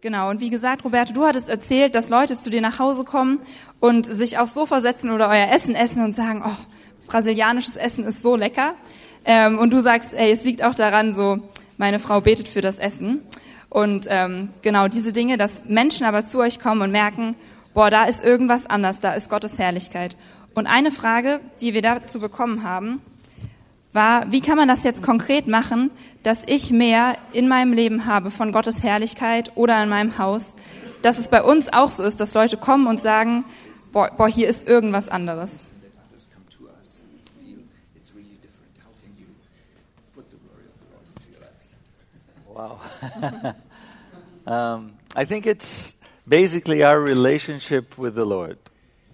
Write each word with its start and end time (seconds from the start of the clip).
Genau, 0.00 0.30
und 0.30 0.38
wie 0.38 0.48
gesagt, 0.48 0.84
Roberto, 0.84 1.12
du 1.12 1.26
hattest 1.26 1.48
erzählt, 1.48 1.96
dass 1.96 2.08
Leute 2.08 2.36
zu 2.36 2.50
dir 2.50 2.60
nach 2.60 2.78
Hause 2.78 3.02
kommen 3.02 3.40
und 3.80 4.06
sich 4.06 4.38
aufs 4.38 4.54
Sofa 4.54 4.80
setzen 4.80 5.10
oder 5.10 5.28
euer 5.28 5.48
Essen 5.50 5.74
essen 5.74 6.04
und 6.04 6.14
sagen, 6.14 6.44
oh, 6.46 6.56
brasilianisches 7.08 7.76
Essen 7.76 8.04
ist 8.04 8.22
so 8.22 8.36
lecker. 8.36 8.74
Ähm, 9.24 9.58
und 9.58 9.72
du 9.72 9.80
sagst, 9.80 10.14
ey, 10.14 10.30
es 10.30 10.44
liegt 10.44 10.62
auch 10.62 10.76
daran, 10.76 11.14
so, 11.14 11.40
meine 11.78 11.98
Frau 11.98 12.20
betet 12.20 12.48
für 12.48 12.60
das 12.60 12.78
Essen. 12.78 13.22
Und 13.70 14.06
ähm, 14.08 14.50
genau 14.62 14.86
diese 14.86 15.12
Dinge, 15.12 15.36
dass 15.36 15.64
Menschen 15.64 16.06
aber 16.06 16.24
zu 16.24 16.38
euch 16.38 16.60
kommen 16.60 16.82
und 16.82 16.92
merken, 16.92 17.34
boah, 17.74 17.90
da 17.90 18.04
ist 18.04 18.22
irgendwas 18.22 18.66
anders, 18.66 19.00
da 19.00 19.14
ist 19.14 19.28
Gottes 19.28 19.58
Herrlichkeit. 19.58 20.16
Und 20.54 20.68
eine 20.68 20.92
Frage, 20.92 21.40
die 21.60 21.74
wir 21.74 21.82
dazu 21.82 22.20
bekommen 22.20 22.62
haben, 22.62 23.02
war, 23.92 24.30
wie 24.30 24.40
kann 24.40 24.56
man 24.56 24.68
das 24.68 24.84
jetzt 24.84 25.02
konkret 25.02 25.46
machen, 25.46 25.90
dass 26.22 26.42
ich 26.46 26.70
mehr 26.70 27.16
in 27.32 27.48
meinem 27.48 27.72
Leben 27.72 28.06
habe 28.06 28.30
von 28.30 28.52
Gottes 28.52 28.82
Herrlichkeit 28.82 29.52
oder 29.54 29.82
in 29.82 29.88
meinem 29.88 30.18
Haus, 30.18 30.56
dass 31.02 31.18
es 31.18 31.28
bei 31.28 31.42
uns 31.42 31.72
auch 31.72 31.90
so 31.90 32.02
ist, 32.02 32.20
dass 32.20 32.34
Leute 32.34 32.56
kommen 32.56 32.86
und 32.86 33.00
sagen, 33.00 33.44
boah, 33.92 34.10
boah 34.16 34.28
hier 34.28 34.48
ist 34.48 34.68
irgendwas 34.68 35.08
anderes. 35.08 35.64
Wow. 42.58 42.80
um, 44.46 44.90
I 45.14 45.24
think 45.24 45.46
it's 45.46 45.94
basically 46.26 46.82
our 46.82 47.00
relationship 47.00 47.96
with 47.96 48.16
the 48.16 48.24
Lord. 48.24 48.58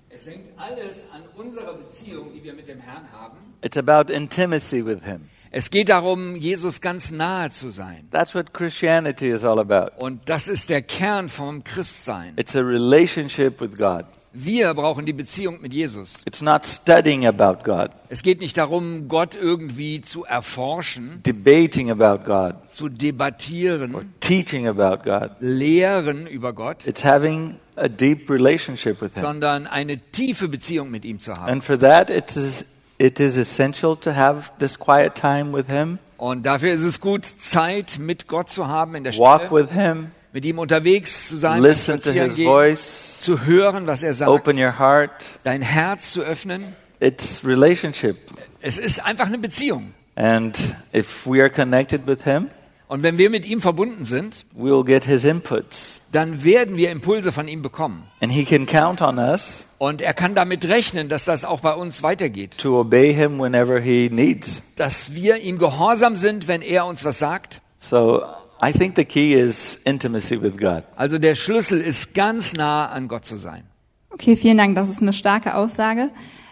Es 0.08 0.26
hängt 0.26 0.48
alles 0.56 1.10
an 1.12 1.22
unserer 1.36 1.74
Beziehung, 1.74 2.32
die 2.32 2.42
wir 2.42 2.54
mit 2.54 2.68
dem 2.68 2.80
Herrn 2.80 3.06
haben. 3.12 3.43
It's 3.62 3.76
about 3.76 4.12
intimacy 4.12 4.84
with 4.84 5.04
Him. 5.04 5.28
Es 5.50 5.70
geht 5.70 5.88
darum, 5.88 6.34
Jesus 6.34 6.80
ganz 6.80 7.12
nahe 7.12 7.50
zu 7.50 7.70
sein. 7.70 8.08
That's 8.10 8.34
what 8.34 8.52
Christianity 8.52 9.28
is 9.28 9.44
all 9.44 9.60
about. 9.60 9.92
Und 10.02 10.28
das 10.28 10.48
ist 10.48 10.68
der 10.68 10.82
Kern 10.82 11.28
vom 11.28 11.62
Christsein. 11.62 12.32
It's 12.36 12.56
a 12.56 12.60
relationship 12.60 13.60
with 13.60 13.76
God. 13.78 14.04
Wir 14.36 14.74
brauchen 14.74 15.06
die 15.06 15.12
Beziehung 15.12 15.60
mit 15.60 15.72
Jesus. 15.72 16.24
It's 16.26 16.42
not 16.42 16.66
studying 16.66 17.24
about 17.24 17.62
God, 17.62 17.90
Es 18.08 18.24
geht 18.24 18.40
nicht 18.40 18.56
darum, 18.58 19.06
Gott 19.06 19.36
irgendwie 19.36 20.00
zu 20.00 20.24
erforschen, 20.24 21.20
debating 21.24 21.88
about 21.88 22.24
God, 22.24 22.56
zu 22.72 22.88
debattieren, 22.88 24.12
teaching 24.18 24.66
about 24.66 25.04
God. 25.08 25.30
lehren 25.38 26.26
über 26.26 26.52
Gott, 26.52 26.84
It's 26.84 27.04
having 27.04 27.60
a 27.76 27.86
deep 27.86 28.28
relationship 28.28 29.00
with 29.00 29.14
Him. 29.14 29.22
sondern 29.22 29.68
eine 29.68 29.98
tiefe 30.10 30.48
Beziehung 30.48 30.90
mit 30.90 31.04
ihm 31.04 31.20
zu 31.20 31.32
haben. 31.34 31.52
And 31.52 31.62
for 31.62 31.78
that, 31.78 32.10
it 32.10 32.36
is, 32.36 32.64
it 32.98 33.20
is 33.20 33.36
essential 33.38 33.96
to 33.96 34.14
have 34.14 34.50
this 34.58 34.78
quiet 34.78 35.14
time 35.14 35.52
with 35.52 35.66
Him, 35.68 35.98
Und 36.16 36.44
dafür 36.46 36.72
ist 36.72 36.82
es 36.82 37.00
gut, 37.00 37.24
Zeit 37.38 37.98
mit 37.98 38.28
Gott 38.28 38.48
zu 38.48 38.68
haben 38.68 38.94
in 38.94 39.04
der 39.04 39.14
walk 39.18 39.46
Stille, 39.46 39.64
with 39.64 39.72
Him, 39.72 40.10
mit 40.32 40.44
ihm 40.44 40.58
unterwegs 40.58 41.28
zu 41.28 41.36
sein, 41.36 41.60
listen 41.60 42.00
to 42.00 42.12
His 42.12 42.34
gehen, 42.34 42.46
voice, 42.46 43.18
zu 43.20 43.44
hören, 43.44 43.86
was 43.86 44.02
er 44.02 44.14
sagt, 44.14 44.30
open 44.30 44.58
your 44.58 44.78
heart. 44.78 45.10
dein 45.42 45.62
Herz 45.62 46.12
zu 46.12 46.22
öffnen. 46.22 46.74
It's 47.00 47.44
relationship. 47.44 48.16
Es 48.60 48.78
ist 48.78 49.04
einfach 49.04 49.26
eine 49.26 49.38
Beziehung. 49.38 49.92
And 50.16 50.56
if 50.94 51.26
we 51.26 51.40
are 51.40 51.50
connected 51.50 52.06
with 52.06 52.22
Him, 52.24 52.48
Und 52.94 53.02
wenn 53.02 53.18
wir 53.18 53.28
mit 53.28 53.44
ihm 53.44 53.60
verbunden 53.60 54.04
sind, 54.04 54.46
we 54.54 54.66
will 54.70 54.84
get 54.84 55.02
His 55.04 55.24
inputs. 55.24 56.00
dann 56.12 56.44
werden 56.44 56.76
wir 56.76 56.92
Impulse 56.92 57.32
von 57.32 57.48
ihm 57.48 57.60
bekommen. 57.60 58.04
And 58.20 58.30
He 58.30 58.44
can 58.44 58.66
count 58.66 59.02
on 59.02 59.18
us 59.18 59.66
Und 59.78 60.00
er 60.00 60.14
kann 60.14 60.36
damit 60.36 60.64
rechnen, 60.68 61.08
dass 61.08 61.24
das 61.24 61.44
auch 61.44 61.58
bei 61.58 61.74
uns 61.74 62.04
weitergeht. 62.04 62.56
to 62.56 62.78
obey 62.78 63.12
Him 63.12 63.40
whenever 63.40 63.80
He 63.80 64.08
needs. 64.12 64.62
Dass 64.76 65.12
wir 65.12 65.38
ihm 65.38 65.58
gehorsam 65.58 66.14
sind, 66.14 66.46
wenn 66.46 66.62
er 66.62 66.86
uns 66.86 67.04
was 67.04 67.18
sagt. 67.18 67.60
So 67.80 68.22
I 68.64 68.70
think 68.72 68.94
the 68.94 69.04
key 69.04 69.34
is 69.34 69.74
intimacy 69.84 70.40
with 70.40 70.56
God. 70.56 70.84
Also 70.94 71.18
der 71.18 71.34
Schlüssel 71.34 71.80
ist 71.80 72.14
ganz 72.14 72.52
nah 72.52 72.86
an 72.86 73.08
Gott 73.08 73.24
zu 73.24 73.34
sein. 73.36 73.64
Okay, 74.10 74.36
vielen 74.36 74.56
Dank, 74.56 74.76
das 74.76 74.88
ist 74.88 75.02
eine 75.02 75.12
starke 75.12 75.56
Aussage. 75.56 76.10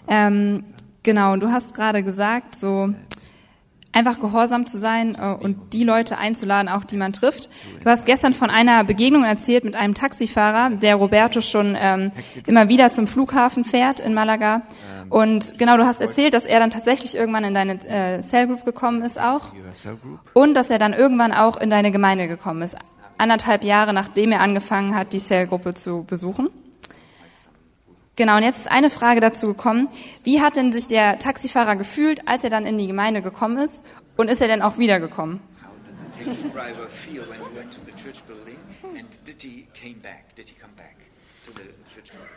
Ähm, 0.08 0.64
genau, 1.04 1.34
und 1.34 1.38
du 1.38 1.52
hast 1.52 1.76
gerade 1.76 2.02
gesagt, 2.02 2.56
so 2.56 2.92
einfach 3.92 4.18
gehorsam 4.20 4.66
zu 4.66 4.78
sein 4.78 5.14
äh, 5.14 5.34
und 5.34 5.72
die 5.72 5.84
Leute 5.84 6.18
einzuladen, 6.18 6.68
auch 6.68 6.84
die 6.84 6.96
man 6.96 7.12
trifft. 7.12 7.48
Du 7.82 7.90
hast 7.90 8.06
gestern 8.06 8.34
von 8.34 8.50
einer 8.50 8.84
Begegnung 8.84 9.24
erzählt 9.24 9.64
mit 9.64 9.76
einem 9.76 9.94
Taxifahrer, 9.94 10.70
der 10.70 10.96
Roberto 10.96 11.40
schon 11.40 11.76
ähm, 11.78 12.10
immer 12.46 12.68
wieder 12.68 12.90
zum 12.90 13.06
Flughafen 13.06 13.64
fährt 13.64 14.00
in 14.00 14.14
Malaga. 14.14 14.62
Und 15.10 15.58
genau, 15.58 15.76
du 15.76 15.84
hast 15.84 16.00
erzählt, 16.00 16.32
dass 16.32 16.46
er 16.46 16.58
dann 16.58 16.70
tatsächlich 16.70 17.14
irgendwann 17.14 17.44
in 17.44 17.54
deine 17.54 17.74
äh, 17.86 18.20
Cell 18.22 18.46
Group 18.46 18.64
gekommen 18.64 19.02
ist 19.02 19.20
auch. 19.20 19.52
Und 20.32 20.54
dass 20.54 20.70
er 20.70 20.78
dann 20.78 20.94
irgendwann 20.94 21.32
auch 21.32 21.58
in 21.58 21.68
deine 21.68 21.90
Gemeinde 21.92 22.28
gekommen 22.28 22.62
ist. 22.62 22.76
Anderthalb 23.18 23.62
Jahre 23.62 23.92
nachdem 23.92 24.32
er 24.32 24.40
angefangen 24.40 24.96
hat, 24.96 25.12
die 25.12 25.18
Cell-Gruppe 25.18 25.74
zu 25.74 26.04
besuchen. 26.04 26.48
Genau, 28.16 28.36
und 28.36 28.42
jetzt 28.42 28.58
ist 28.60 28.70
eine 28.70 28.90
Frage 28.90 29.20
dazu 29.20 29.46
gekommen. 29.48 29.88
Wie 30.22 30.40
hat 30.42 30.56
denn 30.56 30.70
sich 30.72 30.86
der 30.86 31.18
Taxifahrer 31.18 31.76
gefühlt, 31.76 32.28
als 32.28 32.44
er 32.44 32.50
dann 32.50 32.66
in 32.66 32.76
die 32.76 32.86
Gemeinde 32.86 33.22
gekommen 33.22 33.58
ist? 33.58 33.84
Und 34.16 34.28
ist 34.28 34.42
er 34.42 34.48
denn 34.48 34.60
auch 34.60 34.76
wiedergekommen? 34.76 35.40
How 35.62 35.70
did 35.86 35.94
the 35.96 36.24
taxi 36.24 36.42
driver 36.52 36.88
feel 36.90 37.22
when 37.22 37.38
he 37.40 37.56
went 37.58 37.72
to 37.72 37.80
the 37.86 37.92
church 37.92 38.22
building? 38.24 38.56
And 38.84 39.08
did 39.26 39.40
he 39.40 39.66
came 39.72 39.96
back? 40.02 40.34
Did 40.36 40.48
he 40.48 40.54
come 40.60 40.72
back 40.76 40.96
to 41.46 41.52
the 41.54 41.62
church 41.92 42.10
building? 42.12 42.28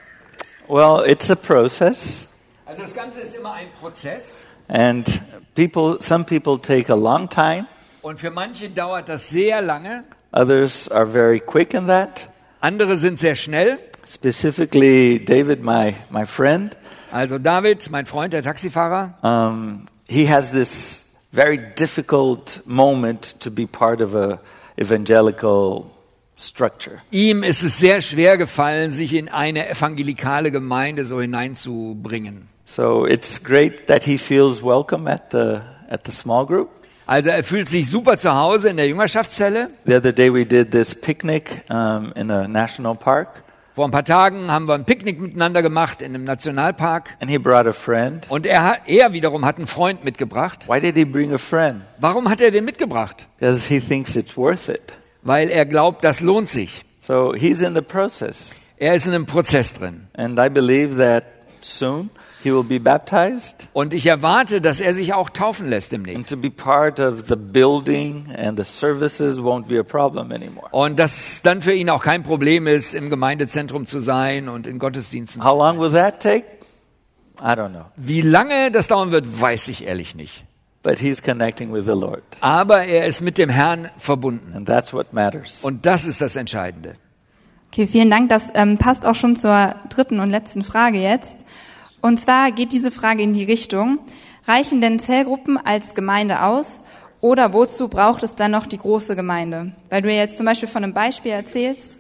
Well, 0.68 1.03
it's 1.06 1.30
a 1.30 1.36
process, 1.36 2.28
Also 2.66 2.81
das 2.81 2.96
Ganze 2.96 3.22
ist 3.22 3.36
immer 3.36 3.53
ein 3.53 3.68
Prozess. 3.80 4.46
and 4.69 5.22
people, 5.56 5.97
some 6.02 6.24
people 6.24 6.57
take 6.57 6.90
a 6.92 6.96
long 6.96 7.28
time. 7.30 7.68
Und 8.02 8.19
für 8.19 8.31
manche 8.31 8.69
dauert 8.69 9.09
das 9.09 9.30
sehr 9.30 9.62
lange. 9.62 10.06
Others 10.31 10.90
are 10.90 11.06
very 11.06 11.40
quick 11.42 11.74
in 11.74 11.86
that. 11.88 12.30
Andere 12.62 12.96
sind 12.97 13.19
sehr 13.19 13.36
schnell. 13.36 13.78
Specifically, 14.05 15.19
David, 15.23 15.63
my, 15.63 15.95
my 16.09 16.25
friend, 16.25 16.75
Also 17.11 17.38
David, 17.38 17.89
mein 17.91 18.05
Freund, 18.05 18.33
der 18.33 18.43
Taxifahrer, 18.43 19.13
um, 19.23 19.85
he 20.07 20.25
has 20.29 20.51
this 20.51 21.05
very 21.31 21.57
difficult 21.57 22.61
moment 22.65 23.39
to 23.39 23.49
be 23.49 23.65
part 23.65 24.01
of 24.01 24.15
a 24.15 24.39
evangelical 24.77 25.85
structure. 26.38 27.01
ihm 27.11 27.44
ist 27.44 27.63
es 27.63 27.79
sehr 27.79 28.01
schwer 28.01 28.38
gefallen, 28.38 28.91
sich 28.91 29.13
in 29.13 29.29
eine 29.29 29.69
evangelikale 29.69 30.51
Gemeinde 30.51 31.05
so 31.05 31.21
hineinzubringen. 31.21 32.49
So 32.65 33.05
it's 33.05 33.41
great 33.41 33.88
that 33.88 34.03
he 34.03 34.17
feels 34.17 34.61
welcome 34.61 35.09
at 35.09 35.31
the 35.31 35.61
at 35.89 36.05
the 36.05 36.11
small 36.11 36.45
group. 36.45 36.69
Also 37.05 37.29
er 37.29 37.44
fühlt 37.44 37.69
sich 37.69 37.89
super 37.89 38.17
zu 38.17 38.33
Hause 38.33 38.67
in 38.69 38.77
der 38.77 38.88
Jüngerschaftszelle. 38.88 39.67
The 39.85 39.95
other 39.95 40.11
day 40.11 40.33
we 40.33 40.45
did 40.45 40.71
this 40.71 40.94
picnic 40.94 41.63
um, 41.69 42.11
in 42.15 42.29
a 42.29 42.47
national 42.47 42.95
park, 42.95 43.44
Vor 43.75 43.86
ein 43.86 43.91
paar 43.91 44.06
Tagen 44.06 44.50
haben 44.50 44.68
wir 44.68 44.74
ein 44.74 44.86
Picknick 44.86 45.19
miteinander 45.19 45.62
gemacht 45.62 46.02
in 46.02 46.16
einem 46.16 46.24
Nationalpark. 46.24 47.09
and 47.19 47.30
he 47.30 47.38
brought 47.38 47.68
a 47.68 47.74
friend. 47.74 48.25
Und 48.30 48.46
er, 48.46 48.78
er 48.88 49.12
wiederum 49.12 49.44
hat 49.44 49.58
einen 49.58 49.68
Freund 49.68 50.06
mitgebracht. 50.06 50.68
Why 50.69 50.80
did 50.80 50.96
he 50.96 51.03
bring 51.03 51.34
a 51.34 51.38
friend? 51.38 51.81
Warum 52.00 52.30
hat 52.30 52.40
er 52.40 52.52
den 52.52 52.63
mitgebracht? 52.63 53.28
Because 53.38 53.68
he 53.68 53.81
thinks 53.81 54.16
it's 54.16 54.38
worth 54.38 54.69
it. 54.69 54.94
Weil 55.24 55.50
er 55.50 55.66
glaubt, 55.66 56.03
das 56.06 56.22
lohnt 56.22 56.47
sich. 56.47 56.86
So 57.00 57.34
he's 57.36 57.62
in 57.62 57.75
the 57.75 57.81
process, 57.81 58.62
Er 58.78 58.94
ist 58.94 59.08
in 59.08 59.13
einem 59.13 59.25
Prozess 59.25 59.74
drin. 59.74 60.07
and 60.13 60.40
I 60.40 60.47
believe 60.50 60.96
that 60.97 61.24
soon 61.65 62.09
he 62.43 62.51
will 62.51 62.63
be 62.63 62.79
baptized. 62.79 63.67
Und 63.73 63.93
ich 63.93 64.05
erwarte, 64.05 64.61
dass 64.61 64.79
er 64.79 64.93
sich 64.93 65.13
auch 65.13 65.29
taufen 65.29 65.67
lässt 65.69 65.93
And 65.93 66.05
demnächst. 66.05 66.31
to 66.31 66.37
be 66.37 66.49
part 66.49 66.99
of 66.99 67.23
the 67.27 67.35
building 67.35 68.27
and 68.37 68.57
the 68.57 68.63
services 68.63 69.37
won't 69.39 69.67
be 69.67 69.79
a 69.79 69.83
problem 69.83 70.31
anymore. 70.31 70.67
Und 70.71 70.97
dass 70.99 71.17
es 71.17 71.41
dann 71.41 71.61
für 71.61 71.73
ihn 71.73 71.89
auch 71.89 72.03
kein 72.03 72.23
Problem 72.23 72.67
ist, 72.67 72.93
im 72.93 73.09
Gemeindezentrum 73.09 73.85
zu 73.85 73.99
sein 73.99 74.47
und 74.49 74.67
in 74.67 74.79
Gottesdiensten. 74.79 75.43
How 75.43 75.57
long 75.57 75.79
will 75.79 75.91
that 75.91 76.21
take? 76.21 76.45
I 77.39 77.47
don't 77.53 77.69
know. 77.71 77.85
Wie 77.97 78.21
lange 78.21 78.71
das 78.71 78.87
dauern 78.87 79.11
wird, 79.11 79.41
weiß 79.41 79.67
ich 79.67 79.85
ehrlich 79.85 80.15
nicht. 80.15 80.45
But 80.83 80.99
he's 80.99 81.23
connecting 81.23 81.73
with 81.73 81.85
the 81.85 81.91
Lord, 81.93 82.21
Aber 82.41 82.83
er 82.85 83.07
ist 83.07 83.21
mit 83.21 83.37
dem 83.39 83.49
Herrn 83.49 83.89
verbunden. 83.97 84.53
and 84.55 84.67
that's 84.67 84.93
what 84.93 85.13
matters. 85.13 85.63
Und 85.63 85.85
das 85.85 86.05
ist 86.05 86.21
das 86.21 86.35
Entscheidende. 86.35 86.95
Okay, 87.73 87.88
vielen 87.88 88.09
Dank. 88.09 88.29
Das 88.29 88.51
ähm, 88.53 88.77
passt 88.77 89.06
auch 89.06 89.15
schon 89.15 89.35
zur 89.35 89.75
dritten 89.89 90.19
und 90.21 90.29
letzten 90.29 90.63
Frage 90.63 91.00
jetzt. 91.00 91.44
Und 92.06 92.19
zwar 92.19 92.52
geht 92.52 92.72
diese 92.72 92.92
Frage 92.92 93.24
in 93.24 93.34
die 93.34 93.46
Richtung, 93.46 93.98
reichen 94.48 94.80
denn 94.80 95.00
Zellgruppen 95.00 95.57
als 95.57 95.96
Gemeinde 95.96 96.44
aus 96.44 96.84
oder 97.19 97.52
wozu 97.52 97.88
braucht 97.88 98.22
es 98.22 98.36
dann 98.36 98.52
noch 98.52 98.68
die 98.68 98.78
große 98.78 99.16
Gemeinde? 99.16 99.72
Weil 99.90 100.04
du 100.04 100.13
ja 100.13 100.19
jetzt 100.19 100.38
zum 100.38 100.46
Beispiel 100.46 100.69
von 100.69 100.84
einem 100.84 100.94
Beispiel 100.94 101.31
erzählst, 101.31 101.98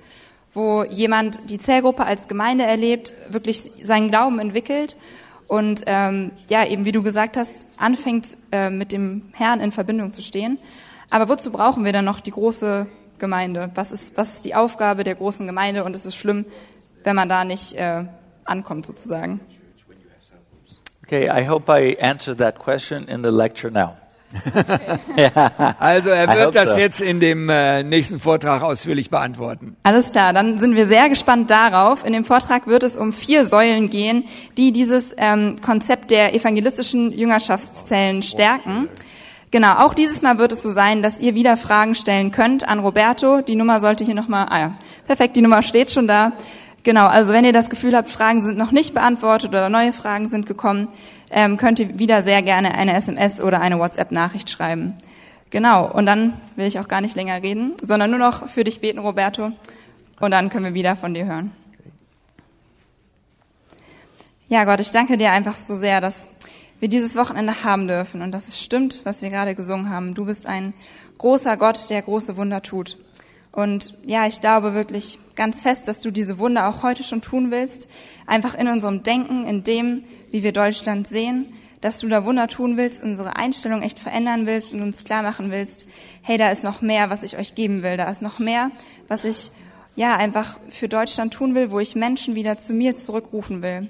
wo 0.53 0.83
jemand 0.83 1.49
die 1.49 1.57
Zellgruppe 1.57 2.05
als 2.05 2.27
Gemeinde 2.27 2.65
erlebt, 2.65 3.15
wirklich 3.29 3.71
seinen 3.81 4.11
Glauben 4.11 4.37
entwickelt 4.37 4.95
und 5.47 5.85
ähm, 5.87 6.29
ja, 6.49 6.67
eben 6.67 6.85
wie 6.85 6.91
du 6.91 7.01
gesagt 7.01 7.35
hast, 7.35 7.65
anfängt 7.77 8.37
äh, 8.51 8.69
mit 8.69 8.91
dem 8.91 9.23
Herrn 9.33 9.59
in 9.59 9.71
Verbindung 9.71 10.13
zu 10.13 10.21
stehen. 10.21 10.59
Aber 11.09 11.29
wozu 11.29 11.49
brauchen 11.49 11.83
wir 11.83 11.93
dann 11.93 12.05
noch 12.05 12.19
die 12.19 12.29
große 12.29 12.85
Gemeinde? 13.17 13.71
Was 13.73 13.91
ist, 13.91 14.15
was 14.19 14.35
ist 14.35 14.45
die 14.45 14.53
Aufgabe 14.53 15.03
der 15.03 15.15
großen 15.15 15.47
Gemeinde? 15.47 15.83
Und 15.83 15.95
es 15.95 16.05
ist 16.05 16.15
schlimm, 16.15 16.45
wenn 17.03 17.15
man 17.15 17.27
da 17.27 17.43
nicht 17.43 17.73
äh, 17.73 18.05
ankommt 18.43 18.85
sozusagen. 18.85 19.39
Okay, 21.05 21.29
I 21.29 21.47
hope 21.47 21.69
I 21.69 21.95
answered 22.01 22.39
that 22.39 22.57
question 22.57 23.07
in 23.07 23.21
the 23.21 23.29
lecture 23.29 23.71
now. 23.71 23.95
Also 25.79 26.09
er 26.09 26.33
wird 26.33 26.55
das 26.55 26.69
so. 26.69 26.77
jetzt 26.77 26.99
in 26.99 27.19
dem 27.19 27.47
äh, 27.47 27.83
nächsten 27.83 28.19
Vortrag 28.19 28.63
ausführlich 28.63 29.09
beantworten. 29.09 29.77
Alles 29.83 30.11
klar, 30.11 30.33
dann 30.33 30.57
sind 30.57 30.75
wir 30.75 30.87
sehr 30.87 31.09
gespannt 31.09 31.51
darauf. 31.51 32.05
In 32.05 32.11
dem 32.11 32.25
Vortrag 32.25 32.67
wird 32.67 32.83
es 32.83 32.97
um 32.97 33.13
vier 33.13 33.45
Säulen 33.45 33.89
gehen, 33.89 34.25
die 34.57 34.71
dieses 34.71 35.15
ähm, 35.17 35.57
Konzept 35.61 36.11
der 36.11 36.33
evangelistischen 36.33 37.11
Jüngerschaftszellen 37.11 38.23
stärken. 38.23 38.89
Genau, 39.51 39.85
auch 39.85 39.93
dieses 39.93 40.21
Mal 40.21 40.37
wird 40.37 40.51
es 40.51 40.63
so 40.63 40.71
sein, 40.71 41.01
dass 41.01 41.19
ihr 41.19 41.35
wieder 41.35 41.55
Fragen 41.55 41.95
stellen 41.95 42.31
könnt 42.31 42.67
an 42.67 42.79
Roberto. 42.79 43.41
Die 43.41 43.55
Nummer 43.55 43.79
sollte 43.79 44.03
hier 44.03 44.15
nochmal, 44.15 44.47
ah 44.49 44.59
ja, 44.59 44.71
perfekt, 45.05 45.35
die 45.35 45.41
Nummer 45.41 45.63
steht 45.63 45.91
schon 45.91 46.07
da. 46.07 46.33
Genau, 46.85 47.07
also 47.07 47.33
wenn 47.33 47.43
ihr 47.45 47.51
das 47.51 47.71
Gefühl 47.71 47.97
habt, 47.97 48.11
Fragen 48.11 48.43
sind 48.43 48.59
noch 48.59 48.71
nicht 48.71 48.93
beantwortet 48.93 49.49
oder 49.49 49.69
neue 49.69 49.91
Fragen 49.91 50.27
sind 50.27 50.45
gekommen, 50.45 50.87
ähm, 51.31 51.57
könnt 51.57 51.79
ihr 51.79 51.97
wieder 51.97 52.21
sehr 52.21 52.43
gerne 52.43 52.75
eine 52.75 52.93
SMS 52.93 53.41
oder 53.41 53.59
eine 53.59 53.79
WhatsApp-Nachricht 53.79 54.51
schreiben. 54.51 54.93
Genau, 55.49 55.91
und 55.91 56.05
dann 56.05 56.39
will 56.55 56.67
ich 56.67 56.79
auch 56.79 56.87
gar 56.87 57.01
nicht 57.01 57.15
länger 57.15 57.41
reden, 57.41 57.73
sondern 57.81 58.11
nur 58.11 58.19
noch 58.19 58.49
für 58.49 58.63
dich 58.63 58.81
beten, 58.81 58.99
Roberto. 58.99 59.51
Und 60.19 60.29
dann 60.29 60.51
können 60.51 60.65
wir 60.65 60.73
wieder 60.75 60.95
von 60.95 61.15
dir 61.15 61.25
hören. 61.25 61.51
Ja, 64.47 64.63
Gott, 64.65 64.79
ich 64.79 64.91
danke 64.91 65.17
dir 65.17 65.31
einfach 65.31 65.57
so 65.57 65.75
sehr, 65.75 66.01
dass 66.01 66.29
wir 66.79 66.87
dieses 66.87 67.15
Wochenende 67.15 67.63
haben 67.63 67.87
dürfen 67.87 68.21
und 68.21 68.31
dass 68.31 68.47
es 68.47 68.61
stimmt, 68.61 69.01
was 69.05 69.23
wir 69.23 69.31
gerade 69.31 69.55
gesungen 69.55 69.89
haben. 69.89 70.13
Du 70.13 70.25
bist 70.25 70.45
ein 70.45 70.75
großer 71.17 71.57
Gott, 71.57 71.89
der 71.89 72.03
große 72.03 72.37
Wunder 72.37 72.61
tut. 72.61 72.99
Und 73.55 73.93
ja, 74.05 74.27
ich 74.27 74.41
glaube 74.41 74.73
wirklich 74.73 75.17
ganz 75.35 75.61
fest, 75.61 75.87
dass 75.87 76.01
du 76.01 76.11
diese 76.11 76.39
Wunder 76.39 76.67
auch 76.67 76.83
heute 76.83 77.05
schon 77.05 77.21
tun 77.21 77.51
willst. 77.51 77.87
Einfach 78.27 78.53
in 78.53 78.67
unserem 78.67 79.01
Denken, 79.01 79.47
in 79.47 79.63
dem, 79.63 80.03
wie 80.29 80.43
wir 80.43 80.51
Deutschland 80.51 81.07
sehen, 81.07 81.53
dass 81.79 81.99
du 81.99 82.09
da 82.09 82.25
Wunder 82.25 82.49
tun 82.49 82.75
willst, 82.75 83.01
unsere 83.01 83.37
Einstellung 83.37 83.81
echt 83.81 83.97
verändern 83.97 84.45
willst 84.45 84.73
und 84.73 84.81
uns 84.81 85.05
klar 85.05 85.23
machen 85.23 85.51
willst, 85.51 85.87
hey, 86.21 86.37
da 86.37 86.49
ist 86.49 86.65
noch 86.65 86.81
mehr, 86.81 87.09
was 87.09 87.23
ich 87.23 87.37
euch 87.37 87.55
geben 87.55 87.81
will. 87.81 87.95
Da 87.95 88.09
ist 88.09 88.21
noch 88.21 88.39
mehr, 88.39 88.71
was 89.07 89.23
ich 89.23 89.51
ja 89.95 90.17
einfach 90.17 90.57
für 90.67 90.89
Deutschland 90.89 91.33
tun 91.33 91.55
will, 91.55 91.71
wo 91.71 91.79
ich 91.79 91.95
Menschen 91.95 92.35
wieder 92.35 92.57
zu 92.57 92.73
mir 92.73 92.93
zurückrufen 92.93 93.61
will. 93.61 93.89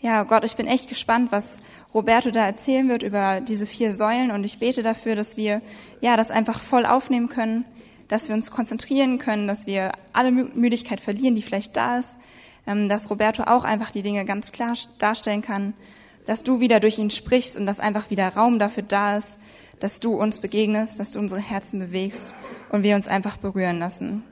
Ja, 0.00 0.22
Gott, 0.22 0.44
ich 0.44 0.54
bin 0.54 0.66
echt 0.66 0.88
gespannt, 0.88 1.32
was 1.32 1.60
Roberto 1.92 2.30
da 2.30 2.44
erzählen 2.44 2.88
wird 2.88 3.02
über 3.02 3.40
diese 3.40 3.66
vier 3.66 3.94
Säulen 3.94 4.30
und 4.30 4.44
ich 4.44 4.58
bete 4.58 4.82
dafür, 4.82 5.16
dass 5.16 5.36
wir 5.36 5.60
ja 6.00 6.16
das 6.16 6.30
einfach 6.30 6.60
voll 6.60 6.86
aufnehmen 6.86 7.28
können, 7.28 7.64
dass 8.12 8.28
wir 8.28 8.34
uns 8.34 8.50
konzentrieren 8.50 9.18
können, 9.18 9.48
dass 9.48 9.66
wir 9.66 9.90
alle 10.12 10.28
Mü- 10.28 10.54
Müdigkeit 10.54 11.00
verlieren, 11.00 11.34
die 11.34 11.40
vielleicht 11.40 11.78
da 11.78 11.98
ist, 11.98 12.18
ähm, 12.66 12.90
dass 12.90 13.08
Roberto 13.08 13.44
auch 13.44 13.64
einfach 13.64 13.90
die 13.90 14.02
Dinge 14.02 14.26
ganz 14.26 14.52
klar 14.52 14.74
darstellen 14.98 15.40
kann, 15.40 15.72
dass 16.26 16.44
du 16.44 16.60
wieder 16.60 16.78
durch 16.78 16.98
ihn 16.98 17.08
sprichst 17.08 17.56
und 17.56 17.64
dass 17.64 17.80
einfach 17.80 18.10
wieder 18.10 18.28
Raum 18.28 18.58
dafür 18.58 18.82
da 18.82 19.16
ist, 19.16 19.38
dass 19.80 19.98
du 19.98 20.14
uns 20.14 20.40
begegnest, 20.40 21.00
dass 21.00 21.12
du 21.12 21.20
unsere 21.20 21.40
Herzen 21.40 21.80
bewegst 21.80 22.34
und 22.68 22.82
wir 22.82 22.96
uns 22.96 23.08
einfach 23.08 23.38
berühren 23.38 23.78
lassen. 23.78 24.22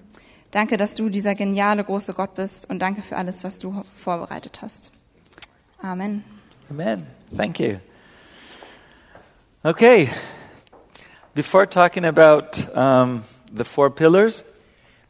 Danke, 0.50 0.76
dass 0.76 0.92
du 0.92 1.08
dieser 1.08 1.34
geniale 1.34 1.82
große 1.82 2.12
Gott 2.12 2.34
bist 2.34 2.68
und 2.68 2.80
danke 2.80 3.00
für 3.00 3.16
alles, 3.16 3.44
was 3.44 3.60
du 3.60 3.82
vorbereitet 3.96 4.60
hast. 4.60 4.90
Amen. 5.80 6.22
Amen. 6.68 7.06
Thank 7.34 7.58
you. 7.58 7.78
Okay. 9.62 10.10
Before 11.34 11.66
talking 11.66 12.04
about 12.04 12.68
um, 12.74 13.22
the 13.54 13.64
four 13.64 13.90
pillars, 13.90 14.44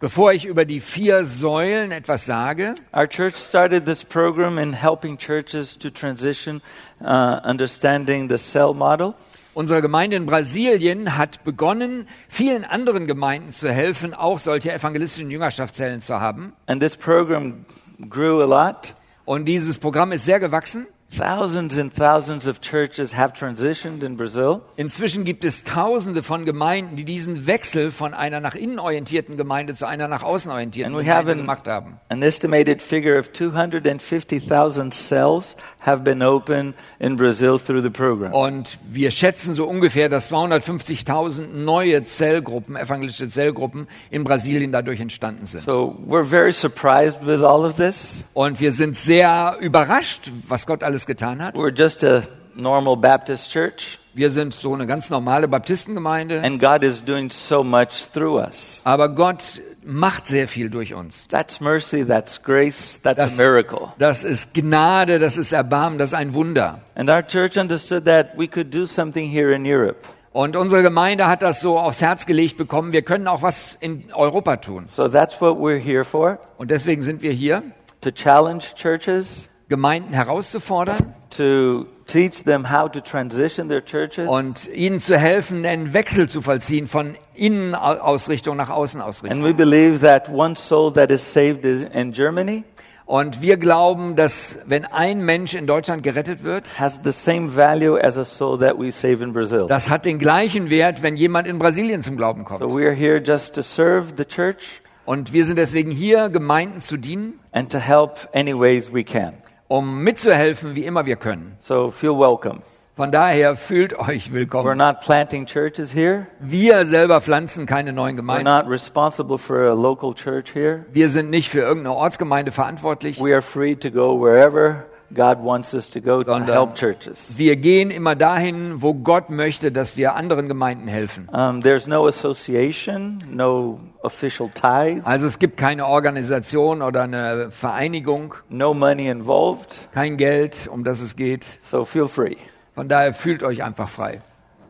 Bevor 0.00 0.32
ich 0.32 0.46
über 0.46 0.64
die 0.64 0.80
vier 0.80 1.26
Säulen 1.26 1.92
etwas 1.92 2.24
sage, 2.24 2.72
our 2.96 3.06
church 3.06 3.36
started 3.36 3.84
this 3.84 4.02
program 4.02 4.56
in 4.56 4.72
helping 4.72 5.18
churches 5.18 5.76
to 5.76 5.90
transition, 5.90 6.62
uh, 7.02 7.38
understanding 7.44 8.26
the 8.26 8.38
cell 8.38 8.72
model. 8.72 9.14
unsere 9.52 9.82
Gemeinde 9.82 10.16
in 10.16 10.24
Brasilien 10.24 11.18
hat 11.18 11.44
begonnen, 11.44 12.08
vielen 12.30 12.64
anderen 12.64 13.06
Gemeinden 13.06 13.52
zu 13.52 13.70
helfen, 13.70 14.14
auch 14.14 14.38
solche 14.38 14.72
evangelistischen 14.72 15.30
Jüngerschaftszellen 15.30 16.00
zu 16.00 16.18
haben. 16.18 16.54
And 16.66 16.80
this 16.80 16.96
program 16.96 17.66
grew 18.08 18.42
a 18.42 18.46
lot. 18.46 18.94
Und 19.26 19.44
dieses 19.44 19.78
Programm 19.78 20.12
ist 20.12 20.24
sehr 20.24 20.40
gewachsen. 20.40 20.86
Thousands 21.16 21.76
and 21.76 21.92
thousands 21.92 22.46
of 22.46 22.60
churches 22.60 23.16
have 23.16 23.32
transitioned 23.32 24.04
in 24.04 24.16
Brazil. 24.16 24.60
Inzwischen 24.76 25.24
gibt 25.24 25.44
es 25.44 25.64
Tausende 25.64 26.22
von 26.22 26.44
Gemeinden, 26.44 26.94
die 26.94 27.04
diesen 27.04 27.46
Wechsel 27.46 27.90
von 27.90 28.14
einer 28.14 28.38
nach 28.38 28.54
innen 28.54 28.78
orientierten 28.78 29.36
Gemeinde 29.36 29.74
zu 29.74 29.86
einer 29.86 30.06
nach 30.06 30.22
außen 30.22 30.50
orientierten 30.52 30.94
And 30.94 31.04
Gemeinde 31.04 31.32
an, 31.32 31.38
gemacht 31.38 31.66
haben. 31.66 31.98
an 32.10 32.22
estimated 32.22 32.80
figure 32.80 33.18
of 33.18 33.32
250,000 33.32 34.94
cells 34.94 35.56
have 35.80 36.02
been 36.04 36.22
opened 36.22 36.74
in 37.00 37.16
Brazil 37.16 37.58
through 37.58 37.82
the 37.82 37.90
program. 37.90 38.32
Und 38.32 38.78
wir 38.88 39.10
schätzen 39.10 39.54
so 39.54 39.66
ungefähr, 39.66 40.08
dass 40.08 40.30
250.000 40.30 41.48
neue 41.48 42.04
Zellgruppen, 42.04 42.76
evangelische 42.76 43.28
Zellgruppen 43.28 43.88
in 44.10 44.22
Brasilien 44.22 44.70
dadurch 44.72 45.00
entstanden 45.00 45.46
sind. 45.46 45.64
So 45.64 45.96
we're 46.06 46.24
very 46.24 46.52
surprised 46.52 47.18
with 47.26 47.42
all 47.42 47.64
of 47.64 47.76
this. 47.76 48.24
Und 48.34 48.60
wir 48.60 48.70
sind 48.72 48.96
sehr 48.96 49.56
überrascht, 49.60 50.30
was 50.46 50.66
Gott 50.66 50.84
alles 50.84 50.99
getan 51.06 51.42
hat. 51.42 51.54
We're 51.54 51.72
just 51.76 52.04
a 52.04 52.22
normal 52.54 52.96
Baptist 52.96 53.50
church, 53.50 53.98
Wir 54.12 54.30
sind 54.30 54.54
so 54.54 54.74
eine 54.74 54.86
ganz 54.88 55.08
normale 55.08 55.46
Baptistengemeinde, 55.46 56.42
and 56.42 56.60
God 56.60 56.82
is 56.82 57.04
doing 57.04 57.30
so 57.30 57.62
much 57.62 58.10
through 58.12 58.38
us. 58.40 58.82
aber 58.84 59.08
Gott 59.08 59.62
macht 59.84 60.26
sehr 60.26 60.48
viel 60.48 60.68
durch 60.68 60.94
uns. 60.94 61.26
That's 61.28 61.60
mercy, 61.60 62.04
that's 62.04 62.42
grace, 62.42 63.00
that's 63.02 63.16
Das, 63.16 63.38
a 63.38 63.42
miracle. 63.42 63.88
das 63.98 64.24
ist 64.24 64.52
Gnade, 64.52 65.18
das 65.20 65.36
ist 65.36 65.52
Erbarmen, 65.52 65.98
das 65.98 66.10
ist 66.10 66.14
ein 66.14 66.34
Wunder. 66.34 66.80
And 66.96 67.08
our 67.08 67.22
church 67.26 67.56
understood 67.56 68.04
that 68.04 68.36
we 68.36 68.48
could 68.48 68.74
do 68.74 68.84
something 68.86 69.30
here 69.30 69.54
in 69.54 69.64
Europe. 69.64 69.98
Und 70.32 70.54
unsere 70.56 70.82
Gemeinde 70.82 71.26
hat 71.26 71.42
das 71.42 71.60
so 71.60 71.76
aufs 71.78 72.00
Herz 72.02 72.24
gelegt 72.26 72.56
bekommen, 72.56 72.92
wir 72.92 73.02
können 73.02 73.26
auch 73.28 73.42
was 73.42 73.76
in 73.80 74.12
Europa 74.12 74.56
tun. 74.56 74.84
So 74.88 75.08
that's 75.08 75.40
what 75.40 75.56
we're 75.56 75.78
here 75.80 76.04
for 76.04 76.38
Und 76.58 76.70
deswegen 76.70 77.02
sind 77.02 77.22
wir 77.22 77.32
hier, 77.32 77.62
to 78.00 78.10
challenge 78.10 78.64
churches, 78.76 79.48
Gemeinden 79.70 80.12
herauszufordern 80.12 81.14
to 81.30 81.86
teach 82.06 82.42
them 82.42 82.70
how 82.70 82.90
to 82.90 83.00
transition 83.00 83.68
their 83.68 83.82
churches. 83.84 84.28
und 84.28 84.68
ihnen 84.74 84.98
zu 85.00 85.16
helfen, 85.16 85.64
einen 85.64 85.94
Wechsel 85.94 86.28
zu 86.28 86.42
vollziehen 86.42 86.88
von 86.88 87.14
Innenausrichtung 87.34 88.56
nach 88.56 88.68
Außenausrichtung. 88.68 89.30
And 89.44 89.48
we 89.48 89.54
believe 89.54 90.00
that 90.00 90.28
one 90.28 90.56
soul 90.56 90.92
that 90.92 91.10
is 91.10 91.32
saved 91.32 91.64
is 91.64 91.84
in 91.94 92.10
Germany 92.12 92.64
Und 93.06 93.42
wir 93.42 93.56
glauben, 93.56 94.14
dass 94.16 94.56
wenn 94.66 94.84
ein 94.84 95.24
Mensch 95.24 95.54
in 95.54 95.66
Deutschland 95.66 96.02
gerettet 96.02 96.42
wird, 96.44 96.78
has 96.78 97.00
the 97.02 97.10
same 97.12 97.54
value 97.56 97.96
as 97.96 98.18
a 98.18 98.24
soul 98.24 98.58
that 98.58 98.78
we 98.78 98.90
save 98.92 99.22
in 99.22 99.32
Brazil. 99.32 99.66
das 99.68 99.88
hat 99.88 100.04
den 100.04 100.18
gleichen 100.18 100.68
Wert, 100.70 101.02
wenn 101.02 101.16
jemand 101.16 101.46
in 101.46 101.58
Brasilien 101.60 102.02
zum 102.02 102.16
Glauben 102.16 102.42
So 102.48 102.58
kommt. 102.58 102.74
we 102.74 102.84
are 102.86 102.94
here 102.94 103.20
just 103.24 103.54
to 103.54 103.62
serve 103.62 104.14
the 104.16 104.24
church 104.24 104.82
Und 105.06 105.32
wir 105.32 105.44
sind 105.44 105.56
deswegen 105.56 105.90
hier, 105.90 106.28
Gemeinden 106.28 106.80
zu 106.80 106.96
dienen, 106.96 107.40
and 107.52 107.70
to 107.72 107.78
help 107.78 108.28
any 108.32 108.52
ways 108.52 108.92
we 108.92 109.02
can. 109.02 109.34
Um 109.70 110.02
mitzuhelfen, 110.02 110.74
wie 110.74 110.84
immer 110.84 111.06
wir 111.06 111.14
können. 111.16 111.54
So 111.58 111.90
feel 111.90 112.10
welcome. 112.18 112.60
Von 112.96 113.12
daher 113.12 113.54
fühlt 113.56 113.96
euch 113.98 114.26
We're 114.26 114.32
willkommen. 114.32 114.76
not 114.76 115.00
planting 115.00 115.46
churches 115.46 115.94
here. 115.94 116.26
Wir 116.40 116.84
selber 116.84 117.20
pflanzen 117.20 117.66
keine 117.66 117.92
neuen 117.92 118.14
We're 118.14 118.16
Gemeinden. 118.16 118.44
not 118.52 118.68
responsible 118.68 119.38
for 119.38 119.70
a 119.70 119.72
local 119.74 120.12
church 120.12 120.50
here. 120.52 120.84
Wir 120.92 121.08
sind 121.08 121.30
nicht 121.30 121.48
für 121.50 121.60
irgendeine 121.60 121.94
Ortsgemeinde 121.94 122.50
verantwortlich. 122.50 123.20
We 123.22 123.32
are 123.32 123.40
free 123.40 123.76
to 123.76 123.90
go 123.90 124.20
wherever 124.20 124.84
God 125.12 125.42
wants 125.42 125.74
us 125.74 125.90
to 125.90 126.00
go 126.00 126.22
to 126.22 126.44
help 126.44 126.74
churches. 126.74 127.36
Wir 127.36 127.56
gehen 127.56 127.90
immer 127.90 128.14
dahin, 128.14 128.80
wo 128.80 128.94
Gott 128.94 129.28
möchte, 129.30 129.72
dass 129.72 129.96
wir 129.96 130.14
anderen 130.14 130.46
Gemeinden 130.48 130.86
helfen. 130.86 131.28
Um, 131.32 131.60
there's 131.60 131.86
no 131.86 132.06
association, 132.06 133.22
no 133.28 133.80
official 134.02 134.48
ties, 134.50 135.04
Also 135.06 135.26
es 135.26 135.38
gibt 135.38 135.56
keine 135.56 135.86
Organisation 135.86 136.82
oder 136.82 137.02
eine 137.02 137.50
Vereinigung, 137.50 138.34
no 138.48 138.72
money 138.74 139.08
involved. 139.08 139.88
kein 139.92 140.16
Geld, 140.16 140.68
um 140.70 140.84
das 140.84 141.00
es 141.00 141.16
geht. 141.16 141.44
So 141.62 141.84
feel 141.84 142.06
free. 142.06 142.36
Von 142.74 142.88
daher 142.88 143.12
fühlt 143.12 143.42
euch 143.42 143.62
einfach 143.62 143.88
frei. 143.88 144.20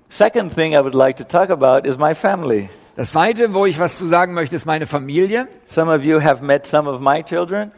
Second 0.08 0.54
thing 0.54 0.72
I 0.72 0.78
would 0.78 0.94
like 0.94 1.16
to 1.16 1.24
talk 1.24 1.50
about 1.50 1.86
is 1.88 1.98
my 1.98 2.14
family. 2.14 2.68
Das 2.96 3.12
Zweite, 3.12 3.54
wo 3.54 3.66
ich 3.66 3.78
was 3.78 3.96
zu 3.96 4.06
sagen 4.06 4.34
möchte, 4.34 4.56
ist 4.56 4.66
meine 4.66 4.86
Familie. 4.86 5.46
Some 5.64 5.94
of 5.94 6.04
you 6.04 6.20
have 6.20 6.44
met 6.44 6.66
some 6.66 6.90
of 6.90 7.00
my 7.00 7.22
children. 7.22 7.70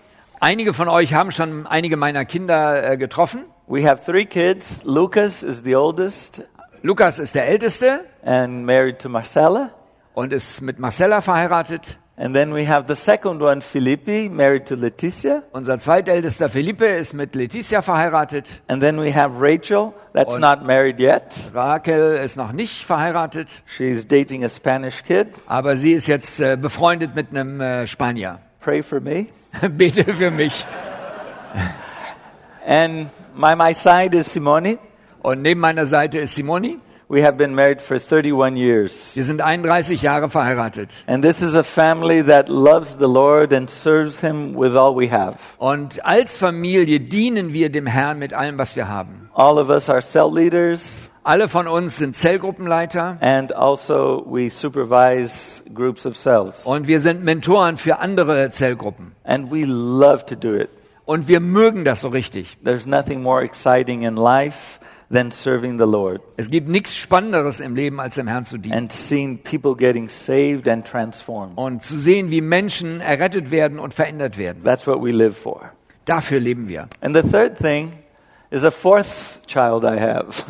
Einige 0.45 0.73
von 0.75 0.89
euch 0.89 1.15
haben 1.15 1.31
schon 1.31 1.69
einige 1.69 1.97
meiner 1.97 2.25
Kinder 2.25 2.91
äh, 2.95 2.97
getroffen. 2.97 3.45
We 3.69 3.89
have 3.89 4.05
three 4.05 4.25
kids. 4.25 4.83
Lucas 4.85 5.45
is 5.45 5.63
the 5.63 5.77
oldest 5.77 6.43
Lukas 6.83 7.21
ist 7.21 7.37
der 7.37 7.47
Älteste 7.47 8.01
and 8.25 8.67
married 8.67 8.99
to 8.99 9.09
Marcella. 9.09 9.71
und 10.15 10.33
ist 10.33 10.61
mit 10.61 10.81
Marcella 10.81 11.21
verheiratet. 11.21 11.97
And 12.17 12.35
then 12.35 12.53
we 12.53 12.67
have 12.69 12.87
the 12.93 12.97
second 13.01 13.41
one, 13.41 13.61
Filippi, 13.61 14.29
married 14.29 14.67
to 14.67 14.75
Leticia. 14.75 15.45
Unser 15.53 15.79
zweitältester 15.79 16.49
Felipe 16.49 16.87
ist 16.87 17.13
mit 17.15 17.37
Letizia 17.37 17.81
verheiratet. 17.81 18.63
And 18.67 18.83
then 18.83 18.99
we 19.01 19.15
have 19.15 19.37
Rachel, 19.41 19.93
that's 20.13 20.35
Und- 20.35 20.41
not 20.41 20.65
married 20.67 20.99
yet. 20.99 21.23
Raquel 21.55 22.17
ist 22.17 22.37
noch 22.37 22.51
nicht 22.51 22.85
verheiratet, 22.85 23.49
She's 23.67 24.09
dating 24.09 24.43
a 24.45 24.49
Spanish 24.49 25.05
kid. 25.05 25.29
aber 25.47 25.77
sie 25.77 25.93
ist 25.93 26.09
jetzt 26.09 26.41
äh, 26.41 26.57
befreundet 26.61 27.15
mit 27.15 27.31
einem 27.31 27.61
äh, 27.61 27.87
Spanier. 27.87 28.41
Pray 28.63 28.81
for 28.81 29.01
me. 29.01 29.29
Bete 29.77 30.05
für 30.05 30.31
mich. 30.31 30.65
And 32.65 33.11
by 33.35 33.55
my 33.57 33.73
side 33.75 34.15
is 34.15 34.33
Simone. 34.33 34.79
Und 35.21 35.43
neben 35.43 35.61
meiner 35.61 35.85
Seite 35.85 36.21
ist 36.21 36.37
Simoni. 36.37 36.79
We 37.09 37.23
have 37.25 37.37
been 37.37 37.55
married 37.55 37.83
for 37.83 37.99
31 37.99 38.57
years. 38.57 39.15
Wir 39.17 39.25
sind 39.25 39.43
31 39.43 40.01
Jahre 40.01 40.31
verheiratet. 40.31 40.89
And 41.07 41.23
this 41.23 41.43
is 41.43 41.55
a 41.55 41.63
family 41.63 42.23
that 42.23 42.49
loves 42.49 42.97
the 42.97 43.07
Lord 43.07 43.53
and 43.53 43.69
serves 43.69 44.21
Him 44.21 44.55
with 44.57 44.75
all 44.75 44.97
we 44.97 45.11
have. 45.11 45.37
Und 45.59 46.03
als 46.07 46.39
Familie 46.39 47.01
dienen 47.01 47.53
wir 47.53 47.69
dem 47.69 47.87
Herrn 47.87 48.19
mit 48.19 48.33
allem, 48.33 48.57
was 48.57 48.77
wir 48.77 48.89
haben. 48.89 49.29
All 49.35 49.59
of 49.59 49.69
us 49.69 49.91
are 49.91 50.01
cell 50.01 50.33
leaders, 50.33 51.11
Alle 51.25 51.49
von 51.49 51.69
uns 51.69 51.99
sind 51.99 52.17
Zellgruppenleiter 52.17 53.17
and 53.21 53.55
also 53.55 54.25
we 54.29 54.51
supervise 54.51 55.63
groups 55.73 56.05
of 56.05 56.17
cells. 56.17 56.67
und 56.67 56.89
wir 56.89 56.99
sind 56.99 57.23
Mentoren 57.23 57.77
für 57.77 57.99
andere 58.01 58.51
Zellgruppen. 58.51 59.13
And 59.25 59.51
we 59.53 59.65
love 59.65 60.27
to 60.27 60.35
do 60.35 60.55
it. 60.57 60.69
Und 61.05 61.29
wir 61.29 61.41
mögen 61.41 61.85
das 61.85 62.01
so 62.01 62.09
richtig. 62.09 62.59
There's 62.65 62.87
nothing 62.87 63.23
more 63.23 63.43
exciting 63.45 64.03
in 64.03 64.17
life 64.17 64.81
than 65.13 65.31
serving 65.31 65.79
the 65.79 65.85
Lord 65.85 66.23
Es 66.37 66.51
gibt 66.51 66.69
nichts 66.69 66.97
Spannenderes 66.97 67.61
im 67.61 67.77
Leben, 67.77 68.01
als 68.01 68.17
dem 68.17 68.27
Herrn 68.27 68.45
zu 68.45 68.59
dienen. 68.59 68.77
and 68.77 68.93
seeing 68.93 69.39
people 69.39 69.77
getting 69.77 70.09
saved 70.09 70.67
and 70.67 70.85
transformed. 70.85 71.57
Und 71.57 71.85
zu 71.85 71.97
sehen, 71.99 72.31
wie 72.31 72.41
Menschen 72.41 73.01
errettet 73.01 73.53
werden 73.53 73.79
und 73.79 73.95
verändert 73.95 74.39
werden. 74.39 74.65
That's 74.65 74.87
what 74.89 75.01
we 75.01 75.11
live 75.13 75.37
for. 75.37 75.71
Dafür 76.05 76.41
leben 76.41 76.67
wir. 76.67 76.89
And 77.01 77.15
the 77.15 77.23
third 77.23 77.57
thing 77.59 77.91
is 78.53 78.65
a 78.65 78.71
fourth 78.71 79.41
child 79.47 79.85
I 79.85 79.99
have. 79.99 80.45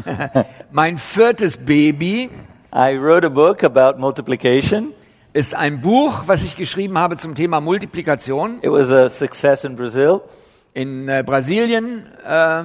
Mein 0.71 0.99
viertes 0.99 1.57
Baby 1.57 2.31
I 2.73 2.97
wrote 2.97 3.25
a 3.27 3.31
book 3.31 3.63
about 3.63 3.99
multiplication. 3.99 4.93
ist 5.35 5.55
ein 5.55 5.81
Buch, 5.81 6.23
was 6.27 6.43
ich 6.43 6.57
geschrieben 6.57 6.99
habe 6.99 7.17
zum 7.17 7.35
Thema 7.35 7.61
Multiplikation. 7.61 8.59
It 8.63 8.71
was 8.71 8.91
a 8.93 9.09
success 9.09 9.65
in 9.65 9.77
Brazil. 9.77 10.21
In 10.75 11.09
äh, 11.09 11.23
Brasilien 11.25 12.07
äh, 12.27 12.65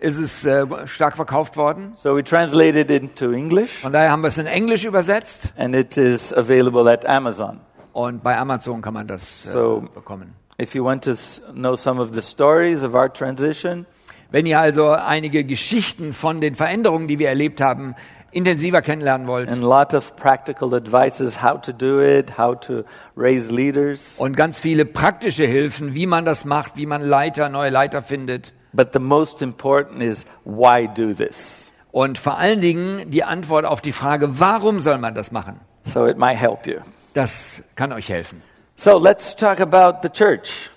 ist 0.00 0.18
es 0.18 0.44
äh, 0.44 0.66
stark 0.86 1.16
verkauft 1.16 1.56
worden. 1.56 1.92
So 1.94 2.14
we 2.16 2.22
translated 2.22 2.90
it 2.90 3.02
into 3.02 3.32
English 3.32 3.78
Von 3.82 3.92
daher 3.92 4.10
haben 4.12 4.22
wir 4.22 4.28
es 4.28 4.38
in 4.38 4.46
Englisch 4.46 4.84
übersetzt 4.84 5.52
and 5.56 5.74
it 5.74 5.96
is 5.96 6.32
available 6.32 6.90
at 6.90 7.04
Amazon. 7.06 7.60
und 7.92 8.22
bei 8.22 8.36
Amazon 8.38 8.80
kann 8.82 8.94
man 8.94 9.06
das 9.08 9.44
äh, 9.46 9.50
So- 9.50 9.84
bekommen. 9.94 10.34
If 10.60 10.74
you 10.74 10.84
want 10.84 11.04
to 11.04 11.12
know 11.52 11.74
some 11.76 12.00
of 12.00 12.14
the 12.14 12.20
stories 12.22 12.84
of 12.84 12.92
our 12.94 13.12
transition, 13.12 13.86
Wenn 14.30 14.44
ihr 14.46 14.60
also 14.60 14.90
einige 14.90 15.44
Geschichten 15.44 16.12
von 16.12 16.40
den 16.40 16.54
Veränderungen, 16.54 17.08
die 17.08 17.18
wir 17.18 17.28
erlebt 17.28 17.60
haben, 17.62 17.94
intensiver 18.30 18.82
kennenlernen 18.82 19.26
wollt 19.26 19.50
and 19.50 19.64
a 19.64 19.66
lot 19.66 19.94
of 19.94 20.14
practical 20.16 20.74
advices 20.74 21.42
how 21.42 21.58
to 21.58 21.72
do 21.72 22.00
it, 22.02 22.36
how 22.36 22.54
to 22.54 22.82
raise 23.16 23.50
leaders. 23.50 24.16
und 24.18 24.36
ganz 24.36 24.58
viele 24.58 24.84
praktische 24.84 25.46
Hilfen, 25.46 25.94
wie 25.94 26.06
man 26.06 26.26
das 26.26 26.44
macht, 26.44 26.76
wie 26.76 26.84
man 26.84 27.00
Leiter, 27.02 27.48
neue 27.48 27.70
Leiter 27.70 28.02
findet 28.02 28.52
But 28.74 28.92
the 28.92 28.98
most 28.98 29.40
important 29.40 30.02
is 30.02 30.26
why 30.44 30.86
do 30.94 31.14
this? 31.14 31.72
und 31.90 32.18
vor 32.18 32.36
allen 32.36 32.60
Dingen 32.60 33.10
die 33.10 33.24
Antwort 33.24 33.64
auf 33.64 33.80
die 33.80 33.92
Frage, 33.92 34.38
warum 34.38 34.78
soll 34.80 34.98
man 34.98 35.14
das 35.14 35.32
machen? 35.32 35.58
So 35.84 36.06
it 36.06 36.18
might 36.18 36.36
help 36.36 36.66
you. 36.66 36.80
Das 37.14 37.62
kann 37.76 37.92
euch 37.94 38.10
helfen. 38.10 38.42
So 38.76 38.98
let's 38.98 39.34
talk 39.34 39.58
about 39.58 40.00
the 40.02 40.10
church. 40.10 40.68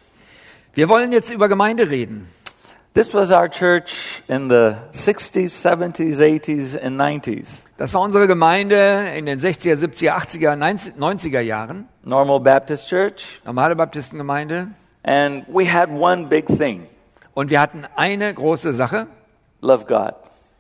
Wir 0.73 0.87
wollen 0.87 1.11
jetzt 1.11 1.31
über 1.33 1.49
Gemeinde 1.49 1.89
reden. 1.89 2.29
This 2.93 3.13
was 3.13 3.31
our 3.31 3.47
church 3.47 4.21
in 4.27 4.49
the 4.49 4.75
60s, 4.91 5.51
70s, 5.53 6.19
80s, 6.19 6.75
and 6.75 6.99
90s. 6.99 7.63
Das 7.77 7.93
war 7.93 8.01
unsere 8.01 8.27
Gemeinde 8.27 9.13
in 9.15 9.25
den 9.25 9.39
60er, 9.39 9.75
70er, 9.75 10.11
80er, 10.17 10.55
90er 10.99 11.39
Jahren. 11.39 11.87
Normal 12.03 12.41
Baptist 12.41 12.89
Church. 12.89 13.39
Normale 13.45 13.77
Baptistengemeinde. 13.77 14.67
And 15.03 15.45
we 15.47 15.65
had 15.65 15.89
one 15.89 16.27
big 16.27 16.47
thing 16.47 16.85
Und 17.33 17.49
wir 17.49 17.61
hatten 17.61 17.85
eine 17.95 18.33
große 18.33 18.73
Sache. 18.73 19.07
love 19.61 19.85
God. 19.85 20.13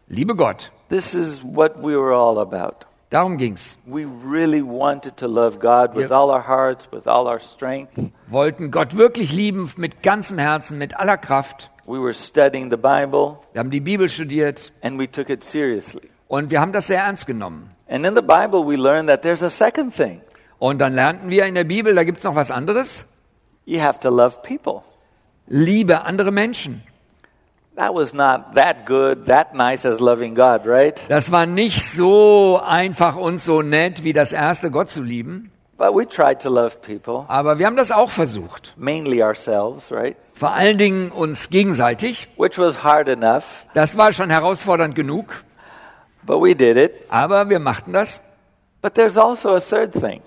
Liebe 0.07 0.33
Gott. 0.35 0.71
This 0.87 1.13
is 1.13 1.43
what 1.43 1.75
we 1.83 1.97
were 1.97 2.13
all 2.15 2.39
about. 2.39 2.85
Darum 3.09 3.37
ging's. 3.37 3.77
We 3.85 4.05
really 4.05 4.61
wanted 4.63 5.17
to 5.17 5.27
love 5.27 5.59
God 5.59 5.93
with 5.95 6.09
Yep. 6.09 6.11
all 6.11 6.29
our 6.31 6.47
hearts, 6.47 6.87
with 6.93 7.07
all 7.07 7.27
our 7.27 7.39
strength. 7.39 7.91
Wollten 8.29 8.71
Gott 8.71 8.95
wirklich 8.95 9.33
lieben 9.33 9.69
mit 9.75 10.01
ganzem 10.01 10.37
Herzen, 10.39 10.77
mit 10.77 10.97
aller 10.97 11.17
Kraft. 11.17 11.69
We 11.91 11.99
were 11.99 12.13
studying 12.13 12.69
the 12.71 12.77
Bible 12.77 13.37
Wir 13.51 13.59
haben 13.59 13.69
die 13.71 13.81
Bibel 13.81 14.07
studiert 14.07 14.71
and 14.81 14.97
we 14.97 15.09
took 15.11 15.29
it 15.29 15.43
seriously. 15.43 16.09
und 16.29 16.49
wir 16.49 16.61
haben 16.61 16.71
das 16.71 16.87
sehr 16.87 16.99
ernst 16.99 17.27
genommen. 17.27 17.71
And 17.89 18.05
in 18.05 18.15
the 18.15 18.21
Bible, 18.21 18.65
we 18.65 18.77
learned 18.77 19.09
that 19.09 19.21
there's 19.23 19.43
a 19.43 19.49
second 19.49 19.93
thing 19.93 20.21
Und 20.59 20.79
dann 20.79 20.93
lernten 20.93 21.29
wir 21.29 21.45
in 21.45 21.55
der 21.55 21.65
Bibel, 21.65 21.93
da 21.93 22.03
gibt's 22.05 22.23
noch 22.23 22.35
was 22.35 22.49
anderes. 22.49 23.05
you 23.65 23.81
have 23.81 23.99
to 23.99 24.09
love 24.09 24.37
people. 24.41 24.83
Liebe 25.47 26.05
andere 26.05 26.31
Menschen. 26.31 26.81
That 27.75 27.93
was 27.93 28.13
not 28.13 28.53
that 28.55 28.85
good, 28.85 29.25
that 29.25 29.53
nice 29.53 29.85
as 29.85 29.99
loving 29.99 30.33
God, 30.35 30.65
right? 30.65 31.03
Das 31.09 31.29
war 31.31 31.45
nicht 31.45 31.83
so 31.83 32.59
einfach 32.63 33.15
und 33.17 33.41
so 33.41 33.61
nett 33.61 34.03
wie 34.03 34.13
das 34.13 34.31
erste, 34.31 34.71
Gott 34.71 34.89
zu 34.89 35.01
lieben. 35.01 35.51
But 35.77 35.95
we 35.95 36.07
tried 36.07 36.41
to 36.43 36.49
love 36.49 36.77
people, 36.79 37.25
Aber 37.27 37.57
wir 37.59 37.65
haben 37.65 37.75
das 37.75 37.91
auch 37.91 38.11
versucht. 38.11 38.73
mainly 38.77 39.21
ourselves, 39.21 39.91
right? 39.91 40.15
Vor 40.41 40.53
allen 40.53 40.79
Dingen 40.79 41.11
uns 41.11 41.51
gegenseitig. 41.51 42.27
Which 42.35 42.57
was 42.57 42.83
hard 42.83 43.07
enough, 43.07 43.67
Das 43.75 43.95
war 43.95 44.11
schon 44.11 44.31
herausfordernd 44.31 44.95
genug. 44.95 45.27
but 46.23 46.41
we 46.41 46.55
did 46.55 46.77
it. 46.77 46.93
Aber 47.09 47.47
wir 47.49 47.59
machten 47.59 47.93
das. 47.93 48.23
But 48.81 48.95
there's 48.95 49.17
also 49.17 49.49
a 49.53 49.59
third 49.59 49.91
thing. 49.91 50.21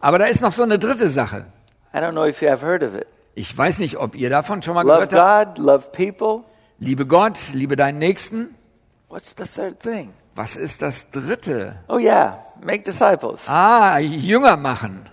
Aber 0.00 0.18
da 0.18 0.24
ist 0.24 0.40
noch 0.40 0.52
so 0.52 0.62
eine 0.62 0.78
dritte 0.78 1.10
Sache. 1.10 1.44
I 1.92 1.98
don't 1.98 2.12
know 2.12 2.24
if 2.24 2.40
you 2.40 2.48
have 2.48 2.64
heard 2.64 2.82
of 2.82 2.94
it. 2.94 3.06
Ich 3.34 3.54
weiß 3.54 3.80
nicht, 3.80 3.98
ob 3.98 4.14
ihr 4.14 4.30
davon 4.30 4.62
schon 4.62 4.72
mal 4.72 4.80
Love 4.86 5.08
gehört 5.08 5.14
habt. 5.14 5.58
God, 5.58 5.66
love 5.66 5.88
people. 5.92 6.44
Liebe 6.78 7.04
Gott, 7.04 7.36
liebe 7.52 7.76
deinen 7.76 7.98
Nächsten. 7.98 8.54
What's 9.10 9.34
the 9.36 9.44
third 9.44 9.78
thing? 9.80 10.14
Was 10.36 10.56
ist 10.56 10.80
das 10.80 11.10
dritte? 11.10 11.74
Oh, 11.88 11.98
yeah, 11.98 12.38
make 12.64 12.84
disciples. 12.84 13.46
Ah, 13.46 13.98
Jünger 13.98 14.56
machen. 14.56 15.06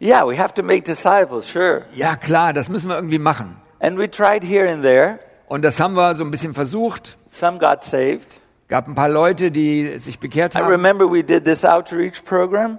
Yeah, 0.00 0.24
we 0.28 0.38
have 0.38 0.54
to 0.54 0.62
make 0.62 0.82
disciples, 0.84 1.50
sure. 1.50 1.82
Ja 1.94 2.16
klar, 2.16 2.52
das 2.52 2.68
müssen 2.68 2.88
wir 2.88 2.96
irgendwie 2.96 3.18
machen. 3.18 3.56
And 3.80 3.98
we 3.98 4.08
tried 4.10 4.44
here 4.44 4.70
and 4.70 4.82
there. 4.82 5.18
Und 5.48 5.62
das 5.62 5.80
haben 5.80 5.94
wir 5.94 6.14
so 6.14 6.24
ein 6.24 6.30
bisschen 6.30 6.54
versucht. 6.54 7.16
Some 7.30 7.58
got 7.58 7.82
saved. 7.82 8.40
Gab 8.68 8.86
ein 8.86 8.94
paar 8.94 9.08
Leute, 9.08 9.50
die 9.50 9.98
sich 9.98 10.18
bekehrt 10.18 10.54
I 10.54 10.58
haben. 10.58 10.68
remember 10.70 11.10
we 11.10 11.24
did 11.24 11.44
this 11.44 11.64
outreach 11.64 12.24
program. 12.24 12.78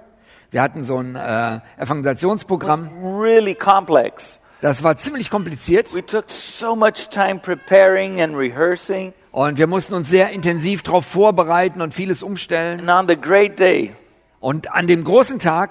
Wir 0.50 0.62
hatten 0.62 0.82
so 0.84 0.96
ein 0.98 1.14
äh, 1.16 1.60
Evangelisationsprogramm. 1.78 2.90
Really 3.02 3.54
complex. 3.54 4.40
Das 4.62 4.82
war 4.82 4.96
ziemlich 4.96 5.30
kompliziert 5.30 5.94
We 5.94 6.04
took 6.04 6.24
so 6.28 6.76
much 6.76 7.08
time 7.10 7.38
preparing 7.40 8.20
and 8.20 8.36
rehearsing. 8.36 9.12
und 9.32 9.58
wir 9.58 9.66
mussten 9.66 9.94
uns 9.94 10.08
sehr 10.10 10.30
intensiv 10.30 10.82
darauf 10.82 11.06
vorbereiten 11.06 11.80
und 11.80 11.94
vieles 11.94 12.22
umstellen. 12.22 12.80
And 12.80 12.90
on 12.90 13.08
the 13.08 13.20
great 13.20 13.58
day, 13.58 13.94
Und 14.40 14.72
an 14.72 14.86
dem 14.86 15.04
großen 15.04 15.38
Tag 15.38 15.70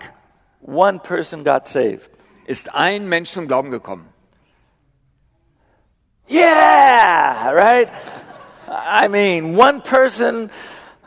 one 0.61 0.99
person 0.99 1.43
got 1.43 1.67
saved. 1.67 2.09
ist 2.45 2.73
ein 2.73 3.07
Mensch 3.07 3.29
zum 3.31 3.47
Glauben 3.47 3.69
gekommen. 3.71 4.07
Yeah, 6.27 7.51
right? 7.51 7.89
I 8.67 9.07
mean, 9.07 9.55
one 9.55 9.81
person 9.81 10.51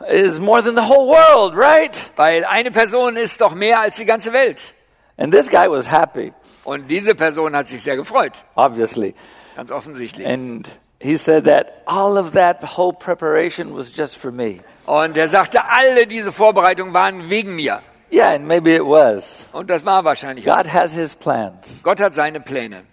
is 0.09 0.39
more 0.39 0.61
than 0.61 0.75
the 0.75 0.83
whole 0.83 1.07
world, 1.07 1.55
right? 1.55 1.95
Weil 2.17 2.43
eine 2.45 2.71
Person 2.71 3.15
ist 3.15 3.39
doch 3.39 3.53
mehr 3.53 3.79
als 3.79 3.95
die 3.95 4.05
ganze 4.05 4.33
Welt. 4.33 4.73
And 5.17 5.31
this 5.31 5.49
guy 5.49 5.67
was 5.69 5.85
happy, 5.89 6.33
Und 6.65 6.89
diese 6.89 7.15
Person 7.15 7.55
hat 7.55 7.67
sich 7.67 7.81
sehr 7.83 7.95
gefreut, 7.95 8.43
obviously. 8.55 9.15
ganz 9.55 9.71
offensichtlich. 9.71 10.27
And 10.27 10.69
he 10.99 11.15
said 11.15 11.45
that 11.45 11.83
all 11.85 12.17
of 12.17 12.31
that 12.31 12.61
whole 12.77 12.93
preparation 12.93 13.73
was 13.73 13.95
just 13.95 14.17
for 14.17 14.31
me. 14.31 14.59
Und 14.85 15.15
er 15.15 15.27
sagte, 15.29 15.63
alle 15.63 16.05
diese 16.07 16.31
Vorbereitungen 16.33 16.93
waren 16.93 17.29
wegen 17.29 17.55
mir. 17.55 17.81
Yeah, 18.13 18.35
and 18.35 18.47
maybe 18.47 18.75
it 18.75 18.83
was. 18.83 19.49
Und 19.53 19.69
das 19.71 19.83
war 19.85 20.03
wahrscheinlich. 20.03 20.45
God 20.45 20.71
has 20.71 20.93
his 20.93 21.15
plans, 21.15 21.81
Gott 21.83 21.99
hat 21.99 22.13
seine 22.13 22.39
Pläne. 22.39 22.83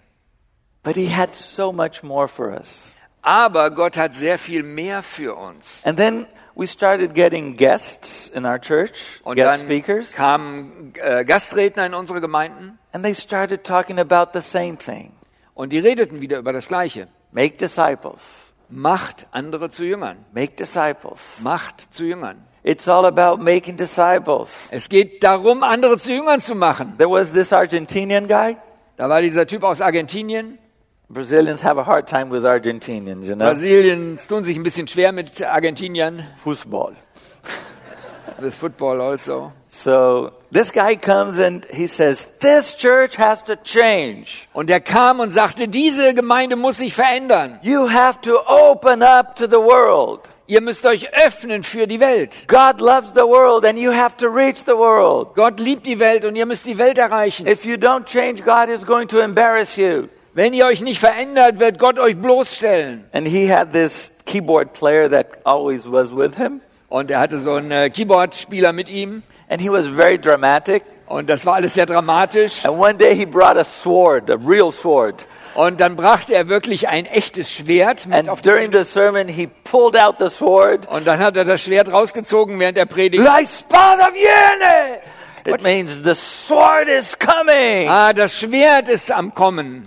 but 0.83 0.95
he 0.95 1.07
had 1.15 1.35
so 1.35 1.71
much 1.71 2.01
more 2.01 2.27
for 2.27 2.49
us. 2.51 2.95
Aber 3.21 3.69
Gott 3.69 3.97
hat 3.97 4.15
sehr 4.15 4.39
viel 4.39 4.63
mehr 4.63 5.03
für 5.03 5.35
uns. 5.35 5.83
And 5.85 5.95
then 5.95 6.25
we 6.55 6.65
started 6.65 7.13
getting 7.13 7.55
guests 7.55 8.29
in 8.29 8.45
our 8.47 8.57
church, 8.59 9.21
Und 9.23 9.35
guest 9.35 9.47
dann 9.61 9.67
speakers, 9.67 10.13
kamen 10.13 10.93
äh, 10.95 11.23
Gastredner 11.23 11.85
in 11.85 11.93
unsere 11.93 12.19
Gemeinden 12.19 12.79
and 12.93 13.03
they 13.03 13.13
started 13.13 13.63
talking 13.63 13.99
about 13.99 14.31
the 14.33 14.41
same 14.41 14.75
thing. 14.77 15.11
und 15.53 15.71
die 15.71 15.77
redeten 15.79 16.19
wieder 16.19 16.39
über 16.39 16.51
das 16.51 16.67
Gleiche. 16.67 17.07
Make 17.31 17.57
disciples. 17.57 18.53
Macht 18.69 19.27
andere 19.31 19.69
zu 19.69 19.83
Jüngern. 19.83 20.25
Make 20.33 20.53
disciples. 20.55 21.39
Macht 21.43 21.93
zu 21.93 22.05
Jüngern. 22.05 22.43
It's 22.63 22.87
all 22.87 23.05
about 23.05 23.41
making 23.43 23.77
disciples. 23.77 24.67
Es 24.71 24.87
geht 24.87 25.23
darum, 25.23 25.63
andere 25.63 25.97
zu 25.97 26.13
Jüngern 26.13 26.39
zu 26.39 26.53
machen. 26.53 26.95
There 26.97 27.09
was 27.09 27.31
this 27.31 27.51
Argentinian 27.51 28.27
guy. 28.27 28.57
Da 28.97 29.09
war 29.09 29.21
dieser 29.21 29.47
Typ 29.47 29.63
aus 29.63 29.81
Argentinien. 29.81 30.59
Brazilians 31.09 31.63
have 31.63 31.77
a 31.79 31.83
hard 31.83 32.07
time 32.07 32.29
with 32.29 32.45
Argentinians, 32.45 33.27
you 33.27 33.35
know. 33.35 33.45
Brasiliens 33.45 34.27
tun 34.27 34.43
sich 34.43 34.55
ein 34.55 34.63
bisschen 34.63 34.87
schwer 34.87 35.11
mit 35.11 35.41
Argentiniern. 35.41 36.27
Football. 36.43 36.95
With 38.39 38.55
football 38.55 39.01
also. 39.01 39.51
So 39.69 40.31
this 40.51 40.71
guy 40.71 40.95
comes 40.95 41.39
and 41.39 41.65
he 41.71 41.87
says, 41.87 42.27
This 42.39 42.75
church 42.75 43.17
has 43.17 43.43
to 43.43 43.55
change. 43.55 44.47
Und 44.53 44.69
er 44.69 44.79
kam 44.79 45.19
und 45.19 45.31
sagte, 45.31 45.67
diese 45.67 46.13
Gemeinde 46.13 46.55
muss 46.55 46.77
sich 46.77 46.93
verändern. 46.93 47.59
You 47.63 47.89
have 47.89 48.21
to 48.21 48.37
open 48.47 49.01
up 49.01 49.35
to 49.35 49.47
the 49.47 49.57
world. 49.57 50.29
Ihr 50.51 50.59
müsst 50.59 50.85
euch 50.85 51.13
öffnen 51.13 51.63
für 51.63 51.87
die 51.87 52.01
Welt. 52.01 52.45
God 52.49 52.81
loves 52.81 53.13
the 53.15 53.21
world 53.21 53.63
and 53.63 53.79
you 53.79 53.93
have 53.93 54.17
to 54.17 54.27
reach 54.27 54.57
the 54.65 54.73
world. 54.73 55.29
Gott 55.33 55.61
liebt 55.61 55.85
die 55.85 55.97
Welt 55.97 56.25
und 56.25 56.35
ihr 56.35 56.45
müsst 56.45 56.67
die 56.67 56.77
Welt 56.77 56.97
erreichen. 56.97 57.47
If 57.47 57.63
you 57.63 57.75
don't 57.75 58.03
change, 58.03 58.43
God 58.43 58.67
is 58.67 58.85
going 58.85 59.07
to 59.07 59.19
embarrass 59.19 59.77
you. 59.77 60.09
Wenn 60.33 60.53
ihr 60.53 60.65
euch 60.65 60.81
nicht 60.81 60.99
verändert, 60.99 61.57
wird 61.57 61.79
Gott 61.79 61.97
euch 61.97 62.17
bloßstellen. 62.17 63.05
And 63.13 63.25
he 63.25 63.49
had 63.49 63.71
this 63.71 64.13
keyboard 64.25 64.73
player 64.73 65.09
that 65.09 65.37
always 65.45 65.89
was 65.89 66.13
with 66.13 66.35
him. 66.35 66.59
Und 66.89 67.11
er 67.11 67.21
hatte 67.21 67.37
so 67.37 67.53
einen 67.53 67.71
äh, 67.71 67.89
Keyboard-Spieler 67.89 68.73
mit 68.73 68.89
ihm. 68.89 69.23
And 69.47 69.61
he 69.61 69.71
was 69.71 69.87
very 69.87 70.19
dramatic. 70.19 70.83
Und 71.07 71.29
das 71.29 71.45
war 71.45 71.53
alles 71.53 71.75
sehr 71.75 71.85
dramatisch. 71.85 72.65
And 72.65 72.77
one 72.77 72.95
day 72.95 73.15
he 73.15 73.25
brought 73.25 73.55
a 73.55 73.63
sword, 73.63 74.29
a 74.29 74.35
real 74.35 74.69
sword. 74.69 75.25
Und 75.53 75.81
dann 75.81 75.95
brachte 75.95 76.33
er 76.33 76.47
wirklich 76.47 76.87
ein 76.87 77.05
echtes 77.05 77.51
Schwert 77.51 78.05
mit 78.05 78.17
And 78.17 78.29
auf 78.29 78.41
during 78.41 78.71
the 78.71 78.83
sermon, 78.83 79.27
he 79.27 79.47
pulled 79.63 79.97
out 79.97 80.15
the 80.19 80.29
sword. 80.29 80.87
Und 80.87 81.05
dann 81.05 81.19
hat 81.19 81.35
er 81.35 81.45
das 81.45 81.61
Schwert 81.61 81.91
rausgezogen 81.91 82.59
während 82.59 82.77
der 82.77 82.85
Predigt. 82.85 83.23
Spot 83.23 83.77
of 83.77 84.15
Yene! 84.15 84.99
It 85.43 85.63
means 85.63 86.01
the 86.03 86.13
sword 86.13 86.87
is 86.87 87.17
coming. 87.17 87.89
Ah, 87.89 88.13
das 88.13 88.37
Schwert 88.37 88.87
ist 88.89 89.11
am 89.11 89.33
Kommen. 89.33 89.85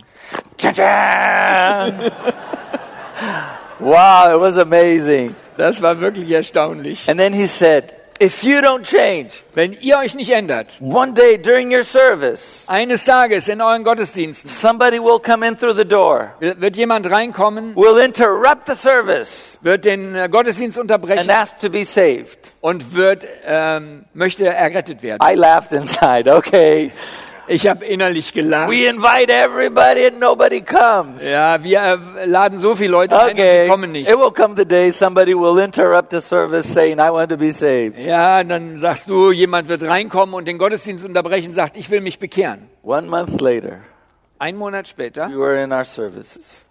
Wow, 3.79 4.35
it 4.35 4.41
was 4.41 4.59
amazing. 4.59 5.35
Das 5.57 5.81
war 5.81 6.01
wirklich 6.01 6.31
erstaunlich. 6.31 7.09
And 7.09 7.19
then 7.19 7.33
he 7.33 7.47
said, 7.47 7.93
if 8.21 8.45
you 8.45 8.61
don't 8.61 8.85
change, 8.85 9.43
Wenn 9.55 9.73
ihr 9.73 9.99
euch 9.99 10.15
nicht 10.15 10.31
ändert, 10.31 10.69
one 10.81 11.13
day 11.13 11.37
during 11.39 11.73
your 11.73 11.85
service, 11.85 12.65
eines 12.69 13.05
Tages 13.05 13.49
in 13.49 13.61
euren 13.61 13.85
Gottesdiensten 13.85 14.49
somebody 14.49 14.99
will 14.99 15.19
come 15.19 15.47
in 15.47 15.57
through 15.57 15.75
the 15.77 15.85
door, 15.85 16.35
wird 16.41 16.77
jemand 16.77 17.11
reinkommen, 17.11 17.75
will 17.77 17.99
interrupt 17.99 18.67
the 18.67 18.75
service, 18.75 19.59
wird 19.63 19.85
den 19.85 20.15
äh, 20.15 20.29
Gottesdienst 20.29 20.79
and 20.79 20.91
unterbrechen 20.91 21.31
ask 21.31 21.59
to 21.59 21.71
be 21.71 21.85
saved. 21.85 22.39
und 22.61 22.95
wird 22.95 23.27
ähm, 23.45 24.05
möchte 24.15 24.47
errettet 24.47 25.03
werden. 25.03 25.21
I 25.23 25.35
laughed 25.35 25.73
inside. 25.73 26.33
Okay. 26.33 26.93
Ich 27.47 27.67
habe 27.67 27.85
innerlich 27.85 28.33
gelacht. 28.33 28.71
We 28.71 28.87
invite 28.89 29.31
everybody 29.33 30.07
and 30.07 30.19
nobody 30.21 30.61
comes. 30.63 31.23
Ja, 31.23 31.63
wir 31.63 31.79
äh, 32.17 32.25
laden 32.27 32.59
so 32.59 32.75
viele 32.75 32.91
Leute 32.93 33.19
ein, 33.19 33.27
und 33.27 33.33
Okay. 33.33 33.65
die 33.65 33.71
kommen 33.71 33.93
nicht. 33.93 34.09
It 34.09 34.17
will 34.17 34.31
come 34.33 34.55
the 34.57 34.65
day 34.67 34.91
somebody 34.91 35.35
will 35.35 35.59
interrupt 35.63 36.11
the 36.13 36.21
service 36.21 36.73
saying, 36.73 36.99
I 36.99 37.11
want 37.11 37.31
to 37.31 37.37
be 37.37 37.51
saved. 37.51 37.99
Ja, 37.99 38.43
dann 38.43 38.79
sagst 38.79 39.11
du, 39.11 39.31
jemand 39.33 39.69
wird 39.69 39.83
reinkommen 39.83 40.35
und 40.35 40.47
den 40.47 40.59
Gottesdienst 40.59 41.05
unterbrechen, 41.05 41.53
sagt, 41.55 41.77
ich 41.77 41.91
will 41.91 42.01
mich 42.01 42.19
bekehren. 42.19 42.69
One 42.83 43.07
month 43.09 43.41
later, 43.41 43.81
Ein 44.39 44.57
Monat 44.57 44.89
später 44.89 45.29
we 45.29 45.39
were 45.39 45.63
in 45.63 45.73
our 45.73 45.85
services. 45.85 46.65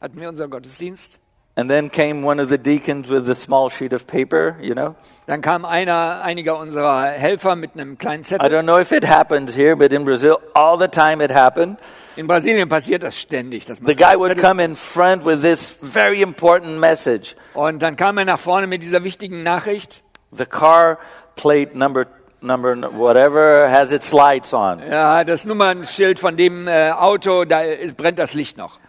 hatten 0.00 0.20
wir 0.20 0.28
unseren 0.28 0.50
Gottesdienst. 0.50 1.18
And 1.60 1.68
then 1.70 1.90
came 1.90 2.22
one 2.26 2.40
of 2.40 2.48
the 2.48 2.56
deacons 2.56 3.06
with 3.10 3.28
a 3.28 3.34
small 3.34 3.68
sheet 3.68 3.92
of 3.92 4.06
paper, 4.06 4.56
you 4.62 4.72
know. 4.74 4.94
Dann 5.26 5.42
kam 5.42 5.66
einer, 5.66 6.22
einiger 6.24 6.58
unserer 6.58 7.08
Helfer 7.10 7.54
mit 7.54 7.72
einem 7.74 7.98
kleinen 7.98 8.22
I 8.22 8.24
Zettel. 8.24 8.48
don't 8.48 8.62
know 8.64 8.78
if 8.80 8.92
it 8.92 9.04
happens 9.04 9.54
here, 9.54 9.76
but 9.76 9.92
in 9.92 10.06
Brazil, 10.06 10.38
all 10.54 10.78
the 10.78 10.88
time 10.88 11.22
it 11.22 11.30
happened. 11.30 11.76
In 12.16 12.26
Brasilien 12.26 12.66
passiert 12.70 13.02
das 13.02 13.18
ständig. 13.20 13.66
Dass 13.66 13.82
man 13.82 13.88
The 13.88 13.94
guy 13.94 14.16
would 14.16 14.38
come 14.38 14.58
in 14.64 14.74
front 14.74 15.26
with 15.26 15.42
this 15.42 15.70
very 15.82 16.22
important 16.22 16.78
message. 16.78 17.36
und 17.52 17.82
dann 17.82 17.96
kam 17.96 18.16
er 18.16 18.24
nach 18.24 18.38
vorne 18.40 18.66
mit 18.66 18.82
dieser 18.82 19.04
wichtigen 19.04 19.42
Nachricht. 19.42 20.02
The 20.32 20.46
car 20.46 20.98
plate 21.36 21.76
number, 21.76 22.06
number 22.40 22.74
whatever 22.96 23.68
has 23.70 23.92
its 23.92 24.12
lights 24.12 24.54
on. 24.54 24.78
Ja, 24.90 25.24
das 25.24 25.44
Nummernschild 25.44 26.18
von 26.20 26.38
dem 26.38 26.66
äh, 26.68 26.90
Auto, 26.92 27.44
da 27.44 27.60
ist, 27.60 27.98
brennt 27.98 28.18
das 28.18 28.32
Licht 28.32 28.56
noch. 28.56 28.80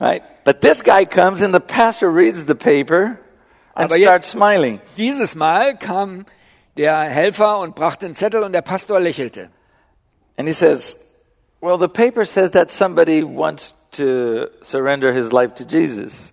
Right? 0.00 0.22
But 0.44 0.62
this 0.62 0.82
guy 0.82 1.04
comes 1.04 1.42
and 1.42 1.52
the 1.54 1.60
pastor 1.60 2.10
reads 2.10 2.46
the 2.46 2.54
paper 2.54 3.18
and 3.76 3.84
Aber 3.92 3.96
starts 3.96 4.24
jetzt- 4.26 4.30
smiling. 4.32 4.80
Dieses 4.96 5.34
Mal 5.36 5.76
kam 5.76 6.24
der 6.76 7.02
Helfer 7.02 7.58
und 7.60 7.74
brachte 7.74 8.06
einen 8.06 8.14
Zettel 8.14 8.42
und 8.42 8.52
der 8.52 8.62
Pastor 8.62 8.98
lächelte. 8.98 9.50
And 10.38 10.48
he 10.48 10.54
says, 10.54 10.98
Well, 11.60 11.78
the 11.78 11.88
paper 11.88 12.24
says 12.24 12.52
that 12.52 12.70
somebody 12.70 13.22
wants 13.22 13.74
to 13.92 14.46
surrender 14.62 15.12
his 15.12 15.30
life 15.32 15.54
to 15.56 15.64
Jesus. 15.64 16.32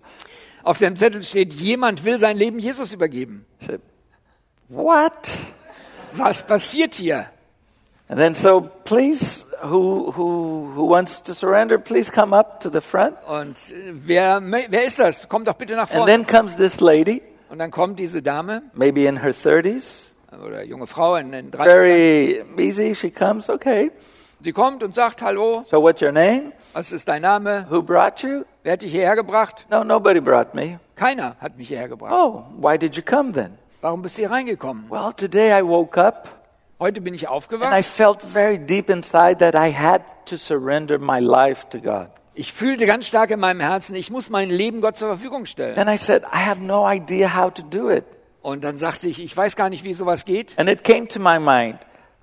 Auf 0.62 0.78
dem 0.78 0.96
Zettel 0.96 1.22
steht, 1.22 1.52
jemand 1.52 2.04
will 2.04 2.18
sein 2.18 2.38
Leben 2.38 2.58
Jesus 2.58 2.94
übergeben. 2.94 3.44
Said, 3.60 3.82
What? 4.68 5.30
Was 6.14 6.42
passiert 6.46 6.94
hier? 6.94 7.26
And 8.10 8.18
then, 8.18 8.34
so 8.34 8.62
please, 8.84 9.44
who, 9.62 10.12
who, 10.12 10.72
who 10.74 10.84
wants 10.86 11.22
to 11.24 11.34
surrender, 11.34 11.78
please 11.78 12.10
come 12.10 12.32
up 12.34 12.60
to 12.60 12.70
the 12.70 12.80
front. 12.80 13.16
Und 13.26 13.56
äh, 13.70 13.92
wer, 13.92 14.40
wer 14.42 14.84
ist 14.84 14.98
das? 14.98 15.28
Kommt 15.28 15.46
doch 15.46 15.54
bitte 15.54 15.74
nach 15.74 15.90
And 15.90 15.98
vorne. 15.98 16.06
then 16.12 16.26
comes 16.26 16.56
this 16.56 16.80
lady, 16.80 17.22
Und 17.50 17.58
dann 17.58 17.70
kommt 17.70 17.98
diese 17.98 18.22
Dame 18.22 18.62
maybe 18.74 19.06
in 19.06 19.18
her 19.20 19.32
30s. 19.34 20.10
oder 20.42 20.64
junge 20.64 20.86
Frau 20.86 21.16
in 21.16 21.32
den 21.32 21.50
30 21.50 21.66
Very 21.70 22.44
easy. 22.56 22.94
She 22.94 23.10
comes, 23.10 23.50
okay. 23.50 23.90
Sie 24.42 24.52
kommt 24.52 24.82
und 24.82 24.94
sagt, 24.94 25.20
hallo, 25.20 25.64
So, 25.66 25.82
what's 25.82 26.00
your 26.00 26.12
name? 26.12 26.52
was 26.72 26.92
ist 26.92 27.08
dein 27.08 27.22
Name? 27.22 27.66
Who 27.68 27.82
brought 27.82 28.22
you? 28.22 28.44
Wer 28.62 28.74
hat 28.74 28.82
dich 28.82 28.92
hierher 28.92 29.16
gebracht? 29.16 29.66
No, 29.70 29.82
nobody 29.84 30.20
brought 30.20 30.54
me. 30.54 30.78
Keiner 30.96 31.36
hat 31.40 31.58
mich 31.58 31.68
hierher 31.68 31.88
gebracht. 31.88 32.12
Oh, 32.14 32.44
why 32.58 32.78
did 32.78 32.96
you 32.96 33.02
come 33.02 33.32
then? 33.32 33.58
Warum 33.82 34.00
bist 34.00 34.16
du 34.16 34.22
hier 34.22 34.30
reingekommen? 34.30 34.84
Well, 34.88 35.12
today 35.14 35.52
I 35.58 35.62
woke 35.62 35.98
up 36.00 36.28
Heute 36.78 37.00
bin 37.00 37.14
ich 37.14 37.26
and 37.26 37.32
I 37.32 37.34
aufgewacht. 37.34 37.84
felt 37.84 38.22
very 38.22 38.58
deep 38.58 38.88
inside 38.88 39.38
that 39.38 39.54
I 39.54 39.72
had 39.72 40.02
to 40.26 40.36
surrender 40.36 40.98
my 40.98 41.18
life 41.18 41.68
to 41.70 41.80
God. 41.80 42.08
Ich 42.34 42.52
fühlte 42.52 42.86
ganz 42.86 43.06
stark 43.06 43.30
in 43.32 43.40
meinem 43.40 43.60
Herzen, 43.60 43.96
ich 43.96 44.10
muss 44.10 44.30
mein 44.30 44.48
Leben 44.48 44.80
Gott 44.80 44.96
zur 44.96 45.08
Verfügung 45.08 45.44
stellen. 45.44 45.74
Then 45.74 45.88
I 45.88 45.96
said, 45.96 46.22
I 46.22 46.38
have 46.46 46.62
no 46.62 46.88
idea 46.88 47.34
how 47.34 47.52
to 47.52 47.62
do 47.62 47.90
it. 47.90 48.04
Und 48.42 48.62
dann 48.62 48.76
sagte 48.76 49.08
ich, 49.08 49.20
ich 49.20 49.36
weiß 49.36 49.56
gar 49.56 49.68
nicht, 49.70 49.82
wie 49.82 49.92
sowas 49.92 50.24
geht. 50.24 50.56
And 50.56 50.68
it 50.68 50.84
came 50.84 51.08
to 51.08 51.18
my 51.18 51.40
mind 51.40 51.78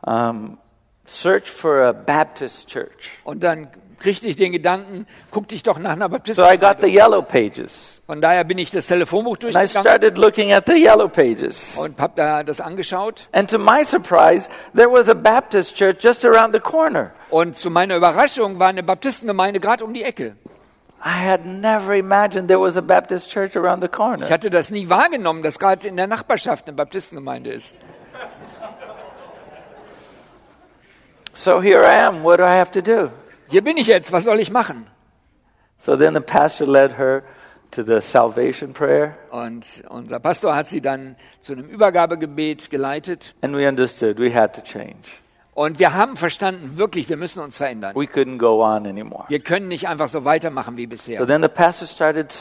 um, 0.06 0.58
search 1.06 1.50
for 1.50 1.82
a 1.82 1.92
Baptist 1.92 2.70
church. 2.70 3.10
Und 3.26 3.44
dann 3.44 3.68
ich 4.10 4.36
den 4.36 4.52
Gedanken, 4.52 5.08
guck 5.32 5.48
dich 5.48 5.64
doch 5.64 5.78
nach 5.80 5.92
einer 5.94 6.10
So 6.28 6.44
I 6.46 6.58
got 6.58 6.78
the 6.82 6.88
yellow 6.88 7.22
pages. 7.22 8.02
Von 8.06 8.22
daher 8.22 8.44
bin 8.44 8.58
ich 8.58 8.72
das 8.72 8.88
Telefonbuch 8.88 9.34
And 9.36 9.44
I 9.44 9.52
durchgegangen 9.52 9.84
started 9.86 10.18
looking 10.18 10.52
at 10.52 10.66
the 10.68 10.74
yellow 10.74 11.08
pages. 11.08 11.78
und 11.78 12.00
habe 12.00 12.14
da 12.16 12.44
das 12.44 12.62
angeschaut. 12.62 13.28
And 13.32 13.50
to 13.50 13.58
my 13.58 13.84
surprise, 13.84 14.50
there 14.76 14.92
was 14.92 15.10
a 15.10 15.14
Baptist 15.16 15.76
church 15.76 16.04
just 16.04 16.24
around 16.26 16.54
the 16.54 16.60
corner. 16.60 17.12
Und 17.30 17.58
zu 17.58 17.70
meiner 17.70 17.96
Überraschung 17.96 18.60
war 18.60 18.68
eine 18.68 18.84
Baptistengemeinde 18.84 19.60
gerade 19.60 19.84
um 19.84 19.94
die 19.94 20.04
Ecke. 20.04 20.36
I 21.04 21.10
had 21.28 21.46
never 21.46 21.94
imagined 21.94 22.48
there 22.48 22.60
was 22.60 22.78
a 22.78 22.82
Baptist 22.82 23.30
church 23.30 23.56
around 23.56 23.82
the 23.82 23.88
Ich 23.88 23.92
corner. 23.92 24.28
hatte 24.30 24.50
das 24.50 24.72
nie 24.72 24.90
wahrgenommen, 24.90 25.44
dass 25.44 25.60
gerade 25.60 25.88
in 25.88 25.98
der 25.98 26.08
Nachbarschaft 26.08 26.68
eine 26.68 26.76
Baptistengemeinde 26.76 27.52
ist. 27.52 27.74
So 31.34 31.62
here 31.62 31.84
I 31.84 32.00
am. 32.08 32.24
What 32.24 32.40
do 32.40 32.44
I 32.44 32.58
have 32.58 32.72
to 32.72 32.82
do? 32.82 33.12
Hier 33.50 33.64
bin 33.64 33.78
ich 33.78 33.88
jetzt, 33.88 34.12
was 34.12 34.24
soll 34.26 34.40
ich 34.40 34.52
machen? 34.52 34.88
So 35.78 35.96
then 35.96 36.14
the 36.14 36.20
pastor 36.22 36.66
led 36.68 36.98
her 36.98 37.24
to 37.72 37.84
the 37.84 38.02
salvation 38.02 38.74
prayer, 38.74 39.16
Und 39.32 39.84
unser 39.90 40.20
Pastor 40.20 40.56
hat 40.56 40.68
sie 40.68 40.82
dann 40.82 41.16
zu 41.42 41.54
einem 41.54 41.66
Übergabegebet 41.68 42.70
geleitet. 42.70 43.36
and 43.42 43.56
we 43.56 43.68
understood 43.68 44.18
we 44.20 44.34
had 44.34 44.54
to 44.56 44.62
change. 44.62 45.04
Und 45.54 45.80
wir 45.80 45.94
haben 45.94 46.18
verstanden, 46.18 46.78
wirklich, 46.78 47.08
wir 47.08 47.16
müssen 47.16 47.42
uns 47.42 47.56
verändern. 47.58 47.96
We 47.96 48.06
couldn't 48.08 48.38
go 48.40 48.62
on 48.64 48.86
anymore. 48.86 49.24
Wir 49.30 49.40
können 49.40 49.70
nicht 49.70 49.88
einfach 49.88 50.08
so 50.08 50.26
weitermachen 50.26 50.76
wie 50.76 50.84
So 50.84 50.90
bisher. 50.90 51.26
then 51.28 51.42
the 51.42 51.48
pastor 51.48 51.88
started 51.88 52.34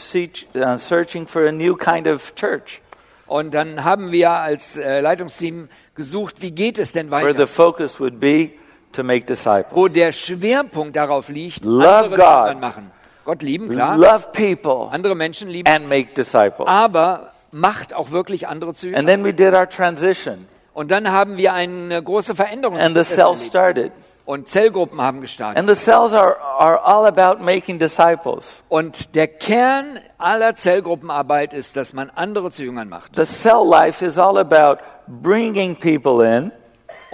uh, 0.55 0.77
searching 0.77 1.25
for 1.27 1.47
a 1.47 1.51
new 1.51 1.75
kind 1.75 2.07
of 2.07 2.33
church 2.35 2.81
Und 3.27 3.53
dann 3.53 3.83
haben 3.83 4.11
wir 4.11 4.31
als 4.31 4.75
äh, 4.77 4.99
Leitungsteam 5.01 5.69
gesucht, 5.95 6.41
wie 6.41 6.51
geht 6.51 6.77
es 6.77 6.91
denn 6.91 7.09
where 7.09 7.31
the 7.31 7.39
weiter? 7.39 7.47
focus 7.47 7.99
would 7.99 8.19
be 8.19 8.51
to 8.95 9.03
make 9.03 9.25
disciples. 9.25 9.75
Wo 9.75 9.87
der 9.87 10.11
Schwerpunkt 10.11 10.95
darauf 10.95 11.29
liegt, 11.29 11.63
Love 11.63 11.85
andere 11.87 12.15
God. 12.53 12.61
Machen. 12.61 12.91
Gott 13.25 13.41
lieben, 13.41 13.69
klar. 13.69 13.97
Love 13.97 14.27
people 14.33 14.89
Andere 14.91 15.15
Menschen 15.15 15.49
lieben. 15.49 15.67
and 15.69 15.87
make 15.89 16.13
disciples. 16.13 16.67
Aber 16.67 17.31
macht 17.51 17.93
auch 17.93 18.11
wirklich 18.11 18.47
andere 18.47 18.73
zu. 18.73 18.93
And 18.95 19.07
then 19.07 19.23
we 19.23 19.33
did 19.33 19.53
our 19.53 19.67
transition, 19.67 20.47
Und 20.73 20.91
dann 20.91 21.09
haben 21.11 21.37
wir 21.37 21.53
eine 21.53 22.03
große 22.03 22.35
Veränderung 22.35 22.77
and 22.77 22.95
the 22.97 23.03
cells 23.03 23.45
started. 23.45 23.91
und 24.25 24.47
Zellgruppen 24.47 24.99
haben 25.01 25.21
gestartet. 25.21 25.57
And 25.57 25.67
the 25.69 25.75
cells 25.75 26.13
are, 26.13 26.35
are 26.59 26.83
all 26.83 27.05
about 27.05 27.41
making 27.43 27.79
disciples. 27.79 28.63
Und 28.69 29.15
der 29.15 29.27
Kern 29.27 29.99
aller 30.17 30.53
Zellgruppenarbeit 30.55 31.53
ist, 31.53 31.77
dass 31.77 31.93
man 31.93 32.09
andere 32.13 32.51
zu 32.51 32.63
Jüngern 32.63 32.89
macht. 32.89 33.15
The 33.15 33.23
cell 33.25 33.63
life 33.67 34.05
is 34.05 34.19
all 34.19 34.37
about 34.37 34.81
bringing 35.07 35.75
people 35.75 36.23
in, 36.27 36.51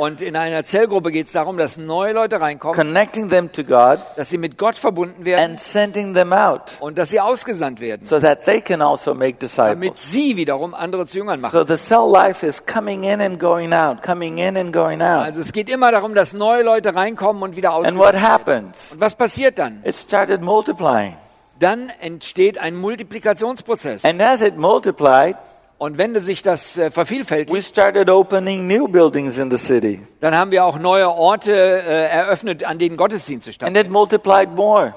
Und 0.02 0.20
in 0.20 0.36
einer 0.36 0.64
Zellgruppe 0.64 1.12
geht 1.12 1.28
es 1.28 1.34
darum, 1.34 1.60
dass 1.60 1.78
neue 1.78 2.14
Leute 2.14 2.42
reinkommen, 2.42 2.76
connecting 2.76 3.30
them 3.30 3.52
to 3.52 3.64
God, 3.64 4.00
dass 4.16 4.32
sie 4.32 4.40
mit 4.40 4.58
Gott 4.58 4.76
verbunden 4.76 5.26
werden 5.26 5.52
and 5.52 5.60
sending 5.60 6.16
them 6.16 6.34
out 6.34 6.76
und 6.80 6.98
dass 6.98 7.12
sie 7.12 7.20
ausgesandt 7.20 7.80
werden, 7.80 8.08
so 8.08 8.20
that 8.20 8.44
they 8.44 8.62
can 8.62 8.82
also 8.82 9.14
make 9.14 9.38
damit 9.38 9.44
disciples. 9.44 10.12
sie 10.12 10.36
wiederum 10.38 10.74
andere 10.74 11.06
zu 11.06 11.20
Jüngern 11.20 11.40
machen. 11.40 11.52
So 11.52 11.64
the 11.64 11.76
cell 11.76 12.10
life 12.12 12.44
is 12.44 12.66
coming 12.66 13.04
in 13.04 13.22
and 13.22 13.40
going 13.40 13.74
out, 13.74 14.02
coming 14.02 14.40
in 14.40 14.58
and 14.58 14.74
going 14.74 15.04
out. 15.04 15.24
Also 15.24 15.42
es 15.42 15.54
geht 15.54 15.70
immer 15.70 15.92
darum, 15.92 16.16
dass 16.16 16.34
neue 16.34 16.64
Leute 16.64 16.96
reinkommen 16.96 17.44
und 17.44 17.56
wieder 17.56 17.70
And 17.70 17.82
ausgesandt 17.82 18.00
what 18.00 18.14
werden. 18.14 18.28
happened? 18.28 18.76
Und 18.94 19.02
was 19.02 19.14
passiert 19.14 19.60
dann? 19.60 19.84
It 19.84 19.94
started 19.94 20.42
multiplying. 20.42 21.16
dann 21.60 21.92
entsteht 22.00 22.58
ein 22.58 22.76
Multiplikationsprozess. 22.76 24.04
And 24.04 24.20
as 24.20 24.42
it 24.42 24.58
multiplied, 24.58 25.36
Und 25.82 25.98
wenn 25.98 26.14
sich 26.20 26.44
das 26.44 26.78
äh, 26.78 26.86
we 26.86 26.92
vervielfältigt, 26.92 27.64
started 27.64 28.08
opening 28.08 28.68
new 28.68 28.88
buildings 28.88 29.40
in 29.40 29.50
the 29.50 29.58
city. 29.58 30.00
dann 30.20 30.38
haben 30.38 30.52
wir 30.52 30.64
auch 30.64 30.78
neue 30.78 31.10
Orte 31.10 31.56
äh, 31.56 32.08
eröffnet, 32.08 32.64
an 32.64 32.78
denen 32.78 32.98
Gottesdienste 32.98 33.50
And 33.50 33.56
stattfinden. 33.56 33.88
it 33.88 33.92
multiplied 33.92 34.56
more. 34.56 34.94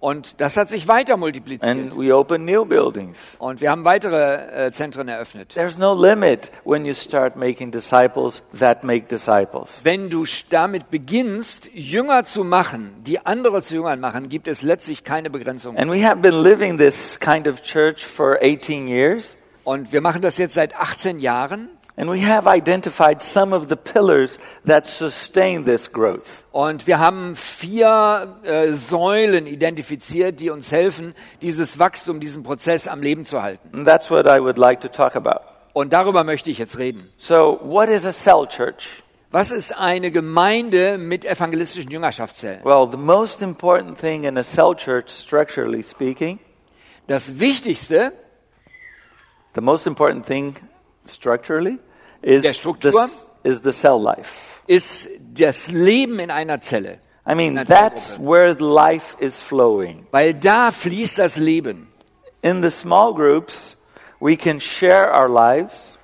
Und 0.00 0.40
das 0.40 0.56
hat 0.56 0.68
sich 0.68 0.88
weiter 0.88 1.16
multipliziert. 1.16 1.70
And 1.70 1.96
we 1.96 2.12
opened 2.12 2.44
new 2.44 2.64
buildings. 2.64 3.36
Und 3.38 3.60
wir 3.60 3.70
haben 3.70 3.84
weitere 3.84 4.66
äh, 4.66 4.72
Zentren 4.72 5.06
eröffnet. 5.06 5.50
There's 5.54 5.78
no 5.78 5.94
limit 5.94 6.50
when 6.64 6.84
you 6.84 6.92
start 6.92 7.36
making 7.36 7.70
disciples 7.70 8.42
that 8.58 8.82
make 8.82 9.06
disciples. 9.06 9.82
Wenn 9.84 10.10
du 10.10 10.24
damit 10.50 10.90
beginnst, 10.90 11.70
Jünger 11.72 12.24
zu 12.24 12.42
machen, 12.42 12.90
die 13.04 13.24
andere 13.24 13.62
zu 13.62 13.76
Jüngern 13.76 14.00
machen, 14.00 14.28
gibt 14.28 14.48
es 14.48 14.62
letztlich 14.62 15.04
keine 15.04 15.30
Begrenzung. 15.30 15.76
And 15.76 15.88
we 15.88 16.04
have 16.04 16.16
been 16.16 16.42
living 16.42 16.78
this 16.78 17.20
kind 17.20 17.46
of 17.46 17.62
church 17.62 18.04
for 18.04 18.36
18 18.42 18.88
years. 18.88 19.36
Und 19.66 19.90
wir 19.90 20.00
machen 20.00 20.22
das 20.22 20.38
jetzt 20.38 20.54
seit 20.54 20.76
18 20.76 21.18
Jahren. 21.18 21.68
And 21.96 22.08
we 22.08 22.24
have 22.24 22.46
identified 22.46 23.20
some 23.20 23.52
of 23.52 23.68
the 23.68 23.74
pillars 23.74 24.38
that 24.64 24.86
sustain 24.86 25.64
this 25.64 25.90
growth. 25.90 26.44
Und 26.52 26.86
wir 26.86 27.00
haben 27.00 27.34
vier 27.34 28.36
äh, 28.44 28.70
Säulen 28.70 29.48
identifiziert, 29.48 30.38
die 30.38 30.50
uns 30.50 30.70
helfen, 30.70 31.14
dieses 31.42 31.80
Wachstum, 31.80 32.20
diesen 32.20 32.44
Prozess 32.44 32.86
am 32.86 33.02
Leben 33.02 33.24
zu 33.24 33.42
halten. 33.42 33.70
And 33.72 33.84
that's 33.84 34.08
what 34.08 34.26
I 34.26 34.38
would 34.40 34.56
like 34.56 34.82
to 34.82 34.88
talk 34.88 35.16
about. 35.16 35.40
Und 35.72 35.92
darüber 35.92 36.22
möchte 36.22 36.48
ich 36.48 36.58
jetzt 36.58 36.78
reden. 36.78 37.02
So, 37.16 37.58
what 37.64 37.88
is 37.88 38.06
a 38.06 38.12
cell 38.12 38.46
church? 38.46 39.02
Was 39.32 39.50
ist 39.50 39.76
eine 39.76 40.12
Gemeinde 40.12 40.96
mit 40.96 41.24
evangelistischen 41.24 41.90
Jüngerschaftszellen? 41.90 42.60
Well, 42.62 42.86
the 42.88 42.98
most 42.98 43.42
important 43.42 43.98
thing 43.98 44.22
in 44.22 44.38
a 44.38 44.44
cell 44.44 44.76
church, 44.76 45.10
structurally 45.10 45.82
speaking, 45.82 46.38
Das 47.08 47.40
Wichtigste 47.40 48.12
the 49.56 49.62
most 49.62 49.86
important 49.86 50.26
thing 50.26 50.54
structurally 51.06 51.78
is 52.22 52.42
the, 52.42 53.28
is 53.42 53.60
the 53.62 53.72
cell 53.72 54.00
life. 54.00 54.62
ist 54.68 55.08
das 55.34 55.68
Leben 55.68 56.20
in 56.20 56.30
einer 56.30 56.60
Zelle. 56.60 57.00
I 57.26 57.34
mean, 57.34 57.64
that's 57.66 58.16
where 58.18 58.54
life 58.54 59.16
is 59.18 59.40
flowing. 59.40 60.06
Weil 60.12 60.34
da 60.34 60.70
fließt 60.70 61.18
das 61.18 61.36
Leben. 61.38 61.88
In 62.42 62.62
the 62.62 62.70
small 62.70 63.14
groups, 63.14 63.76
we 64.20 64.36
can 64.36 64.60
share 64.60 65.12
our 65.12 65.28
lives. 65.28 65.95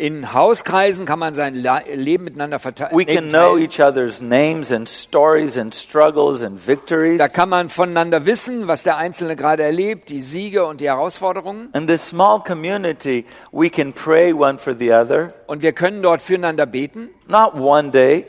In 0.00 0.32
Hauskreisen 0.32 1.06
kann 1.06 1.18
man 1.18 1.34
sein 1.34 1.56
Leben 1.56 2.22
miteinander 2.22 2.60
verteilen. 2.60 2.96
We 2.96 3.04
can 3.04 3.30
know 3.30 3.58
each 3.58 3.80
other's 3.80 4.22
names 4.22 4.70
and 4.70 4.88
stories 4.88 5.58
and 5.58 5.74
struggles 5.74 6.44
and 6.44 6.56
victories. 6.64 7.18
Da 7.18 7.26
kann 7.26 7.48
man 7.48 7.68
voneinander 7.68 8.24
wissen, 8.24 8.68
was 8.68 8.84
der 8.84 8.96
Einzelne 8.96 9.34
gerade 9.34 9.64
erlebt, 9.64 10.08
die 10.08 10.22
Siege 10.22 10.64
und 10.66 10.80
die 10.80 10.86
Herausforderungen. 10.86 11.70
In 11.74 11.88
this 11.88 12.08
small 12.08 12.40
community, 12.40 13.24
we 13.50 13.68
can 13.68 13.92
pray 13.92 14.32
one 14.32 14.56
for 14.58 14.72
the 14.72 14.92
other, 14.92 15.28
Und 15.48 15.62
wir 15.62 15.72
können 15.72 16.00
dort 16.00 16.22
füreinander 16.22 16.66
beten. 16.66 17.08
not 17.26 17.54
one 17.54 17.90
day, 17.90 18.24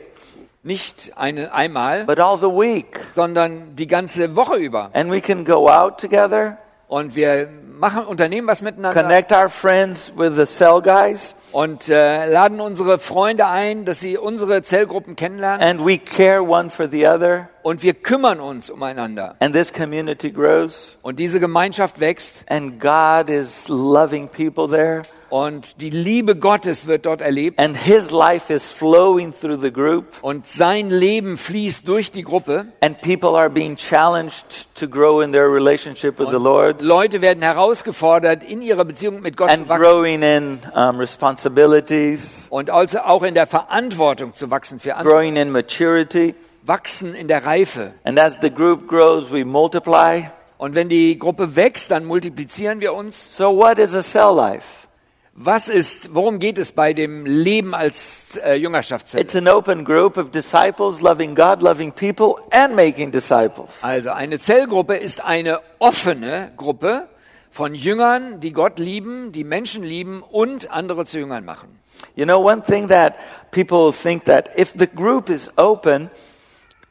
Nicht 0.64 1.12
eine, 1.16 1.54
einmal, 1.54 2.04
but 2.04 2.18
all 2.18 2.36
the 2.36 2.48
week. 2.48 2.98
sondern 3.14 3.76
die 3.76 3.86
ganze 3.86 4.34
Woche 4.34 4.56
über. 4.56 4.90
And 4.92 5.08
we 5.12 5.20
can 5.20 5.44
go 5.44 5.68
out 5.70 6.00
together, 6.00 6.58
Und 6.88 7.14
wir 7.14 7.48
machen, 7.80 8.04
unternehmen 8.04 8.46
was 8.46 8.62
miteinander 8.62 9.00
connect 9.02 9.32
our 9.32 9.48
friends 9.48 10.12
with 10.16 10.34
the 10.36 10.46
cell 10.46 10.80
guys, 10.80 11.34
und 11.52 11.88
äh, 11.88 12.26
laden 12.26 12.60
unsere 12.60 12.98
Freunde 12.98 13.46
ein, 13.46 13.84
dass 13.84 14.00
sie 14.00 14.16
unsere 14.18 14.62
Zellgruppen 14.62 15.16
kennenlernen. 15.16 15.66
and 15.66 15.84
we 15.84 15.98
care 15.98 16.42
one 16.42 16.70
for 16.70 16.88
the 16.88 17.06
other. 17.08 17.48
Und 17.62 17.82
wir 17.82 17.92
kümmern 17.94 18.40
uns 18.40 18.70
umeinander. 18.70 19.36
And 19.40 19.54
this 19.54 19.72
community 19.72 20.30
grows, 20.30 20.96
Und 21.02 21.18
diese 21.18 21.40
Gemeinschaft 21.40 22.00
wächst 22.00 22.44
and 22.48 22.80
God 22.80 23.28
is 23.28 23.68
loving 23.68 24.28
people 24.28 24.66
there, 24.68 25.02
und 25.28 25.80
die 25.80 25.90
Liebe 25.90 26.34
Gottes 26.36 26.86
wird 26.86 27.04
dort 27.06 27.20
erlebt. 27.20 27.60
and 27.60 27.76
His 27.76 28.10
life 28.10 28.50
is 28.52 28.64
flowing 28.72 29.32
through 29.32 29.60
the 29.60 29.70
group, 29.70 30.06
Und 30.22 30.48
sein 30.48 30.88
Leben 30.90 31.36
fließt 31.36 31.86
durch 31.86 32.10
die 32.10 32.22
Gruppe. 32.22 32.66
and 32.80 32.98
people 33.02 33.36
are 33.38 33.50
being 33.50 33.76
challenged 33.76 34.66
to 34.74 34.88
grow 34.88 35.20
in 35.20 35.30
their 35.32 35.52
relationship 35.52 36.18
with 36.18 36.30
the 36.30 36.38
Lord. 36.42 36.80
Leute 36.80 37.20
werden 37.20 37.42
herausgefordert, 37.42 38.42
in 38.42 38.62
ihrer 38.62 38.86
Beziehung 38.86 39.20
mit 39.20 39.36
Gott 39.36 39.50
and 39.50 39.64
zu 39.64 39.68
wachsen 39.68 39.82
growing 39.82 40.22
in 40.22 40.58
um, 40.74 40.98
responsibilities, 40.98 42.46
und 42.48 42.70
also 42.70 43.00
auch 43.00 43.22
in 43.22 43.34
der 43.34 43.46
Verantwortung 43.46 44.32
zu 44.32 44.50
wachsen 44.50 44.80
für 44.80 44.96
andere, 44.96 45.12
growing 45.14 45.36
in 45.36 45.50
maturity. 45.50 46.34
Wachsen 46.62 47.14
in 47.14 47.28
der 47.28 47.44
Reife. 47.44 47.92
And 48.04 48.18
as 48.18 48.38
the 48.40 48.50
group 48.50 48.86
grows, 48.88 49.30
we 49.30 49.44
multiply. 49.44 50.30
Und 50.58 50.74
wenn 50.74 50.88
die 50.88 51.18
Gruppe 51.18 51.56
wächst, 51.56 51.90
dann 51.90 52.04
multiplizieren 52.04 52.80
wir 52.80 52.94
uns. 52.94 53.36
So, 53.36 53.56
what 53.56 53.78
is 53.78 53.94
a 53.94 54.02
cell 54.02 54.34
life? 54.36 54.88
Was 55.32 55.68
ist, 55.68 56.14
worum 56.14 56.38
geht 56.38 56.58
es 56.58 56.72
bei 56.72 56.92
dem 56.92 57.24
Leben 57.24 57.74
als 57.74 58.36
äh, 58.36 58.56
Jüngerschaftszelle? 58.56 59.22
It's 59.22 59.34
an 59.34 59.48
open 59.48 59.86
group 59.86 60.18
of 60.18 60.32
disciples 60.32 61.00
loving 61.00 61.34
God, 61.34 61.62
loving 61.62 61.92
people, 61.92 62.42
and 62.50 62.76
making 62.76 63.10
disciples. 63.10 63.82
Also 63.82 64.10
eine 64.10 64.38
Zellgruppe 64.38 64.96
ist 64.96 65.24
eine 65.24 65.60
offene 65.78 66.52
Gruppe 66.58 67.08
von 67.50 67.74
Jüngern, 67.74 68.40
die 68.40 68.52
Gott 68.52 68.78
lieben, 68.78 69.32
die 69.32 69.44
Menschen 69.44 69.82
lieben 69.82 70.22
und 70.22 70.70
andere 70.70 71.06
zu 71.06 71.18
Jüngern 71.18 71.44
machen. 71.44 71.80
You 72.16 72.24
know, 72.26 72.38
one 72.38 72.60
thing 72.62 72.88
that 72.88 73.16
people 73.50 73.92
think 73.92 74.26
that 74.26 74.50
if 74.58 74.74
the 74.76 74.86
group 74.86 75.30
is 75.30 75.50
open, 75.56 76.10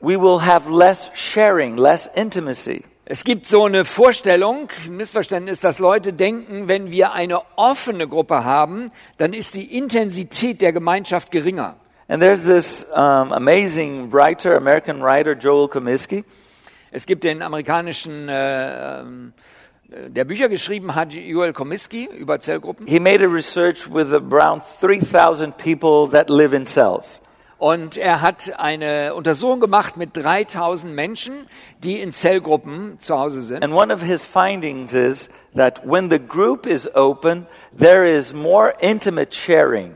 we 0.02 0.18
will 0.18 0.40
have 0.40 0.70
less 0.70 1.10
sharing, 1.14 1.78
less 1.78 2.08
intimacy. 2.16 2.84
Es 3.12 3.24
gibt 3.24 3.48
so 3.48 3.66
eine 3.66 3.86
Vorstellung, 3.86 4.70
ein 4.86 4.96
Missverständnis, 4.96 5.60
dass 5.62 5.80
Leute 5.80 6.14
denken, 6.14 6.68
wenn 6.68 6.92
wir 6.92 7.12
eine 7.12 7.42
offene 7.56 8.08
Gruppe 8.08 8.44
haben, 8.44 8.92
dann 9.18 9.34
ist 9.34 9.56
die 9.56 9.76
Intensität 9.76 10.62
der 10.62 10.74
Gemeinschaft 10.74 11.32
geringer. 11.32 11.76
And 12.08 12.22
there's 12.22 12.44
this 12.44 12.86
um, 12.94 13.32
amazing 13.32 14.12
writer, 14.12 14.56
American 14.56 15.02
writer, 15.02 15.34
Joel 15.34 15.68
Comiskey. 15.68 16.24
Es 16.92 17.06
gibt 17.06 17.24
den 17.24 17.42
amerikanischen, 17.42 18.30
äh, 18.30 19.00
ähm, 19.00 19.34
äh, 19.92 20.10
der 20.10 20.26
Bücher 20.26 20.48
geschrieben 20.48 20.94
hat, 20.94 21.12
Joel 21.12 21.54
Comiskey 21.54 22.10
über 22.16 22.40
Zellgruppen. 22.40 22.86
He 22.88 23.00
made 23.00 23.24
a 23.24 23.28
research 23.28 23.88
with 23.92 24.14
around 24.14 24.62
3,000 24.82 25.58
people 25.58 26.08
that 26.12 26.30
live 26.30 26.54
in 26.54 26.68
cells. 26.68 27.22
Und 27.60 27.98
er 27.98 28.22
hat 28.22 28.58
eine 28.58 29.13
Untersuchung 29.13 29.60
gemacht 29.60 29.98
mit 29.98 30.15
3000 30.15 30.95
Menschen, 30.95 31.45
die 31.84 32.00
in 32.00 32.13
Zellgruppen 32.13 32.98
zu 33.02 33.19
Hause 33.19 33.41
sind. 33.41 33.63
And 33.63 33.74
one 33.74 33.93
of 33.93 34.02
his 34.02 34.26
findings 34.26 34.93
is 34.93 35.28
that 35.56 35.82
when 35.86 36.10
the 36.10 36.19
group 36.19 36.65
is 36.65 36.89
open, 36.95 37.48
there 37.78 38.10
is 38.10 38.34
more 38.34 38.74
intimate 38.80 39.36
sharing. 39.36 39.95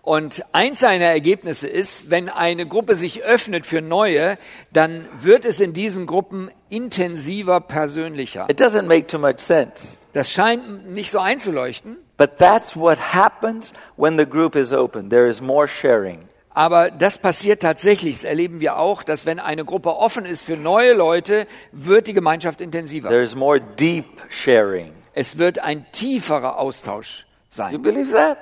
Und 0.00 0.42
eins 0.52 0.80
seiner 0.80 1.06
Ergebnisse 1.06 1.68
ist, 1.68 2.10
wenn 2.10 2.30
eine 2.30 2.66
Gruppe 2.66 2.94
sich 2.94 3.24
öffnet 3.24 3.66
für 3.66 3.82
Neue, 3.82 4.38
dann 4.72 5.04
wird 5.20 5.44
es 5.44 5.60
in 5.60 5.74
diesen 5.74 6.06
Gruppen 6.06 6.50
intensiver, 6.70 7.60
persönlicher. 7.60 8.46
It 8.48 8.58
doesn't 8.58 8.84
make 8.84 9.06
too 9.08 9.18
much 9.18 9.40
sense. 9.40 9.98
Das 10.14 10.30
scheint 10.30 10.90
nicht 10.90 11.10
so 11.10 11.18
einzuleuchten, 11.18 11.98
But 12.16 12.38
that's 12.38 12.74
what 12.74 12.98
happens 12.98 13.74
when 13.96 14.16
the 14.16 14.24
group 14.24 14.56
is 14.56 14.72
open. 14.72 15.10
There 15.10 15.28
is 15.28 15.42
more 15.42 15.68
sharing. 15.68 16.20
Aber 16.56 16.90
das 16.90 17.18
passiert 17.18 17.60
tatsächlich. 17.60 18.14
Das 18.14 18.24
erleben 18.24 18.60
wir 18.60 18.78
auch, 18.78 19.02
dass 19.02 19.26
wenn 19.26 19.38
eine 19.38 19.66
Gruppe 19.66 19.94
offen 19.94 20.24
ist 20.24 20.42
für 20.42 20.56
neue 20.56 20.94
Leute, 20.94 21.46
wird 21.70 22.06
die 22.06 22.14
Gemeinschaft 22.14 22.62
intensiver. 22.62 23.10
There 23.10 23.20
is 23.22 23.36
more 23.36 23.60
deep 23.60 24.06
sharing. 24.30 24.92
Es 25.12 25.36
wird 25.36 25.58
ein 25.58 25.84
tieferer 25.92 26.58
Austausch 26.58 27.26
You 27.26 27.46
sein. 27.50 27.82
believe 27.82 28.10
that? 28.12 28.38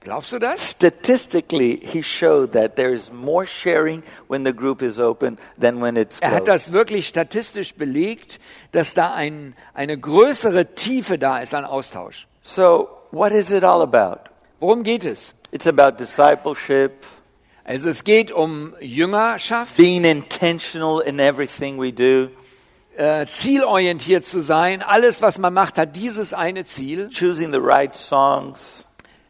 Glaubst 0.00 0.32
du 0.32 0.38
das? 0.38 0.70
Statistically, 0.70 1.78
he 1.84 2.02
showed 2.02 2.52
that 2.52 2.76
there 2.76 2.90
is 2.90 3.12
more 3.12 3.44
sharing 3.44 4.02
when 4.28 4.44
the 4.46 4.52
group 4.54 4.80
is 4.80 4.98
open 4.98 5.36
than 5.60 5.82
when 5.82 5.96
it's 5.96 6.20
Er 6.20 6.30
hat 6.30 6.44
closed. 6.46 6.48
das 6.68 6.72
wirklich 6.72 7.06
statistisch 7.08 7.74
belegt, 7.74 8.40
dass 8.72 8.94
da 8.94 9.12
ein, 9.12 9.54
eine 9.74 9.98
größere 9.98 10.74
Tiefe 10.74 11.18
da 11.18 11.40
ist 11.40 11.52
an 11.52 11.66
Austausch. 11.66 12.26
So, 12.42 12.88
what 13.10 13.32
is 13.32 13.50
it 13.50 13.62
all 13.62 13.82
about? 13.82 14.20
Worum 14.60 14.84
geht 14.84 15.04
es? 15.04 15.34
It's 15.50 15.66
about 15.66 15.98
discipleship, 15.98 16.92
Also 17.68 17.90
es 17.90 18.02
geht 18.02 18.32
um 18.32 18.74
Jüngerschaft, 18.80 19.76
being 19.76 20.02
intentional 20.04 21.00
in 21.00 21.18
everything 21.18 21.78
we 21.78 21.92
do, 21.92 22.28
äh, 22.96 23.26
zielorientiert 23.26 24.24
zu 24.24 24.40
sein. 24.40 24.80
Alles, 24.82 25.20
was 25.20 25.38
man 25.38 25.52
macht, 25.52 25.76
hat 25.76 25.94
dieses 25.94 26.32
eine 26.32 26.64
Ziel, 26.64 27.10
choosing 27.12 27.52
the 27.52 27.60
right 27.60 27.94
songs, 27.94 28.86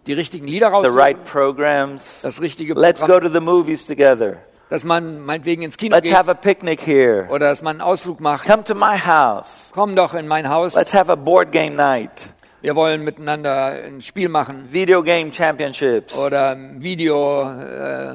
die 0.07 0.13
richtigen 0.13 0.47
Lieder 0.47 0.69
the 0.69 0.73
raussuchen, 0.73 0.99
right 1.01 1.25
programs. 1.25 2.21
das 2.23 2.41
richtige 2.41 2.75
Let's 2.75 3.01
Programm, 3.01 3.23
go 3.23 3.27
to 3.27 3.33
the 3.33 3.41
movies 3.41 3.85
together. 3.85 4.37
dass 4.71 4.85
man 4.85 5.21
meinetwegen 5.25 5.63
ins 5.63 5.77
Kino 5.77 5.97
Let's 5.97 6.09
geht 6.09 6.17
have 6.17 6.31
a 6.31 6.35
picnic 6.35 6.81
here. 6.87 7.27
oder 7.31 7.49
dass 7.49 7.61
man 7.63 7.81
einen 7.81 7.91
Ausflug 7.91 8.21
macht. 8.21 8.47
Come 8.47 8.63
to 8.63 8.77
my 8.77 8.97
house. 8.97 9.73
Komm 9.75 9.97
doch 9.97 10.15
in 10.15 10.29
mein 10.29 10.49
Haus, 10.49 10.77
Let's 10.77 10.95
have 10.95 11.11
a 11.11 11.17
board 11.17 11.51
game 11.51 11.75
night. 11.75 12.29
Wir 12.63 12.75
wollen 12.75 13.05
miteinander 13.05 13.67
ein 13.85 14.01
Spiel 14.01 14.29
machen 14.29 14.73
Video 14.73 15.03
game 15.03 15.33
championships. 15.33 16.17
oder 16.17 16.57
Video, 16.79 17.43
äh, 17.43 18.15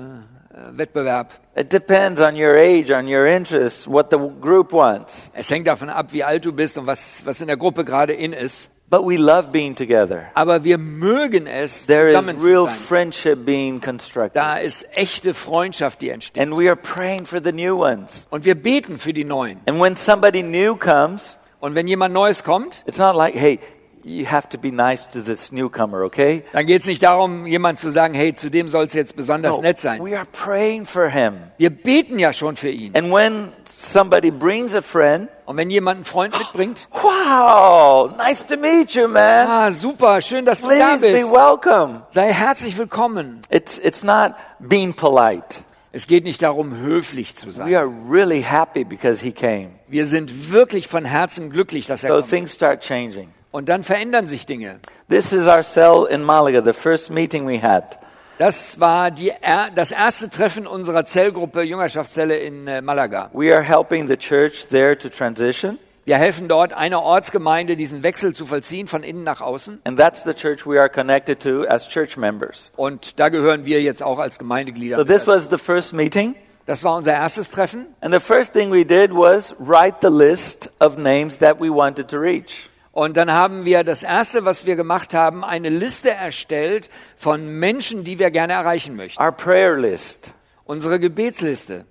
Wettbewerb. 0.71 1.32
It 1.56 1.71
depends 1.71 2.19
on 2.21 2.36
your 2.36 2.56
age, 2.58 2.91
on 2.91 3.08
your 3.08 3.25
interests, 3.27 3.88
what 3.88 4.08
the 4.12 4.17
group 4.41 4.71
wants. 4.71 5.29
Es 5.34 5.49
hängt 5.49 5.67
davon 5.67 5.89
ab, 5.89 6.08
wie 6.13 6.23
alt 6.23 6.45
du 6.45 6.51
bist 6.51 6.77
und 6.77 6.88
was, 6.88 7.21
was 7.25 7.41
in 7.41 7.47
der 7.47 7.58
Gruppe 7.58 7.86
gerade 7.86 8.13
in 8.13 8.34
ist. 8.34 8.69
But 8.89 9.01
we 9.08 9.15
love 9.17 9.47
being 9.49 9.73
together. 9.75 10.25
Aber 10.36 10.63
wir 10.63 10.77
mögen 10.77 11.47
es, 11.47 11.88
There 11.88 12.08
zusammen 12.12 12.36
is 12.36 12.43
zu 12.43 12.47
real 12.47 12.65
sein. 12.67 12.75
friendship 12.75 13.45
being 13.45 13.82
constructed. 13.82 14.36
Da 14.36 14.58
ist 14.58 14.86
echte 14.95 15.34
Freundschaft, 15.34 16.01
die 16.01 16.10
entsteht. 16.10 16.41
And 16.41 16.56
we 16.56 16.67
are 16.67 16.75
praying 16.75 17.25
for 17.25 17.39
the 17.43 17.51
new 17.51 17.82
ones. 17.84 18.27
Und 18.29 18.45
wir 18.45 18.53
beten 18.56 18.99
für 18.99 19.13
die 19.13 19.23
Neuen. 19.25 19.60
And 19.67 19.79
when 19.82 19.95
somebody 19.95 20.43
new 20.43 20.75
comes, 20.75 21.38
Und 21.60 21.75
wenn 21.75 21.88
jemand 21.88 22.13
Neues 22.13 22.43
kommt, 22.43 22.84
it's 22.86 22.99
not 22.99 23.15
like, 23.15 23.34
hey, 23.36 23.58
you 24.04 24.26
have 24.30 24.50
to 24.50 24.58
be 24.58 24.72
nice 24.72 25.08
to 25.10 25.22
this 25.22 25.52
newcomer, 25.52 26.02
okay? 26.04 26.44
dann 26.52 26.66
geht 26.66 26.82
es 26.82 26.88
nicht 26.88 27.02
darum, 27.04 27.46
jemand 27.46 27.80
zu 27.80 27.89
sagen, 27.92 28.13
hey, 28.13 28.34
zu 28.34 28.50
dem 28.50 28.68
soll 28.68 28.86
es 28.86 28.94
jetzt 28.94 29.16
besonders 29.16 29.60
nett 29.62 29.80
sein. 29.80 30.04
we 30.04 30.16
are 30.18 30.28
praying 30.32 30.86
for 30.86 31.08
him. 31.10 31.36
Wir 31.58 31.70
beten 31.70 32.20
ja 32.20 32.34
schon 32.34 32.56
für 32.56 32.70
ihn. 32.70 32.96
And 32.96 33.12
when 33.13 33.50
somebody 33.66 34.30
brings 34.32 34.76
a 34.76 34.82
friend, 34.82 35.30
Und 35.46 35.58
wenn 35.58 35.70
jemand 35.70 35.98
einen 35.98 36.06
Freund 36.06 36.38
mitbringt, 36.38 36.88
wow, 37.34 38.16
nice 38.18 38.46
to 38.46 38.56
meet 38.58 38.92
you, 38.94 39.08
man. 39.08 39.48
ah, 39.48 39.72
super, 39.72 40.22
schön, 40.22 40.46
dass 40.46 40.62
du 40.62 40.70
da 40.70 40.74
Please 40.98 41.06
be 41.06 41.12
bist. 41.13 41.32
welcome. 41.32 42.04
Sei 42.10 42.32
herzlich 42.32 42.78
willkommen. 42.78 43.42
It's, 43.50 43.78
it's 43.80 44.04
not 44.04 44.34
being 44.60 44.94
polite. 44.94 45.62
Es 45.92 46.08
geht 46.08 46.24
nicht 46.24 46.42
darum, 46.42 46.76
höflich 46.76 47.36
zu 47.36 47.48
We 47.48 47.52
sein. 47.52 47.76
are 47.76 47.88
really 48.10 48.42
happy 48.42 48.84
because 48.84 49.24
he 49.24 49.32
came. 49.32 49.70
Wir 49.88 50.06
sind 50.06 50.52
wirklich 50.52 50.88
von 50.88 51.06
Herzen 51.06 51.50
glücklich, 51.52 51.86
dass 51.86 52.04
er 52.04 52.10
So 52.10 52.16
kommt. 52.22 52.30
things 52.32 52.54
start 52.54 52.82
changing. 52.82 53.30
Und 53.54 53.70
dann 53.70 53.84
verändern 53.84 54.26
sich 54.28 54.46
Dinge. 54.46 54.80
This 55.10 55.32
is 55.32 55.48
our 55.48 55.62
cell 55.62 56.08
in 56.10 56.24
Malaga, 56.24 56.62
the 56.66 56.74
first 56.74 57.10
meeting 57.12 57.48
we 57.48 57.62
had. 57.62 57.98
Das 58.39 58.80
war 58.80 59.12
die, 59.12 59.32
das 59.76 59.92
erste 59.92 60.28
Treffen 60.28 60.66
unserer 60.66 61.06
Zellgruppe, 61.06 61.62
Jüngerschaftszelle 61.62 62.36
in 62.36 62.68
äh, 62.68 62.82
Malaga. 62.82 63.30
We 63.32 63.54
are 63.54 63.62
helping 63.63 64.08
the 64.08 64.18
church 64.18 64.68
there 64.70 64.98
to 64.98 65.08
transition, 65.08 65.78
Wir 66.06 66.18
helfen 66.18 66.50
dort 66.50 66.74
einer 66.74 67.02
Ortsgemeinde, 67.04 67.76
diesen 67.78 68.02
Wechsel 68.02 68.34
zu 68.34 68.48
vollziehen 68.48 68.88
von 68.88 69.04
innen 69.04 69.24
nach 69.24 69.39
außen. 69.39 69.82
and 69.86 70.00
that's 70.00 70.24
the 70.24 70.34
church 70.34 70.66
we 70.66 70.80
are 70.80 70.89
connected 70.89 71.39
to 71.42 71.63
as 71.70 71.88
church 71.88 72.18
members. 72.18 72.72
Und 72.76 73.20
da 73.20 73.30
gehören 73.30 73.66
wir 73.66 73.82
jetzt 73.84 74.02
auch 74.02 74.18
als 74.18 74.39
Gemeindeglieder. 74.39 74.98
So 74.98 75.04
this 75.04 75.26
dazu. 75.26 75.28
was 75.28 75.48
the 75.52 75.58
first 75.63 75.94
meeting, 75.94 76.34
Das 76.66 76.84
war 76.84 76.98
unser 76.98 77.13
erstes 77.13 77.52
Treffen. 77.52 77.86
and 78.02 78.12
the 78.12 78.20
first 78.20 78.52
thing 78.52 78.72
we 78.72 78.84
did 78.84 79.12
was 79.13 79.56
write 79.60 79.98
the 80.02 80.10
list 80.10 80.72
of 80.80 80.98
names 80.98 81.38
that 81.38 81.62
we 81.62 81.70
wanted 81.70 82.08
to 82.10 82.18
reach. 82.18 82.68
Und 82.93 83.17
dann 83.17 83.32
haben 83.32 83.65
wir 83.65 83.84
das 83.84 84.03
erste, 84.03 84.45
was 84.45 84.65
wir 84.67 84.75
gemacht 84.75 85.13
haben, 85.15 85.43
eine 85.43 85.69
Liste 85.69 86.12
erstellt 86.12 86.89
von 87.17 87.47
Menschen, 87.60 88.03
die 88.03 88.19
wir 88.19 88.29
gerne 88.29 88.53
erreichen 88.53 88.95
möchten. 88.95 89.21
Our 89.21 89.32
prayer 89.32 89.75
list. 89.75 90.32
Unsere 90.65 90.99
Gebetsliste. 90.99 91.86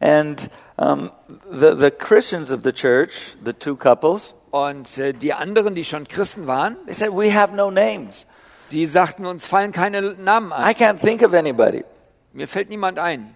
And 0.00 0.50
um, 0.76 1.10
the, 1.50 1.74
the 1.78 1.90
Christians 1.92 2.50
of 2.50 2.60
the 2.64 2.72
church, 2.72 3.36
the 3.44 3.52
two 3.52 3.76
couples, 3.76 4.34
Und 4.50 4.98
äh, 4.98 5.12
die 5.12 5.32
anderen, 5.32 5.74
die 5.76 5.84
schon 5.84 6.08
Christen 6.08 6.46
waren, 6.48 6.76
they 6.86 6.94
said, 6.94 7.10
We 7.12 7.32
have 7.34 7.54
no 7.54 7.70
names. 7.70 8.26
die 8.72 8.84
sagten, 8.86 9.26
uns 9.26 9.46
fallen 9.46 9.72
keine 9.72 10.02
Namen 10.14 10.50
I 10.50 10.54
ein. 10.70 10.74
can't 10.74 10.98
think 10.98 11.22
of 11.22 11.34
anybody. 11.34 11.84
Mir 12.32 12.48
fällt 12.48 12.68
niemand 12.68 12.98
ein. 12.98 13.34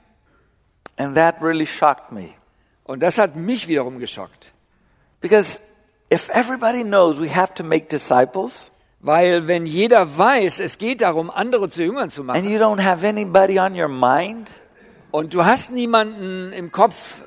And 0.96 1.14
that 1.16 1.40
really 1.40 1.66
shocked 1.66 2.11
me. 2.12 2.30
Und 2.85 3.00
das 3.00 3.16
hat 3.18 3.37
mich 3.37 3.68
wiederum 3.68 3.98
geschockt. 4.00 4.52
Because 5.20 5.61
if 6.12 6.29
everybody 6.31 6.85
knows 6.85 7.18
we 7.18 7.29
have 7.29 7.55
to 7.55 7.64
make 7.64 7.88
disciples, 7.88 8.70
Weil 9.05 9.48
wenn 9.48 9.66
jeder 9.66 10.16
weiß, 10.16 10.61
es 10.61 10.79
geht 10.79 11.01
darum, 11.01 11.29
andere 11.29 11.68
zu 11.68 11.83
Jüngern 11.83 12.09
zu 12.09 12.20
and 12.20 12.29
machen, 12.29 12.48
you 12.48 12.61
don't 12.61 12.81
have 12.81 13.05
anybody 13.05 13.59
on 13.59 13.75
your 13.75 13.88
mind, 13.88 14.53
und 15.11 15.35
du 15.35 15.44
hast 15.44 15.72
niemanden 15.72 16.53
im 16.53 16.70
Kopf, 16.70 17.22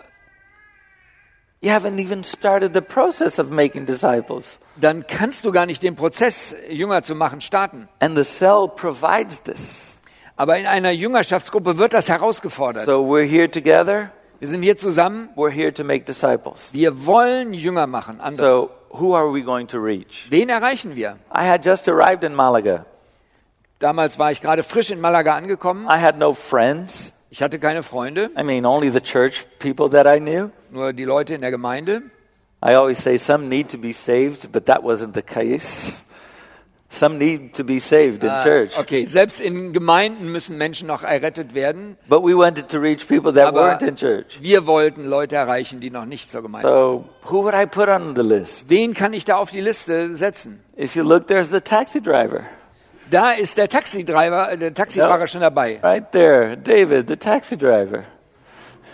you 1.60 1.72
haven't 1.72 2.00
even 2.00 2.24
started 2.24 2.74
the 2.74 2.80
process 2.80 3.40
of 3.40 3.50
making 3.50 3.86
disciples. 3.86 4.58
dann 4.78 5.06
kannst 5.06 5.44
du 5.44 5.52
gar 5.52 5.66
nicht 5.66 5.84
den 5.84 5.98
Prozess, 5.98 6.56
Jünger 6.70 7.04
zu 7.04 7.14
machen, 7.14 7.42
starten. 7.42 7.90
And 8.00 8.18
the 8.18 8.24
cell 8.24 8.70
provides 8.74 9.44
this. 9.44 10.00
Aber 10.38 10.58
in 10.58 10.68
einer 10.68 10.92
Jüngerschaftsgruppe 10.92 11.78
wird 11.78 11.94
das 11.94 12.08
herausgefordert. 12.08 12.86
So 12.86 13.04
we're 13.04 13.28
here 13.28 13.52
together, 13.52 14.12
Wir 14.46 14.50
sind 14.52 14.62
hier 14.62 14.78
zusammen. 14.78 15.30
we're 15.36 15.50
here 15.50 15.74
to 15.74 15.84
make 15.84 16.06
disciples. 16.06 16.70
Wir 16.72 17.08
wollen 17.08 17.56
Jünger 17.56 17.88
machen, 17.88 18.22
andere. 18.22 18.46
So 18.46 18.70
who 18.92 19.16
are 19.16 19.34
we 19.34 19.42
going 19.42 19.66
to 19.70 19.80
reach? 19.80 20.28
Wen 20.30 20.50
erreichen 20.50 20.96
wir? 20.96 21.18
I 21.34 21.48
had 21.48 21.66
just 21.66 21.90
arrived 21.90 22.24
in 22.24 22.36
Malaga. 22.36 22.86
Damals 23.80 24.20
war 24.20 24.30
ich 24.30 24.42
gerade 24.42 24.62
frisch 24.62 24.92
in 24.92 25.02
Malaga 25.02 25.34
angekommen. 25.36 25.88
I 25.88 26.00
had 26.00 26.20
no 26.20 26.32
friends. 26.32 27.16
Ich 27.32 27.42
hatte 27.42 27.58
keine 27.58 27.82
Freunde, 27.82 28.30
I 28.38 28.44
mean, 28.44 28.68
only 28.68 28.92
the 28.92 29.02
church 29.02 29.48
people 29.58 29.90
that 29.90 30.06
I 30.06 30.20
knew. 30.20 30.52
nur 30.70 30.94
die 30.94 31.06
Leute 31.06 31.34
in 31.34 31.42
der 31.42 31.50
Gemeinde. 31.50 32.04
I 32.64 32.76
always 32.76 33.00
say 33.00 33.18
some 33.18 33.50
need 33.50 33.70
to 33.70 33.80
be 33.80 33.94
saved, 33.94 34.52
but 34.52 34.68
that 34.68 34.84
wasn't 34.84 35.16
the 35.16 35.24
case. 35.24 36.04
Some 36.90 37.18
need 37.18 37.54
to 37.56 37.64
be 37.64 37.80
saved 37.80 38.24
in 38.24 38.30
Ah, 38.30 38.44
church. 38.44 38.78
Okay, 38.78 39.06
selbst 39.06 39.42
in 39.42 39.74
Gemeinden 39.74 40.32
müssen 40.32 40.58
Menschen 40.58 40.88
noch 40.88 41.04
errettet 41.04 41.54
werden. 41.54 41.98
But 42.08 42.24
we 42.24 42.38
wanted 42.38 42.70
to 42.70 42.78
reach 42.80 43.08
people 43.08 43.34
that 43.34 43.48
Aber 43.48 43.62
weren't 43.72 43.82
in 43.86 43.96
church. 43.96 44.38
wir 44.42 44.66
wollten 44.66 45.06
Leute 45.06 45.36
erreichen, 45.36 45.80
die 45.82 45.90
noch 45.90 46.06
nicht 46.06 46.30
zur 46.30 46.42
Gemeinde. 46.44 46.68
So 46.68 47.06
who 47.30 47.44
would 47.44 47.54
I 47.56 47.66
put 47.66 47.90
on 47.90 48.16
the 48.16 48.22
list? 48.22 48.70
Wen 48.70 48.94
kann 48.94 49.14
ich 49.14 49.26
da 49.26 49.36
auf 49.38 49.50
die 49.52 49.62
Liste 49.62 50.16
setzen? 50.16 50.62
If 50.78 50.96
you 50.96 51.04
look, 51.04 51.28
there's 51.28 51.50
the 51.50 51.60
taxi 51.60 52.00
driver. 52.00 52.42
Da 53.12 53.34
ist 53.34 53.58
der 53.58 53.68
Taxidriver, 53.70 54.56
der 54.58 54.74
Taxifahrer 54.74 55.20
Ja. 55.22 55.28
schon 55.28 55.42
dabei. 55.42 55.80
Right 55.84 56.12
there, 56.12 56.56
David, 56.58 57.08
the 57.08 57.16
taxi 57.18 57.58
driver. 57.58 58.04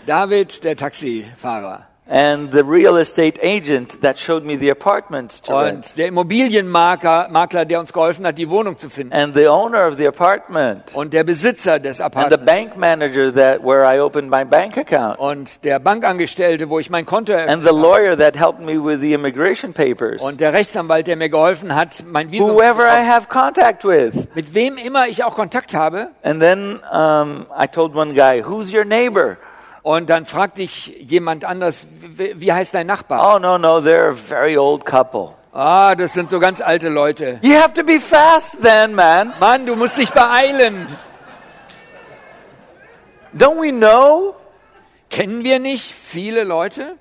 David, 0.05 0.63
der 0.63 0.75
Taxifahrer. 0.75 1.87
And 2.07 2.51
the 2.51 2.63
real 2.63 2.97
estate 2.97 3.39
agent 3.41 4.01
that 4.01 4.17
showed 4.19 4.43
me 4.43 4.57
the 4.57 4.69
apartments 4.69 5.39
to 5.43 5.53
rent. 5.57 5.85
Und 5.91 5.97
der 5.97 6.07
Immobilienmakler, 6.07 7.29
Makler, 7.29 7.63
der 7.63 7.79
uns 7.79 7.93
geholfen 7.93 8.25
hat, 8.25 8.37
die 8.37 8.49
Wohnung 8.49 8.77
zu 8.77 8.89
finden. 8.89 9.13
And 9.13 9.33
the 9.33 9.47
owner 9.47 9.87
of 9.87 9.95
the 9.97 10.07
apartment. 10.07 10.93
Und 10.93 11.13
der 11.13 11.23
Besitzer 11.23 11.79
des 11.79 12.01
And 12.01 12.13
the 12.13 12.19
Apartments. 12.19 12.45
bank 12.45 12.75
manager 12.77 13.31
that 13.33 13.63
where 13.63 13.83
I 13.85 13.99
opened 14.01 14.29
my 14.29 14.43
bank 14.43 14.77
account. 14.77 15.19
Und 15.19 15.63
der 15.63 15.79
Bankangestellte, 15.79 16.69
wo 16.69 16.79
ich 16.79 16.89
mein 16.89 17.05
Konto 17.05 17.31
And 17.33 17.43
eröffnet 17.47 17.63
the 17.63 17.69
habe. 17.69 17.81
lawyer 17.81 18.17
that 18.17 18.35
helped 18.35 18.59
me 18.61 18.77
with 18.83 18.99
the 18.99 19.13
immigration 19.13 19.71
papers. 19.71 20.21
Und 20.21 20.41
der 20.41 20.51
Rechtsanwalt, 20.53 21.07
der 21.07 21.15
mir 21.15 21.29
geholfen 21.29 21.73
hat, 21.75 22.03
mein 22.05 22.29
Visum 22.31 22.49
zu 22.49 22.55
Whoever 22.55 22.87
I 22.87 22.89
bekommen. 22.89 23.07
have 23.09 23.27
contact 23.29 23.85
with. 23.85 24.27
Mit 24.35 24.53
wem 24.53 24.77
immer 24.77 25.07
ich 25.07 25.23
auch 25.23 25.35
Kontakt 25.35 25.73
habe. 25.73 26.09
And 26.23 26.41
then 26.41 26.79
um, 26.91 27.45
I 27.57 27.67
told 27.67 27.95
one 27.95 28.13
guy, 28.13 28.43
Who's 28.43 28.73
your 28.73 28.83
neighbor? 28.85 29.37
Und 29.83 30.09
dann 30.09 30.25
fragte 30.25 30.61
ich 30.61 30.87
jemand 30.99 31.43
anders, 31.43 31.87
wie, 31.91 32.39
wie 32.39 32.53
heißt 32.53 32.73
dein 32.73 32.87
Nachbar? 32.87 33.35
Oh, 33.35 33.39
no, 33.39 33.57
no, 33.57 33.79
they're 33.79 34.09
a 34.09 34.15
very 34.15 34.57
old 34.57 34.85
couple. 34.85 35.33
Ah, 35.53 35.95
das 35.95 36.13
sind 36.13 36.29
so 36.29 36.39
ganz 36.39 36.61
alte 36.61 36.87
Leute. 36.89 37.39
You 37.41 37.55
have 37.55 37.73
to 37.73 37.83
be 37.83 37.99
fast 37.99 38.61
then, 38.61 38.93
man. 38.95 39.33
Mann, 39.39 39.65
du 39.65 39.75
musst 39.75 39.97
dich 39.97 40.11
beeilen. 40.11 40.87
Don't 43.33 43.61
we 43.61 43.71
know? 43.71 44.35
Kennen 45.09 45.43
wir 45.43 45.59
nicht 45.59 45.93
viele 45.93 46.43
Leute? 46.43 46.97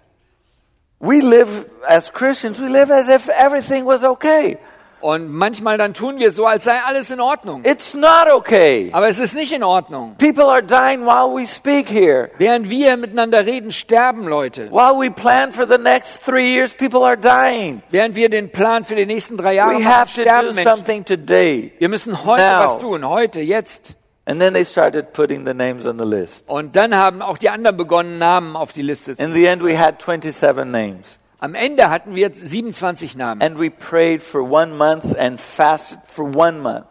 We 0.98 1.20
live 1.20 1.66
as 1.86 2.12
Christians, 2.12 2.60
we 2.60 2.68
live 2.68 2.90
as 2.90 3.08
if 3.08 3.28
everything 3.28 3.86
was 3.86 4.04
okay. 4.04 4.58
Und 5.00 5.30
manchmal 5.30 5.78
dann 5.78 5.94
tun 5.94 6.18
wir 6.18 6.30
so, 6.30 6.44
als 6.44 6.64
sei 6.64 6.80
alles 6.82 7.10
in 7.10 7.20
Ordnung. 7.20 7.62
It's 7.64 7.94
not 7.94 8.30
okay. 8.32 8.90
Aber 8.92 9.08
es 9.08 9.18
ist 9.18 9.34
nicht 9.34 9.52
in 9.52 9.62
Ordnung. 9.62 10.14
People 10.18 10.44
are 10.46 10.62
dying 10.62 11.04
while 11.06 11.34
we 11.34 11.46
speak 11.46 11.88
here. 11.88 12.30
Während 12.38 12.68
wir 12.68 12.96
miteinander 12.96 13.46
reden, 13.46 13.72
sterben 13.72 14.26
Leute. 14.28 14.70
While 14.70 14.98
we 15.00 15.10
plan 15.10 15.52
for 15.52 15.66
the 15.66 15.78
next 15.78 16.22
three 16.24 16.52
years, 16.54 16.74
people 16.74 17.00
are 17.04 17.16
dying. 17.16 17.82
Während 17.90 18.14
wir 18.16 18.28
den 18.28 18.50
Plan 18.50 18.84
für 18.84 18.94
die 18.96 19.06
nächsten 19.06 19.36
drei 19.36 19.54
Jahre 19.54 19.70
We 19.76 19.80
machen, 19.82 19.94
have 19.96 20.14
to 20.14 20.20
sterben 20.22 20.48
do 20.48 20.54
Menschen. 20.54 20.74
something 20.76 21.04
today. 21.04 21.72
Wir 21.78 21.88
müssen 21.88 22.24
heute 22.24 22.42
Now. 22.42 22.64
was 22.64 22.78
tun, 22.78 23.08
heute, 23.08 23.40
jetzt. 23.40 23.94
And 24.26 24.40
then 24.40 24.52
they 24.52 24.64
started 24.64 25.12
putting 25.12 25.46
the 25.46 25.54
names 25.54 25.86
on 25.86 25.98
the 25.98 26.04
list. 26.04 26.48
Und 26.48 26.76
dann 26.76 26.94
haben 26.94 27.22
auch 27.22 27.38
die 27.38 27.48
anderen 27.50 27.76
begonnen, 27.76 28.18
Namen 28.18 28.54
auf 28.56 28.72
die 28.72 28.82
Liste 28.82 29.16
zu 29.16 29.22
In 29.22 29.32
the 29.32 29.46
end, 29.46 29.62
we 29.64 29.78
had 29.78 30.00
27 30.02 30.70
names. 30.70 31.19
Am 31.42 31.54
Ende 31.54 31.88
hatten 31.88 32.14
wir 32.14 32.30
27 32.32 33.16
Namen. 33.16 33.40
And 33.42 33.58
we 33.58 33.70
prayed 33.70 34.22
for 34.22 34.42
one 34.42 34.76
month 34.76 35.16
and 35.18 35.40
fasted 35.40 35.98
for 36.06 36.24
one 36.36 36.58
month 36.60 36.86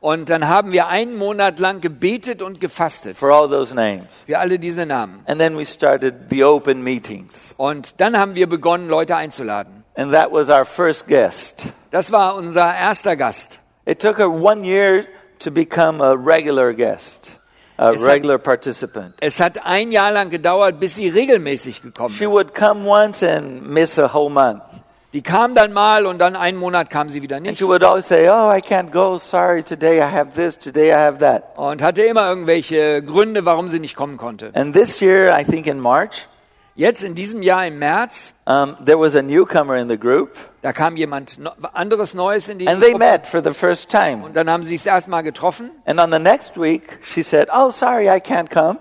Und 0.00 0.30
dann 0.30 0.48
haben 0.48 0.72
wir 0.72 0.88
einen 0.88 1.14
Monat 1.16 1.58
lang 1.58 1.82
gebetet 1.82 2.40
und 2.40 2.58
gefastet 2.60 3.16
for 3.18 3.30
all 3.30 3.48
those 3.50 3.74
names. 3.74 4.22
für 4.24 4.38
alle 4.38 4.58
diese 4.58 4.86
Namen. 4.86 5.20
And 5.26 5.38
then 5.38 5.54
we 5.58 5.66
started 5.66 6.30
the 6.30 6.42
open 6.44 6.82
meetings. 6.82 7.54
Und 7.58 8.00
dann 8.00 8.18
haben 8.18 8.34
wir 8.34 8.48
begonnen, 8.48 8.88
Leute 8.88 9.16
einzuladen. 9.16 9.84
And 9.96 10.12
that 10.14 10.32
was 10.32 10.48
our 10.48 10.64
first 10.64 11.06
guest. 11.06 11.66
Das 11.90 12.10
war 12.10 12.36
unser 12.36 12.74
erster 12.74 13.16
Gast. 13.16 13.60
It 13.84 14.00
took 14.00 14.16
her 14.18 14.30
one 14.30 14.64
year 14.64 15.04
to 15.40 15.50
become 15.50 16.02
a 16.02 16.12
regular 16.12 16.72
guest, 16.72 17.32
a 17.80 17.92
Es 17.92 18.04
hat- 18.04 18.14
regular 18.14 18.38
participant. 18.38 19.14
Es 19.20 19.40
hat 19.40 19.64
ein 19.64 19.90
Jahr 19.90 20.12
lang 20.12 20.28
gedauert, 20.30 20.78
bis 20.78 20.96
sie 20.96 21.08
regelmäßig 21.08 21.82
gekommen 21.82 22.14
She 22.14 22.24
ist. 22.24 22.30
would 22.30 22.54
come 22.54 22.84
once 22.86 23.22
and 23.22 23.66
miss 23.68 23.98
a 23.98 24.12
whole 24.12 24.28
month. 24.30 24.62
Die 25.12 25.22
kam 25.22 25.54
dann 25.56 25.72
mal 25.72 26.06
und 26.06 26.18
dann 26.20 26.36
einen 26.36 26.56
Monat 26.56 26.88
kam 26.88 27.08
sie 27.08 27.20
wieder 27.20 27.36
And 27.38 27.46
nicht 27.46 27.58
she 27.58 27.66
would 27.66 27.82
always 27.82 28.06
say, 28.06 28.28
Oh, 28.28 28.48
I 28.52 28.60
can't 28.60 28.92
go. 28.92 29.16
Sorry, 29.16 29.62
today 29.64 29.98
I 29.98 30.02
have 30.04 30.34
this, 30.34 30.56
today 30.58 30.90
I 30.92 30.96
have 30.98 31.18
that. 31.18 31.56
und 31.56 31.82
hatte 31.82 32.02
immer 32.02 32.28
irgendwelche 32.28 33.02
Gründe, 33.02 33.44
warum 33.44 33.66
sie 33.68 33.80
nicht 33.80 33.96
kommen 33.96 34.18
konnte. 34.18 34.50
And 34.54 34.72
this 34.72 35.00
year, 35.00 35.36
I 35.36 35.42
think 35.44 35.66
in 35.66 35.80
March, 35.80 36.28
Jetzt 36.80 37.04
in 37.04 37.14
diesem 37.14 37.42
Jahr 37.42 37.66
im 37.66 37.78
März, 37.78 38.32
um, 38.46 38.74
there 38.86 38.98
was 38.98 39.14
a 39.14 39.20
newcomer 39.20 39.76
in 39.76 39.86
the 39.90 39.98
group, 39.98 40.30
da 40.62 40.72
kam 40.72 40.96
jemand 40.96 41.38
no- 41.38 41.50
anderes 41.74 42.14
Neues 42.14 42.48
in 42.48 42.58
die 42.58 42.66
and 42.66 42.80
they 42.80 42.92
Gruppe 42.92 43.04
met 43.04 43.26
for 43.26 43.42
the 43.44 43.52
first 43.52 43.90
time. 43.90 44.24
und 44.24 44.34
dann 44.34 44.48
haben 44.48 44.62
sie 44.62 44.70
sich 44.70 44.84
das 44.84 44.86
erste 44.94 45.10
Mal 45.10 45.20
getroffen 45.20 45.70
And 45.84 46.00
on 46.00 46.10
the 46.10 46.18
next 46.18 46.56
week, 46.58 46.98
she 47.02 47.22
said, 47.22 47.48
Oh, 47.52 47.68
sorry, 47.70 48.08
I 48.08 48.18
can't 48.18 48.48
come. 48.48 48.78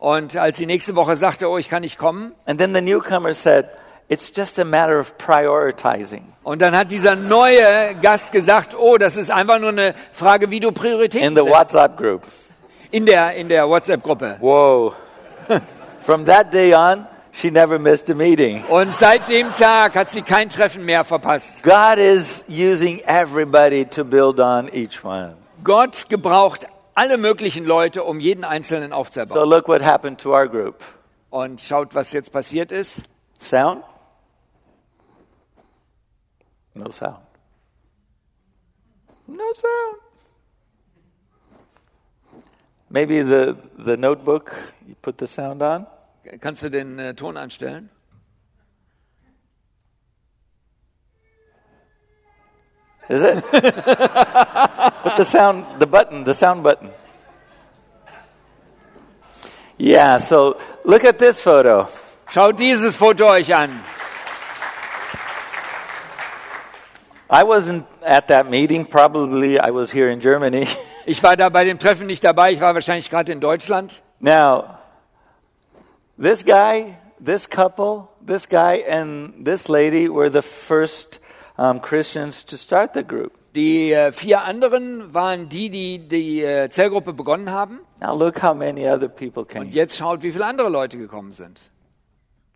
und 0.00 0.36
als 0.36 0.56
sie 0.56 0.66
nächste 0.66 0.96
Woche 0.96 1.14
sagte, 1.14 1.48
oh, 1.48 1.56
ich 1.56 1.68
kann 1.70 1.82
nicht 1.82 1.98
kommen 1.98 2.32
And 2.46 2.58
then 2.58 2.74
the 2.74 2.80
newcomer 2.80 3.32
said, 3.32 3.66
It's 4.08 4.32
just 4.36 4.58
a 4.58 4.64
matter 4.64 4.98
of 4.98 5.16
prioritizing. 5.16 6.24
und 6.42 6.60
dann 6.62 6.76
hat 6.76 6.90
dieser 6.90 7.14
neue 7.14 7.94
Gast 8.02 8.32
gesagt, 8.32 8.74
oh, 8.76 8.96
das 8.98 9.16
ist 9.16 9.30
einfach 9.30 9.60
nur 9.60 9.68
eine 9.70 9.94
Frage, 10.12 10.50
wie 10.50 10.58
du 10.58 10.72
Prioritäten 10.72 11.28
In 11.28 11.36
the. 11.36 11.42
WhatsApp 11.48 11.96
group. 11.96 12.22
in 12.90 13.06
der 13.06 13.34
in 13.36 13.48
der 13.48 13.68
WhatsApp-Gruppe. 13.68 14.38
Whoa. 14.40 14.94
From 16.00 16.24
that 16.26 16.52
day 16.52 16.74
on, 16.74 17.06
she 17.36 17.50
never 17.50 17.78
missed 17.78 18.08
a 18.10 18.14
meeting. 18.14 18.64
Und 18.64 18.94
seit 18.94 19.28
dem 19.28 19.52
Tag 19.52 19.94
hat 19.94 20.10
sie 20.10 20.22
kein 20.22 20.48
Treffen 20.48 20.84
mehr 20.84 21.04
verpasst. 21.04 21.62
God 21.62 21.98
is 21.98 22.44
using 22.48 23.00
everybody 23.06 23.84
to 23.84 24.04
build 24.04 24.40
on 24.40 24.68
each 24.72 25.04
one. 25.04 25.36
Gott 25.62 26.08
gebraucht 26.08 26.66
alle 26.94 27.18
möglichen 27.18 27.64
Leute, 27.66 28.04
um 28.04 28.20
jeden 28.20 28.44
Einzelnen 28.44 28.90
So 28.90 28.96
aufzubauen. 28.96 29.48
look 29.48 29.68
what 29.68 29.82
happened 29.82 30.18
to 30.22 30.32
our 30.32 30.48
group. 30.48 30.82
Und 31.30 31.60
schaut, 31.60 31.94
was 31.94 32.12
jetzt 32.12 32.32
passiert 32.32 32.72
ist. 32.72 33.02
Sound? 33.38 33.84
No 36.74 36.90
sound. 36.90 37.18
No 39.26 39.52
sound. 39.52 40.00
Maybe 42.88 43.22
the, 43.24 43.56
the 43.76 43.96
notebook, 43.96 44.52
you 44.86 44.94
put 45.02 45.18
the 45.18 45.26
sound 45.26 45.62
on? 45.62 45.86
Kannst 46.40 46.62
du 46.62 46.70
den 46.70 46.98
äh, 46.98 47.14
Ton 47.14 47.36
anstellen? 47.36 47.90
Is 53.08 53.22
it? 53.22 53.44
put 53.50 55.16
the 55.16 55.24
sound, 55.24 55.64
the 55.78 55.86
button, 55.86 56.24
the 56.24 56.34
sound 56.34 56.64
button. 56.64 56.90
Yeah, 59.78 60.16
so 60.18 60.58
look 60.84 61.04
at 61.04 61.18
this 61.18 61.40
photo. 61.40 61.86
Schaut 62.30 62.58
dieses 62.58 62.96
Foto 62.96 63.26
euch 63.26 63.54
an. 63.54 63.70
I 67.30 67.44
wasn't 67.44 67.84
at 68.04 68.28
that 68.28 68.50
meeting. 68.50 68.84
Probably 68.86 69.60
I 69.60 69.70
was 69.70 69.92
here 69.92 70.10
in 70.10 70.20
Germany. 70.20 70.66
Ich 71.08 71.22
war 71.22 71.36
da 71.36 71.48
bei 71.48 71.62
dem 71.62 71.78
Treffen 71.78 72.08
nicht 72.08 72.24
dabei, 72.24 72.50
ich 72.50 72.60
war 72.60 72.74
wahrscheinlich 72.74 73.08
gerade 73.08 73.30
in 73.30 73.40
Deutschland. 73.40 74.02
now, 74.18 74.75
this 76.18 76.44
guy, 76.44 76.98
this 77.20 77.46
couple, 77.46 78.08
this 78.24 78.46
guy, 78.46 78.76
and 78.88 79.44
this 79.44 79.68
lady 79.68 80.08
were 80.08 80.30
the 80.30 80.42
first 80.42 81.20
um, 81.58 81.80
Christians 81.80 82.44
to 82.46 82.56
start 82.56 82.92
the 82.92 83.02
group. 83.02 83.32
Die 83.54 83.92
äh, 83.92 84.12
vier 84.12 84.44
anderen 84.44 85.14
waren 85.14 85.48
die, 85.48 85.70
die 85.70 86.08
die 86.08 86.42
äh, 86.42 86.68
Zellgruppe 86.68 87.14
begonnen 87.14 87.50
haben. 87.50 87.80
Now, 88.00 88.14
look 88.14 88.42
how 88.42 88.54
many 88.54 88.86
other 88.86 89.08
people 89.08 89.46
came. 89.46 89.64
Und 89.66 89.74
jetzt 89.74 89.96
schaut, 89.96 90.22
wie 90.22 90.30
viele 90.32 90.44
andere 90.44 90.68
Leute 90.68 90.98
gekommen 90.98 91.32
sind. 91.32 91.60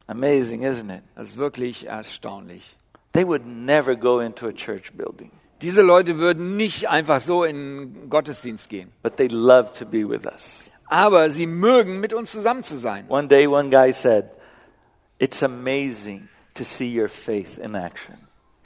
Amazing, 0.06 0.62
isn't 0.62 0.90
it? 0.90 1.02
Das 1.14 1.28
ist 1.28 1.36
wirklich 1.38 1.86
erstaunlich. 1.86 2.76
They 3.12 3.26
would 3.26 3.46
never 3.46 3.96
go 3.96 4.20
into 4.20 4.46
a 4.48 4.52
church 4.52 4.92
building, 4.92 5.30
Diese 5.62 5.82
Leute 5.82 6.18
würden 6.18 6.56
nicht 6.56 6.88
einfach 6.88 7.20
so 7.20 7.44
in 7.44 7.56
den 7.94 8.10
Gottesdienst 8.10 8.68
gehen. 8.68 8.92
but 9.02 9.16
they 9.16 9.28
love 9.28 9.72
to 9.78 9.86
be 9.86 10.06
with 10.06 10.26
us. 10.26 10.70
Aber 10.90 11.30
sie 11.30 11.46
mögen, 11.46 12.00
mit 12.00 12.12
uns 12.12 12.32
zusammen 12.32 12.62
zu 12.64 12.76
sein. 12.76 13.04
One 13.08 13.28
day, 13.28 13.46
one 13.46 13.70
guy 13.70 13.92
said, 13.92 14.24
It's 15.18 15.42
amazing 15.42 16.28
to 16.54 16.64
see 16.64 16.98
your 17.00 17.08
faith 17.08 17.58
in 17.58 17.74
action. 17.74 18.16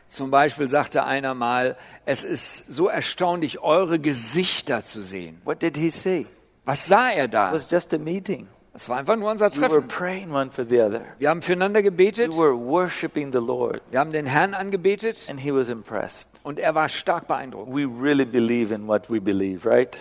Zum 0.09 0.31
Beispiel 0.31 0.69
sagte 0.69 1.05
einer 1.05 1.35
mal, 1.35 1.77
es 2.07 2.23
ist 2.25 2.65
so 2.69 2.89
erstaunlich, 2.89 3.61
eure 3.61 3.99
Gesichter 3.99 4.85
zu 4.85 5.03
sehen. 5.03 5.41
What 5.45 5.61
did 5.61 5.77
he 5.77 5.91
see? 5.91 6.27
Was 6.65 6.87
sah 6.87 7.11
er 7.11 7.25
It 7.27 7.35
da? 7.35 7.53
was 7.53 7.69
just 7.71 7.93
a 7.93 7.99
meeting. 7.99 8.49
Es 8.73 8.89
war 8.89 8.97
einfach 8.99 9.17
nur 9.17 9.31
unser 9.31 9.51
We 9.55 9.61
were 9.61 9.69
Treffen. 9.69 9.89
praying 9.89 10.33
one 10.33 10.51
for 10.51 10.65
the 10.65 10.81
other. 10.81 11.05
Wir 11.19 11.31
haben 11.31 11.43
füreinander 11.43 11.81
We 11.81 11.85
gebetet, 11.85 12.33
were 12.37 12.57
worshiping 12.57 13.33
the 13.33 13.39
Lord, 13.39 13.83
wir 13.91 13.99
haben 14.01 14.13
den 14.13 14.27
Herrn 14.27 14.55
angebetet 14.55 15.27
and 15.29 15.39
he 15.39 15.53
was 15.53 15.69
impressed. 15.69 16.29
und 16.43 16.59
er 16.59 16.75
war 16.75 16.89
stark 16.89 17.27
beeindruckt. 17.29 17.73
We 17.75 17.85
really 17.85 18.25
believe 18.25 18.73
in 18.75 18.87
what 18.89 19.11
we 19.11 19.21
believe, 19.21 19.69
right? 19.69 19.97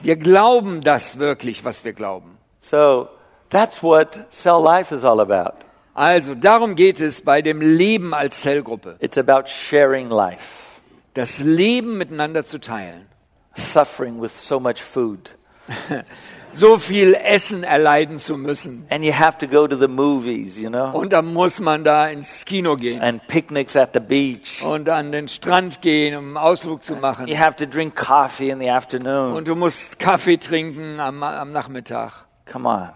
Wir 0.00 0.16
glauben 0.16 0.80
das 0.80 1.18
wirklich, 1.18 1.64
was 1.64 1.84
wir 1.84 1.92
glauben. 1.92 2.38
So 2.60 3.08
that's 3.50 3.82
what 3.82 4.26
cell 4.30 4.62
life 4.62 4.94
is 4.94 5.04
all 5.04 5.20
about. 5.20 5.64
Also 5.94 6.34
darum 6.34 6.76
geht 6.76 7.00
es 7.00 7.22
bei 7.22 7.42
dem 7.42 7.60
Leben 7.60 8.14
als 8.14 8.40
Zellgruppe. 8.42 8.96
It's 9.00 9.18
about 9.18 9.48
sharing 9.48 10.08
life, 10.10 10.80
Das 11.14 11.40
Leben 11.40 11.98
miteinander 11.98 12.44
zu 12.44 12.58
teilen. 12.60 13.06
suffering 13.56 14.20
with 14.20 14.30
so 14.38 14.60
much 14.60 14.80
food. 14.80 15.32
So 16.52 16.78
viel 16.78 17.14
Essen 17.14 17.62
erleiden 17.62 18.18
zu 18.18 18.36
müssen. 18.36 18.86
And 18.90 19.04
you 19.04 19.12
have 19.12 19.38
to 19.38 19.46
go 19.46 19.66
to 19.68 19.76
the 19.76 19.86
movies, 19.88 20.58
you 20.58 20.68
know, 20.70 20.90
Und 20.92 21.12
dann 21.12 21.32
muss 21.32 21.60
man 21.60 21.84
da 21.84 22.08
ins 22.08 22.44
Kino 22.44 22.74
gehen 22.76 23.00
and 23.00 23.26
picnics 23.28 23.76
at 23.76 23.90
the 23.94 24.00
beach. 24.00 24.62
und 24.64 24.88
an 24.88 25.12
den 25.12 25.28
Strand 25.28 25.80
gehen, 25.82 26.16
um 26.16 26.24
einen 26.28 26.36
Ausflug 26.36 26.82
zu 26.82 26.96
machen. 26.96 27.28
You 27.28 27.36
have 27.38 27.56
to 27.56 27.66
drink 27.66 27.94
coffee 27.94 28.50
in 28.50 28.58
the 28.60 28.70
afternoon. 28.70 29.34
Und 29.34 29.46
du 29.48 29.54
musst 29.54 29.98
Kaffee 29.98 30.38
trinken 30.38 30.98
am, 31.00 31.22
am 31.22 31.52
Nachmittag. 31.52 32.12
Come 32.50 32.68
on. 32.68 32.90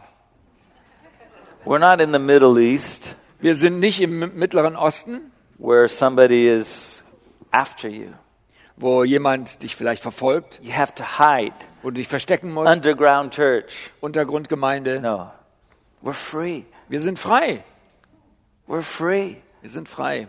We're 1.65 1.79
not 1.79 2.01
in 2.01 2.13
the 2.13 2.19
Middle 2.19 2.59
East 2.61 3.15
Wir 3.41 3.55
sind 3.55 3.79
nicht 3.81 4.01
im 4.01 4.19
Mittleren 4.37 4.77
Osten, 4.77 5.31
where 5.59 5.87
somebody 5.89 6.49
is 6.49 7.05
after 7.53 7.89
you. 7.89 8.09
wo 8.77 9.05
jemand 9.05 9.63
dich 9.63 9.77
vielleicht 9.77 10.03
verfolgt, 10.03 10.59
You 10.63 10.73
have 10.73 10.95
to 10.95 11.05
hide. 11.05 11.53
Wo 11.83 11.91
du 11.91 11.95
dich 11.95 12.09
verstecken 12.09 12.53
musst. 12.53 12.71
Underground 12.73 13.35
church. 13.35 13.91
Untergrundgemeinde. 14.01 15.01
No. 15.01 15.31
We're 16.03 16.13
free. 16.13 16.63
Wir 16.89 17.01
sind 17.01 17.19
frei. 17.19 17.65
We're 18.69 18.83
free. 18.83 19.37
Wir 19.61 19.71
sind 19.71 19.89
frei. 19.89 20.27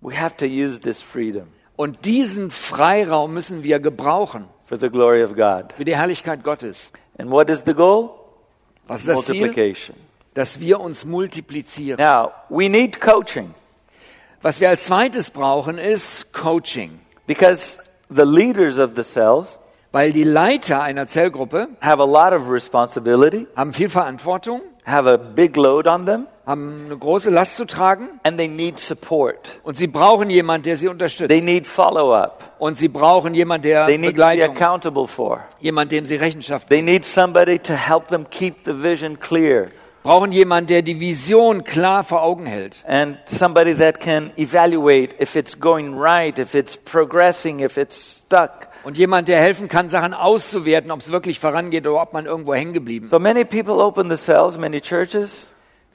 We 0.00 0.18
have 0.18 0.36
to 0.36 0.46
use 0.46 0.78
this 0.80 1.02
freedom 1.02 1.48
Und 1.76 2.04
diesen 2.04 2.50
Freiraum 2.50 3.34
müssen 3.34 3.62
wir 3.64 3.80
gebrauchen 3.80 4.48
for 4.64 4.78
the 4.78 4.88
glory 4.90 5.24
of 5.24 5.34
God. 5.34 5.72
für 5.76 5.84
die 5.84 5.96
Herrlichkeit 5.96 6.44
Gottes. 6.44 6.92
And 7.18 7.30
what 7.30 7.50
is 7.50 7.62
the 7.66 7.74
goal? 7.74 8.10
Was 8.86 9.00
ist 9.00 9.08
das 9.08 9.24
Ziel? 9.26 9.40
Multiplication. 9.40 9.96
Dass 10.34 10.60
wir 10.60 10.78
uns 10.80 11.04
multiplizieren. 11.04 11.98
Now, 12.00 12.32
we 12.48 12.68
need 12.68 13.00
coaching 13.00 13.54
Was 14.40 14.60
wir 14.60 14.68
als 14.68 14.84
zweites 14.84 15.30
brauchen, 15.30 15.78
ist 15.78 16.32
Coaching. 16.32 17.00
because 17.26 17.80
the 18.08 18.22
leaders 18.24 18.78
of 18.78 18.92
the 18.94 19.02
cells 19.02 19.58
Weil 19.90 20.12
die 20.12 20.24
Leiter 20.24 20.82
einer 20.82 21.06
Zellgruppe 21.06 21.68
have 21.80 22.02
a 22.02 22.04
lot 22.04 22.32
of 22.38 22.50
responsibility, 22.50 23.46
haben 23.56 23.72
viel 23.72 23.88
Verantwortung, 23.88 24.60
have 24.84 25.08
a 25.08 25.16
big 25.16 25.56
load 25.56 25.88
on 25.88 26.04
them, 26.04 26.26
haben 26.44 26.84
eine 26.86 26.96
große 26.98 27.30
Last 27.30 27.56
zu 27.56 27.64
tragen 27.64 28.08
and 28.22 28.36
they 28.36 28.48
need 28.48 28.78
support. 28.78 29.48
und 29.62 29.78
sie 29.78 29.86
brauchen 29.86 30.28
jemanden, 30.28 30.64
der 30.64 30.76
sie 30.76 30.88
unterstützt. 30.88 31.30
They 31.30 31.40
need 31.40 31.66
follow 31.66 32.14
up. 32.14 32.54
Und 32.58 32.76
sie 32.76 32.88
brauchen 32.88 33.32
jemanden, 33.32 33.62
der 33.68 33.86
They 33.86 33.96
need 33.96 34.10
to 34.10 34.16
be 34.16 34.28
Begleitung, 34.28 34.56
accountable 34.56 35.08
for. 35.08 35.44
jemand, 35.60 35.90
dem 35.90 36.04
sie 36.04 36.16
Rechenschaft 36.16 36.68
They 36.68 36.82
need 36.82 37.06
somebody 37.06 37.58
to 37.58 37.72
help 37.72 38.08
them 38.08 38.26
keep 38.28 38.64
the 38.64 38.82
vision 38.82 39.18
clear 39.18 39.66
brauchen 40.02 40.32
jemanden, 40.32 40.68
der 40.68 40.80
die 40.82 41.00
Vision 41.00 41.64
klar 41.64 42.02
vor 42.02 42.22
Augen 42.22 42.46
hält. 42.46 42.82
and 42.86 43.18
somebody 43.26 43.74
that 43.74 44.00
can 44.00 44.30
evaluate 44.36 45.14
if 45.20 45.36
it's 45.36 45.58
going 45.58 45.98
right, 45.98 46.38
if 46.38 46.54
it's 46.54 46.76
progressing, 46.76 47.60
if 47.60 47.76
it's 47.76 48.16
stuck. 48.16 48.67
Und 48.84 48.96
jemand, 48.96 49.28
der 49.28 49.40
helfen 49.40 49.68
kann, 49.68 49.88
Sachen 49.88 50.14
auszuwerten, 50.14 50.90
ob 50.90 51.00
es 51.00 51.10
wirklich 51.10 51.40
vorangeht 51.40 51.86
oder 51.86 52.00
ob 52.00 52.12
man 52.12 52.26
irgendwo 52.26 52.54
hängen 52.54 52.72
geblieben 52.72 53.06
ist. 53.06 53.10
So 53.10 53.18
many 53.18 53.44
people 53.44 53.74
open 53.74 54.08
the 54.10 54.16
cells, 54.16 54.56
many 54.58 54.80
churches, 54.80 55.48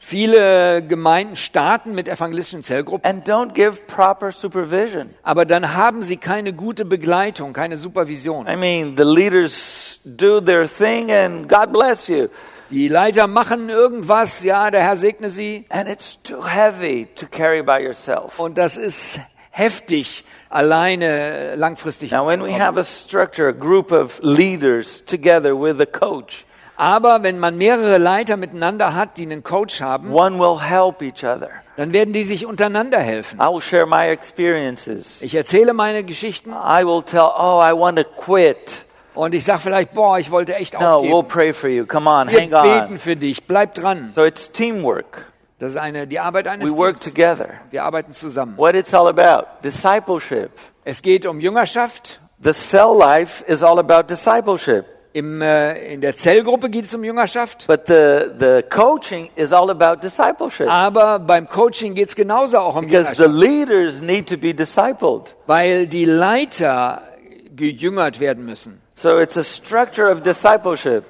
Viele 0.06 0.86
Gemeinden 0.86 1.38
starten 1.38 1.96
mit 1.96 2.10
evangelistischen 2.10 2.62
Zellgruppen, 2.62 3.10
and 3.10 3.26
don't 3.28 3.54
give 3.54 3.84
proper 3.88 4.34
supervision. 4.34 5.12
aber 5.24 5.46
dann 5.46 5.74
haben 5.76 6.02
sie 6.02 6.18
keine 6.18 6.52
gute 6.52 6.84
Begleitung, 6.84 7.54
keine 7.54 7.78
Supervision. 7.78 8.46
I 8.46 8.58
mean, 8.58 8.98
the 8.98 9.06
leaders 9.06 10.02
do 10.04 10.42
their 10.42 10.68
thing 10.68 11.10
and 11.10 11.48
God 11.48 11.72
bless 11.72 12.10
you. 12.10 12.28
Die 12.70 12.90
Leiter 12.90 13.28
machen 13.28 13.70
irgendwas, 13.70 14.44
ja, 14.44 14.70
der 14.72 14.82
Herr 14.82 14.98
segne 14.98 15.30
sie. 15.30 15.66
And 15.70 15.88
it's 15.88 16.22
too 16.22 16.46
heavy 16.46 17.08
to 17.16 17.26
carry 17.26 17.64
by 17.64 17.82
yourself. 17.82 18.38
Und 18.40 18.58
das 18.58 18.76
ist 18.76 19.20
heftig, 19.56 20.26
alleine 20.50 21.06
äh, 21.06 21.56
langfristig. 21.56 22.12
Now, 22.12 22.26
when 22.28 22.42
we 22.44 22.52
have 22.60 22.78
a 22.80 22.84
structure, 22.84 23.48
a 23.48 23.54
group 23.54 23.92
of 23.92 24.20
leaders 24.24 25.04
together 25.06 25.54
with 25.56 25.80
a 25.80 25.86
coach, 25.86 26.46
Aber 26.76 27.22
wenn 27.22 27.38
man 27.38 27.56
mehrere 27.58 28.00
Leiter 28.00 28.36
miteinander 28.36 28.96
hat, 28.96 29.18
die 29.18 29.24
einen 29.24 29.44
Coach 29.44 29.80
haben, 29.80 30.12
One 30.12 30.40
will 30.40 30.60
help 30.60 31.04
each 31.04 31.24
other. 31.24 31.50
dann 31.78 31.94
werden 31.94 32.14
die 32.14 32.24
sich 32.24 32.48
untereinander 32.48 32.98
helfen. 33.00 33.40
I 33.40 33.46
will 33.46 33.62
share 33.62 33.86
my 33.86 34.08
experiences. 34.10 35.22
Ich 35.22 35.36
erzähle 35.36 35.74
meine 35.74 36.04
Geschichten 36.04 36.50
I 36.52 36.84
will 36.84 37.04
tell, 37.04 37.30
oh, 37.38 37.62
I 37.64 37.74
want 37.78 38.00
to 38.00 38.04
quit. 38.04 38.86
und 39.14 39.36
ich 39.36 39.46
sage 39.46 39.60
vielleicht, 39.62 39.94
boah, 39.94 40.18
ich 40.18 40.32
wollte 40.32 40.56
echt 40.56 40.74
No, 40.74 40.80
we'll 41.04 41.14
aufgeben. 41.14 41.28
pray 41.28 41.54
for 41.54 41.70
you. 41.70 41.86
Come 41.86 42.10
on, 42.10 42.28
Wir 42.30 42.42
hang 42.42 42.50
beten 42.50 42.94
on. 42.94 43.00
für 43.00 43.16
dich, 43.16 43.46
bleib 43.46 43.76
dran. 43.76 44.10
So 44.14 44.24
it's 44.26 44.52
teamwork. 44.52 45.32
Das 45.60 45.70
ist 45.70 45.78
eine, 45.78 46.08
die 46.08 46.20
Arbeit 46.20 46.48
eines 46.48 46.72
We 46.72 46.78
work 46.78 46.98
Teams. 46.98 47.14
together. 47.14 47.50
Wir 47.72 47.84
arbeiten 47.84 48.12
zusammen. 48.12 48.58
What 48.58 48.76
it's 48.76 48.94
all 48.94 49.08
about 49.08 49.48
discipleship. 49.64 50.52
Es 50.84 51.02
geht 51.02 51.26
um 51.26 51.40
Jüngerschaft. 51.40 52.20
The 52.42 52.52
cell 52.54 52.94
life 52.98 53.44
is 53.48 53.64
all 53.64 53.80
about 53.80 54.04
discipleship. 54.10 54.86
Im, 55.14 55.42
äh, 55.42 55.94
in 55.94 56.02
der 56.02 56.16
Zellgruppe 56.16 56.70
geht 56.72 56.86
es 56.86 56.96
um 56.96 57.04
Jüngerschaft. 57.04 57.68
But 57.68 57.82
the, 57.88 58.32
the 58.40 58.64
coaching 58.70 59.30
is 59.36 59.54
all 59.54 59.70
about 59.70 60.02
discipleship. 60.02 60.68
Aber 60.68 61.20
beim 61.20 61.48
Coaching 61.48 61.94
geht 61.94 62.10
es 62.10 62.16
genauso 62.16 62.58
auch 62.58 62.76
um 62.76 62.88
Because 62.88 63.16
the 63.16 63.24
Jüngerschaft. 63.24 63.70
leaders 63.70 64.02
need 64.02 64.28
to 64.28 64.38
be 64.38 64.54
discipled. 64.56 65.36
Weil 65.46 65.86
die 65.86 66.06
Leiter 66.06 67.04
gejüngert 67.56 68.20
werden 68.20 68.44
müssen. 68.44 68.82
So 68.96 69.20
it's 69.20 69.38
a 69.38 69.44
structure 69.44 70.10
of 70.12 70.22
discipleship. 70.22 71.04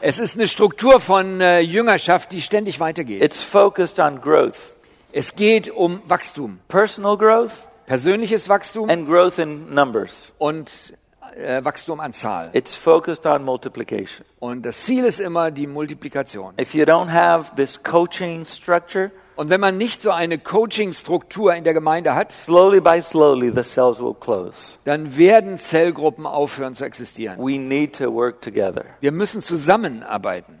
Es 0.00 0.20
ist 0.20 0.36
eine 0.36 0.46
Struktur 0.46 1.00
von 1.00 1.40
äh, 1.40 1.58
Jüngerschaft, 1.58 2.30
die 2.30 2.40
ständig 2.40 2.78
weitergeht. 2.78 3.22
It's 3.22 3.42
focused 3.42 3.98
on 3.98 4.20
growth, 4.20 4.76
Es 5.12 5.34
geht 5.34 5.70
um 5.70 6.02
Wachstum, 6.06 6.60
personal 6.68 7.16
growth 7.16 7.66
persönliches 7.86 8.48
Wachstum 8.48 8.88
and 8.90 9.08
growth 9.08 9.38
in 9.38 9.74
numbers. 9.74 10.32
und 10.38 10.92
äh, 11.36 11.64
Wachstum 11.64 11.98
an 11.98 12.12
Zahl. 12.12 12.50
It's 12.52 12.74
focused 12.76 13.26
on 13.26 13.44
multiplication. 13.44 14.24
Und 14.38 14.62
das 14.62 14.84
Ziel 14.84 15.04
ist 15.04 15.18
immer 15.18 15.50
die 15.50 15.66
Multiplikation. 15.66 16.54
If 16.60 16.74
you 16.74 16.84
don't 16.84 17.10
have 17.10 17.56
this 17.56 17.82
coaching 17.82 18.44
structure, 18.44 19.10
Und 19.38 19.50
wenn 19.50 19.60
man 19.60 19.78
nicht 19.78 20.02
so 20.02 20.10
eine 20.10 20.36
Coaching-Struktur 20.36 21.54
in 21.54 21.62
der 21.62 21.72
Gemeinde 21.72 22.16
hat, 22.16 22.32
slowly 22.32 22.80
by 22.80 23.00
slowly 23.00 23.52
the 23.54 23.62
cells 23.62 24.00
will 24.00 24.16
close. 24.18 24.74
dann 24.82 25.16
werden 25.16 25.58
Zellgruppen 25.58 26.26
aufhören 26.26 26.74
zu 26.74 26.84
existieren. 26.84 27.38
We 27.38 27.56
need 27.56 27.96
to 27.98 28.12
work 28.12 28.42
together. 28.42 28.84
Wir 28.98 29.12
müssen 29.12 29.40
zusammenarbeiten. 29.40 30.58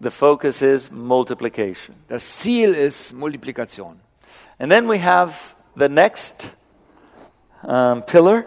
The 0.00 0.08
focus 0.08 0.62
is 0.62 0.90
multiplication. 0.90 1.94
Das 2.08 2.38
Ziel 2.38 2.72
ist 2.72 3.12
Multiplikation. 3.12 4.00
And 4.58 4.72
then 4.72 4.88
we 4.88 4.98
have 4.98 5.54
the 5.76 5.90
next 5.90 6.48
um, 7.62 8.02
pillar. 8.06 8.44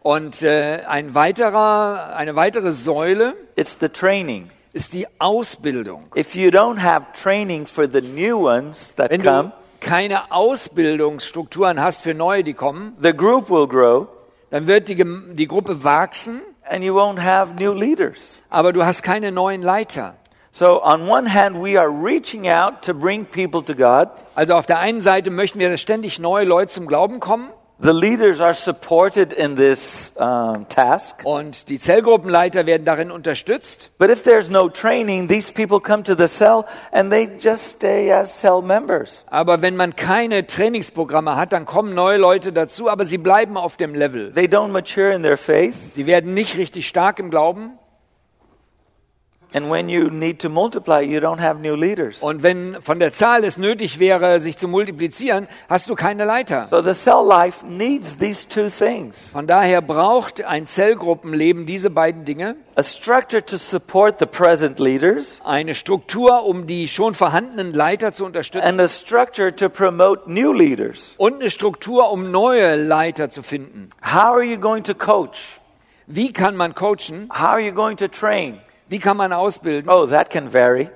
Und 0.00 0.42
äh, 0.42 0.82
ein 0.86 1.14
weiterer, 1.14 2.16
eine 2.16 2.36
weitere 2.36 2.72
Säule 2.72 3.34
It's 3.54 3.76
the 3.78 3.90
training. 3.90 4.50
Ist 4.72 4.94
die 4.94 5.06
Ausbildung. 5.18 6.06
If 6.16 6.34
you 6.34 6.48
don't 6.48 6.80
have 6.80 7.06
training 7.12 7.66
for 7.66 7.88
the 7.88 8.00
new 8.00 8.48
ones 8.48 8.94
that 8.96 9.10
Wenn 9.10 9.22
come, 9.22 9.52
du 9.80 9.86
keine 9.86 10.32
Ausbildungsstrukturen 10.32 11.80
hast 11.80 12.02
für 12.02 12.14
neue, 12.14 12.44
die 12.44 12.54
kommen, 12.54 12.96
the 13.00 13.12
group 13.12 13.50
will 13.50 13.66
grow 13.66 14.08
dann 14.50 14.66
wird 14.66 14.88
die, 14.88 15.02
die 15.34 15.46
Gruppe 15.46 15.82
wachsen, 15.82 16.42
and 16.68 16.84
you 16.84 16.94
won't 16.94 17.20
have 17.20 17.54
new 17.54 17.72
leaders. 17.72 18.42
aber 18.50 18.72
du 18.72 18.84
hast 18.84 19.02
keine 19.02 19.32
neuen 19.32 19.62
Leiter. 19.62 20.14
So, 20.54 20.82
on 20.84 21.08
one 21.08 21.32
hand, 21.32 21.56
we 21.56 21.80
are 21.80 21.88
reaching 21.88 22.46
out 22.46 22.82
to 22.82 22.92
bring 22.92 23.24
people 23.24 23.62
to 23.62 23.74
God. 23.74 24.08
Also 24.34 24.54
auf 24.54 24.66
der 24.66 24.78
einen 24.78 25.00
Seite 25.00 25.30
möchten 25.30 25.58
wir, 25.58 25.70
dass 25.70 25.80
ständig 25.80 26.18
neue 26.18 26.44
Leute 26.44 26.70
zum 26.70 26.86
Glauben 26.86 27.20
kommen 27.20 27.48
The 27.82 27.92
leaders 27.92 28.40
are 28.40 28.54
supported 28.54 29.32
in 29.32 29.56
this 29.56 30.12
um, 30.14 30.68
task. 30.68 31.22
und 31.24 31.68
die 31.68 31.80
Zellgruppenleiter 31.80 32.64
werden 32.64 32.84
darin 32.84 33.10
unterstützt. 33.10 33.90
But 33.98 34.08
if 34.08 34.22
there's 34.22 34.50
no 34.50 34.68
training, 34.68 35.26
these 35.26 35.52
people 35.52 35.80
come 35.80 36.04
to 36.04 36.14
the 36.14 36.28
cell 36.28 36.64
and 36.92 37.10
they 37.10 37.28
just 37.40 37.72
stay 37.72 38.12
as 38.12 38.32
cell 38.40 38.62
members. 38.62 39.24
Aber 39.30 39.62
wenn 39.62 39.74
man 39.74 39.96
keine 39.96 40.46
Trainingsprogramme 40.46 41.34
hat, 41.34 41.52
dann 41.52 41.66
kommen 41.66 41.92
neue 41.92 42.18
Leute 42.18 42.52
dazu, 42.52 42.88
aber 42.88 43.04
sie 43.04 43.18
bleiben 43.18 43.56
auf 43.56 43.76
dem 43.76 43.96
Level. 43.96 44.32
They 44.32 44.46
don't 44.46 44.68
mature 44.68 45.12
in 45.12 45.24
their 45.24 45.36
faith. 45.36 45.74
Sie 45.94 46.06
werden 46.06 46.34
nicht 46.34 46.56
richtig 46.56 46.86
stark 46.86 47.18
im 47.18 47.30
Glauben. 47.30 47.78
And 49.54 49.70
when 49.70 49.88
you 49.88 50.08
need 50.10 50.40
to 50.40 50.48
multiply, 50.48 51.00
you 51.00 51.18
don't 51.20 51.40
have 51.40 51.60
new 51.60 51.74
leaders. 51.74 52.22
Und 52.22 52.42
wenn 52.42 52.80
von 52.80 52.98
der 52.98 53.12
Zahl 53.12 53.44
es 53.44 53.58
nötig 53.58 53.98
wäre, 53.98 54.40
sich 54.40 54.56
zu 54.56 54.66
multiplizieren, 54.68 55.46
hast 55.68 55.90
du 55.90 55.94
keine 55.94 56.24
Leiter. 56.24 56.66
So 56.66 56.80
the 56.82 56.92
cell 56.94 57.24
life 57.26 57.64
needs 57.66 58.16
these 58.16 58.48
two 58.48 58.68
things 58.70 59.28
Von 59.30 59.46
daher 59.46 59.82
braucht 59.82 60.42
ein 60.42 60.66
Zellgruppenleben 60.66 61.66
diese 61.66 61.90
beiden 61.90 62.24
Dinge. 62.24 62.56
a 62.76 62.82
structure 62.82 63.44
to 63.44 63.58
support 63.58 64.18
the 64.18 64.26
present 64.26 64.78
leaders, 64.78 65.40
Eine 65.44 65.74
Struktur, 65.74 66.44
um 66.44 66.66
die 66.66 66.88
schon 66.88 67.12
vorhandenen 67.14 67.74
Leiter 67.74 68.12
zu 68.12 68.24
and 68.24 68.34
unterstützen. 68.34 68.80
a 68.80 68.88
structure 68.88 69.54
to 69.54 69.68
promote 69.68 70.22
new 70.32 70.52
leaders. 70.52 71.14
Und 71.18 71.34
eine 71.40 71.50
Struktur, 71.50 72.10
um 72.10 72.30
neue 72.30 72.76
Leiter 72.76 73.28
zu 73.28 73.42
finden. 73.42 73.90
How 74.02 74.32
are 74.34 74.42
you 74.42 74.56
going 74.58 74.84
to 74.84 74.94
coach? 74.94 75.60
Wie 76.06 76.32
kann 76.32 76.56
man 76.56 76.74
coachen? 76.74 77.28
How 77.32 77.48
are 77.50 77.60
you 77.60 77.72
going 77.72 77.96
to 77.98 78.08
train? 78.08 78.58
Wie 78.92 78.98
kann 78.98 79.16
man 79.16 79.32
ausbilden? 79.32 79.88
Oh, 79.90 80.04
that 80.06 80.28
can 80.28 80.52
vary. 80.52 80.90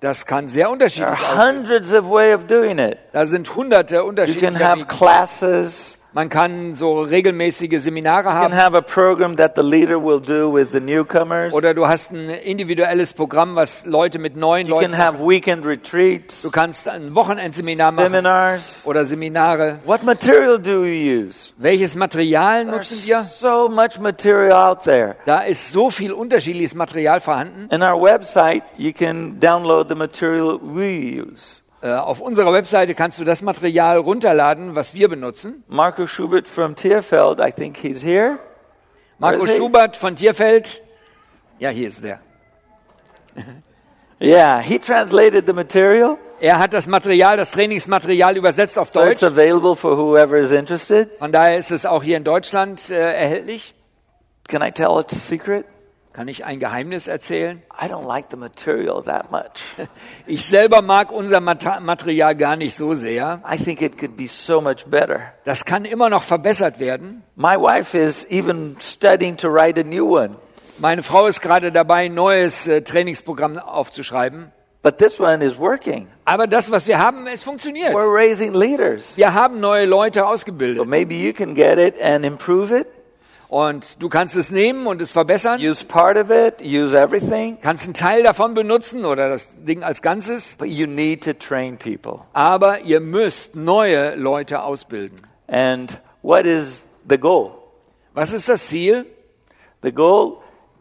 Das 0.00 0.24
kann 0.24 0.48
sehr 0.48 0.64
There 0.64 0.72
unterschiedlich 0.72 1.06
are 1.06 1.18
aussehen. 1.18 1.38
hundreds 1.38 1.92
of 1.92 2.08
way 2.08 2.32
of 2.32 2.46
doing 2.46 2.78
it. 2.78 2.96
Da 3.12 3.26
sind 3.26 3.54
hunderte 3.54 3.96
You 3.96 4.00
can 4.00 4.08
unterschiedliche 4.08 4.64
have 4.66 4.86
classes. 4.86 5.95
Man 6.16 6.30
kann 6.30 6.74
so 6.74 7.02
regelmäßige 7.02 7.78
Seminare 7.78 8.22
You 8.22 8.30
can 8.30 8.42
haben. 8.42 8.54
have 8.54 8.74
a 8.74 8.80
program 8.80 9.36
that 9.36 9.54
the 9.54 9.60
leader 9.60 10.02
will 10.02 10.18
do 10.18 10.50
with 10.50 10.70
the 10.72 10.80
newcomers. 10.80 11.52
Oder 11.52 11.74
du 11.74 11.86
hast 11.86 12.10
ein 12.10 12.30
individuelles 12.30 13.12
Programm, 13.12 13.54
was 13.54 13.84
Leute 13.84 14.18
mit 14.18 14.34
neuen 14.34 14.66
You 14.66 14.78
can 14.78 14.92
Leuten. 14.92 14.96
have 14.98 15.18
weekend 15.18 15.66
retreats, 15.66 16.40
Du 16.40 16.50
kannst 16.50 16.88
ein 16.88 17.14
Wochenendseminar 17.14 17.92
machen 17.92 18.24
oder 18.86 19.04
Seminare. 19.04 19.80
What 19.84 20.04
material 20.04 20.58
do 20.58 20.86
you 20.86 21.24
use? 21.26 21.52
Welches 21.58 21.94
Material 21.94 22.64
nutzen 22.64 22.96
wir? 23.06 23.16
There's 23.16 23.38
so 23.38 23.68
much 23.68 24.00
material 24.00 24.52
out 24.54 24.84
there. 24.84 25.16
Da 25.26 25.40
ist 25.40 25.70
so 25.70 25.90
viel 25.90 26.14
unterschiedliches 26.14 26.74
Material 26.74 27.20
vorhanden. 27.20 27.68
In 27.70 27.82
our 27.82 28.00
website, 28.00 28.62
you 28.78 28.94
can 28.94 29.38
download 29.38 29.88
the 29.90 29.94
material 29.94 30.58
we 30.62 31.20
use. 31.20 31.60
Äh, 31.82 31.90
Auf 31.92 32.20
unserer 32.20 32.52
Webseite 32.52 32.94
kannst 32.94 33.18
du 33.20 33.24
das 33.24 33.42
Material 33.42 33.98
runterladen, 33.98 34.74
was 34.74 34.94
wir 34.94 35.08
benutzen. 35.08 35.62
Marco 35.68 36.06
Schubert 36.06 36.48
from 36.48 36.74
Tierfeld, 36.74 37.38
I 37.40 37.52
think 37.52 37.76
he's 37.76 38.02
here. 38.02 38.38
Marco 39.18 39.44
is? 39.44 39.56
Schubert 39.56 39.96
von 39.96 40.16
Tierfeld. 40.16 40.82
Ja, 41.58 41.70
hier 41.70 41.88
ist 41.88 42.02
der. 42.02 42.20
Yeah, 44.20 44.60
he 44.62 44.78
translated 44.78 45.46
the 45.46 45.52
material, 45.52 46.16
Er 46.40 46.58
hat 46.58 46.72
das 46.72 46.86
Material, 46.86 47.36
das 47.36 47.50
Trainingsmaterial 47.50 48.36
übersetzt 48.36 48.78
auf 48.78 48.90
so 48.90 49.02
it's 49.02 49.20
Deutsch. 49.20 49.30
available 49.32 49.76
for 49.76 49.96
whoever 49.96 50.38
is 50.38 50.52
interested. 50.52 51.10
Von 51.18 51.32
daher 51.32 51.58
ist 51.58 51.70
es 51.70 51.84
auch 51.84 52.02
hier 52.02 52.16
in 52.16 52.24
Deutschland 52.24 52.90
äh, 52.90 52.94
erhältlich. 52.94 53.74
Can 54.48 54.62
I 54.62 54.70
tell 54.70 54.92
a 54.98 55.04
secret? 55.08 55.66
Kann 56.16 56.28
ich 56.28 56.46
ein 56.46 56.58
Geheimnis 56.60 57.08
erzählen? 57.08 57.62
I 57.78 57.88
don't 57.88 58.06
like 58.06 58.28
the 58.30 58.38
material 58.38 59.02
that 59.02 59.30
much. 59.30 59.62
Ich 60.26 60.46
selber 60.46 60.80
mag 60.80 61.12
unser 61.12 61.40
Material 61.40 62.34
gar 62.34 62.56
nicht 62.56 62.74
so 62.74 62.94
sehr. 62.94 63.42
I 63.46 63.58
think 63.62 63.82
it 63.82 63.98
could 63.98 64.16
be 64.16 64.26
so 64.26 64.62
much 64.62 64.86
better. 64.86 65.20
Das 65.44 65.66
kann 65.66 65.84
immer 65.84 66.08
noch 66.08 66.22
verbessert 66.22 66.80
werden. 66.80 67.22
My 67.34 67.56
wife 67.56 67.94
is 67.96 68.26
even 68.30 68.76
studying 68.80 69.36
to 69.36 69.48
write 69.48 69.78
a 69.78 69.84
new 69.84 70.16
one, 70.16 70.36
Meine 70.78 71.02
Frau 71.02 71.26
ist 71.26 71.42
gerade 71.42 71.70
dabei, 71.70 72.06
ein 72.06 72.14
neues 72.14 72.66
äh, 72.66 72.80
Trainingsprogramm 72.82 73.58
aufzuschreiben. 73.58 74.52
but 74.82 74.98
this 74.98 75.18
one 75.20 75.44
is 75.44 75.58
working. 75.58 76.06
Aber 76.24 76.46
das, 76.46 76.70
was 76.70 76.86
wir 76.88 76.98
haben, 76.98 77.26
es 77.26 77.42
funktioniert. 77.42 77.92
We're 77.92 78.10
raising 78.10 78.54
leaders. 78.54 79.16
Wir 79.18 79.34
haben 79.34 79.60
neue 79.60 79.84
Leute 79.84 80.20
So 80.20 80.26
ausgebildet. 80.26 80.86
maybe 80.86 81.14
you 81.14 81.32
can 81.34 81.54
get 81.54 81.76
it 81.78 82.00
and 82.00 82.24
improve 82.24 82.72
it, 82.74 82.86
Und 83.48 84.02
du 84.02 84.08
kannst 84.08 84.34
es 84.36 84.50
nehmen 84.50 84.86
und 84.86 85.00
es 85.00 85.12
verbessern. 85.12 85.60
use 85.60 85.84
part 85.84 86.16
of 86.16 86.30
it, 86.30 86.60
use 86.62 86.98
everything, 86.98 87.58
Kannst 87.62 87.84
einen 87.84 87.94
Teil 87.94 88.22
davon 88.24 88.54
benutzen 88.54 89.04
oder 89.04 89.28
das 89.28 89.48
Ding 89.64 89.82
als 89.84 90.02
Ganzes. 90.02 90.56
but 90.58 90.68
you 90.68 90.86
need 90.86 91.22
to 91.24 91.32
train 91.32 91.76
people. 91.76 92.20
Aber 92.32 92.80
ihr 92.80 93.00
müsst 93.00 93.54
neue 93.54 94.16
Leute 94.16 94.62
ausbilden. 94.62 95.16
And 95.46 96.00
what 96.22 96.44
is 96.44 96.82
the 97.08 97.18
goal? 97.18 97.52
Was 98.14 98.32
ist 98.32 98.48
das 98.48 98.66
Ziel? 98.66 99.06
The 99.82 99.92
goal 99.92 100.38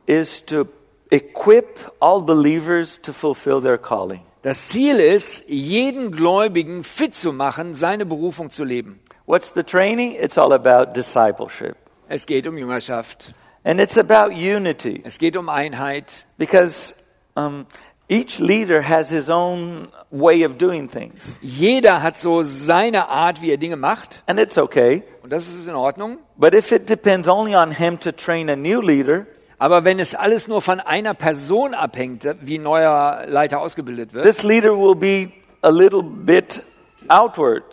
is 0.07 0.43
to 0.45 0.65
equip 1.11 1.91
all 1.99 2.21
believers 2.21 2.99
to 3.03 3.13
fulfill 3.13 3.61
their 3.61 3.77
calling. 3.77 4.21
Das 4.41 4.69
Ziel 4.69 4.99
ist, 4.99 5.43
jeden 5.47 6.11
Gläubigen 6.11 6.83
fit 6.83 7.15
zu 7.15 7.31
machen, 7.33 7.73
seine 7.75 8.05
Berufung 8.05 8.49
zu 8.49 8.63
leben. 8.63 8.99
What's 9.27 9.51
the 9.55 9.63
training? 9.63 10.15
It's 10.15 10.37
all 10.37 10.53
about 10.53 10.93
discipleship. 10.93 11.75
Es 12.07 12.25
geht 12.25 12.47
um 12.47 12.57
Jüngerschaft. 12.57 13.33
And 13.63 13.79
it's 13.79 13.97
about 13.97 14.31
unity 14.31 15.01
Es 15.03 15.17
geht 15.17 15.35
um 15.37 15.49
Einheit. 15.49 16.25
because 16.37 16.93
um, 17.35 17.65
each 18.07 18.37
leader 18.39 18.87
has 18.87 19.09
his 19.09 19.29
own 19.29 19.87
way 20.11 20.45
of 20.45 20.57
doing 20.57 20.87
things. 20.87 21.37
Jeder 21.41 22.03
hat 22.03 22.17
so 22.17 22.43
seine 22.43 23.09
Art, 23.09 23.41
wie 23.41 23.49
er 23.51 23.57
Dinge 23.57 23.75
macht. 23.75 24.21
And 24.27 24.39
it's 24.39 24.57
okay. 24.57 25.03
Und 25.23 25.31
das 25.33 25.47
ist 25.49 25.67
in 25.67 25.73
Ordnung. 25.75 26.19
But 26.37 26.53
if 26.53 26.71
it 26.71 26.87
depends 26.89 27.27
only 27.27 27.55
on 27.55 27.71
him 27.71 27.99
to 28.01 28.11
train 28.11 28.49
a 28.49 28.55
new 28.55 28.81
leader, 28.81 29.25
Aber 29.57 29.83
wenn 29.85 29.99
es 29.99 30.13
alles 30.13 30.47
nur 30.47 30.61
von 30.61 30.79
einer 30.81 31.13
Person 31.13 31.73
abhängt, 31.73 32.27
wie 32.41 32.59
ein 32.59 32.63
neuer 32.63 33.23
Leiter 33.25 33.61
ausgebildet 33.61 34.13
wird, 34.13 34.25
this 34.25 34.43
leader 34.43 34.77
will 34.77 34.95
be 34.95 35.31
a 35.61 35.69
little 35.69 36.03
bit 36.03 36.61
outward. 37.07 37.63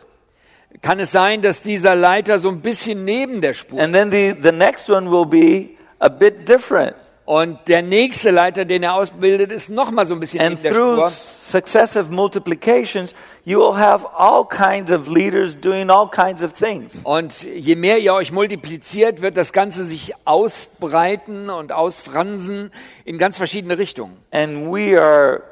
Kann 0.83 0.99
es 1.01 1.13
sein, 1.13 1.41
dass 1.43 1.63
dieser 1.63 1.95
Leiter 1.95 2.39
so 2.39 2.49
ein 2.51 2.61
bisschen 2.61 3.05
neben 3.05 3.41
der 3.41 3.55
Spur 3.55 3.81
And 3.81 3.95
then 3.95 4.11
the, 4.11 4.35
the 4.43 4.53
next 4.53 4.91
one 4.91 5.11
will 5.11 5.27
be 5.27 5.71
a 6.01 6.09
bit 6.09 6.49
different. 6.49 6.97
und 7.25 7.59
der 7.69 7.83
nächste 7.83 8.31
Leiter, 8.33 8.65
den 8.65 8.83
er 8.83 8.95
ausbildet, 8.95 9.53
ist 9.53 9.71
noch 9.71 9.91
mal 9.93 10.05
so 10.05 10.15
ein 10.15 10.21
bisschen 10.21 10.41
And 10.41 10.51
neben 10.51 10.63
der 10.65 10.73
through 10.73 10.97
Spur. 10.97 11.11
successive 11.11 12.11
multiplications, 12.13 13.15
you 13.45 13.59
will 13.61 13.77
have 13.79 14.05
all 14.17 14.45
kinds 14.45 14.91
of 14.91 15.09
leaders 15.09 15.55
doing 15.59 15.89
all 15.89 16.09
kinds 16.11 16.43
of 16.43 16.53
things. 16.53 17.01
Und 17.05 17.43
je 17.45 17.77
mehr 17.77 17.99
ihr 17.99 18.13
euch 18.15 18.33
multipliziert, 18.33 19.23
wird 19.23 19.37
das 19.37 19.53
Ganze 19.53 19.85
sich 19.85 20.13
ausbreiten 20.25 21.49
und 21.49 21.71
ausfransen 21.73 22.73
in 23.05 23.19
ganz 23.19 23.37
verschiedene 23.37 23.79
Richtungen. 23.79 24.17
And 24.33 24.73
we 24.73 25.01
are 25.01 25.43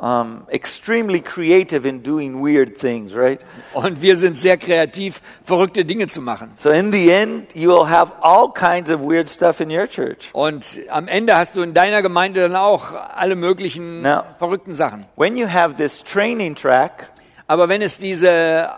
um, 0.00 0.46
extremely 0.48 1.20
creative 1.20 1.86
in 1.88 2.02
doing 2.02 2.40
weird 2.42 2.78
things, 2.78 3.14
right? 3.16 3.44
Und 3.74 4.00
wir 4.00 4.16
sind 4.16 4.38
sehr 4.38 4.56
kreativ, 4.56 5.20
verrückte 5.44 5.84
Dinge 5.84 6.08
zu 6.08 6.20
machen. 6.20 6.52
So 6.54 6.70
in 6.70 6.92
the 6.92 7.10
end, 7.10 7.54
you 7.54 7.68
will 7.70 7.88
have 7.88 8.12
all 8.20 8.52
kinds 8.52 8.90
of 8.90 9.00
weird 9.00 9.28
stuff 9.28 9.60
in 9.60 9.70
your 9.70 9.86
church. 9.88 10.30
Und 10.32 10.64
am 10.88 11.08
Ende 11.08 11.36
hast 11.36 11.56
du 11.56 11.62
in 11.62 11.74
deiner 11.74 12.02
Gemeinde 12.02 12.40
dann 12.42 12.56
auch 12.56 12.92
alle 12.92 13.34
möglichen 13.34 14.04
Ja. 14.04 14.24
verrückten 14.38 14.74
Sachen. 14.74 15.04
When 15.16 15.36
you 15.36 15.48
have 15.48 15.74
this 15.76 16.02
training 16.04 16.54
track, 16.54 17.10
Aber 17.50 17.70
wenn 17.70 17.80
es 17.80 17.96
diese 17.96 18.30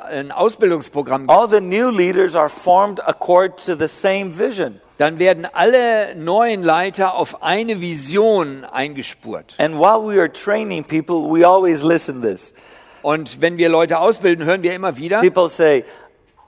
ein 0.04 0.30
Ausbildungsprogramm 0.30 1.26
gibt, 1.26 1.36
all 1.36 1.50
the 1.50 1.60
new 1.60 1.90
leaders 1.90 2.36
are 2.36 2.48
formed 2.48 3.00
according 3.04 3.56
to 3.66 3.74
the 3.74 3.88
same 3.88 4.38
vision. 4.38 4.80
dann 4.98 5.18
werden 5.18 5.44
alle 5.52 6.14
neuen 6.14 6.62
Leiter 6.62 7.14
auf 7.14 7.42
eine 7.42 7.80
Vision 7.80 8.64
eingespurt. 8.64 9.56
And 9.58 9.74
while 9.74 10.00
we 10.06 10.20
are 10.20 10.30
training 10.30 10.84
people, 10.84 11.16
we 11.16 11.44
always 11.44 11.82
listen 11.82 12.22
this. 12.22 12.54
Und 13.02 13.40
wenn 13.40 13.56
wir 13.56 13.68
Leute 13.68 13.98
ausbilden, 13.98 14.44
hören 14.44 14.62
wir 14.62 14.72
immer 14.72 14.96
wieder. 14.96 15.20
People 15.20 15.48
say, 15.48 15.84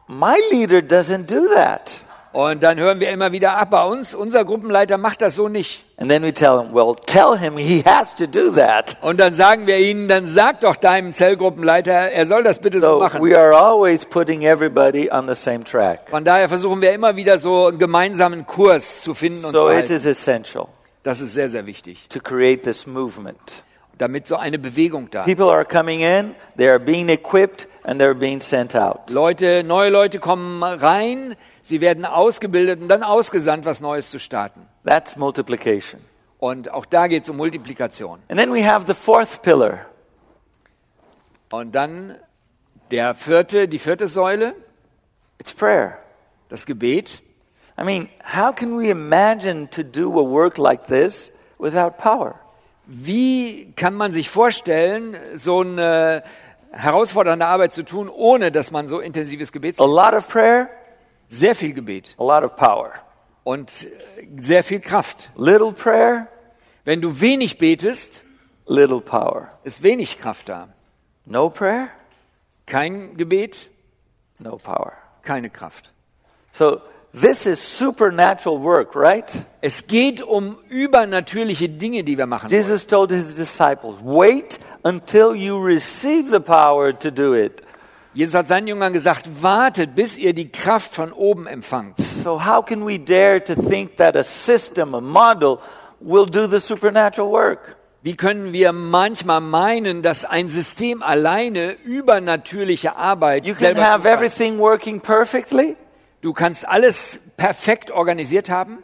"My 0.06 0.36
leader 0.52 0.78
doesn't 0.78 1.26
do 1.26 1.52
that." 1.54 1.98
Und 2.32 2.62
dann 2.62 2.78
hören 2.78 2.98
wir 2.98 3.10
immer 3.10 3.30
wieder, 3.32 3.58
ach, 3.58 3.66
bei 3.66 3.84
uns, 3.84 4.14
unser 4.14 4.44
Gruppenleiter 4.46 4.96
macht 4.96 5.20
das 5.20 5.34
so 5.34 5.48
nicht. 5.48 5.84
And 5.98 6.10
then 6.10 6.22
we 6.22 6.32
tell 6.32 6.58
him, 6.58 6.72
"Well, 6.72 6.94
tell 7.06 7.36
him 7.38 7.58
he 7.58 7.82
has 7.84 8.14
to 8.14 8.26
do 8.26 8.50
that." 8.52 8.96
Und 9.02 9.20
dann 9.20 9.34
sagen 9.34 9.66
wir 9.66 9.78
ihnen, 9.78 10.08
dann 10.08 10.26
sag 10.26 10.60
doch 10.60 10.76
deinem 10.76 11.12
Zellgruppenleiter, 11.12 11.92
er 11.92 12.24
soll 12.24 12.42
das 12.42 12.58
bitte 12.58 12.80
so 12.80 12.94
So 12.94 12.98
machen. 13.00 13.20
we 13.22 13.38
are 13.38 13.54
always 13.54 14.06
putting 14.06 14.42
everybody 14.42 15.10
on 15.12 15.28
the 15.28 15.34
same 15.34 15.62
track. 15.64 16.08
Von 16.08 16.24
daher 16.24 16.48
versuchen 16.48 16.80
wir 16.80 16.92
immer 16.94 17.16
wieder 17.16 17.36
so 17.36 17.66
einen 17.66 17.78
gemeinsamen 17.78 18.46
Kurs 18.46 19.02
zu 19.02 19.12
finden 19.14 19.44
und 19.44 19.52
So 19.52 19.60
zu 19.66 19.68
it 19.68 19.74
halten. 19.76 19.92
is 19.92 20.06
essential 20.06 20.66
Das 21.02 21.20
ist 21.20 21.34
sehr, 21.34 21.48
sehr 21.50 21.66
wichtig, 21.66 22.08
to 22.08 22.18
create 22.20 22.62
this 22.62 22.86
movement. 22.86 23.36
damit 23.98 24.26
so 24.26 24.36
eine 24.36 24.58
Bewegung 24.58 25.10
da 25.10 25.24
ist. 25.24 25.26
People 25.36 25.52
are 25.52 25.64
coming 25.66 26.00
in, 26.00 26.34
they 26.56 26.68
are 26.68 26.80
being 26.80 27.08
equipped, 27.10 27.68
and 27.84 28.00
they're 28.00 28.14
being 28.14 28.40
sent 28.40 28.74
out. 28.74 29.10
Leute, 29.10 29.62
neue 29.64 29.90
Leute 29.90 30.18
kommen 30.18 30.62
rein, 30.62 31.36
sie 31.62 31.80
werden 31.80 32.04
ausgebildet 32.04 32.80
und 32.80 32.88
dann 32.88 33.02
ausgesandt, 33.02 33.64
was 33.64 33.80
Neues 33.80 34.10
zu 34.10 34.18
starten. 34.18 34.68
That's 34.84 35.16
multiplication. 35.16 36.00
Und 36.38 36.70
auch 36.70 36.84
da 36.84 37.06
geht 37.06 37.22
es 37.22 37.30
um 37.30 37.36
Multiplikation. 37.36 38.18
And 38.28 38.38
then 38.38 38.52
we 38.52 38.68
have 38.68 38.86
the 38.86 38.94
fourth 38.94 39.42
pillar. 39.42 39.86
Und 41.50 41.74
dann 41.74 42.16
der 42.90 43.14
vierte, 43.14 43.68
die 43.68 43.78
vierte 43.78 44.08
Säule, 44.08 44.54
It's 45.38 45.52
prayer. 45.52 45.98
das 46.48 46.66
Gebet. 46.66 47.22
I 47.78 47.84
mean, 47.84 48.08
how 48.22 48.54
can 48.54 48.78
we 48.78 48.90
imagine 48.90 49.68
to 49.70 49.82
do 49.82 50.12
a 50.20 50.22
work 50.22 50.58
like 50.58 50.86
this 50.86 51.32
without 51.58 51.96
power? 51.96 52.34
Wie 52.86 53.72
kann 53.76 53.94
man 53.94 54.12
sich 54.12 54.28
vorstellen, 54.28 55.16
so 55.34 55.60
eine 55.60 56.22
herausfordernde 56.72 57.46
Arbeit 57.46 57.72
zu 57.72 57.84
tun, 57.84 58.08
ohne 58.08 58.52
dass 58.52 58.70
man 58.70 58.88
so 58.88 59.00
intensives 59.00 59.52
Gebet 59.52 59.80
A 59.80 59.84
lot 59.84 60.12
of 60.12 60.28
prayer, 60.28 60.68
Sehr 61.32 61.54
viel 61.54 61.72
Gebet 61.72 62.14
a 62.18 62.22
lot 62.22 62.44
of 62.44 62.56
power. 62.56 62.92
und 63.42 63.86
sehr 64.38 64.62
viel 64.62 64.80
Kraft. 64.80 65.30
Little 65.34 65.72
prayer, 65.72 66.28
Wenn 66.84 67.00
du 67.00 67.20
wenig 67.20 67.56
betest, 67.58 68.22
little 68.66 69.00
power. 69.00 69.48
ist 69.64 69.82
wenig 69.82 70.18
Kraft 70.20 70.48
da. 70.50 70.68
No 71.24 71.48
prayer, 71.48 71.88
Kein 72.66 73.16
Gebet, 73.16 73.70
no 74.38 74.56
power. 74.58 74.92
keine 75.22 75.48
Kraft. 75.48 75.90
So 76.52 76.80
this 77.18 77.46
is 77.46 77.60
supernatural 77.78 78.60
work, 78.62 78.94
right? 78.94 79.32
Es 79.62 79.86
geht 79.86 80.20
um 80.20 80.58
übernatürliche 80.68 81.68
Dinge, 81.70 82.04
die 82.04 82.18
wir 82.18 82.26
machen 82.26 82.50
wollen. 82.50 82.60
Jesus 82.60 82.86
told 82.86 83.10
his 83.10 83.34
disciples, 83.34 83.98
wait 84.02 84.58
until 84.84 85.34
you 85.34 85.56
receive 85.58 86.30
the 86.30 86.40
power 86.40 86.92
to 86.98 87.10
do 87.10 87.34
it. 87.34 87.62
Jesus 88.14 88.34
hat 88.34 88.46
seinen 88.46 88.66
Jüngern 88.66 88.92
gesagt, 88.92 89.42
wartet, 89.42 89.94
bis 89.94 90.18
ihr 90.18 90.34
die 90.34 90.50
Kraft 90.50 90.92
von 90.94 91.12
oben 91.12 91.46
empfangt. 91.46 91.98
So 92.00 92.44
how 92.44 92.64
can 92.64 92.86
we 92.86 92.98
dare 92.98 93.42
to 93.42 93.54
think 93.54 93.96
that 93.96 94.16
a 94.16 94.22
system, 94.22 94.94
a 94.94 95.00
model, 95.00 95.58
will 96.00 96.26
do 96.26 96.46
the 96.46 96.60
supernatural 96.60 97.30
work? 97.30 97.76
Wie 98.02 98.16
können 98.16 98.52
wir 98.52 98.72
manchmal 98.72 99.40
meinen, 99.40 100.02
dass 100.02 100.24
ein 100.24 100.48
System 100.48 101.02
alleine 101.02 101.72
übernatürliche 101.84 102.96
Arbeit 102.96 103.46
You 103.46 103.54
can 103.54 103.76
have 103.80 104.06
everything 104.08 104.58
working 104.58 105.00
perfectly 105.00 105.76
Du 106.20 106.32
kannst 106.32 106.68
alles 106.68 107.20
perfekt 107.36 107.90
organisiert 107.90 108.50
haben 108.50 108.82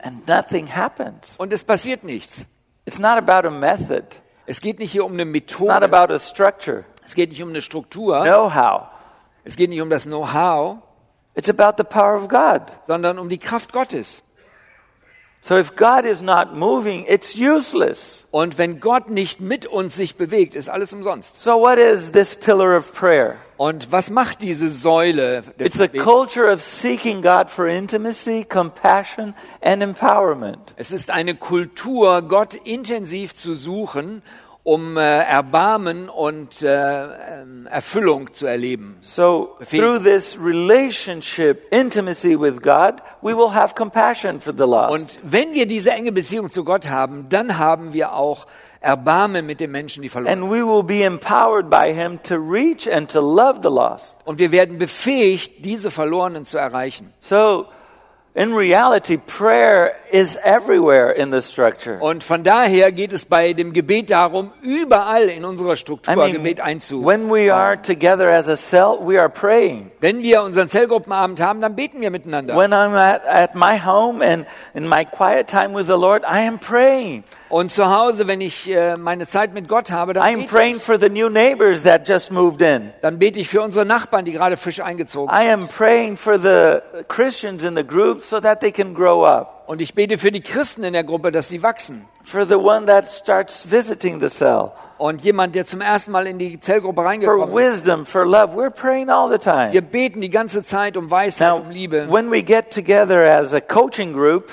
and 0.00 0.26
nothing 0.28 0.66
happens. 0.74 1.36
und 1.38 1.52
es 1.52 1.64
passiert 1.64 2.04
nichts. 2.04 2.48
It's 2.84 2.98
not 2.98 3.16
about 3.18 3.46
a 3.46 3.50
method. 3.50 4.04
Es 4.46 4.60
geht 4.60 4.78
nicht 4.78 4.92
hier 4.92 5.04
um 5.04 5.12
eine 5.12 5.22
It's 5.36 5.58
not 5.58 5.68
Methode, 5.68 5.84
about 5.84 6.12
a 6.12 6.18
structure, 6.18 6.84
es 7.06 7.14
geht 7.14 7.30
nicht 7.30 7.42
um 7.42 7.50
eine 7.50 7.62
Struktur, 7.62 8.22
know-how. 8.22 8.88
es 9.44 9.56
geht 9.56 9.70
nicht 9.70 9.80
um 9.80 9.88
das 9.88 10.04
Know-how, 10.04 10.78
It's 11.36 11.48
about 11.48 11.74
the 11.78 11.84
power 11.84 12.14
of 12.16 12.28
God. 12.28 12.62
sondern 12.86 13.18
um 13.18 13.28
die 13.28 13.38
Kraft 13.38 13.72
Gottes. 13.72 14.22
So 15.40 15.56
if 15.56 15.76
God 15.76 16.04
is 16.04 16.22
not 16.22 16.56
moving, 16.56 17.04
it's 17.06 17.36
useless. 17.36 18.24
Und 18.32 18.58
wenn 18.58 18.80
Gott 18.80 19.10
nicht 19.10 19.40
mit 19.40 19.64
uns 19.64 19.94
sich 19.94 20.16
bewegt, 20.16 20.56
ist 20.56 20.68
alles 20.68 20.92
umsonst. 20.92 21.40
So 21.44 21.60
what 21.60 21.78
is 21.78 22.10
this 22.10 22.34
pillar 22.34 22.76
of 22.76 22.92
prayer? 22.92 23.36
Und 23.56 23.92
was 23.92 24.10
macht 24.10 24.42
diese 24.42 24.68
Säule 24.68 25.44
des 25.60 25.76
It's 25.76 25.80
a 25.80 25.86
culture 25.86 26.52
of 26.52 26.60
seeking 26.60 27.22
God 27.22 27.48
for 27.48 27.66
intimacy, 27.66 28.44
compassion, 28.44 29.34
and 29.60 29.82
empowerment. 29.82 30.74
Es 30.76 30.90
ist 30.90 31.10
eine 31.10 31.36
Kultur, 31.36 32.22
Gott 32.22 32.54
intensiv 32.54 33.34
zu 33.34 33.54
suchen, 33.54 34.22
um 34.66 34.96
äh, 34.96 35.00
Erbarmen 35.00 36.08
und 36.08 36.60
äh, 36.60 37.04
ähm, 37.04 37.68
Erfüllung 37.70 38.34
zu 38.34 38.46
erleben. 38.46 38.96
So 38.98 39.56
through 39.70 40.02
this 40.02 40.36
relationship, 40.42 41.72
intimacy 41.72 42.36
with 42.36 42.60
God, 42.60 43.00
we 43.22 43.36
will 43.36 43.54
have 43.54 43.76
compassion 43.76 44.40
for 44.40 44.52
the 44.52 44.64
lost. 44.64 44.92
Und 44.92 45.20
wenn 45.22 45.54
wir 45.54 45.66
diese 45.66 45.92
enge 45.92 46.10
Beziehung 46.10 46.50
zu 46.50 46.64
Gott 46.64 46.88
haben, 46.88 47.28
dann 47.28 47.58
haben 47.58 47.92
wir 47.92 48.12
auch 48.14 48.48
Erbarmen 48.80 49.46
mit 49.46 49.60
den 49.60 49.70
Menschen, 49.70 50.02
die 50.02 50.08
verloren 50.08 50.40
sind. 50.40 50.42
And 50.42 50.52
we 50.52 50.66
will 50.66 50.82
be 50.82 51.04
empowered 51.04 51.70
by 51.70 51.94
Him 51.94 52.20
to 52.24 52.34
reach 52.34 52.92
and 52.92 53.08
to 53.12 53.20
love 53.20 53.60
the 53.62 53.68
lost. 53.68 54.16
Und 54.24 54.40
wir 54.40 54.50
werden 54.50 54.78
befähigt, 54.78 55.64
diese 55.64 55.92
Verlorenen 55.92 56.44
zu 56.44 56.58
erreichen. 56.58 57.12
So, 57.20 57.66
in 58.36 58.52
reality, 58.52 59.16
prayer 59.16 59.96
is 60.12 60.38
everywhere 60.44 61.10
in 61.10 61.30
the 61.30 61.40
structure. 61.40 61.98
Und 62.00 62.22
von 62.22 62.44
daher 62.44 62.92
geht 62.92 63.14
es 63.14 63.24
bei 63.24 63.54
dem 63.54 63.72
Gebet 63.72 64.10
darum, 64.10 64.52
überall 64.60 65.30
in 65.30 65.46
unserer 65.46 65.76
Struktur 65.76 66.12
I 66.12 66.16
mean, 66.16 66.32
Gebet 66.34 66.60
einzu. 66.60 67.02
when 67.02 67.30
we 67.30 67.50
are 67.52 67.80
together 67.80 68.28
as 68.30 68.48
a 68.48 68.56
cell, 68.56 68.98
we 69.00 69.18
are 69.18 69.30
praying. 69.30 69.90
Wenn 70.00 70.22
wir 70.22 70.42
unseren 70.42 70.68
Zellgruppenabend 70.68 71.40
haben, 71.40 71.62
dann 71.62 71.74
beten 71.74 72.02
wir 72.02 72.10
miteinander. 72.10 72.54
When 72.54 72.74
I'm 72.74 72.94
at, 72.94 73.24
at 73.26 73.54
my 73.54 73.78
home 73.82 74.22
and 74.22 74.44
in 74.74 74.86
my 74.86 75.06
quiet 75.06 75.48
time 75.48 75.74
with 75.74 75.86
the 75.86 75.96
Lord, 75.98 76.22
I 76.24 76.46
am 76.46 76.58
praying. 76.58 77.24
Und 77.48 77.70
zu 77.70 77.86
Hause, 77.88 78.26
wenn 78.26 78.40
ich 78.40 78.68
äh, 78.68 78.96
meine 78.96 79.26
Zeit 79.26 79.54
mit 79.54 79.68
Gott 79.68 79.92
habe, 79.92 80.14
dann 80.14 80.24
I'm 80.24 80.40
bete, 80.40 80.50
praying 80.50 80.80
for 80.80 80.98
the 80.98 81.08
new 81.08 81.28
neighbors 81.28 81.84
that 81.84 82.06
just 82.06 82.30
moved 82.30 82.60
in. 82.60 82.92
dann 83.02 83.18
bete 83.18 83.40
ich 83.40 83.48
für 83.48 83.62
unsere 83.62 83.86
Nachbarn, 83.86 84.24
die 84.24 84.32
gerade 84.32 84.56
frisch 84.56 84.80
eingezogen 84.80 85.34
sind. 85.34 85.42
I 85.42 85.52
am 85.52 85.68
praying 85.68 86.16
for 86.16 86.38
the 86.38 86.82
Christians 87.08 87.64
in 87.64 87.76
the 87.76 87.84
group 87.84 88.24
so 88.28 88.40
that 88.40 88.60
they 88.60 88.72
can 88.72 88.94
grow 88.94 89.24
up. 89.24 89.64
Und 89.66 89.80
ich 89.80 89.94
bete 89.94 90.16
für 90.18 90.30
die 90.30 90.40
Christen 90.40 90.84
in 90.84 90.92
der 90.92 91.02
Gruppe, 91.04 91.32
dass 91.32 91.48
sie 91.48 91.62
wachsen. 91.62 92.06
For 92.22 92.46
the 92.46 92.54
one 92.56 92.86
that 92.86 93.08
starts 93.08 93.68
visiting 93.70 94.20
the 94.20 94.28
cell. 94.28 94.72
Und 94.98 95.22
jemand, 95.22 95.54
der 95.54 95.64
zum 95.64 95.80
ersten 95.80 96.10
Mal 96.12 96.26
in 96.26 96.38
die 96.38 96.58
Zellgruppe 96.60 97.02
For 97.02 97.06
reingekommen 97.08 97.48
ist. 97.50 97.54
wisdom, 97.54 98.06
for 98.06 98.24
love. 98.26 98.54
We're 98.56 98.70
praying 98.70 99.10
all 99.10 99.28
the 99.30 99.38
time. 99.38 99.72
Wir 99.72 99.82
beten 99.82 100.20
die 100.20 100.30
ganze 100.30 100.62
Zeit 100.62 100.96
um 100.96 101.10
Weisheit, 101.10 101.48
Now, 101.48 101.60
um 101.60 101.70
Liebe. 101.70 102.06
when 102.08 102.30
we 102.30 102.42
get 102.42 102.70
together 102.72 103.24
as 103.26 103.52
a 103.54 103.60
coaching 103.60 104.12
group, 104.12 104.52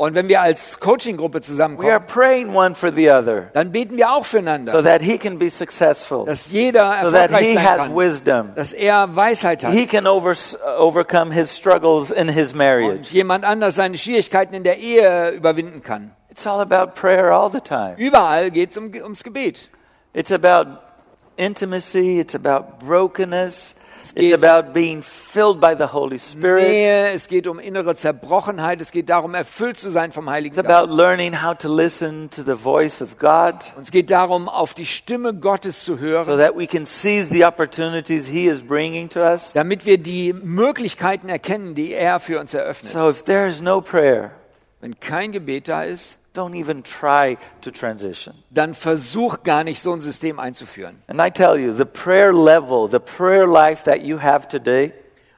Und 0.00 0.14
wenn 0.14 0.28
wir 0.28 0.40
als 0.40 0.80
Coaching-Gruppe 0.80 1.34
we 1.34 1.36
are 1.36 1.42
zusammenkommen, 1.42 2.06
praying 2.06 2.54
one 2.54 2.74
for 2.74 2.90
the 2.90 3.10
other 3.10 3.50
dann 3.52 3.70
beten 3.70 3.98
wir 3.98 4.10
auch 4.10 4.24
so 4.24 4.38
füreinander, 4.38 4.82
that 4.82 5.02
he 5.02 5.18
can 5.18 5.38
be 5.38 5.50
successful, 5.50 6.24
dass 6.24 6.50
jeder 6.50 6.80
so 7.02 7.10
that 7.10 7.30
erfolgreich 7.30 7.46
he 7.46 7.52
sein 7.52 7.68
has 7.68 7.76
kann, 7.76 7.94
wisdom. 7.94 8.54
dass 8.54 8.72
er 8.72 9.14
Weisheit 9.14 9.62
hat 9.62 9.74
He 9.74 9.86
can 9.86 10.06
over, 10.06 10.32
overcome 10.78 11.30
his 11.30 11.54
struggles 11.54 12.10
in 12.10 12.30
his 12.30 12.52
und 12.52 12.58
marriage. 12.58 13.12
jemand 13.12 13.44
anders 13.44 13.74
seine 13.74 13.98
Schwierigkeiten 13.98 14.54
in 14.54 14.64
der 14.64 14.78
Ehe 14.78 15.32
überwinden 15.32 15.82
kann. 15.82 16.12
It's 16.30 16.46
all 16.46 16.62
about 16.62 16.94
prayer 16.94 17.30
all 17.30 17.50
the 17.50 17.60
time. 17.60 17.96
Überall 17.98 18.50
geht 18.50 18.70
es 18.70 18.78
um, 18.78 18.90
ums 18.94 19.22
Gebet. 19.22 19.68
It's 20.14 20.32
about 20.32 20.78
intimacy, 21.36 22.20
it's 22.20 22.34
about 22.34 22.78
brokenness, 22.86 23.74
it's 24.00 24.14
geht- 24.14 24.42
about 24.42 24.72
being 24.72 25.02
filled 25.02 25.60
by 25.60 25.74
the 25.76 25.92
Holy 25.92 26.18
Spirit. 26.18 26.62
Nähe, 26.68 27.10
es 27.12 27.28
geht 27.28 27.46
um 27.46 27.58
innere 27.58 27.94
Zerbrochenheit, 27.94 28.80
es 28.80 28.90
geht 28.90 29.08
darum, 29.10 29.34
erfüllt 29.34 29.78
zu 29.78 29.90
sein 29.90 30.12
vom 30.12 30.28
Heiligen 30.28 30.54
It's 30.58 30.58
about 30.64 30.86
Geist. 30.88 30.98
learning 30.98 31.42
how 31.42 31.54
to 31.56 31.74
listen 31.74 32.28
to 32.30 32.42
the 32.42 32.54
voice 32.54 33.00
of 33.02 33.18
God 33.18 33.54
Und 33.76 33.82
es 33.82 33.90
geht 33.90 34.10
darum, 34.10 34.48
auf 34.48 34.74
die 34.74 34.86
Stimme 34.86 35.34
Gottes 35.34 35.84
zu 35.84 35.94
so 35.94 36.00
hören, 36.00 36.38
that 36.38 36.56
we 36.56 36.66
can 36.66 36.86
seize 36.86 37.28
the 37.32 37.44
opportunities 37.44 38.26
He 38.28 38.46
is 38.46 38.62
bringing 38.62 39.08
to 39.10 39.20
us. 39.20 39.52
damit 39.52 39.86
wir 39.86 39.98
die 39.98 40.32
Möglichkeiten 40.32 41.28
erkennen, 41.28 41.74
die 41.74 41.92
er 41.92 42.20
für 42.20 42.38
uns 42.40 42.54
eröffnet. 42.54 42.92
So 42.92 43.08
if 43.10 43.22
there 43.24 43.46
is 43.46 43.60
no 43.60 43.80
prayer, 43.80 44.30
Wenn 44.80 44.98
kein 44.98 45.32
Gebet 45.32 45.68
da 45.68 45.82
ist, 45.84 46.16
don't 46.34 46.54
even 46.54 46.82
try 46.82 47.36
to 47.62 47.70
transition. 47.70 48.34
dann 48.50 48.74
versuch 48.74 49.42
gar 49.42 49.64
nicht 49.64 49.80
so 49.80 49.92
ein 49.92 50.00
System 50.00 50.38
einzuführen. 50.38 51.02
And 51.08 51.20
I 51.20 51.30
tell 51.30 51.58
you, 51.58 51.72
the 51.72 51.84
prayer 51.84 52.32
level, 52.32 52.88
the 52.88 52.98
prayer 53.00 53.46
life 53.46 53.84
that 53.84 54.02
you 54.02 54.20
have 54.20 54.48
today 54.48 54.92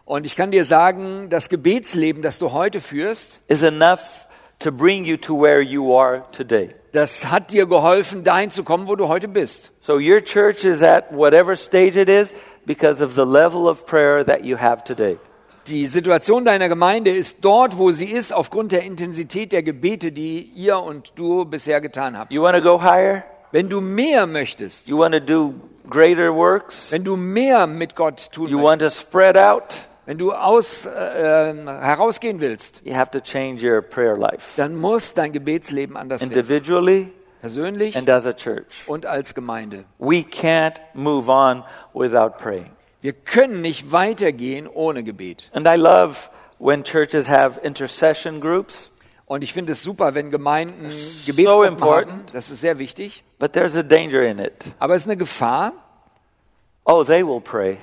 Und 0.04 0.26
ich 0.26 0.34
kann 0.36 0.50
dir 0.50 0.64
sagen, 0.64 1.30
das 1.30 1.48
Gebetsleben, 1.48 2.22
das 2.22 2.38
du 2.38 2.52
heute 2.52 2.80
führst, 2.80 3.40
is 3.46 3.62
enough 3.62 4.26
to 4.58 4.70
bring 4.72 5.04
you 5.04 5.16
to 5.16 5.40
where 5.40 5.60
you 5.62 5.96
are 5.96 6.24
today. 6.32 6.74
das 6.92 7.26
hat 7.30 7.52
dir 7.52 7.66
geholfen, 7.66 8.22
dahin 8.22 8.50
zu 8.50 8.64
kommen, 8.64 8.86
wo 8.88 8.96
du 8.96 9.08
heute 9.08 9.28
bist. 9.28 9.72
So 9.80 9.94
your 9.94 10.20
church 10.20 10.64
is 10.64 10.82
at 10.82 11.10
whatever 11.12 11.54
stage 11.56 11.96
it 11.96 12.08
is 12.08 12.34
because 12.66 13.02
of 13.02 13.14
the 13.14 13.24
level 13.24 13.66
of 13.68 13.86
prayer 13.86 14.24
that 14.24 14.44
you 14.44 14.58
have 14.58 14.84
today. 14.84 15.16
Die 15.68 15.86
Situation 15.86 16.44
deiner 16.44 16.68
Gemeinde 16.68 17.10
ist 17.14 17.44
dort, 17.44 17.78
wo 17.78 17.92
sie 17.92 18.10
ist, 18.10 18.32
aufgrund 18.32 18.72
der 18.72 18.82
Intensität 18.82 19.52
der 19.52 19.62
Gebete, 19.62 20.10
die 20.10 20.40
ihr 20.42 20.78
und 20.78 21.12
du 21.14 21.44
bisher 21.44 21.80
getan 21.80 22.18
habt. 22.18 22.32
You 22.32 22.42
want 22.42 22.56
to 22.56 22.62
go 22.62 22.82
higher? 22.82 23.22
Wenn 23.52 23.68
du 23.68 23.80
mehr 23.80 24.26
möchtest, 24.26 24.88
You 24.88 24.98
want 24.98 25.14
to 25.14 25.20
do 25.20 25.54
greater 25.88 26.34
works? 26.34 26.90
wenn 26.90 27.04
du 27.04 27.16
mehr 27.16 27.66
mit 27.66 27.94
Gott 27.94 28.30
tun 28.32 28.48
You 28.48 28.58
möchtest, 28.58 28.70
want 28.70 28.80
to 28.82 28.88
spread 28.90 29.36
out? 29.36 29.86
wenn 30.06 30.18
du 30.18 30.32
aus, 30.32 30.84
äh, 30.84 30.90
herausgehen 30.90 32.40
willst, 32.40 32.80
You 32.84 32.94
have 32.94 33.10
to 33.12 33.20
change 33.20 33.62
your 33.64 33.82
prayer 33.82 34.16
life 34.16 34.54
dann 34.56 34.74
muss 34.74 35.14
dein 35.14 35.32
Gebetsleben 35.32 35.96
anders 35.96 36.22
werden. 36.22 36.32
individually 36.32 37.12
Persönlich 37.40 37.96
and 37.96 38.08
as 38.10 38.26
a 38.26 38.32
church. 38.32 38.66
und 38.86 39.04
als 39.06 39.34
Gemeinde. 39.34 39.84
We 39.98 40.20
can't 40.24 40.80
move 40.94 41.30
on 41.30 41.62
without 41.92 42.36
praying. 42.38 42.70
Wir 43.02 43.12
können 43.12 43.60
nicht 43.60 43.92
weitergehen 43.92 44.66
ohne 44.66 45.02
Gebet. 45.04 45.50
And 45.52 45.66
I 45.66 45.74
love 45.76 46.16
when 46.58 46.82
churches 46.84 47.28
have 47.28 47.60
intercession 47.62 48.40
groups, 48.40 48.90
Und 49.26 49.42
ich 49.42 49.52
finde 49.52 49.72
es 49.72 49.82
super, 49.82 50.14
wenn 50.14 50.30
Gemeinden 50.30 50.88
Gebetsgruppen 51.26 51.46
haben. 51.48 51.66
important. 51.72 52.34
Das 52.34 52.50
ist 52.50 52.60
sehr 52.60 52.78
wichtig. 52.78 53.24
but 53.38 53.52
there's 53.52 53.76
a 53.76 53.82
danger 53.82 54.22
in 54.22 54.38
it. 54.38 54.52
Aber 54.78 54.94
es 54.94 55.02
ist 55.02 55.08
eine 55.08 55.16
Gefahr. 55.16 55.72
Oh, 56.84 57.02
they 57.04 57.26
will 57.26 57.40
pray. 57.40 57.76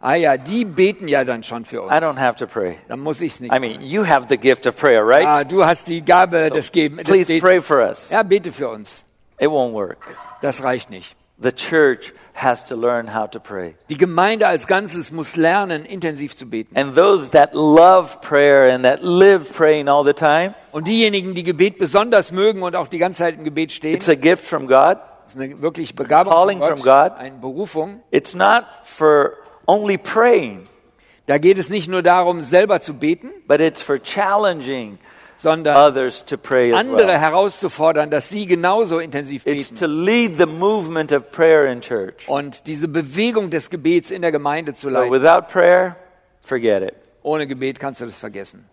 Ah 0.00 0.14
ja, 0.16 0.36
die 0.36 0.64
beten 0.64 1.08
ja 1.08 1.24
dann 1.24 1.42
schon 1.42 1.64
für 1.64 1.76
I 1.76 1.80
uns. 1.80 1.92
don't 1.94 2.18
have 2.18 2.36
to 2.36 2.46
pray. 2.46 2.76
Dann 2.88 3.00
muss 3.00 3.20
ich 3.22 3.32
es 3.34 3.40
nicht. 3.40 3.54
I 3.54 3.58
mean, 3.58 3.80
you 3.80 4.06
have 4.06 4.26
the 4.28 4.36
gift 4.36 4.66
of 4.66 4.76
prayer, 4.76 5.02
right? 5.06 5.24
Ah, 5.26 5.44
du 5.44 5.64
hast 5.64 5.88
die 5.88 6.02
Gabe 6.02 6.50
des 6.50 6.70
Geben. 6.72 6.98
Des 6.98 7.04
Please 7.06 7.26
Betens. 7.32 7.42
pray 7.48 7.60
for 7.60 7.78
us. 7.88 8.10
Ja, 8.10 8.22
bete 8.22 8.52
für 8.52 8.68
uns. 8.68 9.04
It 9.38 9.48
won't 9.48 9.72
work. 9.72 9.98
Das 10.42 10.62
reicht 10.62 10.90
nicht. 10.90 11.16
The 11.42 11.52
church 11.52 12.12
has 12.34 12.64
to 12.64 12.76
learn 12.76 13.12
how 13.14 13.28
to 13.30 13.40
pray. 13.40 13.74
Die 13.90 13.96
Gemeinde 13.96 14.46
als 14.46 14.66
Ganzes 14.66 15.10
muss 15.12 15.36
lernen, 15.36 15.84
intensiv 15.84 16.36
zu 16.36 16.48
beten. 16.48 16.76
And 16.76 16.94
those 16.94 17.30
that 17.30 17.54
love 17.54 18.20
prayer 18.20 18.72
and 18.72 18.84
that 18.84 19.02
live 19.02 19.52
praying 19.52 19.88
all 19.88 20.04
the 20.04 20.12
time, 20.12 20.54
Und 20.72 20.86
diejenigen, 20.86 21.34
die 21.34 21.42
Gebet 21.42 21.78
besonders 21.78 22.30
mögen 22.32 22.62
und 22.62 22.76
auch 22.76 22.88
die 22.88 22.98
ganze 22.98 23.18
Zeit 23.20 23.34
im 23.36 23.44
Gebet 23.44 23.72
stehen, 23.72 23.94
it's 23.94 24.08
a 24.08 24.14
gift 24.14 24.44
from 24.44 24.66
God. 24.66 24.98
ist 25.26 25.36
eine 25.36 25.60
wirklich 25.60 25.94
Begabung 25.94 26.32
calling 26.32 26.58
von 26.60 26.68
from 26.76 26.82
Gott, 26.82 27.12
God. 27.12 27.18
eine 27.18 27.36
Berufung. 27.38 28.00
It's 28.10 28.34
not 28.34 28.64
for 28.84 29.32
only 29.66 29.98
praying, 29.98 30.64
Da 31.26 31.38
geht 31.38 31.56
es 31.58 31.68
nicht 31.70 31.88
nur 31.88 32.02
darum, 32.02 32.40
selber 32.42 32.80
zu 32.80 32.94
beten, 32.94 33.30
but 33.48 33.60
it's 33.60 33.82
for 33.82 33.98
challenging 34.00 34.98
sondern 35.44 35.76
others 35.76 36.24
to 36.24 36.36
pray 36.36 36.72
as 36.72 36.80
andere 36.80 37.18
herauszufordern, 37.18 38.10
dass 38.10 38.28
sie 38.28 38.46
genauso 38.46 38.98
intensiv 38.98 39.44
beten 39.44 39.76
to 39.76 39.86
lead 39.86 40.36
the 40.38 40.46
movement 40.46 41.12
of 41.12 41.30
prayer 41.30 41.66
in 41.70 41.80
church. 41.80 42.28
und 42.28 42.66
diese 42.66 42.88
Bewegung 42.88 43.50
des 43.50 43.70
Gebets 43.70 44.10
in 44.10 44.22
der 44.22 44.32
Gemeinde 44.32 44.72
zu 44.74 44.88
So 44.88 44.94
leiten. 44.94 45.12
without 45.12 45.46
prayer, 45.52 45.96
forget 46.40 46.82
it. 46.82 46.94
Ohne 47.22 47.46
Gebet 47.46 47.78
kannst 47.78 48.00
du 48.00 48.06
das 48.06 48.18
vergessen. 48.18 48.64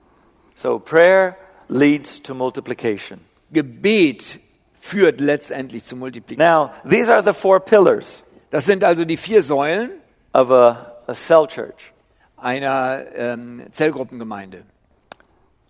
So 0.55 0.79
prayer 0.79 1.35
leads 1.69 2.21
to 2.23 2.33
multiplication. 2.33 3.19
Gebet 3.51 4.39
führt 4.79 5.19
letztendlich 5.21 5.83
zur 5.83 5.97
Multiplikation. 5.97 6.49
Now, 6.49 6.71
these 6.89 7.11
are 7.13 7.21
the 7.21 7.33
four 7.33 7.59
pillars 7.59 8.23
Das 8.49 8.65
sind 8.65 8.83
also 8.83 9.05
die 9.05 9.17
vier 9.17 9.41
Säulen 9.41 9.91
of 10.33 10.51
a, 10.51 10.93
a 11.07 11.13
cell 11.13 11.45
church. 11.47 11.93
einer 12.37 13.03
ähm, 13.15 13.63
Zellgruppengemeinde. 13.71 14.63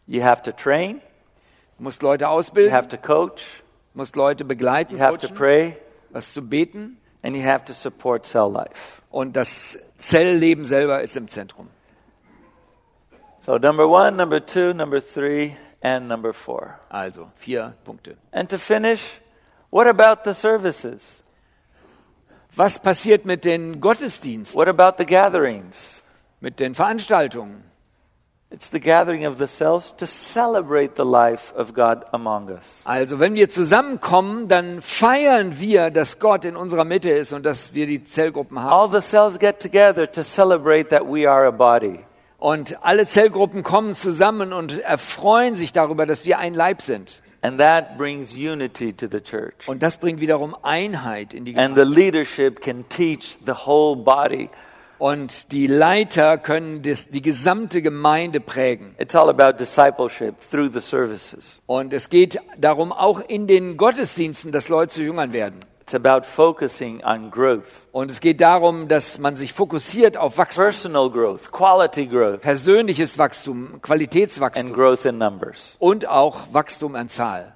You 0.07 0.21
have 0.21 0.41
to 0.43 0.51
train, 0.51 1.01
musst 1.79 2.03
Leute 2.03 2.21
you 2.25 2.27
ausbilden, 2.31 2.71
have 2.71 2.89
to 2.89 2.97
coach, 2.97 3.43
musst 3.93 4.15
Leute 4.15 4.43
begleiten, 4.45 4.91
you 4.91 4.97
have 4.99 5.17
to 5.19 5.27
coachen, 5.27 5.35
pray, 5.37 5.77
was 6.09 6.33
zu 6.33 6.41
beten 6.41 6.97
and 7.23 7.35
you 7.35 7.41
have 7.43 7.63
to 7.65 7.73
support 7.73 8.25
cell 8.25 8.49
life. 8.51 9.01
und 9.11 9.35
das 9.35 9.77
Zellleben 9.99 10.65
selber 10.65 11.01
ist 11.01 11.15
im 11.15 11.27
Zentrum. 11.27 11.67
So, 13.39 13.57
number 13.57 13.87
one, 13.87 14.17
number 14.17 14.39
two, 14.45 14.73
number 14.73 15.01
three, 15.01 15.55
and 15.81 16.07
number 16.07 16.31
four. 16.33 16.79
Also 16.89 17.31
vier 17.35 17.73
Punkte. 17.83 18.15
And 18.31 18.49
to 18.49 18.57
finish, 18.57 19.01
what 19.71 19.87
about 19.87 20.23
the 20.23 20.33
services? 20.33 21.23
Was 22.55 22.77
passiert 22.79 23.25
mit 23.25 23.45
den 23.45 23.79
Gottesdiensten, 23.79 24.57
What 24.59 24.67
about 24.67 24.97
the 24.97 25.05
gatherings? 25.05 26.03
mit 26.39 26.59
den 26.59 26.75
Veranstaltungen? 26.75 27.63
It's 28.53 28.69
the 28.69 28.81
gathering 28.81 29.25
of 29.25 29.37
the 29.37 29.47
cells 29.47 29.95
to 29.95 30.05
celebrate 30.05 30.95
the 30.97 31.05
life 31.05 31.53
of 31.55 31.73
God 31.73 32.03
among 32.11 32.49
us. 32.49 32.81
Also 32.83 33.17
wenn 33.17 33.33
wir 33.33 33.47
zusammenkommen, 33.47 34.49
dann 34.49 34.81
feiern 34.81 35.57
wir, 35.59 35.89
dass 35.89 36.19
Gott 36.19 36.43
in 36.43 36.57
unserer 36.57 36.83
Mitte 36.83 37.11
ist 37.11 37.31
und 37.31 37.45
dass 37.45 37.73
wir 37.73 37.87
die 37.87 38.03
Zellgruppen 38.03 38.59
haben. 38.61 38.73
All 38.73 38.89
the 38.89 38.99
cells 39.07 39.39
get 39.39 39.59
together 39.61 40.05
to 40.11 40.21
celebrate 40.21 40.89
that 40.89 41.03
we 41.05 41.29
are 41.29 41.47
a 41.47 41.51
body. 41.51 41.99
Und 42.39 42.77
alle 42.83 43.05
Zellgruppen 43.05 43.63
kommen 43.63 43.93
zusammen 43.93 44.51
und 44.51 44.79
erfreuen 44.81 45.55
sich 45.55 45.71
darüber, 45.71 46.05
dass 46.05 46.25
wir 46.25 46.37
ein 46.37 46.53
Leib 46.53 46.81
sind. 46.81 47.21
And 47.43 47.57
that 47.57 47.97
brings 47.97 48.33
unity 48.35 48.91
to 48.91 49.07
the 49.09 49.21
church. 49.21 49.67
Und 49.67 49.81
das 49.81 49.97
bringt 49.97 50.19
wiederum 50.19 50.55
Einheit 50.61 51.33
in 51.33 51.45
die 51.45 51.55
And 51.55 51.75
Gemeinde. 51.75 51.85
the 51.85 52.01
leadership 52.01 52.61
can 52.61 52.83
teach 52.89 53.37
the 53.45 53.53
whole 53.53 53.95
body. 53.95 54.49
Und 55.01 55.51
die 55.51 55.65
Leiter 55.65 56.37
können 56.37 56.83
das, 56.83 57.07
die 57.07 57.23
gesamte 57.23 57.81
Gemeinde 57.81 58.39
prägen. 58.39 58.93
It's 58.99 59.15
all 59.15 59.31
about 59.31 59.57
discipleship 59.57 60.35
through 60.51 60.71
the 60.71 60.79
services. 60.79 61.59
Und 61.65 61.91
es 61.91 62.07
geht 62.07 62.39
darum, 62.59 62.91
auch 62.91 63.19
in 63.19 63.47
den 63.47 63.77
Gottesdiensten, 63.77 64.51
dass 64.51 64.69
Leute 64.69 64.93
zu 64.93 65.01
Jüngern 65.01 65.33
werden. 65.33 65.59
It's 65.81 65.95
about 65.95 66.27
focusing 66.27 67.03
on 67.03 67.31
growth, 67.31 67.87
Und 67.91 68.11
es 68.11 68.19
geht 68.19 68.41
darum, 68.41 68.87
dass 68.89 69.17
man 69.17 69.35
sich 69.35 69.53
fokussiert 69.53 70.17
auf 70.17 70.37
Wachstum, 70.37 70.65
personal 70.65 71.09
growth, 71.09 71.51
quality 71.51 72.05
growth, 72.05 72.41
persönliches 72.41 73.17
Wachstum, 73.17 73.71
and 73.73 73.81
Qualitätswachstum 73.81 74.71
growth 74.71 75.05
in 75.05 75.17
numbers, 75.17 75.77
und 75.79 76.07
auch 76.07 76.53
Wachstum 76.53 76.93
an 76.93 77.09
Zahl. 77.09 77.55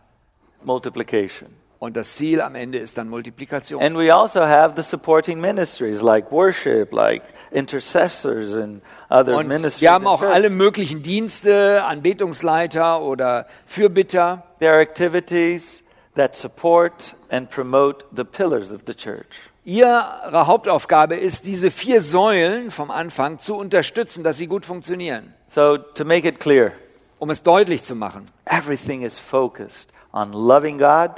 multiplication. 0.63 1.49
Und 1.79 1.97
das 1.97 2.15
Ziel 2.15 2.41
am 2.41 2.55
Ende 2.55 2.77
ist 2.77 2.97
dann 2.97 3.09
Multiplikation. 3.09 3.81
And 3.81 3.97
we 3.97 4.13
also 4.13 4.41
have 4.41 4.75
the 4.75 4.81
supporting 4.87 5.39
ministries 5.41 6.01
like 6.01 6.31
worship, 6.31 6.91
like 6.93 7.21
intercessors, 7.51 8.55
and 8.57 8.81
other 9.09 9.35
Und 9.37 9.47
ministries. 9.47 9.81
wir 9.81 9.91
haben 9.91 10.07
auch 10.07 10.21
alle 10.21 10.49
möglichen 10.49 11.03
Dienste, 11.03 11.83
Anbetungsleiter 11.83 13.01
oder 13.01 13.45
Fürbitter. 13.65 14.43
There 14.59 14.71
are 14.73 14.81
activities 14.81 15.83
that 16.15 16.35
support 16.35 17.15
and 17.29 17.49
promote 17.49 18.05
the 18.15 18.23
pillars 18.23 18.71
of 18.71 18.81
the 18.87 18.93
church. 18.93 19.25
Ihre 19.65 20.45
Hauptaufgabe 20.47 21.15
ist, 21.15 21.45
diese 21.47 21.71
vier 21.71 21.99
Säulen 21.99 22.69
vom 22.71 22.91
Anfang 22.91 23.39
zu 23.39 23.55
unterstützen, 23.55 24.23
dass 24.23 24.37
sie 24.37 24.47
gut 24.47 24.63
funktionieren. 24.65 25.33
So, 25.47 25.77
to 25.77 26.05
make 26.05 26.27
it 26.27 26.39
clear, 26.39 26.71
Um 27.19 27.29
es 27.31 27.41
deutlich 27.43 27.83
zu 27.83 27.95
machen. 27.95 28.25
everything 28.45 29.01
is 29.01 29.17
focused 29.19 29.89
on 30.13 30.31
loving 30.33 30.77
God, 30.77 31.11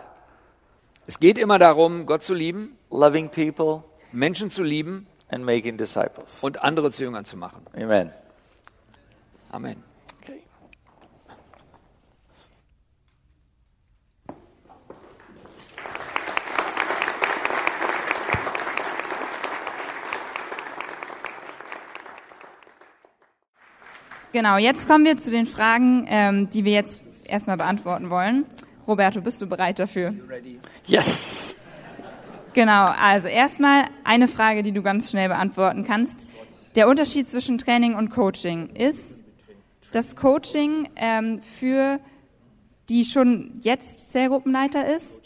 es 1.10 1.22
geht 1.22 1.38
immer 1.38 1.58
darum, 1.58 2.06
Gott 2.06 2.22
zu 2.22 2.34
lieben, 2.34 2.78
loving 2.92 3.30
people, 3.30 3.86
Menschen 4.12 4.50
zu 4.50 4.62
lieben 4.62 5.08
and 5.30 5.46
making 5.46 5.78
disciples. 5.78 6.44
und 6.44 6.62
andere 6.62 6.92
zu 6.92 7.06
Jüngern 7.06 7.24
zu 7.24 7.38
machen. 7.38 7.62
Amen. 7.74 8.12
Amen. 9.50 9.82
Okay. 10.22 10.42
Genau, 24.34 24.58
jetzt 24.58 24.90
kommen 24.90 25.06
wir 25.06 25.18
zu 25.18 25.32
den 25.32 25.46
Fragen, 25.46 26.06
ähm, 26.10 26.50
die 26.50 26.66
wir 26.66 26.74
jetzt 26.74 27.02
erstmal 27.24 27.56
beantworten 27.56 28.10
wollen. 28.10 28.46
Roberto, 28.88 29.22
bist 29.22 29.42
du 29.42 29.48
bereit 29.48 29.80
dafür? 29.80 30.14
Yes. 30.86 31.56
Genau, 32.54 32.86
also 32.86 33.28
erstmal 33.28 33.84
eine 34.04 34.28
Frage, 34.28 34.64
die 34.64 34.72
du 34.72 34.82
ganz 34.82 35.12
schnell 35.12 35.28
beantworten 35.28 35.84
kannst. 35.86 36.26
Der 36.76 36.88
Unterschied 36.88 37.30
zwischen 37.30 37.58
Training 37.58 37.96
und 37.96 38.10
Coaching 38.10 38.70
ist, 38.70 39.24
dass 39.92 40.16
Coaching 40.16 40.90
ähm, 40.96 41.42
für 41.42 42.00
die 42.90 43.04
schon 43.06 43.60
jetzt 43.62 44.12
Zellgruppenleiter 44.12 44.88
ist 44.88 45.24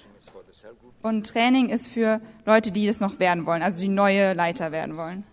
und 1.02 1.28
Training 1.28 1.70
ist 1.70 1.88
für 1.88 2.22
Leute, 2.46 2.72
die 2.72 2.88
das 2.88 3.00
noch 3.00 3.20
werden 3.20 3.46
wollen, 3.46 3.62
also 3.64 3.80
die 3.82 3.88
neue 3.88 4.34
Leiter 4.34 4.72
werden 4.72 4.98
wollen. 4.98 5.24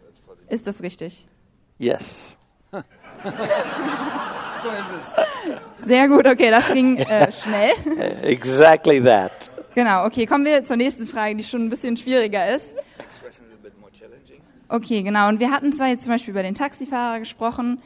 Ist 0.49 0.67
das 0.67 0.83
richtig? 0.83 1.27
Yes. 1.79 2.37
So 4.63 4.69
ist 4.69 4.93
es. 5.77 5.87
Sehr 5.87 6.09
gut, 6.09 6.27
okay, 6.27 6.51
das 6.51 6.67
ging 6.73 6.97
äh, 6.97 7.31
schnell. 7.43 7.71
Exactly 8.23 9.03
that. 9.03 9.51
Genau, 9.75 10.05
okay, 10.05 10.27
kommen 10.27 10.45
wir 10.45 10.65
zur 10.65 10.77
nächsten 10.77 11.07
Frage, 11.07 11.37
die 11.37 11.45
schon 11.45 11.65
ein 11.65 11.71
bisschen 11.71 11.97
schwieriger 11.97 12.55
ist. 12.55 12.77
Okay, 14.69 15.03
genau. 15.03 15.29
Und 15.29 15.41
wir 15.41 15.51
hatten 15.51 15.73
zwar 15.73 15.89
jetzt 15.89 16.05
zum 16.05 16.13
Beispiel 16.13 16.33
über 16.33 16.43
den 16.43 16.55
Taxifahrer 16.55 17.21
gesprochen, 17.21 17.81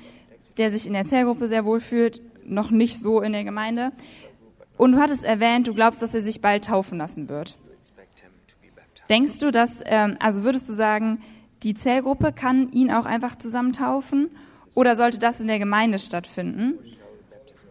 der 0.57 0.71
sich 0.71 0.87
in 0.87 0.95
der 0.95 1.05
Zellgruppe 1.05 1.47
sehr 1.47 1.65
wohl 1.65 1.81
fühlt, 1.81 2.21
noch 2.45 2.71
nicht 2.71 2.99
so 2.99 3.21
in 3.21 3.33
der 3.33 3.45
Gemeinde. 3.45 3.93
Und 4.77 4.93
du 4.93 4.99
hattest 4.99 5.25
erwähnt, 5.25 5.67
du 5.67 5.75
glaubst, 5.75 6.03
dass 6.03 6.15
er 6.15 6.23
sich 6.23 6.41
bald 6.41 6.65
taufen 6.65 6.99
lassen 6.99 7.29
wird. 7.29 7.57
Denkst 9.09 9.39
du, 9.39 9.51
dass, 9.51 9.83
ähm, 9.85 10.17
also 10.21 10.43
würdest 10.45 10.69
du 10.69 10.73
sagen, 10.73 11.23
die 11.63 11.75
Zellgruppe 11.75 12.33
kann 12.33 12.71
ihn 12.73 12.91
auch 12.91 13.05
einfach 13.05 13.37
zusammen 13.37 13.73
taufen? 13.73 14.31
Oder 14.75 14.97
sollte 14.97 15.19
das 15.19 15.41
in 15.41 15.49
der 15.49 15.59
Gemeinde 15.59 15.99
stattfinden? 15.99 16.79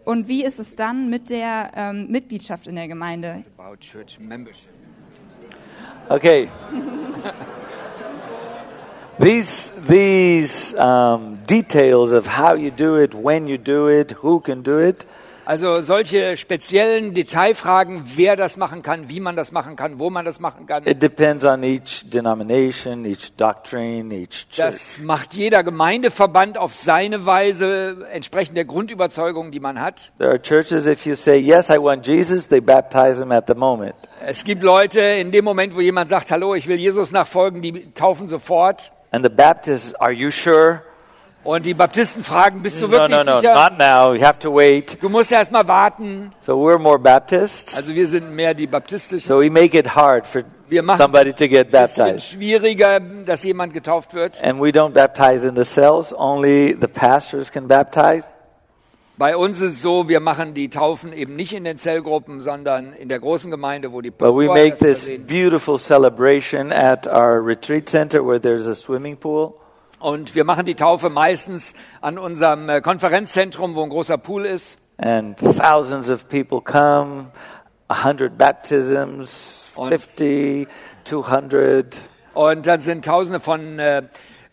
Und 0.04 0.28
wie 0.28 0.43
ist 0.43 0.60
es 0.60 0.76
dann 0.76 1.10
mit 1.10 1.30
der 1.30 1.72
ähm, 1.76 2.08
Mitgliedschaft 2.10 2.68
in 2.68 2.76
der 2.76 2.88
Gemeinde? 2.88 3.43
Okay. 6.10 6.49
these 9.20 9.72
these 9.88 10.76
um, 10.76 11.38
details 11.47 12.14
of 12.14 12.26
how 12.26 12.56
you 12.56 12.72
do 12.72 12.97
it, 12.97 13.14
when 13.14 13.47
you 13.47 13.58
do 13.58 13.88
it, 13.88 14.12
who 14.24 14.39
can 14.39 14.64
do 14.64 14.80
it, 14.80 15.06
Also 15.52 15.82
solche 15.82 16.38
speziellen 16.38 17.14
Detailfragen, 17.14 18.04
wer 18.16 18.38
das 18.38 18.56
machen 18.56 18.84
kann, 18.84 19.10
wie 19.10 19.20
man 19.20 19.36
das 19.36 19.52
machen 19.52 19.76
kann, 19.76 19.99
wo 19.99 20.10
man 20.10 20.24
das 20.24 20.39
machen 20.39 20.66
kann, 20.66 20.88
it 20.88 21.04
depends 21.04 21.43
on 21.43 21.62
each 21.62 22.10
denomination, 22.10 23.04
each 23.04 23.36
doctrine, 23.36 24.16
each 24.16 24.47
church. 24.47 24.56
das 24.56 24.99
macht 25.02 25.34
jeder 25.34 25.62
Gemeindeverband 25.66 26.58
auf 26.58 26.74
seine 26.74 27.26
Weise, 27.26 28.08
entsprechend 28.14 28.56
der 28.56 28.64
Grundüberzeugung, 28.64 29.52
die 29.52 29.60
man 29.60 29.82
hat. 29.82 30.14
There 30.20 30.30
are 30.30 30.41
churches, 30.41 30.88
if 30.88 31.06
you 31.06 31.16
say, 31.16 31.38
Yes, 31.38 31.70
I 31.70 31.80
want 31.80 32.08
Jesus, 32.08 32.47
they 32.47 32.62
baptize 32.62 33.22
him 33.22 33.34
at 33.34 33.47
the 33.47 33.54
moment. 33.54 33.95
Es 34.26 34.45
gibt 34.45 34.64
Leute, 34.64 35.02
in 35.02 35.34
dem 35.34 35.43
Moment, 35.43 35.76
wo 35.76 35.82
jemand 35.82 36.08
sagt, 36.08 36.32
hallo, 36.32 36.56
ich 36.56 36.70
will 36.70 36.80
Jesus 36.80 37.12
nachfolgen, 37.12 37.62
die 37.62 37.91
taufen 37.93 38.30
sofort. 38.30 38.93
And 39.12 39.26
the 39.26 39.30
Baptists, 39.30 39.93
Are 39.95 40.14
you 40.14 40.32
sure? 40.32 40.84
Und 41.44 41.66
die 41.66 41.74
Baptisten 41.74 42.24
fragen, 42.24 42.62
bist 42.62 42.80
du 42.82 42.86
No, 42.86 42.92
wirklich 42.92 43.18
no, 43.18 43.24
no, 43.24 43.39
sicher? 43.39 43.54
not 43.56 43.80
now. 43.80 44.14
You 44.14 44.24
have 44.24 44.38
to 44.39 44.54
wait. 44.54 45.02
Du 45.02 45.10
musst 45.10 45.32
erst 45.32 45.52
mal 45.52 45.68
warten. 45.68 46.32
So 46.42 46.54
we're 46.54 46.78
more 46.78 47.00
Baptists. 47.00 47.76
Also 47.76 47.96
wir 47.96 48.06
sind 48.08 48.32
mehr 48.36 48.54
die 48.54 48.68
Baptistischen. 48.68 49.28
So 49.28 49.39
we 49.42 49.50
make 49.50 49.76
it 49.78 49.96
hard 49.96 50.28
for 50.28 50.44
Wir 50.70 50.84
machen 50.84 51.02
somebody 51.02 51.34
to 51.34 51.48
get 51.48 51.72
baptized. 51.72 52.28
schwieriger, 52.28 53.00
dass 53.26 53.44
jemand 53.44 53.74
getauft 53.74 54.14
wird. 54.14 54.42
And 54.44 54.62
we 54.62 54.70
don't 54.70 54.92
baptize 54.94 55.46
in 55.48 55.56
the 55.56 55.66
cells, 55.66 56.14
only 56.16 56.78
the 56.80 56.88
pastors 56.88 57.52
can 57.52 57.68
baptize. 57.68 58.28
Bei 59.18 59.36
uns 59.36 59.60
ist 59.62 59.74
es 59.74 59.82
so, 59.82 60.08
wir 60.10 60.20
machen 60.20 60.54
die 60.54 60.70
Taufen 60.70 61.12
eben 61.14 61.36
nicht 61.36 61.54
in 61.54 61.64
den 61.64 61.78
Zellgruppen, 61.78 62.39
sondern 62.39 62.94
in 62.94 63.10
der 63.10 63.20
großen 63.20 63.52
Gemeinde, 63.52 63.92
wo 63.92 64.02
die 64.02 64.10
But 64.12 64.30
we 64.36 64.48
Pastoren 64.48 64.54
make 64.70 64.78
this 64.78 65.10
beautiful 65.28 65.78
celebration 65.78 66.72
at 66.72 67.06
our 67.08 67.44
retreat 67.46 67.89
center 67.89 68.26
where 68.26 68.39
there's 68.39 68.68
a 68.68 68.74
swimming 68.76 69.18
pool. 69.18 69.56
Und 70.02 70.34
wir 70.34 70.43
machen 70.45 70.66
die 70.66 70.76
Taufe 70.76 71.10
meistens 71.10 71.74
an 72.02 72.18
unserem 72.18 72.68
äh, 72.70 72.82
Konferenzzentrum, 72.82 73.76
wo 73.76 73.84
ein 73.84 73.89
großer 73.89 74.18
Pool 74.18 74.45
ist. 74.45 74.80
And 74.97 75.38
thousands 75.38 76.10
of 76.10 76.28
people 76.28 76.62
come, 76.62 77.32
100 77.88 78.38
baptisms, 78.38 79.72
Und- 79.76 79.89
50, 79.89 80.68
200. 81.04 81.97
Und 82.34 82.66
dann 82.66 82.80
sind 82.80 83.06
Tausende 83.06 83.39
von 83.39 83.78
äh, 83.80 84.04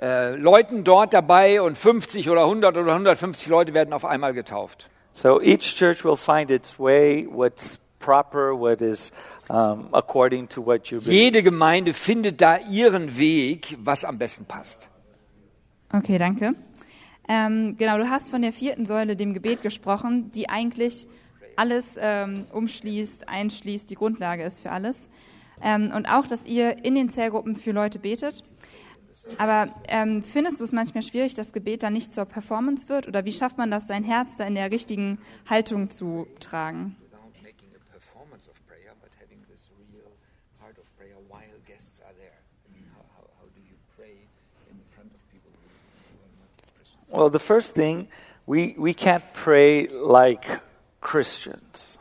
äh, 0.01 0.35
Leuten 0.37 0.85
dort 0.85 1.15
dabei 1.15 1.63
und 1.63 1.79
50 1.79 2.29
oder 2.29 2.43
100 2.45 2.77
oder 2.77 2.93
150 2.93 3.49
Leute 3.49 3.75
werden 3.75 3.93
auf 3.93 4.05
einmal 4.05 4.35
getauft. 4.35 4.89
So 5.13 5.41
each 5.41 5.75
church 5.77 6.05
will 6.05 6.17
find 6.17 6.51
its 6.51 6.79
way, 6.79 7.27
what's 7.31 7.79
proper, 7.99 8.53
what 8.59 8.81
is 8.81 9.11
um, 9.49 9.89
according 9.93 10.49
to 10.51 10.65
what 10.65 10.89
you 10.89 11.01
believe. 11.01 11.13
Jede 11.19 11.43
Gemeinde 11.43 11.93
findet 11.95 12.41
da 12.41 12.59
ihren 12.59 13.19
Weg, 13.19 13.77
was 13.83 14.05
am 14.05 14.19
besten 14.19 14.45
passt. 14.45 14.91
Okay, 15.93 16.19
danke. 16.19 16.55
Ähm, 17.29 17.77
genau, 17.77 17.99
du 17.99 18.09
hast 18.09 18.31
von 18.31 18.43
der 18.43 18.53
vierten 18.53 18.87
Säule, 18.87 19.17
dem 19.17 19.35
Gebet, 19.35 19.63
gesprochen, 19.63 20.31
die 20.31 20.49
eigentlich 20.49 21.07
alles 21.57 21.99
ähm, 22.01 22.47
umschließt, 22.53 23.29
einschließt, 23.29 23.91
die 23.91 23.97
Grundlage 23.97 24.43
ist 24.43 24.61
für 24.61 24.71
alles. 24.71 25.09
Ähm, 25.63 25.93
und 25.95 26.07
auch, 26.07 26.27
dass 26.27 26.47
ihr 26.47 26.85
in 26.85 26.95
den 26.95 27.09
Zellgruppen 27.09 27.57
für 27.57 27.73
Leute 27.73 27.99
betet. 27.99 28.45
Aber 29.37 29.75
ähm, 29.89 30.23
findest 30.23 30.61
du 30.61 30.65
es 30.65 30.73
manchmal 30.73 31.03
schwierig, 31.03 31.35
dass 31.35 31.53
Gebet 31.53 31.83
dann 31.83 31.93
nicht 31.93 32.13
zur 32.13 32.25
Performance 32.25 32.89
wird? 32.89 33.09
Oder 33.09 33.25
wie 33.25 33.33
schafft 33.33 33.59
man 33.59 33.71
das, 33.71 33.89
sein 33.89 34.05
Herz 34.05 34.37
da 34.37 34.45
in 34.45 34.55
der 34.55 34.71
richtigen 34.71 35.19
Haltung 35.49 35.89
zu 35.91 36.27
tragen? 36.39 36.97
Without 37.01 37.33
making 37.43 37.71
a 37.75 37.83
performance 37.93 38.49
of 38.49 38.55
prayer, 38.67 38.95
but 39.03 39.11
having 39.21 39.43
this 39.51 39.71
real 39.93 40.13
heart 40.61 40.79
of 40.79 40.87
prayer 40.97 41.17
while 41.29 41.59
guests 41.67 42.01
are 42.01 42.15
there. 42.15 42.39
I 42.65 42.73
mean, 42.73 42.87
how, 42.95 43.03
how, 43.17 43.27
how 43.41 43.47
do 43.51 43.61
you 43.61 43.77
pray 43.97 44.23
in 44.71 44.79
front 44.95 45.11
of 45.13 45.21
people 45.33 45.51
who, 45.51 45.67
who 45.67 46.23
are 46.23 46.35
not 46.39 46.51
Christians? 46.77 46.98
Well, 47.11 47.31
the 47.31 47.39
first 47.39 47.75
thing, 47.75 48.09
we, 48.47 48.75
we 48.79 48.93
can't 48.93 49.25
pray 49.33 49.89
like 49.89 50.45
Christians. 51.01 51.99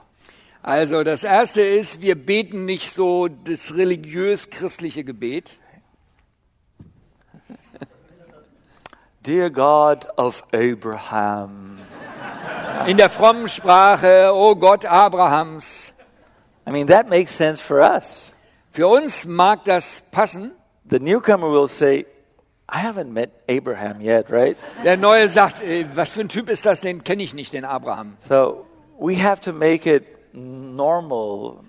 Also 0.64 1.04
das 1.04 1.24
Erste 1.24 1.62
ist, 1.62 2.02
wir 2.02 2.16
beten 2.16 2.66
nicht 2.66 2.92
so 2.92 3.30
das 3.30 3.74
religiös-christliche 3.74 5.06
Gebet. 5.06 5.58
Dear 9.26 9.50
God 9.50 10.08
of 10.18 10.44
Abraham. 10.52 11.80
In 12.86 12.98
der 12.98 13.10
frommen 13.10 13.48
Sprache, 13.48 14.32
oh 14.34 14.56
Gott 14.56 14.86
Abrahams. 14.86 15.94
I 16.68 16.72
mean, 16.72 16.88
that 16.88 17.08
makes 17.08 17.32
sense 17.32 17.64
for 17.64 17.80
us. 17.80 18.34
Für 18.74 18.90
uns 18.90 19.26
mag 19.26 19.64
das 19.64 20.04
passen. 20.12 20.52
The 20.90 21.00
newcomer 21.00 21.50
will 21.50 21.70
say, 21.70 22.06
I 22.70 22.80
haven't 22.80 23.14
met 23.14 23.32
Abraham 23.50 24.02
yet, 24.02 24.30
right? 24.30 24.58
Der 24.84 24.98
Neue 24.98 25.30
sagt, 25.30 25.62
äh, 25.62 25.86
was 25.96 26.14
für 26.14 26.22
ein 26.22 26.30
Typ 26.30 26.50
ist 26.50 26.66
das, 26.66 26.82
den 26.82 27.04
kenne 27.04 27.24
ich 27.24 27.34
nicht, 27.34 27.54
den 27.54 27.64
Abraham. 27.64 28.18
So 28.20 28.66
we 29.00 29.16
have 29.16 29.42
to 29.42 29.54
make 29.54 29.86
it 29.86 30.04
normal, 30.34 31.64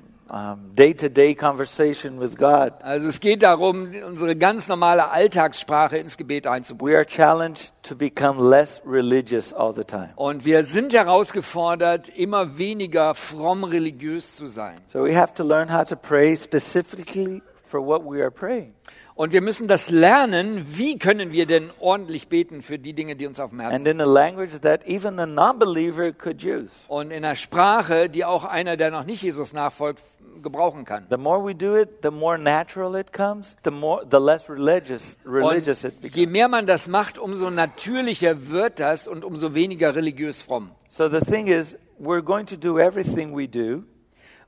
day 0.74 0.92
to 0.94 1.08
day 1.08 1.34
conversation 1.34 2.18
with 2.18 2.36
God. 2.36 2.72
Also 2.82 3.08
es 3.08 3.20
geht 3.20 3.42
darum, 3.42 3.94
unsere 4.06 4.36
ganz 4.36 4.68
normale 4.68 5.10
Alltagssprache 5.10 5.98
ins 5.98 6.16
Gebet 6.16 6.46
einzubringen. 6.46 6.92
We 6.92 6.96
are 6.96 7.06
challenged 7.06 7.72
to 7.82 7.94
become 7.94 8.50
less 8.50 8.82
religious 8.84 9.52
all 9.52 9.72
the 9.72 9.84
time. 9.84 10.10
Und 10.16 10.44
wir 10.44 10.64
sind 10.64 10.92
herausgefordert, 10.92 12.08
immer 12.08 12.58
weniger 12.58 13.14
fromm 13.14 13.64
religiös 13.64 14.34
zu 14.34 14.48
sein. 14.48 14.74
So 14.88 15.04
we 15.04 15.16
have 15.16 15.32
to 15.34 15.44
learn 15.44 15.72
how 15.72 15.84
to 15.84 15.96
pray 15.96 16.36
specifically 16.36 17.42
for 17.62 17.80
what 17.80 18.02
we 18.04 18.20
are 18.20 18.30
praying. 18.30 18.74
Und 19.18 19.32
wir 19.32 19.40
müssen 19.40 19.66
das 19.66 19.90
lernen, 19.90 20.64
wie 20.78 20.96
können 20.96 21.32
wir 21.32 21.44
denn 21.46 21.72
ordentlich 21.80 22.28
beten 22.28 22.62
für 22.62 22.78
die 22.78 22.92
Dinge, 22.92 23.16
die 23.16 23.26
uns 23.26 23.40
auf 23.40 23.50
dem 23.50 23.58
Herzen 23.58 23.74
And 23.74 23.88
in 23.88 24.00
a 24.00 24.04
language 24.04 24.60
that 24.62 24.86
even 24.86 25.18
a 25.18 25.26
non 25.26 25.58
believer 25.58 26.12
could 26.12 26.44
use. 26.44 26.70
und 26.86 27.10
in 27.10 27.24
einer 27.24 27.34
Sprache, 27.34 28.08
die 28.08 28.24
auch 28.24 28.44
einer, 28.44 28.76
der 28.76 28.92
noch 28.92 29.02
nicht 29.02 29.20
Jesus 29.20 29.52
nachfolgt, 29.52 30.04
gebrauchen 30.40 30.84
kann. 30.84 31.04
The 31.10 31.16
more 31.16 31.44
we 31.44 31.52
do 31.52 31.76
it, 31.76 31.88
the 32.04 32.12
more 32.12 32.38
natural 32.38 32.94
it 32.94 33.12
comes, 33.12 33.56
the 33.64 33.72
more 33.72 34.06
the 34.08 34.18
less 34.20 34.48
religious 34.48 35.18
religious 35.26 35.82
it 35.82 35.94
Und 35.96 36.04
je 36.04 36.08
becomes. 36.26 36.32
mehr 36.32 36.46
man 36.48 36.66
das 36.68 36.86
macht, 36.86 37.18
umso 37.18 37.50
natürlicher 37.50 38.48
wird 38.48 38.78
das 38.78 39.08
und 39.08 39.24
umso 39.24 39.52
weniger 39.52 39.96
religiös 39.96 40.42
fromm. 40.42 40.70
So 40.90 41.08
the 41.08 41.18
thing 41.18 41.48
is, 41.48 41.76
we're 42.00 42.22
going 42.22 42.46
to 42.46 42.56
do 42.56 42.78
everything 42.78 43.36
we 43.36 43.48
do. 43.48 43.82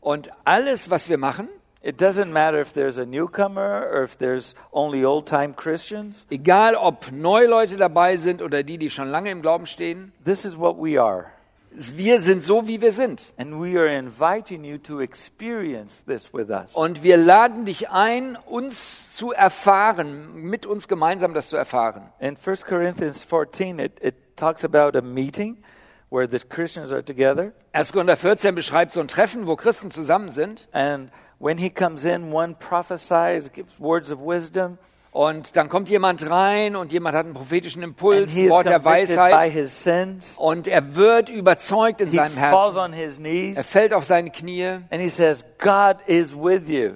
Und 0.00 0.30
alles, 0.44 0.90
was 0.90 1.08
wir 1.08 1.18
machen, 1.18 1.48
It 1.82 1.98
doesn't 1.98 2.30
matter 2.30 2.60
if 2.60 2.72
there's 2.74 2.98
a 2.98 3.06
newcomer 3.06 3.88
or 3.90 4.02
if 4.02 4.18
there's 4.18 4.54
only 4.72 5.02
old 5.04 5.26
time 5.26 5.54
Christians. 5.54 6.26
egal 6.30 6.76
ob 6.76 7.10
neue 7.10 7.46
Leute 7.46 7.78
dabei 7.78 8.16
sind 8.16 8.42
oder 8.42 8.62
die, 8.62 8.76
die 8.76 8.90
schon 8.90 9.08
lange 9.08 9.30
im 9.30 9.40
Glauben 9.40 9.64
stehen, 9.66 10.12
This 10.24 10.44
is 10.44 10.58
what 10.58 10.76
we 10.76 11.00
are. 11.00 11.26
Wir 11.72 12.18
sind 12.18 12.42
so, 12.42 12.66
wie 12.66 12.82
wir 12.82 12.90
sind. 12.92 13.32
And 13.38 13.62
we 13.62 13.78
are 13.78 13.86
inviting 13.86 14.64
you 14.64 14.76
to 14.78 15.00
experience 15.00 16.04
this 16.04 16.34
with 16.34 16.50
us. 16.50 16.74
Und 16.74 17.02
wir 17.02 17.16
laden 17.16 17.64
dich 17.64 17.90
ein, 17.90 18.36
uns 18.36 19.14
zu 19.14 19.32
erfahren, 19.32 20.34
mit 20.34 20.66
uns 20.66 20.88
gemeinsam 20.88 21.32
das 21.32 21.48
zu 21.48 21.56
erfahren. 21.56 22.12
In 22.18 22.36
1 22.44 22.66
Corinthians 22.66 23.22
14, 23.24 23.78
it, 23.78 23.92
it 24.02 24.36
talks 24.36 24.64
about 24.64 24.98
a 24.98 25.00
meeting 25.00 25.62
where 26.10 26.28
the 26.28 26.40
Christians 26.40 26.92
are 26.92 27.04
together. 27.04 27.52
1. 27.72 27.92
Korinther 27.92 28.16
14 28.16 28.54
beschreibt 28.54 28.92
so 28.92 29.00
ein 29.00 29.08
Treffen, 29.08 29.46
wo 29.46 29.54
Christen 29.54 29.92
zusammen 29.92 30.28
sind. 30.28 30.68
And 30.72 31.10
when 31.40 31.58
he 31.58 31.68
comes 31.70 32.04
in, 32.04 32.32
one 32.32 32.54
prophesies, 32.58 33.50
gives 33.52 33.80
words 33.80 34.12
of 34.12 34.20
wisdom, 34.20 34.78
Und 35.12 35.56
dann 35.56 35.68
kommt 35.68 35.88
jemand 35.88 36.30
rein 36.30 36.76
und 36.76 36.92
jemand 36.92 37.16
hat 37.16 37.24
einen 37.24 37.34
prophetischen 37.34 37.82
and 37.82 37.90
Impuls, 37.94 38.36
ein 38.36 38.48
Wort 38.50 38.66
der 38.66 38.84
Weisheit. 38.84 39.50
his 39.50 39.82
sins. 39.82 40.36
Und 40.38 40.68
er 40.68 40.94
wird 40.94 41.28
überzeugt 41.28 42.00
in 42.00 42.10
He 42.10 42.16
seinem 42.16 42.34
falls 42.36 42.76
Herzen. 42.76 42.78
on 42.78 42.92
his 42.92 43.18
Er 43.18 43.20
knees 43.24 43.66
fällt 43.68 43.92
auf 43.92 44.04
seine 44.04 44.30
Knie. 44.30 44.64
and 44.90 45.00
he 45.02 45.08
says, 45.08 45.44
God 45.58 45.96
is 46.06 46.32
with 46.36 46.68
you. 46.68 46.92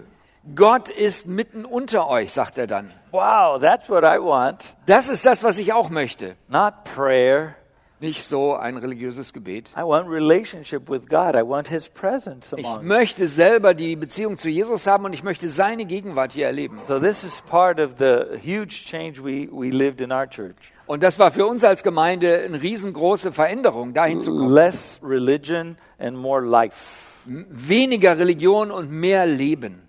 Gott 0.55 0.91
ist 0.91 1.27
mitten 1.27 1.65
unter 1.65 2.07
euch, 2.09 2.33
sagt 2.33 2.57
er 2.57 2.69
dann. 2.69 2.93
Wow, 3.11 3.59
that's 3.61 3.89
what 3.89 4.05
I 4.05 4.19
want. 4.21 4.75
Das 4.87 5.09
ist 5.09 5.25
das, 5.27 5.43
was 5.43 5.59
ich 5.59 5.73
auch 5.73 5.89
möchte. 5.91 6.37
Not 6.49 6.85
prayer. 6.95 7.57
Nicht 8.01 8.25
so 8.25 8.55
ein 8.55 8.77
religiöses 8.77 9.33
Gebet. 9.33 9.73
I 9.77 9.83
want 9.83 10.09
relationship 10.11 10.91
with 10.91 11.09
God. 11.09 11.37
I 11.37 11.43
want 11.43 11.69
his 11.69 11.89
presence 11.89 12.53
Ich 12.57 12.67
möchte 12.83 13.27
selber 13.27 13.73
die 13.73 13.95
Beziehung 13.97 14.37
zu 14.37 14.49
Jesus 14.49 14.87
haben 14.87 15.05
und 15.05 15.13
ich 15.13 15.23
möchte 15.23 15.49
seine 15.49 15.87
Gegenwart 15.87 16.33
hier 16.33 16.47
erleben. 16.47 16.79
So 16.89 16.99
this 16.99 17.23
is 17.23 17.41
part 17.43 17.79
of 17.81 17.95
the 17.99 18.37
huge 18.43 18.85
change 18.85 19.23
we, 19.23 19.49
we 19.51 19.71
lived 19.71 20.01
in 20.01 20.11
our 20.11 20.29
church. 20.29 20.57
Und 20.87 21.03
das 21.03 21.19
war 21.19 21.31
für 21.31 21.47
uns 21.47 21.65
als 21.65 21.83
Gemeinde 21.83 22.43
eine 22.45 22.61
riesengroße 22.61 23.33
Veränderung, 23.33 23.95
dahin 23.95 24.21
zu 24.21 24.33
kommen. 24.33 24.53
Less 24.53 25.01
religion 25.03 25.77
and 25.99 26.17
more 26.17 26.45
life. 26.45 27.23
Weniger 27.27 28.19
Religion 28.19 28.71
und 28.71 28.91
mehr 28.91 29.25
Leben. 29.25 29.89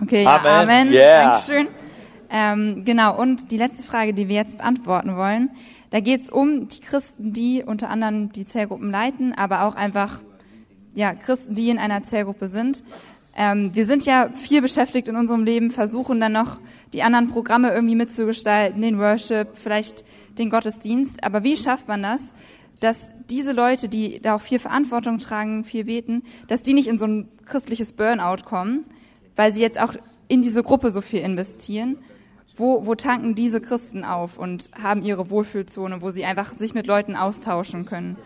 Okay, 0.00 0.22
ja, 0.22 0.36
Amen. 0.36 0.70
Amen. 0.70 0.92
Yeah. 0.92 1.32
Dankeschön. 1.32 1.68
Ähm, 2.30 2.84
genau, 2.84 3.16
und 3.16 3.50
die 3.50 3.56
letzte 3.56 3.86
Frage, 3.86 4.14
die 4.14 4.28
wir 4.28 4.36
jetzt 4.36 4.58
beantworten 4.58 5.16
wollen, 5.16 5.50
da 5.90 6.00
geht 6.00 6.20
es 6.20 6.30
um 6.30 6.68
die 6.68 6.80
Christen, 6.80 7.32
die 7.32 7.62
unter 7.64 7.90
anderem 7.90 8.32
die 8.32 8.44
Zellgruppen 8.44 8.90
leiten, 8.90 9.32
aber 9.32 9.62
auch 9.62 9.74
einfach 9.74 10.20
ja, 10.94 11.14
Christen, 11.14 11.54
die 11.54 11.70
in 11.70 11.78
einer 11.78 12.02
Zellgruppe 12.02 12.48
sind. 12.48 12.82
Ähm, 13.36 13.74
wir 13.74 13.86
sind 13.86 14.04
ja 14.04 14.30
viel 14.34 14.60
beschäftigt 14.60 15.06
in 15.06 15.16
unserem 15.16 15.44
Leben, 15.44 15.70
versuchen 15.70 16.20
dann 16.20 16.32
noch 16.32 16.58
die 16.92 17.02
anderen 17.02 17.28
Programme 17.28 17.70
irgendwie 17.70 17.94
mitzugestalten, 17.94 18.82
den 18.82 18.98
Worship, 18.98 19.50
vielleicht 19.54 20.04
den 20.38 20.50
Gottesdienst. 20.50 21.22
Aber 21.22 21.44
wie 21.44 21.56
schafft 21.56 21.86
man 21.86 22.02
das, 22.02 22.34
dass 22.80 23.12
diese 23.30 23.52
Leute, 23.52 23.88
die 23.88 24.20
da 24.20 24.34
auch 24.34 24.40
viel 24.40 24.58
Verantwortung 24.58 25.18
tragen, 25.18 25.64
viel 25.64 25.84
beten, 25.84 26.24
dass 26.48 26.62
die 26.62 26.74
nicht 26.74 26.88
in 26.88 26.98
so 26.98 27.06
ein 27.06 27.28
christliches 27.46 27.92
Burnout 27.92 28.44
kommen, 28.44 28.84
weil 29.36 29.52
sie 29.52 29.62
jetzt 29.62 29.80
auch 29.80 29.94
in 30.26 30.42
diese 30.42 30.62
Gruppe 30.64 30.90
so 30.90 31.00
viel 31.00 31.20
investieren? 31.20 31.98
Wo, 32.58 32.84
wo 32.84 32.96
tanken 32.96 33.36
diese 33.36 33.60
Christen 33.60 34.04
auf 34.04 34.36
und 34.36 34.70
haben 34.82 35.02
ihre 35.02 35.30
Wohlfühlzone, 35.30 36.02
wo 36.02 36.10
sie 36.10 36.24
einfach 36.24 36.52
sich 36.52 36.74
mit 36.74 36.88
Leuten 36.88 37.14
austauschen 37.14 37.86
können? 37.86 38.16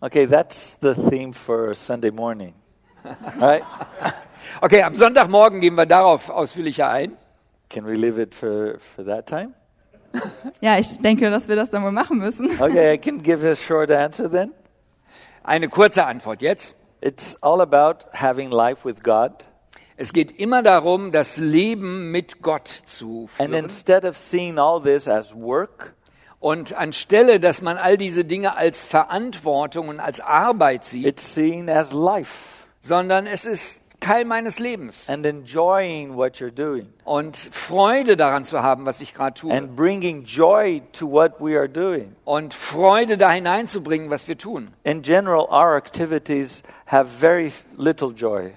Okay, 0.00 0.26
that's 0.26 0.76
the 0.80 0.94
theme 1.08 1.32
for 1.32 1.74
Sunday 1.74 2.10
morning. 2.10 2.54
right? 3.40 3.62
Okay, 4.60 4.82
am 4.82 4.94
Sonntagmorgen 4.96 5.60
gehen 5.60 5.76
wir 5.76 5.86
darauf 5.86 6.28
ausführlicher 6.28 6.88
ein. 6.88 7.16
Can 7.70 7.86
we 7.86 7.94
leave 7.94 8.20
it 8.20 8.34
for, 8.34 8.78
for 8.78 9.04
that 9.04 9.26
time? 9.26 9.54
Ja, 10.60 10.78
ich 10.78 10.98
denke, 10.98 11.30
dass 11.30 11.48
wir 11.48 11.56
das 11.56 11.70
dann 11.70 11.82
wohl 11.84 11.92
machen 11.92 12.18
müssen. 12.18 12.50
Okay, 12.60 12.94
I 12.94 12.98
can 12.98 13.22
give 13.22 13.48
a 13.48 13.54
short 13.56 13.90
answer 13.90 14.30
then. 14.30 14.52
Eine 15.42 15.68
kurze 15.68 16.04
Antwort 16.04 16.42
jetzt. 16.42 16.76
It's 17.02 17.36
all 17.42 17.60
about 17.60 18.06
having 18.12 18.50
life 18.50 18.84
with 18.88 19.02
God. 19.02 19.32
Es 19.96 20.12
geht 20.12 20.38
immer 20.38 20.62
darum, 20.62 21.12
das 21.12 21.36
Leben 21.36 22.10
mit 22.10 22.42
Gott 22.42 22.68
zu 22.68 23.28
And 23.38 23.50
führen. 23.50 23.64
instead 23.64 24.04
of 24.04 24.16
seeing 24.16 24.58
all 24.58 24.80
this 24.80 25.08
as 25.08 25.34
work, 25.34 25.94
Und 26.40 26.72
anstelle, 26.74 27.38
dass 27.40 27.60
man 27.62 27.76
all 27.76 27.96
diese 27.96 28.24
Dinge 28.24 28.56
als 28.56 28.84
Verantwortung 28.84 29.88
und 29.88 30.00
als 30.00 30.18
Arbeit 30.20 30.84
sieht, 30.84 31.06
it's 31.06 31.34
seen 31.34 31.68
as 31.68 31.92
life 31.92 32.64
sondern 32.80 33.26
es 33.28 33.44
ist 33.46 33.80
Teil 34.00 34.24
meines 34.24 34.58
Lebens. 34.58 35.08
and 35.08 35.24
enjoying 35.24 36.16
what 36.16 36.38
you're 36.40 36.50
doing 36.50 36.88
Und 37.04 37.36
Freude 37.36 38.16
daran 38.16 38.42
zu 38.44 38.60
haben, 38.60 38.84
was 38.86 39.00
ich 39.00 39.14
gerade 39.14 39.34
tue. 39.34 39.52
and 39.52 39.76
bringing 39.76 40.24
joy 40.24 40.82
to 40.92 41.08
what 41.08 41.34
we 41.40 41.56
are 41.56 41.68
doing. 41.68 42.16
Und 42.24 42.54
Freude 42.54 43.16
da 43.18 43.30
hineinzubringen, 43.30 44.10
was 44.10 44.26
wir 44.26 44.36
tun. 44.36 44.68
In 44.82 45.02
general, 45.02 45.46
our 45.48 45.76
activities 45.76 46.64
have 46.92 47.08
very 47.08 47.50
little 47.76 48.12
joy. 48.12 48.52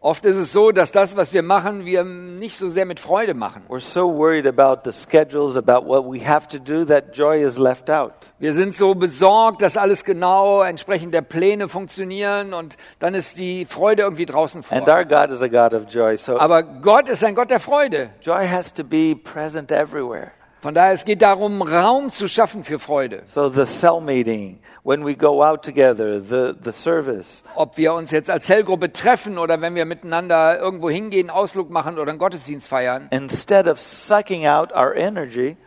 Oft 0.00 0.26
ist 0.26 0.36
es 0.36 0.52
so, 0.52 0.70
dass 0.70 0.92
das, 0.92 1.16
was 1.16 1.32
wir 1.32 1.42
machen, 1.42 1.86
wir 1.86 2.04
nicht 2.04 2.58
so 2.58 2.68
sehr 2.68 2.84
mit 2.84 3.00
Freude 3.00 3.32
machen. 3.32 3.62
We're 3.70 3.78
so 3.80 4.06
worried 4.06 4.46
about 4.46 4.82
the 4.84 4.92
schedules, 4.92 5.56
about 5.56 5.86
what 5.88 6.04
we 6.04 6.20
have 6.22 6.46
to 6.48 6.58
do, 6.58 6.84
that 6.84 7.16
joy 7.16 7.42
is 7.42 7.56
left 7.56 7.88
out. 7.88 8.12
Wir 8.38 8.52
sind 8.52 8.74
so 8.74 8.94
besorgt, 8.94 9.62
dass 9.62 9.78
alles 9.78 10.04
genau 10.04 10.60
entsprechend 10.62 11.14
der 11.14 11.22
Pläne 11.22 11.68
funktionieren 11.70 12.52
und 12.52 12.76
dann 12.98 13.14
ist 13.14 13.38
die 13.38 13.64
Freude 13.64 14.02
irgendwie 14.02 14.26
draußen 14.26 14.62
And 14.68 14.84
vor. 14.84 14.94
our 14.94 15.06
God 15.06 15.30
is 15.30 15.40
a 15.40 15.48
God 15.48 15.72
of 15.72 15.86
joy. 15.88 16.18
So 16.18 16.38
Aber 16.38 16.62
Gott 16.62 17.08
ist 17.08 17.24
ein 17.24 17.34
Gott 17.34 17.50
der 17.50 17.60
Freude. 17.60 18.10
joy 18.20 18.46
has 18.46 18.74
to 18.74 18.84
be 18.84 19.16
present 19.16 19.72
everywhere. 19.72 20.32
Von 20.64 20.72
daher, 20.72 20.92
es 20.92 21.04
geht 21.04 21.20
darum, 21.20 21.60
Raum 21.60 22.08
zu 22.08 22.26
schaffen 22.26 22.64
für 22.64 22.78
Freude. 22.78 23.20
So 23.26 23.48
the 23.48 23.66
cell 23.66 24.00
meeting, 24.00 24.60
when 24.82 25.04
we 25.04 25.14
go 25.14 25.44
out 25.44 25.62
together, 25.62 26.18
the, 26.18 26.54
the 26.58 26.72
service, 26.72 27.44
Ob 27.54 27.76
wir 27.76 27.92
uns 27.92 28.12
jetzt 28.12 28.30
als 28.30 28.46
Zellgruppe 28.46 28.90
treffen 28.90 29.36
oder 29.36 29.60
wenn 29.60 29.74
wir 29.74 29.84
miteinander 29.84 30.58
irgendwo 30.58 30.88
hingehen, 30.88 31.28
Ausflug 31.28 31.68
machen 31.68 31.98
oder 31.98 32.08
einen 32.08 32.18
Gottesdienst 32.18 32.66
feiern, 32.66 33.08
instead 33.10 33.68
of 33.68 33.78
sucking 33.78 34.46
out 34.46 34.72
our 34.72 34.94
energy, 34.96 35.58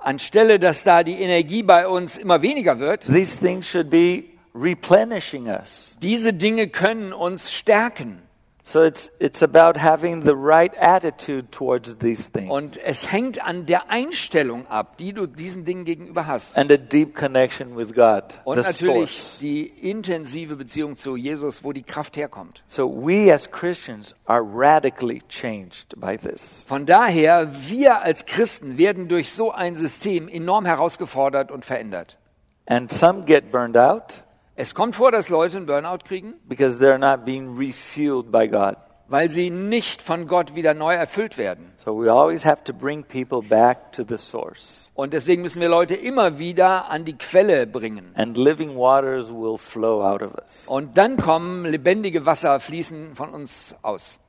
anstelle, 0.00 0.58
dass 0.58 0.82
da 0.82 1.04
die 1.04 1.20
Energie 1.20 1.62
bei 1.62 1.86
uns 1.86 2.18
immer 2.18 2.42
weniger 2.42 2.80
wird, 2.80 3.06
these 3.06 3.38
things 3.38 3.68
should 3.70 3.88
be 3.88 4.24
replenishing 4.52 5.46
us. 5.46 5.96
diese 6.02 6.32
Dinge 6.32 6.66
können 6.66 7.12
uns 7.12 7.52
stärken. 7.52 8.20
So 8.62 8.82
it's, 8.84 9.10
it's 9.18 9.42
about 9.42 9.78
having 9.78 10.22
the 10.24 10.34
right 10.36 10.72
attitude 10.76 11.50
towards 11.50 11.96
these 11.98 12.30
things 12.30 12.50
Und 12.50 12.76
es 12.76 13.10
hängt 13.10 13.42
an 13.44 13.64
der 13.66 13.90
Einstellung 13.90 14.66
ab, 14.66 14.98
die 14.98 15.12
du 15.12 15.26
diesen 15.26 15.64
Dingen 15.64 15.84
gegenüber 15.84 16.26
hast. 16.26 16.58
and 16.58 16.70
a 16.70 16.76
deep 16.76 17.14
connection 17.14 17.76
with 17.76 17.94
God, 17.94 18.24
Und 18.44 18.58
the 18.58 18.62
natürlich 18.62 19.18
source. 19.18 19.38
die 19.40 19.66
intensive 19.66 20.56
Beziehung 20.56 20.96
zu 20.96 21.16
Jesus, 21.16 21.64
wo 21.64 21.72
die 21.72 21.82
Kraft 21.82 22.16
herkommt. 22.16 22.62
So 22.66 22.86
we 22.88 23.32
as 23.32 23.50
Christians 23.50 24.14
are 24.26 24.42
radically 24.42 25.22
changed 25.28 25.98
by 25.98 26.16
this. 26.18 26.64
Von 26.68 26.84
daher, 26.86 27.48
wir 27.68 28.02
als 28.02 28.26
Christen 28.26 28.76
werden 28.78 29.08
durch 29.08 29.32
so 29.32 29.50
ein 29.52 29.74
System 29.74 30.28
enorm 30.28 30.66
herausgefordert 30.66 31.50
und 31.50 31.64
verändert. 31.64 32.18
And 32.66 32.92
some 32.92 33.24
get 33.24 33.50
burned 33.50 33.76
out 33.76 34.22
Es 34.60 34.74
kommt 34.74 34.94
vor, 34.94 35.10
dass 35.10 35.30
Leute 35.30 35.56
einen 35.56 35.64
Burnout 35.64 36.04
kriegen, 36.06 36.34
because 36.46 36.78
they're 36.78 36.98
not 36.98 37.24
being 37.24 37.56
refueled 37.56 38.30
by 38.30 38.46
God. 38.46 38.76
weil 39.08 39.30
sie 39.30 39.48
nicht 39.48 40.02
von 40.02 40.26
Gott 40.28 40.54
wieder 40.54 40.74
neu 40.74 40.94
erfüllt 40.94 41.38
werden. 41.38 41.72
So 41.76 41.98
we 41.98 42.12
always 42.12 42.44
have 42.44 42.62
to 42.64 42.74
bring 42.74 43.02
people 43.02 43.40
back 43.40 43.90
to 43.92 44.04
the 44.06 44.18
source. 44.18 44.90
Und 44.92 45.14
deswegen 45.14 45.40
müssen 45.40 45.62
wir 45.62 45.70
Leute 45.70 45.94
immer 45.94 46.38
wieder 46.38 46.90
an 46.90 47.06
die 47.06 47.16
Quelle 47.16 47.66
bringen. 47.66 48.10
And 48.16 48.36
living 48.36 48.76
waters 48.76 49.32
will 49.32 49.56
flow 49.56 50.02
out 50.04 50.20
of 50.20 50.34
us. 50.34 50.66
Und 50.68 50.98
dann 50.98 51.16
kommen 51.16 51.64
lebendige 51.64 52.26
Wasser 52.26 52.60
fließen 52.60 53.14
von 53.14 53.30
uns 53.30 53.74
aus. 53.80 54.20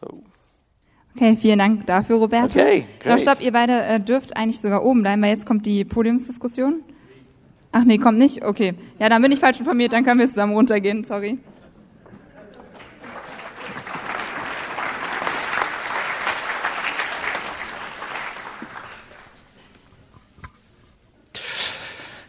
So 0.00 0.22
Okay, 1.14 1.36
vielen 1.36 1.58
Dank 1.58 1.86
dafür, 1.86 2.16
Roberto. 2.16 2.58
Okay, 2.58 2.86
great. 3.00 3.20
stopp, 3.20 3.40
ihr 3.40 3.52
beide 3.52 3.82
äh, 3.82 4.00
dürft 4.00 4.34
eigentlich 4.34 4.60
sogar 4.60 4.82
oben 4.82 5.02
bleiben, 5.02 5.20
weil 5.22 5.30
jetzt 5.30 5.46
kommt 5.46 5.66
die 5.66 5.84
Podiumsdiskussion. 5.84 6.82
Ach 7.76 7.82
nee, 7.82 7.98
kommt 7.98 8.18
nicht? 8.18 8.44
Okay. 8.44 8.74
Ja, 9.00 9.08
dann 9.08 9.20
bin 9.20 9.32
ich 9.32 9.40
falsch 9.40 9.58
informiert, 9.58 9.92
dann 9.92 10.04
können 10.04 10.20
wir 10.20 10.28
zusammen 10.28 10.54
runtergehen, 10.54 11.02
sorry. 11.02 11.38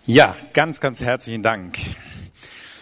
Ja, 0.07 0.35
ganz, 0.53 0.79
ganz 0.79 1.01
herzlichen 1.01 1.43
Dank. 1.43 1.77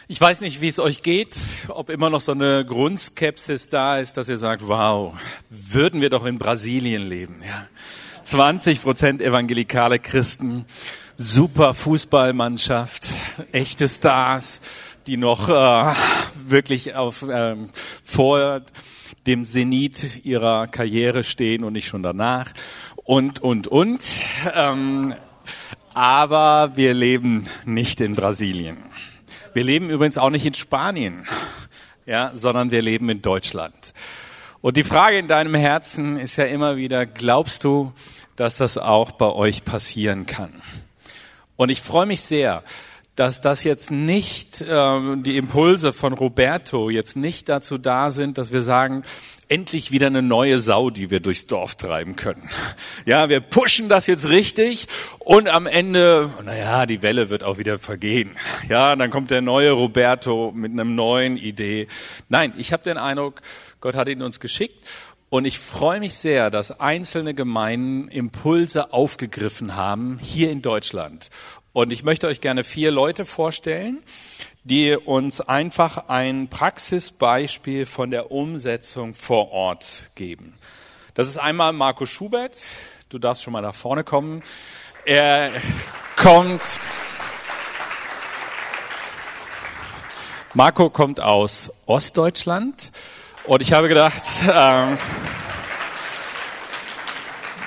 Ich 0.08 0.22
weiß 0.22 0.40
nicht, 0.40 0.62
wie 0.62 0.70
es 0.70 0.80
euch 0.80 1.02
geht, 1.02 1.38
ob 1.68 1.90
immer 1.90 2.10
noch 2.10 2.22
so 2.22 2.32
eine 2.32 2.64
Grundskepsis 2.64 3.68
da 3.68 3.98
ist, 3.98 4.16
dass 4.16 4.30
ihr 4.30 4.38
sagt, 4.38 4.66
wow, 4.66 5.16
würden 5.50 6.00
wir 6.00 6.10
doch 6.10 6.24
in 6.24 6.38
Brasilien 6.38 7.02
leben. 7.02 7.42
Ja. 7.46 7.68
20 8.24 8.82
Prozent 8.82 9.22
evangelikale 9.22 10.00
Christen, 10.00 10.66
super 11.18 11.74
Fußballmannschaft, 11.74 13.08
echte 13.52 13.88
Stars, 13.88 14.62
die 15.08 15.18
noch 15.18 15.50
äh, 15.50 15.96
wirklich 16.48 16.96
auf, 16.96 17.26
ähm, 17.30 17.70
vor 18.04 18.62
dem 19.26 19.44
Zenit 19.44 20.26
ihrer 20.26 20.68
Karriere 20.68 21.24
stehen 21.24 21.64
und 21.64 21.74
nicht 21.74 21.88
schon 21.88 22.04
danach 22.04 22.54
und, 23.04 23.40
und, 23.40 23.68
und. 23.68 24.02
Ähm, 24.54 25.14
aber 25.94 26.72
wir 26.76 26.94
leben 26.94 27.48
nicht 27.66 28.02
in 28.02 28.16
Brasilien. 28.16 28.78
Wir 29.54 29.64
leben 29.64 29.90
übrigens 29.90 30.18
auch 30.18 30.32
nicht 30.32 30.46
in 30.46 30.56
Spanien, 30.56 31.28
ja, 32.06 32.32
sondern 32.34 32.72
wir 32.72 32.82
leben 32.82 33.10
in 33.10 33.22
Deutschland. 33.22 33.94
Und 34.62 34.78
die 34.78 34.84
Frage 34.84 35.20
in 35.20 35.28
deinem 35.28 35.54
Herzen 35.56 36.18
ist 36.18 36.38
ja 36.38 36.46
immer 36.46 36.78
wieder, 36.78 37.06
glaubst 37.06 37.64
du, 37.64 37.94
dass 38.36 38.58
das 38.58 38.78
auch 38.78 39.12
bei 39.12 39.28
euch 39.28 39.64
passieren 39.64 40.26
kann? 40.26 40.62
Und 41.64 41.70
ich 41.70 41.82
freue 41.82 42.06
mich 42.06 42.20
sehr, 42.20 42.62
dass 43.16 43.40
das 43.40 43.64
jetzt 43.64 43.90
nicht 43.90 44.66
ähm, 44.68 45.24
die 45.24 45.38
Impulse 45.38 45.94
von 45.94 46.12
Roberto 46.12 46.90
jetzt 46.90 47.16
nicht 47.16 47.48
dazu 47.48 47.78
da 47.78 48.12
sind, 48.12 48.38
dass 48.38 48.52
wir 48.52 48.62
sagen, 48.62 49.04
endlich 49.48 49.92
wieder 49.92 50.08
eine 50.08 50.22
neue 50.22 50.60
Sau, 50.60 50.90
die 50.90 51.10
wir 51.10 51.22
durchs 51.22 51.48
Dorf 51.48 51.76
treiben 51.76 52.18
können. 52.18 52.50
Ja, 53.06 53.30
wir 53.30 53.40
pushen 53.40 53.88
das 53.88 54.08
jetzt 54.08 54.28
richtig 54.28 54.88
und 55.20 55.48
am 55.48 55.68
Ende, 55.68 56.34
naja, 56.44 56.86
die 56.86 57.02
Welle 57.02 57.30
wird 57.30 57.46
auch 57.46 57.58
wieder 57.58 57.80
vergehen. 57.80 58.36
Ja, 58.68 58.94
dann 58.98 59.10
kommt 59.10 59.32
der 59.32 59.42
neue 59.42 59.72
Roberto 59.72 60.52
mit 60.54 60.74
einem 60.74 60.96
neuen 60.96 61.38
Idee. 61.38 61.88
Nein, 62.28 62.54
ich 62.58 62.74
habe 62.74 62.84
den 62.84 62.98
Eindruck, 62.98 63.42
Gott 63.80 63.96
hat 63.96 64.10
ihn 64.10 64.22
uns 64.22 64.42
geschickt 64.42 64.86
und 65.34 65.46
ich 65.46 65.58
freue 65.58 66.00
mich 66.00 66.14
sehr, 66.14 66.52
dass 66.52 66.80
einzelne 66.80 67.34
Gemeinden 67.34 68.08
Impulse 68.08 68.94
aufgegriffen 68.94 69.76
haben 69.76 70.20
hier 70.20 70.52
in 70.52 70.62
Deutschland. 70.62 71.32
Und 71.72 71.92
ich 71.92 72.04
möchte 72.04 72.28
euch 72.28 72.40
gerne 72.40 72.64
vier 72.64 72.92
Leute 72.92 73.26
vorstellen, 73.26 74.04
die 74.64 74.96
uns 74.96 75.42
einfach 75.42 76.08
ein 76.08 76.50
Praxisbeispiel 76.50 77.88
von 77.88 78.12
der 78.12 78.30
Umsetzung 78.30 79.16
vor 79.16 79.50
Ort 79.50 80.12
geben. 80.14 80.54
Das 81.16 81.26
ist 81.26 81.40
einmal 81.40 81.74
Marco 81.74 82.06
Schubert. 82.06 82.56
Du 83.10 83.18
darfst 83.18 83.42
schon 83.42 83.54
mal 83.54 83.62
nach 83.62 83.74
vorne 83.74 84.04
kommen. 84.04 84.44
Er 85.04 85.50
kommt. 86.16 86.62
Marco 90.54 90.92
kommt 90.92 91.22
aus 91.22 91.74
Ostdeutschland 91.88 92.92
und 93.46 93.62
ich 93.62 93.74
habe 93.74 93.88
gedacht, 93.88 94.24
ähm, 94.52 94.98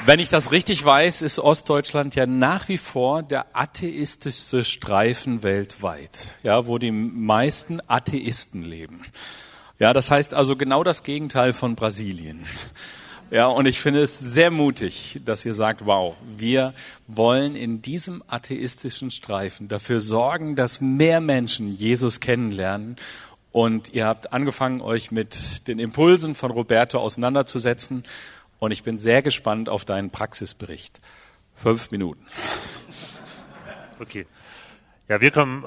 wenn 0.07 0.21
ich 0.21 0.29
das 0.29 0.53
richtig 0.53 0.85
weiß, 0.85 1.23
ist 1.23 1.39
Ostdeutschland 1.39 2.15
ja 2.15 2.27
nach 2.27 2.69
wie 2.69 2.79
vor 2.79 3.23
der 3.23 3.47
atheistischste 3.55 4.65
Streifen 4.65 5.43
weltweit, 5.43 6.35
ja, 6.43 6.67
wo 6.67 6.79
die 6.79 6.93
meisten 6.93 7.81
Atheisten 7.89 8.63
leben. 8.63 9.03
Ja, 9.79 9.93
das 9.93 10.11
heißt 10.11 10.33
also 10.33 10.57
genau 10.57 10.85
das 10.85 11.03
Gegenteil 11.03 11.53
von 11.53 11.75
Brasilien. 11.75 12.47
Ja, 13.29 13.49
und 13.49 13.67
ich 13.67 13.81
finde 13.81 14.03
es 14.03 14.21
sehr 14.21 14.53
mutig, 14.53 15.21
dass 15.25 15.45
ihr 15.45 15.55
sagt, 15.55 15.85
wow, 15.85 16.15
wir 16.37 16.75
wollen 17.09 17.57
in 17.57 17.83
diesem 17.83 18.23
atheistischen 18.29 19.11
Streifen 19.11 19.67
dafür 19.67 20.01
sorgen, 20.01 20.55
dass 20.55 20.81
mehr 20.81 21.21
Menschen 21.21 21.77
Jesus 21.77 22.21
kennenlernen. 22.21 22.97
Und 23.57 23.95
ihr 23.95 24.05
habt 24.05 24.35
angefangen, 24.35 24.83
euch 24.83 25.11
mit 25.13 25.67
den 25.67 25.79
Impulsen 25.79 26.35
von 26.35 26.51
Roberto 26.51 26.99
auseinanderzusetzen. 26.99 28.05
Und 28.59 28.71
ich 28.71 28.83
bin 28.83 28.99
sehr 28.99 29.23
gespannt 29.23 29.71
auf 29.71 29.87
deinen 29.87 30.11
Praxisbericht. 30.11 31.01
Fünf 31.55 31.91
Minuten. 31.91 32.27
Okay. 33.99 34.27
Ja, 35.09 35.23
wir 35.23 35.31
kommen, 35.31 35.65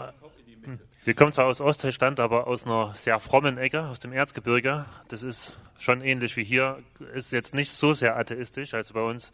wir 1.04 1.16
kommen 1.16 1.32
zwar 1.34 1.48
aus 1.48 1.62
Ostdeutschland, 1.62 2.20
aber 2.20 2.46
aus 2.46 2.64
einer 2.64 2.94
sehr 2.94 3.20
frommen 3.20 3.58
Ecke, 3.58 3.88
aus 3.88 3.98
dem 3.98 4.14
Erzgebirge. 4.14 4.86
Das 5.08 5.24
ist 5.24 5.58
schon 5.80 6.02
ähnlich 6.02 6.38
wie 6.38 6.44
hier. 6.44 6.84
Ist 7.16 7.32
jetzt 7.32 7.56
nicht 7.56 7.72
so 7.72 7.96
sehr 7.96 8.18
atheistisch. 8.18 8.76
Also 8.76 8.94
bei 8.94 9.02
uns 9.02 9.32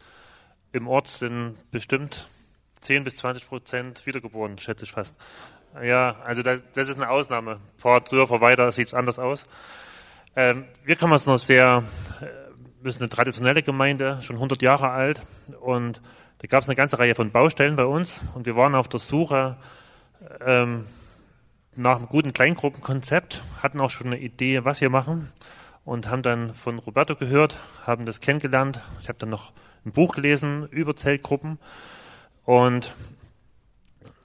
im 0.72 0.88
Ort 0.88 1.08
sind 1.08 1.56
bestimmt 1.72 2.26
10 2.80 3.04
bis 3.04 3.16
20 3.16 3.48
Prozent 3.48 4.06
wiedergeboren, 4.06 4.56
schätze 4.56 4.86
ich 4.86 4.92
fast. 4.92 5.18
Ja, 5.82 6.16
also 6.24 6.42
das, 6.42 6.62
das 6.74 6.88
ist 6.88 6.96
eine 6.96 7.10
Ausnahme. 7.10 7.60
Paar 7.80 8.00
Dörfer 8.00 8.40
weiter 8.40 8.70
sieht 8.72 8.88
es 8.88 8.94
anders 8.94 9.18
aus. 9.18 9.46
Ähm, 10.34 10.64
wir 10.84 10.96
kommen 10.96 11.12
aus 11.12 11.26
einer 11.26 11.38
sehr 11.38 11.84
wir 12.86 12.92
sind 12.92 13.02
eine 13.02 13.08
traditionelle 13.08 13.64
Gemeinde, 13.64 14.22
schon 14.22 14.36
100 14.36 14.62
Jahre 14.62 14.90
alt. 14.90 15.20
Und 15.60 16.00
da 16.38 16.46
gab 16.46 16.62
es 16.62 16.68
eine 16.68 16.76
ganze 16.76 17.00
Reihe 17.00 17.16
von 17.16 17.32
Baustellen 17.32 17.74
bei 17.74 17.84
uns. 17.84 18.20
Und 18.36 18.46
wir 18.46 18.54
waren 18.56 18.76
auf 18.76 18.88
der 18.88 19.00
Suche 19.00 19.56
ähm, 20.40 20.86
nach 21.74 21.96
einem 21.96 22.06
guten 22.06 22.32
Kleingruppenkonzept, 22.32 23.42
hatten 23.60 23.80
auch 23.80 23.90
schon 23.90 24.06
eine 24.06 24.20
Idee, 24.20 24.64
was 24.64 24.80
wir 24.80 24.88
machen. 24.88 25.32
Und 25.84 26.08
haben 26.08 26.22
dann 26.22 26.54
von 26.54 26.78
Roberto 26.78 27.16
gehört, 27.16 27.56
haben 27.84 28.06
das 28.06 28.20
kennengelernt. 28.20 28.80
Ich 29.02 29.08
habe 29.08 29.18
dann 29.18 29.30
noch 29.30 29.52
ein 29.84 29.90
Buch 29.90 30.14
gelesen 30.14 30.68
über 30.70 30.94
Zeltgruppen. 30.94 31.58
Und 32.44 32.94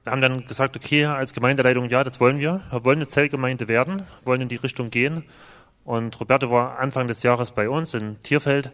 haben 0.05 0.21
dann 0.21 0.45
gesagt, 0.47 0.75
okay, 0.75 1.05
als 1.05 1.33
Gemeindeleitung, 1.33 1.89
ja, 1.89 2.03
das 2.03 2.19
wollen 2.19 2.39
wir. 2.39 2.61
Wir 2.71 2.85
wollen 2.85 2.97
eine 2.97 3.07
Zeltgemeinde 3.07 3.67
werden, 3.67 4.03
wollen 4.23 4.41
in 4.41 4.49
die 4.49 4.55
Richtung 4.55 4.89
gehen. 4.89 5.23
Und 5.83 6.19
Roberto 6.19 6.49
war 6.49 6.79
Anfang 6.79 7.07
des 7.07 7.23
Jahres 7.23 7.51
bei 7.51 7.69
uns 7.69 7.93
in 7.93 8.19
Tierfeld. 8.21 8.71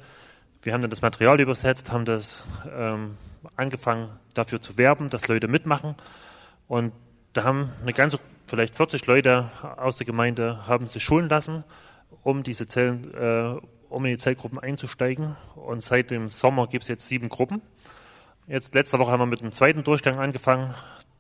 Wir 0.62 0.74
haben 0.74 0.82
dann 0.82 0.90
das 0.90 1.02
Material 1.02 1.40
übersetzt, 1.40 1.92
haben 1.92 2.06
das 2.06 2.44
ähm, 2.76 3.18
angefangen 3.56 4.10
dafür 4.34 4.62
zu 4.62 4.78
werben, 4.78 5.10
dass 5.10 5.28
Leute 5.28 5.48
mitmachen. 5.48 5.96
Und 6.68 6.94
da 7.34 7.44
haben 7.44 7.72
eine 7.82 7.94
ganze, 7.94 8.20
vielleicht 8.48 8.76
40 8.76 9.06
Leute 9.06 9.50
aus 9.78 9.98
der 9.98 10.06
Gemeinde 10.06 10.68
haben 10.68 10.88
sich 10.88 11.04
schulen 11.04 11.30
lassen, 11.30 11.64
um 12.24 12.44
diese 12.44 12.68
Zellen, 12.68 13.14
äh, 13.14 13.56
um 13.90 14.06
in 14.06 14.12
die 14.12 14.18
Zellgruppen 14.18 14.60
einzusteigen. 14.60 15.36
Und 15.56 15.84
seit 15.84 16.10
dem 16.10 16.30
Sommer 16.30 16.68
gibt 16.68 16.84
es 16.84 16.90
jetzt 16.90 17.08
sieben 17.08 17.30
Gruppen. 17.30 17.62
Jetzt 18.48 18.74
letzte 18.76 18.98
Woche 19.00 19.12
haben 19.12 19.20
wir 19.20 19.26
mit 19.26 19.42
dem 19.42 19.52
zweiten 19.52 19.84
Durchgang 19.84 20.20
angefangen 20.20 20.74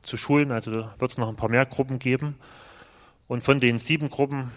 zu 0.07 0.17
schulen, 0.17 0.51
also 0.51 0.71
wird 0.97 1.11
es 1.11 1.17
noch 1.17 1.27
ein 1.27 1.35
paar 1.35 1.49
mehr 1.49 1.65
Gruppen 1.65 1.99
geben. 1.99 2.35
Und 3.27 3.43
von 3.43 3.59
den 3.59 3.77
sieben 3.77 4.09
Gruppen 4.09 4.51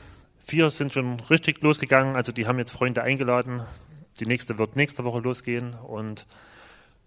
Vier 0.51 0.70
sind 0.70 0.92
schon 0.92 1.20
richtig 1.20 1.62
losgegangen, 1.62 2.16
also 2.16 2.32
die 2.32 2.48
haben 2.48 2.59
jetzt 2.59 2.72
Freunde 2.72 3.05
eingeladen. 3.05 3.62
Die 4.18 4.26
nächste 4.26 4.59
wird 4.59 4.74
nächste 4.74 5.05
Woche 5.05 5.20
losgehen 5.20 5.74
und 5.74 6.26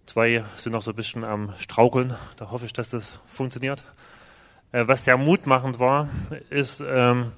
zwei 0.06 0.44
sind 0.56 0.72
noch 0.72 0.80
so 0.80 0.92
ein 0.92 0.96
bisschen 0.96 1.24
am 1.24 1.52
Straucheln. 1.58 2.14
Da 2.38 2.50
hoffe 2.50 2.64
ich, 2.64 2.72
dass 2.72 2.88
das 2.88 3.20
funktioniert. 3.26 3.84
Äh, 4.72 4.88
was 4.88 5.04
sehr 5.04 5.18
mutmachend 5.18 5.78
war, 5.78 6.08
ist, 6.48 6.82
ähm, 6.86 7.32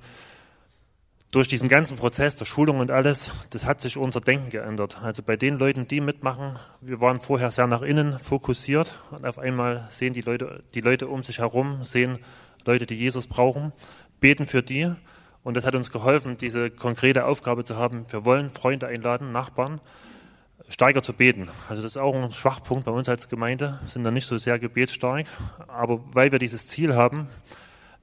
durch 1.33 1.49
diesen 1.49 1.69
ganzen 1.69 1.97
Prozess 1.97 2.37
der 2.37 2.45
Schulung 2.45 2.79
und 2.79 2.91
alles, 2.91 3.31
das 3.51 3.67
hat 3.67 3.81
sich 3.81 3.97
unser 3.97 4.21
Denken 4.21 4.51
geändert. 4.51 4.99
Also 5.03 5.23
bei 5.23 5.37
den 5.37 5.59
Leuten, 5.59 5.89
die 5.89 6.01
mitmachen, 6.01 6.57
wir 6.81 7.01
waren 7.01 7.21
vorher 7.21 7.51
sehr 7.51 7.67
nach 7.67 7.83
innen 7.83 8.19
fokussiert 8.19 8.99
und 9.11 9.27
auf 9.27 9.39
einmal 9.39 9.87
sehen 9.91 10.13
die 10.13 10.21
Leute, 10.21 10.63
die 10.75 10.81
Leute 10.81 11.09
um 11.09 11.23
sich 11.23 11.39
herum, 11.39 11.85
sehen 11.85 12.19
Leute, 12.65 12.87
die 12.87 12.95
Jesus 12.95 13.27
brauchen, 13.27 13.73
beten 14.21 14.47
für 14.47 14.63
die 14.63 14.93
und 15.43 15.55
das 15.55 15.67
hat 15.67 15.75
uns 15.75 15.91
geholfen, 15.91 16.39
diese 16.39 16.71
konkrete 16.71 17.25
Aufgabe 17.25 17.65
zu 17.65 17.77
haben. 17.77 18.07
Wir 18.11 18.25
wollen 18.25 18.51
Freunde 18.51 18.87
einladen, 18.87 19.33
Nachbarn, 19.33 19.81
steiger 20.69 21.03
zu 21.03 21.13
beten. 21.13 21.49
Also 21.69 21.83
das 21.83 21.93
ist 21.93 21.97
auch 21.97 22.15
ein 22.15 22.33
Schwachpunkt 22.33 22.85
bei 22.85 22.93
uns 22.93 23.09
als 23.09 23.29
Gemeinde, 23.29 23.79
sind 23.87 24.05
da 24.05 24.11
nicht 24.11 24.27
so 24.27 24.39
sehr 24.39 24.59
gebetsstark. 24.59 25.27
Aber 25.69 26.01
weil 26.13 26.33
wir 26.33 26.39
dieses 26.39 26.67
Ziel 26.67 26.95
haben, 26.95 27.29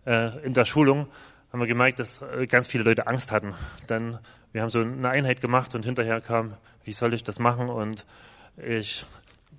äh, 0.06 0.46
in 0.46 0.54
der 0.54 0.66
Schulung 0.66 1.08
haben 1.54 1.60
wir 1.60 1.68
gemerkt, 1.68 2.00
dass 2.00 2.20
äh, 2.22 2.48
ganz 2.48 2.68
viele 2.68 2.84
Leute 2.84 3.06
Angst 3.06 3.32
hatten. 3.32 3.54
Dann, 3.86 4.18
wir 4.52 4.64
haben 4.64 4.72
so 4.72 4.82
eine 4.82 5.08
Einheit 5.10 5.40
gemacht 5.40 5.76
und 5.76 5.86
hinterher 5.86 6.20
kam, 6.20 6.56
wie 6.84 6.94
soll 6.94 7.14
ich 7.14 7.24
das 7.24 7.38
machen? 7.38 7.70
Und 7.70 8.08
ich 8.58 9.06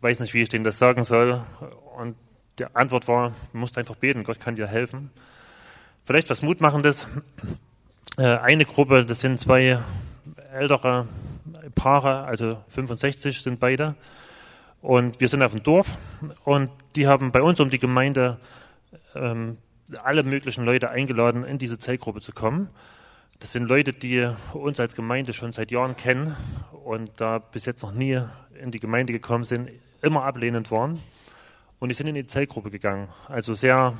weiß 0.00 0.18
nicht, 0.18 0.34
wie 0.34 0.42
ich 0.42 0.48
denen 0.48 0.64
das 0.64 0.80
sagen 0.80 1.04
soll. 1.04 1.44
Und 1.96 2.16
die 2.58 2.66
Antwort 2.74 3.06
war, 3.06 3.32
du 3.52 3.58
musst 3.58 3.78
einfach 3.78 3.94
beten, 3.94 4.24
Gott 4.24 4.40
kann 4.40 4.56
dir 4.56 4.66
helfen. 4.66 5.12
Vielleicht 6.04 6.30
was 6.30 6.42
Mutmachendes. 6.42 7.06
Äh, 8.16 8.36
eine 8.36 8.64
Gruppe, 8.64 9.04
das 9.04 9.18
sind 9.18 9.40
zwei 9.40 9.80
ältere 10.52 11.08
Paare, 11.74 12.22
also 12.26 12.62
65 12.68 13.42
sind 13.42 13.58
beide. 13.58 13.96
Und 14.82 15.18
wir 15.18 15.26
sind 15.26 15.42
auf 15.42 15.50
dem 15.50 15.64
Dorf 15.64 15.98
und 16.44 16.70
die 16.94 17.08
haben 17.08 17.32
bei 17.32 17.42
uns 17.42 17.58
um 17.58 17.70
die 17.70 17.80
Gemeinde 17.80 18.38
ähm, 19.16 19.58
alle 20.02 20.22
möglichen 20.22 20.64
Leute 20.64 20.90
eingeladen, 20.90 21.44
in 21.44 21.58
diese 21.58 21.78
Zellgruppe 21.78 22.20
zu 22.20 22.32
kommen. 22.32 22.68
Das 23.40 23.52
sind 23.52 23.68
Leute, 23.68 23.92
die 23.92 24.30
uns 24.52 24.80
als 24.80 24.94
Gemeinde 24.94 25.32
schon 25.32 25.52
seit 25.52 25.70
Jahren 25.70 25.96
kennen 25.96 26.36
und 26.84 27.10
da 27.16 27.38
bis 27.38 27.66
jetzt 27.66 27.82
noch 27.82 27.92
nie 27.92 28.20
in 28.60 28.70
die 28.70 28.80
Gemeinde 28.80 29.12
gekommen 29.12 29.44
sind, 29.44 29.70
immer 30.02 30.24
ablehnend 30.24 30.70
waren. 30.70 31.00
Und 31.78 31.88
die 31.88 31.94
sind 31.94 32.06
in 32.06 32.14
die 32.14 32.26
Zellgruppe 32.26 32.70
gegangen. 32.70 33.08
Also 33.28 33.54
sehr 33.54 33.94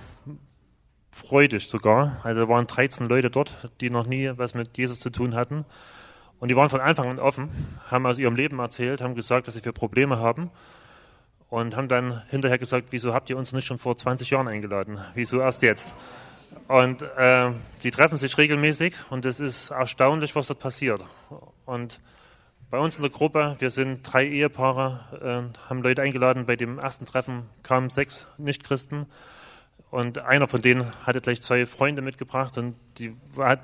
freudig 1.11 1.69
sogar. 1.69 2.21
Also 2.25 2.43
da 2.43 2.49
waren 2.49 2.67
13 2.67 3.07
Leute 3.07 3.31
dort, 3.31 3.71
die 3.81 3.91
noch 3.91 4.07
nie 4.07 4.31
was 4.37 4.55
mit 4.55 4.77
Jesus 4.79 5.01
zu 5.01 5.11
tun 5.11 5.35
hatten. 5.35 5.65
Und 6.41 6.49
die 6.49 6.57
waren 6.57 6.71
von 6.71 6.81
Anfang 6.81 7.09
an 7.09 7.19
offen, 7.19 7.51
haben 7.91 8.07
aus 8.07 8.19
ihrem 8.19 8.37
Leben 8.37 8.59
erzählt, 8.59 9.01
haben 9.01 9.15
gesagt, 9.15 9.47
was 9.47 9.55
sie 9.55 9.61
für 9.61 9.73
Probleme 9.73 10.19
haben. 10.19 10.51
Und 11.51 11.77
haben 11.77 11.89
dann 11.89 12.23
hinterher 12.31 12.59
gesagt, 12.59 12.89
wieso 12.91 13.15
habt 13.15 13.31
ihr 13.31 13.37
uns 13.37 13.53
nicht 13.53 13.65
schon 13.65 13.79
vor 13.79 13.97
20 13.97 14.31
Jahren 14.31 14.49
eingeladen? 14.49 14.99
Wieso 15.15 15.41
erst 15.41 15.63
jetzt? 15.63 15.95
Und 16.69 17.03
äh, 17.03 17.51
die 17.83 17.91
treffen 17.91 18.17
sich 18.17 18.37
regelmäßig 18.39 18.95
und 19.11 19.27
es 19.27 19.39
ist 19.41 19.71
erstaunlich, 19.71 20.35
was 20.35 20.47
dort 20.47 20.61
passiert. 20.61 21.05
Und 21.67 22.01
bei 22.71 22.79
uns 22.79 22.97
in 22.97 23.03
der 23.03 23.11
Gruppe, 23.11 23.57
wir 23.59 23.71
sind 23.71 24.01
drei 24.03 24.27
Ehepaare, 24.27 25.53
äh, 25.55 25.69
haben 25.69 25.83
Leute 25.83 26.03
eingeladen. 26.03 26.47
Bei 26.47 26.57
dem 26.57 26.79
ersten 26.79 27.07
Treffen 27.07 27.45
kamen 27.63 27.91
sechs 27.91 28.27
Nichtchristen. 28.39 29.07
Und 29.91 30.23
einer 30.23 30.49
von 30.49 30.61
denen 30.61 30.93
hatte 31.07 31.21
gleich 31.21 31.41
zwei 31.41 31.67
Freunde 31.67 32.03
mitgebracht 32.03 32.59
und 32.59 32.75
die, 32.99 33.15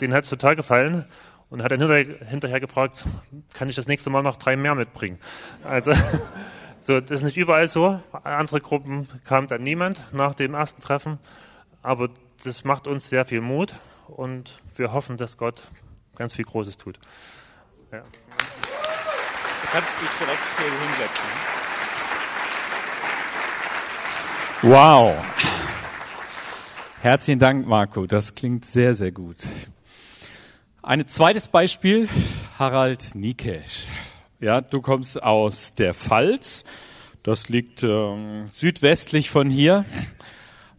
denen 0.00 0.14
hat 0.14 0.24
es 0.24 0.30
total 0.30 0.54
gefallen 0.54 1.04
und 1.48 1.62
hat 1.62 1.72
dann 1.72 1.80
hinterher, 1.80 2.24
hinterher 2.24 2.60
gefragt, 2.60 3.04
kann 3.52 3.68
ich 3.68 3.74
das 3.74 3.88
nächste 3.88 4.10
Mal 4.10 4.22
noch 4.22 4.36
drei 4.36 4.56
mehr 4.56 4.76
mitbringen? 4.76 5.18
Also, 5.64 5.92
so, 6.82 7.00
das 7.00 7.10
ist 7.10 7.22
nicht 7.22 7.36
überall 7.36 7.68
so. 7.68 8.00
Andere 8.24 8.60
Gruppen 8.60 9.08
kam 9.24 9.46
dann 9.46 9.62
niemand 9.62 10.00
nach 10.12 10.34
dem 10.34 10.54
ersten 10.54 10.80
Treffen, 10.80 11.18
aber 11.82 12.08
das 12.44 12.64
macht 12.64 12.86
uns 12.86 13.08
sehr 13.08 13.24
viel 13.26 13.40
Mut 13.40 13.74
und 14.06 14.60
wir 14.76 14.92
hoffen, 14.92 15.16
dass 15.16 15.36
Gott 15.36 15.62
ganz 16.16 16.34
viel 16.34 16.44
Großes 16.44 16.76
tut. 16.76 16.98
Ja. 17.92 18.00
Du 18.00 18.06
kannst 19.72 20.00
dich 20.00 20.08
direkt 20.18 20.42
hier 20.58 20.70
hinsetzen. 20.80 21.24
Wow. 24.62 25.14
Herzlichen 27.02 27.38
Dank, 27.38 27.66
Marco. 27.66 28.06
Das 28.06 28.34
klingt 28.34 28.66
sehr, 28.66 28.94
sehr 28.94 29.10
gut. 29.10 29.38
Ein 30.82 31.06
zweites 31.08 31.48
Beispiel, 31.48 32.08
Harald 32.58 33.14
Nikesh. 33.14 33.84
Ja, 34.42 34.62
du 34.62 34.80
kommst 34.80 35.22
aus 35.22 35.72
der 35.72 35.92
Pfalz. 35.92 36.64
Das 37.22 37.50
liegt 37.50 37.82
äh, 37.82 38.46
südwestlich 38.54 39.28
von 39.28 39.50
hier. 39.50 39.84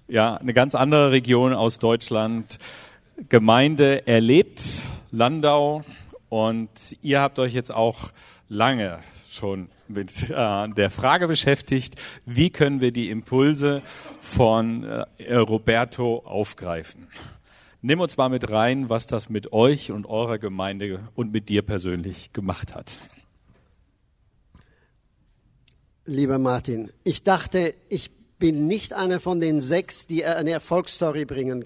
Ja, 0.07 0.35
eine 0.35 0.55
ganz 0.55 0.73
andere 0.73 1.11
Region 1.11 1.53
aus 1.53 1.77
Deutschland. 1.77 2.57
Gemeinde 3.29 4.07
erlebt, 4.07 4.63
Landau. 5.11 5.83
Und 6.27 6.71
ihr 7.03 7.21
habt 7.21 7.37
euch 7.37 7.53
jetzt 7.53 7.71
auch 7.71 8.09
lange 8.49 8.97
schon 9.29 9.69
mit 9.87 10.31
äh, 10.31 10.69
der 10.69 10.89
Frage 10.89 11.27
beschäftigt, 11.27 12.01
wie 12.25 12.49
können 12.49 12.81
wir 12.81 12.91
die 12.91 13.11
Impulse 13.11 13.83
von 14.21 14.83
äh, 14.83 15.35
Roberto 15.35 16.23
aufgreifen. 16.25 17.09
Nimm 17.83 17.99
uns 17.99 18.17
mal 18.17 18.29
mit 18.29 18.49
rein, 18.49 18.89
was 18.89 19.05
das 19.05 19.29
mit 19.29 19.53
euch 19.53 19.91
und 19.91 20.07
eurer 20.07 20.39
Gemeinde 20.39 21.01
und 21.13 21.31
mit 21.31 21.47
dir 21.47 21.61
persönlich 21.61 22.33
gemacht 22.33 22.73
hat. 22.73 22.97
Lieber 26.05 26.39
Martin, 26.39 26.91
ich 27.03 27.23
dachte, 27.23 27.75
ich 27.87 28.09
bin 28.39 28.65
nicht 28.65 28.93
einer 28.93 29.19
von 29.19 29.39
den 29.39 29.61
sechs, 29.61 30.07
die 30.07 30.25
eine 30.25 30.49
Erfolgsstory 30.49 31.25
bringen. 31.25 31.65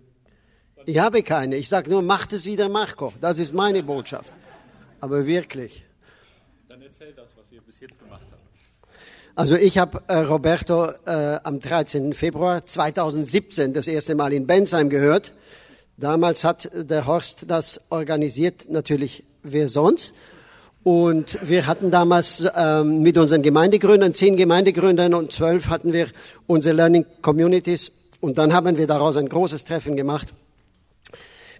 Ich 0.85 0.99
habe 0.99 1.23
keine. 1.23 1.55
Ich 1.55 1.69
sage 1.69 1.89
nur, 1.89 2.01
macht 2.01 2.33
es 2.33 2.45
wieder 2.45 2.67
Marco. 2.67 3.13
Das 3.21 3.39
ist 3.39 3.53
meine 3.53 3.81
Botschaft. 3.81 4.31
Aber 4.99 5.25
wirklich. 5.25 5.85
Dann 6.67 6.81
erzähl 6.81 7.13
das, 7.13 7.35
was 7.37 7.49
ihr 7.51 7.61
bis 7.61 7.79
jetzt 7.79 7.97
gemacht 7.97 8.25
habt. 8.29 8.41
Also 9.35 9.55
ich 9.55 9.77
habe 9.77 10.03
äh, 10.07 10.17
Roberto 10.17 10.91
äh, 11.05 11.39
am 11.43 11.59
13. 11.59 12.13
Februar 12.13 12.65
2017 12.65 13.73
das 13.73 13.87
erste 13.87 14.15
Mal 14.15 14.33
in 14.33 14.47
Bensheim 14.47 14.89
gehört. 14.89 15.33
Damals 15.97 16.43
hat 16.43 16.69
der 16.73 17.05
Horst 17.05 17.45
das 17.47 17.81
organisiert, 17.89 18.69
natürlich 18.69 19.23
wer 19.43 19.69
sonst. 19.69 20.13
Und 20.85 21.39
wir 21.41 21.65
hatten 21.65 21.89
damals 21.89 22.45
ähm, 22.55 23.01
mit 23.01 23.17
unseren 23.17 23.41
Gemeindegründern, 23.41 24.13
zehn 24.13 24.37
Gemeindegründern 24.37 25.15
und 25.15 25.31
zwölf 25.31 25.67
hatten 25.67 25.93
wir 25.93 26.09
unsere 26.45 26.75
Learning 26.75 27.07
Communities. 27.23 27.91
Und 28.19 28.37
dann 28.37 28.53
haben 28.53 28.77
wir 28.77 28.85
daraus 28.85 29.17
ein 29.17 29.27
großes 29.27 29.65
Treffen 29.65 29.95
gemacht. 29.95 30.31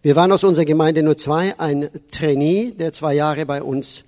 Wir 0.03 0.15
waren 0.15 0.32
aus 0.32 0.43
unserer 0.43 0.65
Gemeinde 0.65 1.01
nur 1.01 1.17
zwei, 1.17 1.59
ein 1.59 1.89
Trainee, 2.11 2.71
der 2.78 2.93
zwei 2.93 3.15
Jahre 3.15 3.47
bei 3.47 3.63
uns 3.63 4.03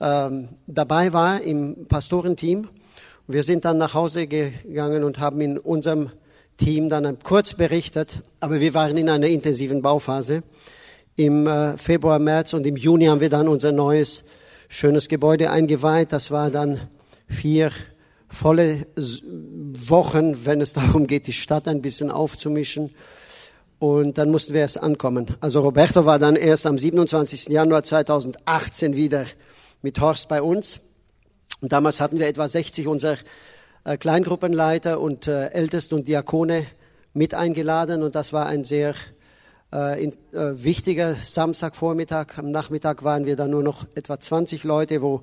ähm, 0.00 0.48
dabei 0.66 1.12
war 1.12 1.40
im 1.40 1.86
Pastorenteam. 1.86 2.66
Wir 3.28 3.44
sind 3.44 3.64
dann 3.64 3.78
nach 3.78 3.94
Hause 3.94 4.26
gegangen 4.26 5.04
und 5.04 5.20
haben 5.20 5.40
in 5.40 5.58
unserem 5.58 6.10
Team 6.56 6.88
dann 6.88 7.22
kurz 7.22 7.54
berichtet, 7.54 8.22
aber 8.40 8.60
wir 8.60 8.74
waren 8.74 8.96
in 8.96 9.08
einer 9.08 9.28
intensiven 9.28 9.82
Bauphase. 9.82 10.42
Im 11.14 11.46
äh, 11.46 11.78
Februar, 11.78 12.18
März 12.18 12.54
und 12.54 12.66
im 12.66 12.74
Juni 12.74 13.04
haben 13.04 13.20
wir 13.20 13.30
dann 13.30 13.46
unser 13.46 13.70
neues, 13.70 14.24
schönes 14.68 15.08
Gebäude 15.08 15.50
eingeweiht. 15.50 16.12
Das 16.12 16.30
war 16.30 16.50
dann 16.50 16.80
vier 17.26 17.72
volle 18.28 18.86
Wochen, 18.94 20.44
wenn 20.44 20.60
es 20.60 20.72
darum 20.74 21.06
geht, 21.06 21.26
die 21.26 21.32
Stadt 21.32 21.66
ein 21.66 21.82
bisschen 21.82 22.10
aufzumischen. 22.10 22.94
Und 23.78 24.18
dann 24.18 24.30
mussten 24.30 24.54
wir 24.54 24.60
erst 24.62 24.82
ankommen. 24.82 25.36
Also 25.40 25.60
Roberto 25.60 26.04
war 26.04 26.18
dann 26.18 26.36
erst 26.36 26.66
am 26.66 26.78
27. 26.78 27.48
Januar 27.48 27.84
2018 27.84 28.96
wieder 28.96 29.24
mit 29.82 30.00
Horst 30.00 30.28
bei 30.28 30.42
uns. 30.42 30.80
Und 31.60 31.72
damals 31.72 32.00
hatten 32.00 32.18
wir 32.18 32.26
etwa 32.26 32.48
60 32.48 32.86
unserer 32.88 33.18
äh, 33.84 33.96
Kleingruppenleiter 33.96 35.00
und 35.00 35.28
äh, 35.28 35.48
Ältesten 35.48 35.94
und 35.94 36.08
Diakone 36.08 36.66
mit 37.14 37.34
eingeladen 37.34 38.02
und 38.02 38.14
das 38.14 38.32
war 38.32 38.46
ein 38.46 38.64
sehr 38.64 38.94
äh, 39.72 40.04
in, 40.04 40.12
äh, 40.32 40.62
wichtiger 40.62 41.14
Samstagvormittag. 41.14 42.38
Am 42.38 42.50
Nachmittag 42.50 43.04
waren 43.04 43.26
wir 43.26 43.36
dann 43.36 43.50
nur 43.50 43.62
noch 43.62 43.86
etwa 43.94 44.18
20 44.18 44.64
Leute, 44.64 45.02
wo 45.02 45.22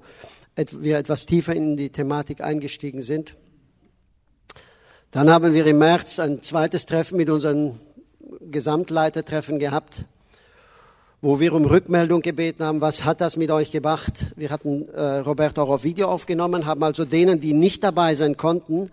et 0.56 0.84
wir 0.84 0.98
etwas 0.98 1.26
tiefer 1.26 1.54
in 1.54 1.76
die 1.78 1.90
Thematik 1.90 2.42
eingestiegen 2.42 3.02
sind. 3.02 3.36
Dann 5.12 5.30
haben 5.30 5.54
wir 5.54 5.66
im 5.66 5.78
März 5.80 6.20
ein 6.20 6.42
zweites 6.42 6.86
Treffen 6.86 7.18
mit 7.18 7.30
unseren 7.30 7.80
Gesamtleitertreffen 8.52 9.60
gehabt 9.60 10.06
wo 11.26 11.40
wir 11.40 11.54
um 11.54 11.66
Rückmeldung 11.66 12.22
gebeten 12.22 12.64
haben, 12.64 12.82
was 12.82 13.04
hat 13.04 13.20
das 13.20 13.36
mit 13.36 13.50
euch 13.50 13.72
gemacht? 13.72 14.28
Wir 14.36 14.52
hatten 14.52 14.88
äh, 14.90 15.02
Roberto 15.02 15.64
auch 15.64 15.70
auf 15.70 15.84
Video 15.84 16.08
aufgenommen, 16.08 16.68
haben 16.68 16.84
also 16.84 17.04
denen, 17.04 17.40
die 17.40 17.54
nicht 17.54 17.84
dabei 17.84 18.14
sein 18.14 18.38
konnten, 18.38 18.92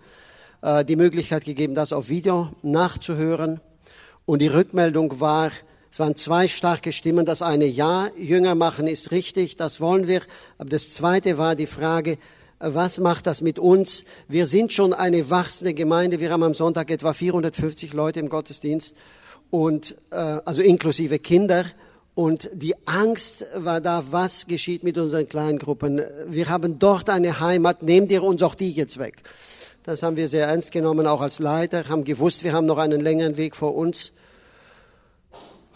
äh, 0.63 0.83
die 0.83 0.95
Möglichkeit 0.95 1.45
gegeben, 1.45 1.75
das 1.75 1.93
auf 1.93 2.09
Video 2.09 2.49
nachzuhören. 2.63 3.61
Und 4.25 4.39
die 4.39 4.47
Rückmeldung 4.47 5.19
war, 5.19 5.51
es 5.91 5.99
waren 5.99 6.15
zwei 6.15 6.47
starke 6.47 6.93
Stimmen. 6.93 7.25
Das 7.25 7.41
eine, 7.41 7.65
ja, 7.65 8.09
Jünger 8.17 8.55
machen 8.55 8.87
ist 8.87 9.11
richtig, 9.11 9.57
das 9.57 9.81
wollen 9.81 10.07
wir. 10.07 10.21
Aber 10.57 10.69
das 10.69 10.93
zweite 10.93 11.37
war 11.37 11.55
die 11.55 11.67
Frage, 11.67 12.17
was 12.59 12.99
macht 12.99 13.27
das 13.27 13.41
mit 13.41 13.59
uns? 13.59 14.05
Wir 14.29 14.45
sind 14.45 14.71
schon 14.71 14.93
eine 14.93 15.29
wachsende 15.29 15.73
Gemeinde. 15.73 16.21
Wir 16.21 16.31
haben 16.31 16.43
am 16.43 16.53
Sonntag 16.53 16.89
etwa 16.89 17.11
450 17.11 17.91
Leute 17.91 18.21
im 18.21 18.29
Gottesdienst 18.29 18.95
und 19.49 19.95
äh, 20.11 20.15
also 20.15 20.61
inklusive 20.61 21.19
Kinder. 21.19 21.65
Und 22.15 22.49
die 22.53 22.75
Angst 22.87 23.45
war 23.55 23.81
da, 23.81 24.05
was 24.11 24.47
geschieht 24.47 24.83
mit 24.83 24.97
unseren 24.97 25.27
Kleingruppen. 25.27 26.01
Wir 26.27 26.47
haben 26.47 26.79
dort 26.79 27.09
eine 27.09 27.41
Heimat, 27.41 27.83
nehmt 27.83 28.11
ihr 28.11 28.23
uns 28.23 28.41
auch 28.41 28.55
die 28.55 28.71
jetzt 28.71 28.99
weg. 28.99 29.23
Das 29.85 30.01
haben 30.01 30.15
wir 30.15 30.29
sehr 30.29 30.47
ernst 30.47 30.71
genommen, 30.71 31.05
auch 31.07 31.19
als 31.19 31.39
Leiter, 31.39 31.89
haben 31.89 32.05
gewusst, 32.05 32.45
wir 32.45 32.53
haben 32.53 32.65
noch 32.65 32.77
einen 32.77 33.01
längeren 33.01 33.35
Weg 33.35 33.53
vor 33.53 33.75
uns. 33.75 34.13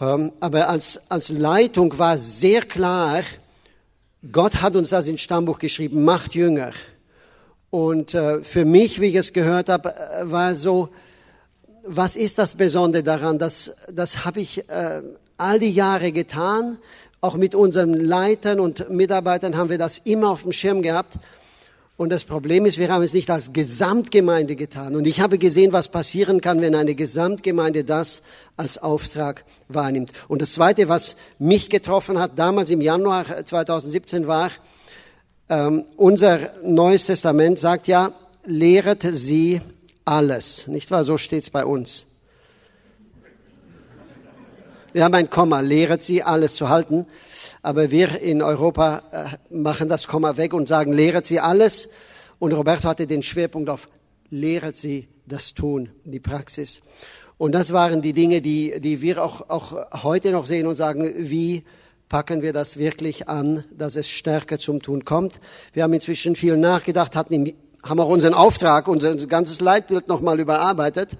Ähm, 0.00 0.32
aber 0.40 0.70
als, 0.70 0.98
als 1.10 1.28
Leitung 1.28 1.98
war 1.98 2.16
sehr 2.16 2.62
klar, 2.62 3.20
Gott 4.32 4.62
hat 4.62 4.76
uns 4.76 4.88
das 4.88 5.08
ins 5.08 5.20
Stammbuch 5.20 5.58
geschrieben, 5.58 6.04
macht 6.04 6.34
Jünger. 6.34 6.72
Und 7.68 8.14
äh, 8.14 8.42
für 8.42 8.64
mich, 8.64 8.98
wie 8.98 9.08
ich 9.08 9.16
es 9.16 9.34
gehört 9.34 9.68
habe, 9.68 9.94
äh, 9.94 10.30
war 10.30 10.54
so, 10.54 10.88
was 11.84 12.16
ist 12.16 12.38
das 12.38 12.54
Besondere 12.54 13.02
daran? 13.02 13.38
Das, 13.38 13.72
das 13.92 14.24
habe 14.24 14.40
ich 14.40 14.66
äh, 14.70 15.02
all 15.36 15.58
die 15.58 15.72
Jahre 15.72 16.12
getan. 16.12 16.78
Auch 17.20 17.34
mit 17.34 17.54
unseren 17.54 17.92
Leitern 17.92 18.58
und 18.58 18.88
Mitarbeitern 18.88 19.58
haben 19.58 19.68
wir 19.68 19.76
das 19.76 19.98
immer 19.98 20.30
auf 20.30 20.44
dem 20.44 20.52
Schirm 20.52 20.80
gehabt. 20.80 21.18
Und 21.98 22.10
das 22.10 22.22
Problem 22.22 22.64
ist, 22.64 22.78
wir 22.78 22.92
haben 22.92 23.02
es 23.02 23.12
nicht 23.12 23.28
als 23.28 23.52
Gesamtgemeinde 23.52 24.54
getan. 24.54 24.94
Und 24.94 25.08
ich 25.08 25.20
habe 25.20 25.36
gesehen, 25.36 25.72
was 25.72 25.88
passieren 25.88 26.40
kann, 26.40 26.60
wenn 26.60 26.76
eine 26.76 26.94
Gesamtgemeinde 26.94 27.82
das 27.82 28.22
als 28.56 28.78
Auftrag 28.78 29.44
wahrnimmt. 29.66 30.12
Und 30.28 30.40
das 30.40 30.52
Zweite, 30.52 30.88
was 30.88 31.16
mich 31.40 31.70
getroffen 31.70 32.20
hat, 32.20 32.38
damals 32.38 32.70
im 32.70 32.80
Januar 32.80 33.44
2017 33.44 34.28
war, 34.28 34.52
ähm, 35.48 35.86
unser 35.96 36.52
Neues 36.62 37.06
Testament 37.06 37.58
sagt 37.58 37.88
ja, 37.88 38.12
lehret 38.44 39.02
sie 39.02 39.60
alles. 40.04 40.68
Nicht 40.68 40.92
wahr? 40.92 41.02
So 41.02 41.18
steht 41.18 41.42
es 41.42 41.50
bei 41.50 41.64
uns. 41.64 42.06
Wir 44.92 45.02
haben 45.02 45.14
ein 45.14 45.30
Komma, 45.30 45.58
lehret 45.60 46.04
sie, 46.04 46.22
alles 46.22 46.54
zu 46.54 46.68
halten. 46.68 47.06
Aber 47.62 47.90
wir 47.90 48.20
in 48.20 48.42
Europa 48.42 49.02
äh, 49.12 49.54
machen 49.54 49.88
das 49.88 50.06
Komma 50.06 50.36
weg 50.36 50.54
und 50.54 50.68
sagen, 50.68 50.92
lehret 50.92 51.26
sie 51.26 51.40
alles. 51.40 51.88
Und 52.38 52.52
Roberto 52.52 52.88
hatte 52.88 53.06
den 53.06 53.22
Schwerpunkt 53.22 53.68
auf, 53.70 53.88
lehret 54.30 54.76
sie 54.76 55.08
das 55.26 55.54
Tun, 55.54 55.90
die 56.04 56.20
Praxis. 56.20 56.80
Und 57.36 57.52
das 57.52 57.72
waren 57.72 58.02
die 58.02 58.12
Dinge, 58.12 58.40
die, 58.40 58.80
die 58.80 59.00
wir 59.00 59.22
auch, 59.22 59.48
auch 59.48 60.02
heute 60.02 60.30
noch 60.30 60.46
sehen 60.46 60.66
und 60.66 60.76
sagen, 60.76 61.12
wie 61.16 61.64
packen 62.08 62.42
wir 62.42 62.52
das 62.52 62.78
wirklich 62.78 63.28
an, 63.28 63.64
dass 63.70 63.96
es 63.96 64.08
stärker 64.08 64.58
zum 64.58 64.82
Tun 64.82 65.04
kommt. 65.04 65.40
Wir 65.72 65.82
haben 65.82 65.92
inzwischen 65.92 66.36
viel 66.36 66.56
nachgedacht, 66.56 67.14
hatten, 67.14 67.52
haben 67.82 68.00
auch 68.00 68.08
unseren 68.08 68.34
Auftrag, 68.34 68.88
unser 68.88 69.14
ganzes 69.26 69.60
Leitbild 69.60 70.08
nochmal 70.08 70.40
überarbeitet 70.40 71.16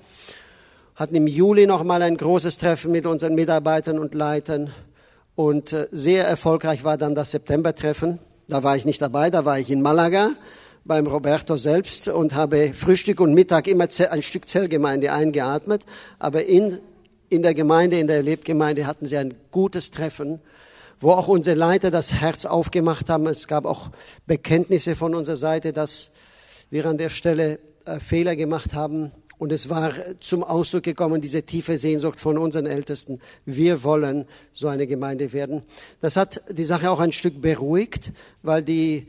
hatten 0.98 1.15
im 1.15 1.28
Juli 1.28 1.65
noch 1.65 1.85
mal 1.85 2.02
ein 2.02 2.16
großes 2.16 2.59
Treffen 2.59 2.90
mit 2.90 3.06
unseren 3.06 3.36
Mitarbeitern 3.36 4.01
und 4.01 4.15
Leitern. 4.15 4.74
Und 5.39 5.73
äh, 5.73 5.86
sehr 5.93 6.27
erfolgreich 6.27 6.82
war 6.82 6.98
dann 6.98 7.15
das 7.15 7.31
Septembertreffen. 7.31 8.19
Da 8.48 8.65
war 8.65 8.77
ich 8.77 8.85
nicht 8.85 9.01
dabei, 9.01 9.31
da 9.31 9.44
war 9.44 9.60
ich 9.60 9.70
in 9.70 9.81
Malaga 9.81 10.32
beim 10.85 11.06
Roberto 11.06 11.56
selbst 11.56 12.09
und 12.09 12.35
habe 12.35 12.74
Frühstück 12.74 13.20
und 13.20 13.35
Mittag 13.35 13.69
immer 13.69 13.86
ein 14.10 14.23
Stück 14.23 14.48
Zellgemeinde 14.48 15.12
eingeatmet. 15.12 15.82
Aber 16.19 16.44
in, 16.44 16.81
in 17.28 17.44
der 17.44 17.55
Gemeinde, 17.55 18.01
in 18.01 18.09
der 18.09 18.20
Lebgemeinde 18.20 18.85
hatten 18.85 19.06
sie 19.06 19.16
ein 19.16 19.35
gutes 19.52 19.93
Treffen, 19.93 20.40
wo 20.98 21.12
auch 21.12 21.28
unsere 21.28 21.55
Leiter 21.55 21.93
das 21.93 22.15
Herz 22.15 22.44
aufgemacht 22.44 23.09
haben. 23.09 23.28
Es 23.28 23.47
gab 23.47 23.65
auch 23.65 23.90
Bekenntnisse 24.27 24.97
von 24.97 25.15
unserer 25.15 25.36
Seite, 25.36 25.73
dass 25.73 26.10
wir 26.69 26.85
an 26.85 26.98
der 26.98 27.10
Stelle 27.10 27.60
äh, 27.85 28.01
Fehler 28.01 28.35
gemacht 28.35 28.74
haben. 28.74 29.12
Und 29.39 29.52
es 29.52 29.69
war 29.69 29.93
zum 30.20 30.43
Ausdruck 30.43 30.82
gekommen, 30.82 31.20
diese 31.20 31.43
tiefe 31.43 31.78
Sehnsucht 31.78 32.20
von 32.20 32.36
unseren 32.39 32.66
Ältesten. 32.66 33.20
Wir 33.47 33.85
wollen 33.85 34.27
so 34.52 34.66
eine 34.66 34.86
Gemeinde 34.86 35.32
werden. 35.32 35.62
Das 36.01 36.16
hat 36.16 36.43
die 36.51 36.65
Sache 36.65 36.90
auch 36.90 36.98
ein 36.98 37.12
Stück 37.12 37.40
beruhigt, 37.40 38.12
weil 38.43 38.62
die, 38.65 39.06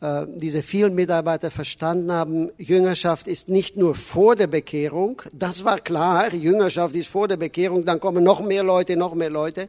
äh, 0.00 0.26
diese 0.34 0.62
vielen 0.62 0.96
Mitarbeiter 0.96 1.52
verstanden 1.52 2.10
haben, 2.10 2.50
Jüngerschaft 2.58 3.28
ist 3.28 3.48
nicht 3.48 3.76
nur 3.76 3.94
vor 3.94 4.34
der 4.34 4.48
Bekehrung. 4.48 5.22
Das 5.32 5.64
war 5.64 5.78
klar. 5.78 6.34
Jüngerschaft 6.34 6.96
ist 6.96 7.08
vor 7.08 7.28
der 7.28 7.36
Bekehrung. 7.36 7.84
Dann 7.84 8.00
kommen 8.00 8.24
noch 8.24 8.40
mehr 8.40 8.64
Leute, 8.64 8.96
noch 8.96 9.14
mehr 9.14 9.30
Leute 9.30 9.68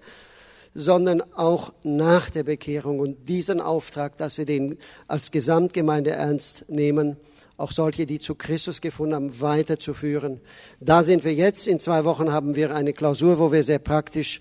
sondern 0.75 1.23
auch 1.33 1.73
nach 1.81 2.29
der 2.29 2.43
Bekehrung 2.43 2.99
und 2.99 3.27
diesen 3.27 3.59
Auftrag, 3.59 4.17
dass 4.17 4.37
wir 4.37 4.45
den 4.45 4.77
als 5.07 5.31
Gesamtgemeinde 5.31 6.11
ernst 6.11 6.69
nehmen 6.69 7.17
auch 7.59 7.71
solche, 7.71 8.05
die 8.05 8.19
zu 8.19 8.35
Christus 8.35 8.79
gefunden 8.79 9.15
haben, 9.15 9.41
weiterzuführen. 9.41 10.39
Da 10.79 11.03
sind 11.03 11.25
wir 11.25 11.33
jetzt. 11.33 11.67
In 11.67 11.79
zwei 11.79 12.05
Wochen 12.05 12.31
haben 12.31 12.55
wir 12.55 12.73
eine 12.73 12.93
Klausur, 12.93 13.37
wo 13.37 13.51
wir 13.51 13.63
sehr 13.63 13.79
praktisch 13.79 14.39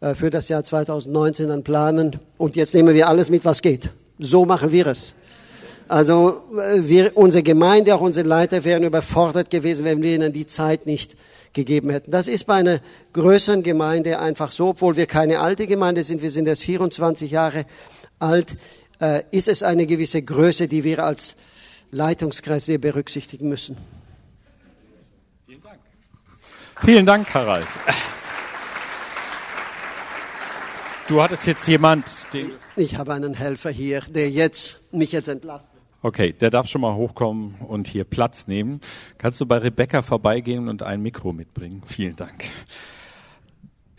äh, 0.00 0.14
für 0.14 0.30
das 0.30 0.48
Jahr 0.48 0.62
2019 0.62 1.48
dann 1.48 1.64
planen. 1.64 2.20
Und 2.38 2.54
jetzt 2.54 2.74
nehmen 2.74 2.94
wir 2.94 3.08
alles 3.08 3.30
mit, 3.30 3.44
was 3.44 3.62
geht. 3.62 3.90
So 4.18 4.44
machen 4.44 4.70
wir 4.70 4.86
es. 4.86 5.14
Also 5.88 6.42
äh, 6.56 6.88
wir, 6.88 7.16
unsere 7.16 7.42
Gemeinde, 7.42 7.96
auch 7.96 8.00
unsere 8.00 8.28
Leiter 8.28 8.62
wären 8.62 8.84
überfordert 8.84 9.50
gewesen, 9.50 9.84
wenn 9.84 10.00
wir 10.00 10.14
ihnen 10.14 10.32
die 10.32 10.46
Zeit 10.46 10.86
nicht 10.86 11.16
gegeben 11.52 11.90
hätten. 11.90 12.12
Das 12.12 12.28
ist 12.28 12.44
bei 12.44 12.54
einer 12.54 12.80
größeren 13.12 13.64
Gemeinde 13.64 14.20
einfach 14.20 14.52
so, 14.52 14.68
obwohl 14.68 14.96
wir 14.96 15.06
keine 15.06 15.40
alte 15.40 15.66
Gemeinde 15.66 16.04
sind, 16.04 16.22
wir 16.22 16.30
sind 16.30 16.46
erst 16.46 16.62
24 16.62 17.30
Jahre 17.30 17.66
alt, 18.20 18.56
äh, 19.00 19.24
ist 19.32 19.48
es 19.48 19.64
eine 19.64 19.86
gewisse 19.86 20.22
Größe, 20.22 20.68
die 20.68 20.84
wir 20.84 21.04
als 21.04 21.34
Leitungskreis 21.92 22.64
sehr 22.64 22.78
berücksichtigen 22.78 23.48
müssen. 23.48 23.76
Vielen 25.46 25.62
Dank. 25.62 25.80
Vielen 26.80 27.06
Dank, 27.06 27.34
Harald. 27.34 27.68
Du 31.06 31.22
hattest 31.22 31.46
jetzt 31.46 31.68
jemand, 31.68 32.06
den 32.32 32.52
ich 32.76 32.96
habe 32.96 33.12
einen 33.12 33.34
Helfer 33.34 33.70
hier, 33.70 34.00
der 34.08 34.30
jetzt 34.30 34.80
mich 34.92 35.12
jetzt 35.12 35.28
entlastet. 35.28 35.68
Okay, 36.00 36.32
der 36.32 36.50
darf 36.50 36.66
schon 36.66 36.80
mal 36.80 36.94
hochkommen 36.94 37.54
und 37.60 37.86
hier 37.86 38.04
Platz 38.04 38.46
nehmen. 38.46 38.80
Kannst 39.18 39.40
du 39.40 39.46
bei 39.46 39.58
Rebecca 39.58 40.00
vorbeigehen 40.00 40.68
und 40.68 40.82
ein 40.82 41.02
Mikro 41.02 41.32
mitbringen? 41.34 41.82
Vielen 41.86 42.16
Dank. 42.16 42.48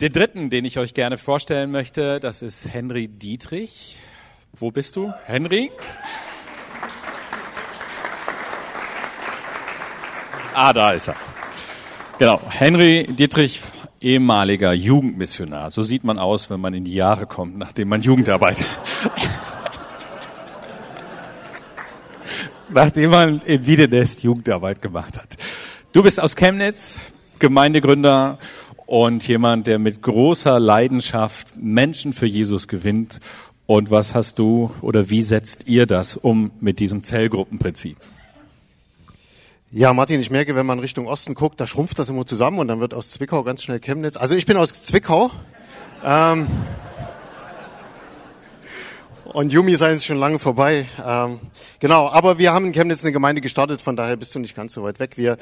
Den 0.00 0.12
dritten, 0.12 0.50
den 0.50 0.64
ich 0.64 0.78
euch 0.78 0.92
gerne 0.92 1.16
vorstellen 1.16 1.70
möchte, 1.70 2.18
das 2.18 2.42
ist 2.42 2.66
Henry 2.66 3.06
Dietrich. 3.06 3.96
Wo 4.52 4.72
bist 4.72 4.96
du? 4.96 5.14
Henry? 5.24 5.70
Ah, 10.54 10.72
da 10.72 10.92
ist 10.92 11.08
er. 11.08 11.16
Genau. 12.20 12.40
Henry 12.48 13.08
Dietrich, 13.10 13.60
ehemaliger 14.00 14.72
Jugendmissionar. 14.72 15.72
So 15.72 15.82
sieht 15.82 16.04
man 16.04 16.16
aus, 16.16 16.48
wenn 16.48 16.60
man 16.60 16.74
in 16.74 16.84
die 16.84 16.94
Jahre 16.94 17.26
kommt, 17.26 17.58
nachdem 17.58 17.88
man 17.88 18.02
Jugendarbeit, 18.02 18.58
nachdem 22.68 23.10
man 23.10 23.42
in 23.44 23.66
Wiedenest 23.66 24.22
Jugendarbeit 24.22 24.80
gemacht 24.80 25.18
hat. 25.18 25.36
Du 25.92 26.04
bist 26.04 26.20
aus 26.20 26.36
Chemnitz, 26.36 26.98
Gemeindegründer 27.40 28.38
und 28.86 29.26
jemand, 29.26 29.66
der 29.66 29.80
mit 29.80 30.02
großer 30.02 30.60
Leidenschaft 30.60 31.54
Menschen 31.56 32.12
für 32.12 32.26
Jesus 32.26 32.68
gewinnt. 32.68 33.18
Und 33.66 33.90
was 33.90 34.14
hast 34.14 34.38
du 34.38 34.70
oder 34.82 35.10
wie 35.10 35.22
setzt 35.22 35.66
ihr 35.66 35.86
das 35.86 36.16
um 36.16 36.52
mit 36.60 36.78
diesem 36.78 37.02
Zellgruppenprinzip? 37.02 37.96
Ja, 39.76 39.92
Martin, 39.92 40.20
ich 40.20 40.30
merke, 40.30 40.54
wenn 40.54 40.66
man 40.66 40.78
Richtung 40.78 41.08
Osten 41.08 41.34
guckt, 41.34 41.60
da 41.60 41.66
schrumpft 41.66 41.98
das 41.98 42.08
immer 42.08 42.24
zusammen 42.24 42.60
und 42.60 42.68
dann 42.68 42.78
wird 42.78 42.94
aus 42.94 43.10
Zwickau 43.10 43.42
ganz 43.42 43.60
schnell 43.60 43.80
Chemnitz. 43.80 44.16
Also 44.16 44.36
ich 44.36 44.46
bin 44.46 44.56
aus 44.56 44.72
Zwickau. 44.72 45.32
Ähm, 46.04 46.46
und 49.24 49.50
Yumi 49.50 49.74
sei 49.74 49.90
uns 49.90 50.04
schon 50.04 50.18
lange 50.18 50.38
vorbei. 50.38 50.86
Ähm, 51.04 51.40
genau, 51.80 52.08
aber 52.08 52.38
wir 52.38 52.52
haben 52.52 52.66
in 52.66 52.72
Chemnitz 52.72 53.02
eine 53.02 53.10
Gemeinde 53.10 53.40
gestartet, 53.40 53.82
von 53.82 53.96
daher 53.96 54.16
bist 54.16 54.32
du 54.36 54.38
nicht 54.38 54.54
ganz 54.54 54.74
so 54.74 54.84
weit 54.84 55.00
weg. 55.00 55.16
Wir, 55.16 55.38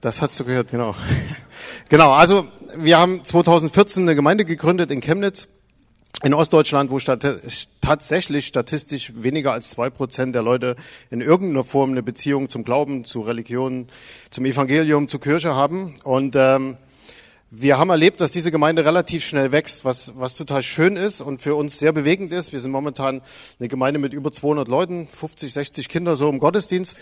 das 0.00 0.22
hast 0.22 0.40
du 0.40 0.46
gehört, 0.46 0.70
genau. 0.70 0.94
genau, 1.90 2.12
also 2.12 2.46
wir 2.74 2.98
haben 2.98 3.22
2014 3.22 4.04
eine 4.04 4.14
Gemeinde 4.14 4.46
gegründet 4.46 4.90
in 4.90 5.02
Chemnitz 5.02 5.46
in 6.22 6.32
Ostdeutschland, 6.32 6.90
wo 6.90 6.98
stat 6.98 7.26
tatsächlich 7.80 8.46
statistisch 8.46 9.12
weniger 9.14 9.52
als 9.52 9.70
zwei 9.70 9.90
Prozent 9.90 10.34
der 10.34 10.42
Leute 10.42 10.76
in 11.10 11.20
irgendeiner 11.20 11.62
Form 11.62 11.90
eine 11.90 12.02
Beziehung 12.02 12.48
zum 12.48 12.64
Glauben, 12.64 13.04
zu 13.04 13.20
Religion, 13.20 13.88
zum 14.30 14.46
Evangelium, 14.46 15.08
zur 15.08 15.20
Kirche 15.20 15.54
haben. 15.54 15.96
Und 16.04 16.34
ähm, 16.36 16.78
wir 17.50 17.78
haben 17.78 17.90
erlebt, 17.90 18.20
dass 18.20 18.32
diese 18.32 18.50
Gemeinde 18.50 18.84
relativ 18.84 19.24
schnell 19.24 19.52
wächst, 19.52 19.84
was, 19.84 20.12
was 20.16 20.36
total 20.36 20.62
schön 20.62 20.96
ist 20.96 21.20
und 21.20 21.38
für 21.38 21.54
uns 21.54 21.78
sehr 21.78 21.92
bewegend 21.92 22.32
ist. 22.32 22.52
Wir 22.52 22.60
sind 22.60 22.70
momentan 22.70 23.20
eine 23.60 23.68
Gemeinde 23.68 24.00
mit 24.00 24.14
über 24.14 24.32
200 24.32 24.68
Leuten, 24.68 25.06
50, 25.08 25.52
60 25.52 25.88
Kinder 25.88 26.16
so 26.16 26.28
im 26.28 26.38
Gottesdienst. 26.38 26.98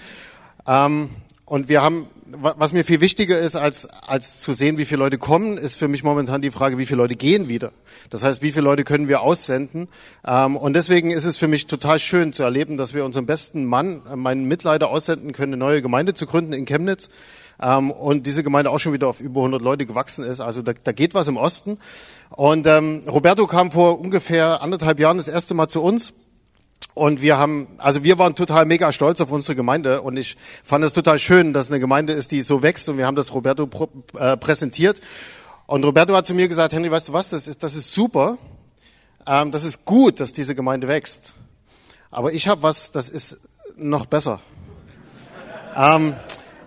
Ähm, 0.66 1.10
und 1.46 1.68
wir 1.68 1.82
haben, 1.82 2.06
was 2.26 2.72
mir 2.72 2.84
viel 2.84 3.02
wichtiger 3.02 3.38
ist, 3.38 3.54
als, 3.54 3.86
als 3.86 4.40
zu 4.40 4.54
sehen, 4.54 4.78
wie 4.78 4.86
viele 4.86 5.00
Leute 5.00 5.18
kommen, 5.18 5.58
ist 5.58 5.76
für 5.76 5.88
mich 5.88 6.02
momentan 6.02 6.40
die 6.40 6.50
Frage, 6.50 6.78
wie 6.78 6.86
viele 6.86 7.02
Leute 7.02 7.16
gehen 7.16 7.48
wieder. 7.48 7.72
Das 8.08 8.22
heißt, 8.22 8.40
wie 8.40 8.52
viele 8.52 8.64
Leute 8.64 8.84
können 8.84 9.08
wir 9.08 9.20
aussenden? 9.20 9.88
Ähm, 10.26 10.56
und 10.56 10.74
deswegen 10.74 11.10
ist 11.10 11.26
es 11.26 11.36
für 11.36 11.46
mich 11.46 11.66
total 11.66 11.98
schön 11.98 12.32
zu 12.32 12.44
erleben, 12.44 12.78
dass 12.78 12.94
wir 12.94 13.04
unseren 13.04 13.26
besten 13.26 13.66
Mann, 13.66 14.00
äh, 14.10 14.16
meinen 14.16 14.46
Mitleiter, 14.46 14.88
aussenden 14.88 15.32
können, 15.32 15.52
eine 15.52 15.60
neue 15.64 15.82
Gemeinde 15.82 16.14
zu 16.14 16.26
gründen 16.26 16.54
in 16.54 16.64
Chemnitz. 16.64 17.10
Ähm, 17.60 17.90
und 17.90 18.26
diese 18.26 18.42
Gemeinde 18.42 18.70
auch 18.70 18.78
schon 18.78 18.94
wieder 18.94 19.08
auf 19.08 19.20
über 19.20 19.40
100 19.40 19.60
Leute 19.60 19.84
gewachsen 19.84 20.24
ist. 20.24 20.40
Also 20.40 20.62
da, 20.62 20.72
da 20.82 20.92
geht 20.92 21.12
was 21.12 21.28
im 21.28 21.36
Osten. 21.36 21.78
Und 22.30 22.66
ähm, 22.66 23.02
Roberto 23.06 23.46
kam 23.46 23.70
vor 23.70 24.00
ungefähr 24.00 24.62
anderthalb 24.62 24.98
Jahren 24.98 25.18
das 25.18 25.28
erste 25.28 25.52
Mal 25.52 25.68
zu 25.68 25.82
uns 25.82 26.14
und 26.92 27.22
wir 27.22 27.38
haben, 27.38 27.68
also 27.78 28.04
wir 28.04 28.18
waren 28.18 28.34
total 28.34 28.66
mega 28.66 28.92
stolz 28.92 29.20
auf 29.20 29.32
unsere 29.32 29.56
Gemeinde 29.56 30.02
und 30.02 30.16
ich 30.16 30.36
fand 30.62 30.84
es 30.84 30.92
total 30.92 31.18
schön, 31.18 31.52
dass 31.52 31.70
eine 31.70 31.80
Gemeinde 31.80 32.12
ist, 32.12 32.30
die 32.30 32.42
so 32.42 32.62
wächst 32.62 32.88
und 32.88 32.98
wir 32.98 33.06
haben 33.06 33.16
das 33.16 33.32
Roberto 33.32 33.68
äh, 34.16 34.36
präsentiert. 34.36 35.00
Und 35.66 35.84
Roberto 35.84 36.14
hat 36.14 36.26
zu 36.26 36.34
mir 36.34 36.46
gesagt, 36.46 36.72
Henry, 36.74 36.90
weißt 36.90 37.08
du 37.08 37.12
was, 37.14 37.30
das 37.30 37.48
ist, 37.48 37.62
das 37.62 37.74
ist 37.74 37.92
super, 37.92 38.38
ähm, 39.26 39.50
das 39.50 39.64
ist 39.64 39.84
gut, 39.84 40.20
dass 40.20 40.32
diese 40.32 40.54
Gemeinde 40.54 40.86
wächst. 40.86 41.34
Aber 42.10 42.32
ich 42.32 42.46
habe 42.46 42.62
was, 42.62 42.92
das 42.92 43.08
ist 43.08 43.40
noch 43.76 44.06
besser. 44.06 44.40
ähm, 45.74 46.14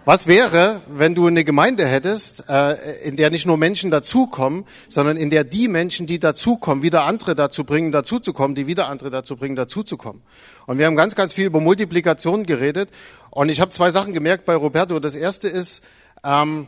was 0.08 0.26
wäre, 0.26 0.80
wenn 0.88 1.16
du 1.16 1.28
eine 1.28 1.44
Gemeinde 1.44 1.86
hättest, 1.86 2.46
äh, 2.48 3.02
in 3.04 3.18
der 3.18 3.30
nicht 3.30 3.46
nur 3.46 3.58
Menschen 3.58 3.92
dazukommen, 3.92 4.64
sondern 4.88 5.18
in 5.18 5.30
der 5.30 5.44
die 5.44 5.68
Menschen, 5.68 6.08
die 6.08 6.18
dazukommen, 6.18 6.82
wieder 6.82 7.04
andere 7.04 7.36
dazu 7.36 7.66
bringen, 7.66 7.92
dazuzukommen, 7.92 8.56
die 8.56 8.68
wieder 8.68 8.88
andere 8.88 9.10
dazu 9.10 9.36
bringen, 9.36 9.58
dazuzukommen. 9.58 10.22
Und 10.66 10.78
wir 10.78 10.86
haben 10.86 10.96
ganz, 10.96 11.16
ganz 11.16 11.34
viel 11.34 11.48
über 11.48 11.60
Multiplikation 11.60 12.46
geredet. 12.46 12.90
Und 13.32 13.50
ich 13.50 13.60
habe 13.60 13.70
zwei 13.72 13.92
Sachen 13.92 14.14
gemerkt 14.14 14.46
bei 14.46 14.56
Roberto. 14.56 14.98
Das 15.02 15.14
erste 15.14 15.50
ist, 15.50 15.84
ähm, 16.24 16.68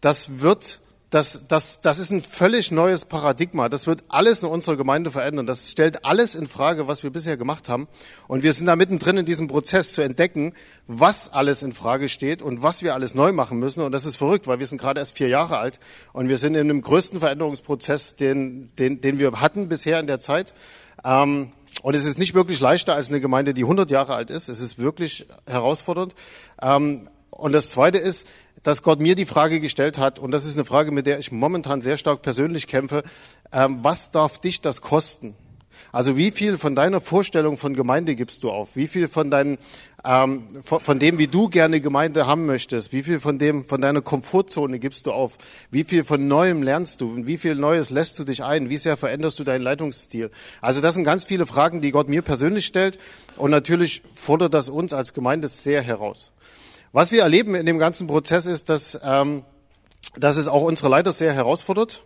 das 0.00 0.38
wird 0.38 0.78
das, 1.10 1.46
das, 1.46 1.80
das 1.80 2.00
ist 2.00 2.10
ein 2.10 2.20
völlig 2.20 2.72
neues 2.72 3.04
Paradigma. 3.04 3.68
Das 3.68 3.86
wird 3.86 4.02
alles 4.08 4.42
in 4.42 4.48
unserer 4.48 4.76
Gemeinde 4.76 5.12
verändern. 5.12 5.46
Das 5.46 5.70
stellt 5.70 6.04
alles 6.04 6.34
in 6.34 6.48
Frage, 6.48 6.88
was 6.88 7.04
wir 7.04 7.10
bisher 7.10 7.36
gemacht 7.36 7.68
haben. 7.68 7.86
Und 8.26 8.42
wir 8.42 8.52
sind 8.52 8.66
da 8.66 8.74
mittendrin 8.74 9.18
in 9.18 9.24
diesem 9.24 9.46
Prozess 9.46 9.92
zu 9.92 10.02
entdecken, 10.02 10.52
was 10.88 11.32
alles 11.32 11.62
in 11.62 11.72
Frage 11.72 12.08
steht 12.08 12.42
und 12.42 12.62
was 12.62 12.82
wir 12.82 12.94
alles 12.94 13.14
neu 13.14 13.32
machen 13.32 13.58
müssen. 13.60 13.82
Und 13.82 13.92
das 13.92 14.04
ist 14.04 14.16
verrückt, 14.16 14.48
weil 14.48 14.58
wir 14.58 14.66
sind 14.66 14.80
gerade 14.80 14.98
erst 14.98 15.16
vier 15.16 15.28
Jahre 15.28 15.58
alt 15.58 15.78
und 16.12 16.28
wir 16.28 16.38
sind 16.38 16.56
in 16.56 16.66
dem 16.66 16.82
größten 16.82 17.20
Veränderungsprozess, 17.20 18.16
den, 18.16 18.74
den, 18.76 19.00
den 19.00 19.20
wir 19.20 19.40
hatten 19.40 19.68
bisher 19.68 20.00
in 20.00 20.08
der 20.08 20.18
Zeit. 20.18 20.54
Ähm, 21.04 21.52
und 21.82 21.94
es 21.94 22.04
ist 22.04 22.18
nicht 22.18 22.34
wirklich 22.34 22.58
leichter 22.58 22.94
als 22.94 23.10
eine 23.10 23.20
Gemeinde, 23.20 23.54
die 23.54 23.62
100 23.62 23.92
Jahre 23.92 24.16
alt 24.16 24.30
ist. 24.30 24.48
Es 24.48 24.60
ist 24.60 24.78
wirklich 24.78 25.26
herausfordernd. 25.46 26.16
Ähm, 26.60 27.08
und 27.30 27.52
das 27.52 27.70
Zweite 27.70 27.98
ist, 27.98 28.26
dass 28.66 28.82
Gott 28.82 29.00
mir 29.00 29.14
die 29.14 29.26
Frage 29.26 29.60
gestellt 29.60 29.96
hat, 29.96 30.18
und 30.18 30.32
das 30.32 30.44
ist 30.44 30.56
eine 30.56 30.64
Frage, 30.64 30.90
mit 30.90 31.06
der 31.06 31.18
ich 31.20 31.30
momentan 31.30 31.82
sehr 31.82 31.96
stark 31.96 32.22
persönlich 32.22 32.66
kämpfe, 32.66 33.04
ähm, 33.52 33.78
was 33.82 34.10
darf 34.10 34.40
dich 34.40 34.60
das 34.60 34.80
kosten? 34.80 35.36
Also 35.92 36.16
wie 36.16 36.30
viel 36.30 36.58
von 36.58 36.74
deiner 36.74 37.00
Vorstellung 37.00 37.58
von 37.58 37.74
Gemeinde 37.74 38.16
gibst 38.16 38.42
du 38.42 38.50
auf? 38.50 38.74
Wie 38.74 38.88
viel 38.88 39.08
von 39.08 39.30
deinen, 39.30 39.58
ähm, 40.04 40.42
von, 40.62 40.80
von 40.80 40.98
dem, 40.98 41.18
wie 41.18 41.28
du 41.28 41.48
gerne 41.48 41.80
Gemeinde 41.80 42.26
haben 42.26 42.44
möchtest? 42.44 42.92
Wie 42.92 43.02
viel 43.02 43.20
von 43.20 43.38
dem, 43.38 43.64
von 43.64 43.80
deiner 43.80 44.02
Komfortzone 44.02 44.78
gibst 44.78 45.06
du 45.06 45.12
auf? 45.12 45.38
Wie 45.70 45.84
viel 45.84 46.02
von 46.02 46.26
Neuem 46.26 46.62
lernst 46.62 47.00
du? 47.00 47.10
Und 47.10 47.26
wie 47.26 47.38
viel 47.38 47.54
Neues 47.54 47.90
lässt 47.90 48.18
du 48.18 48.24
dich 48.24 48.42
ein? 48.42 48.68
Wie 48.68 48.78
sehr 48.78 48.96
veränderst 48.96 49.38
du 49.38 49.44
deinen 49.44 49.62
Leitungsstil? 49.62 50.30
Also 50.60 50.80
das 50.80 50.96
sind 50.96 51.04
ganz 51.04 51.24
viele 51.24 51.46
Fragen, 51.46 51.80
die 51.80 51.92
Gott 51.92 52.08
mir 52.08 52.22
persönlich 52.22 52.66
stellt. 52.66 52.98
Und 53.36 53.52
natürlich 53.52 54.02
fordert 54.12 54.54
das 54.54 54.68
uns 54.68 54.92
als 54.92 55.14
Gemeinde 55.14 55.48
sehr 55.48 55.82
heraus. 55.82 56.32
Was 56.92 57.12
wir 57.12 57.22
erleben 57.22 57.54
in 57.54 57.66
dem 57.66 57.78
ganzen 57.78 58.06
Prozess 58.06 58.46
ist, 58.46 58.68
dass, 58.68 58.98
ähm, 59.02 59.44
dass 60.16 60.36
es 60.36 60.48
auch 60.48 60.62
unsere 60.62 60.88
Leiter 60.88 61.12
sehr 61.12 61.32
herausfordert. 61.32 62.04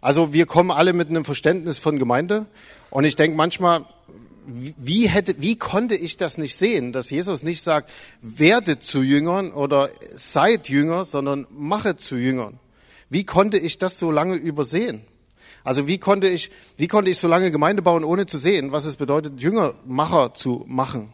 Also 0.00 0.32
wir 0.32 0.46
kommen 0.46 0.70
alle 0.70 0.92
mit 0.92 1.08
einem 1.08 1.24
Verständnis 1.24 1.78
von 1.78 1.98
Gemeinde. 1.98 2.46
Und 2.90 3.04
ich 3.04 3.16
denke 3.16 3.36
manchmal, 3.36 3.86
wie 4.46 5.08
hätte, 5.08 5.34
wie 5.38 5.56
konnte 5.56 5.96
ich 5.96 6.16
das 6.16 6.38
nicht 6.38 6.56
sehen, 6.56 6.92
dass 6.92 7.10
Jesus 7.10 7.42
nicht 7.42 7.62
sagt, 7.62 7.90
werde 8.20 8.78
zu 8.78 9.02
Jüngern 9.02 9.52
oder 9.52 9.90
seid 10.14 10.68
Jünger, 10.68 11.04
sondern 11.04 11.46
mache 11.50 11.96
zu 11.96 12.16
Jüngern? 12.16 12.60
Wie 13.08 13.24
konnte 13.24 13.58
ich 13.58 13.78
das 13.78 13.98
so 13.98 14.10
lange 14.10 14.36
übersehen? 14.36 15.02
Also 15.64 15.88
wie 15.88 15.98
konnte 15.98 16.28
ich, 16.28 16.50
wie 16.76 16.86
konnte 16.86 17.10
ich 17.10 17.18
so 17.18 17.26
lange 17.26 17.50
Gemeinde 17.50 17.82
bauen, 17.82 18.04
ohne 18.04 18.26
zu 18.26 18.38
sehen, 18.38 18.70
was 18.70 18.84
es 18.84 18.96
bedeutet, 18.96 19.40
Jüngermacher 19.40 20.32
zu 20.34 20.64
machen? 20.68 21.12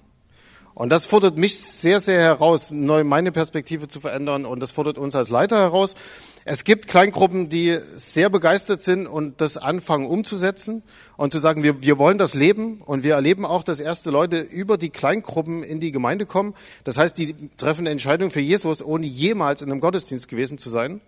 Und 0.75 0.91
das 0.91 1.07
fordert 1.07 1.37
mich 1.37 1.59
sehr, 1.59 2.01
sehr 2.01 2.21
heraus, 2.21 2.71
neu 2.71 3.05
meine 3.05 3.31
Perspektive 3.31 3.89
zu 3.89 4.01
verändern. 4.01 4.47
Und 4.47 4.61
das 4.61 4.71
fordert 4.71 4.97
uns 4.99 5.15
als 5.15 5.29
Leiter 5.29 5.59
heraus. 5.59 5.95
Es 6.45 6.65
gibt 6.65 6.89
Kleingruppen, 6.89 7.49
die 7.49 7.79
sehr 7.95 8.31
begeistert 8.31 8.83
sind 8.83 9.07
und 9.07 9.41
das 9.41 9.59
anfangen 9.59 10.07
umzusetzen 10.07 10.83
und 11.17 11.33
zu 11.33 11.39
sagen, 11.39 11.63
wir, 11.63 11.83
wir 11.83 11.99
wollen 11.99 12.19
das 12.19 12.35
leben. 12.35 12.81
Und 12.81 13.05
wir 13.05 13.15
erleben 13.15 13.45
auch, 13.45 13.63
dass 13.63 13.81
erste 13.81 14.11
Leute 14.11 14.41
über 14.41 14.79
die 14.79 14.91
Kleingruppen 14.91 15.63
in 15.63 15.79
die 15.79 15.93
Gemeinde 15.93 16.27
kommen. 16.27 16.55
Das 16.85 16.97
heißt, 16.97 17.17
die 17.19 17.35
treffen 17.59 17.83
eine 17.83 17.91
Entscheidung 17.91 18.31
für 18.31 18.41
Jesus, 18.41 18.83
ohne 18.83 19.07
jemals 19.07 19.63
in 19.63 19.71
einem 19.71 19.81
Gottesdienst 19.81 20.29
gewesen 20.29 20.59
zu 20.59 20.71
sein. 20.71 21.01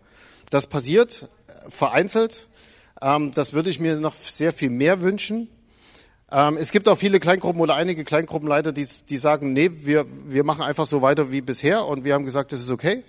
Das 0.51 0.67
passiert 0.67 1.31
vereinzelt. 1.69 2.49
Ähm, 3.01 3.33
das 3.35 3.55
würde 3.55 3.71
ich 3.71 3.81
mir 3.81 3.97
noch 3.97 4.15
sehr 4.15 4.53
viel 4.53 4.71
mehr 4.71 5.01
wünschen. 5.01 5.49
Ähm, 6.31 6.57
es 6.57 6.73
gibt 6.73 6.89
auch 6.89 6.99
viele 6.99 7.21
Kleingruppen 7.21 7.61
oder 7.61 7.75
einige 7.75 8.05
Kleingruppenleiter, 8.05 8.73
die, 8.73 8.87
die 9.09 9.19
sagen, 9.19 9.53
nee, 9.53 9.71
wir, 9.83 10.07
wir 10.27 10.45
machen 10.45 10.63
einfach 10.63 10.87
so 10.87 11.03
weiter 11.03 11.31
wie 11.31 11.41
bisher 11.41 11.85
und 11.87 12.05
wir 12.05 12.15
haben 12.15 12.25
gesagt, 12.25 12.53
das 12.53 12.61
ist 12.61 12.71
okay. 12.71 13.05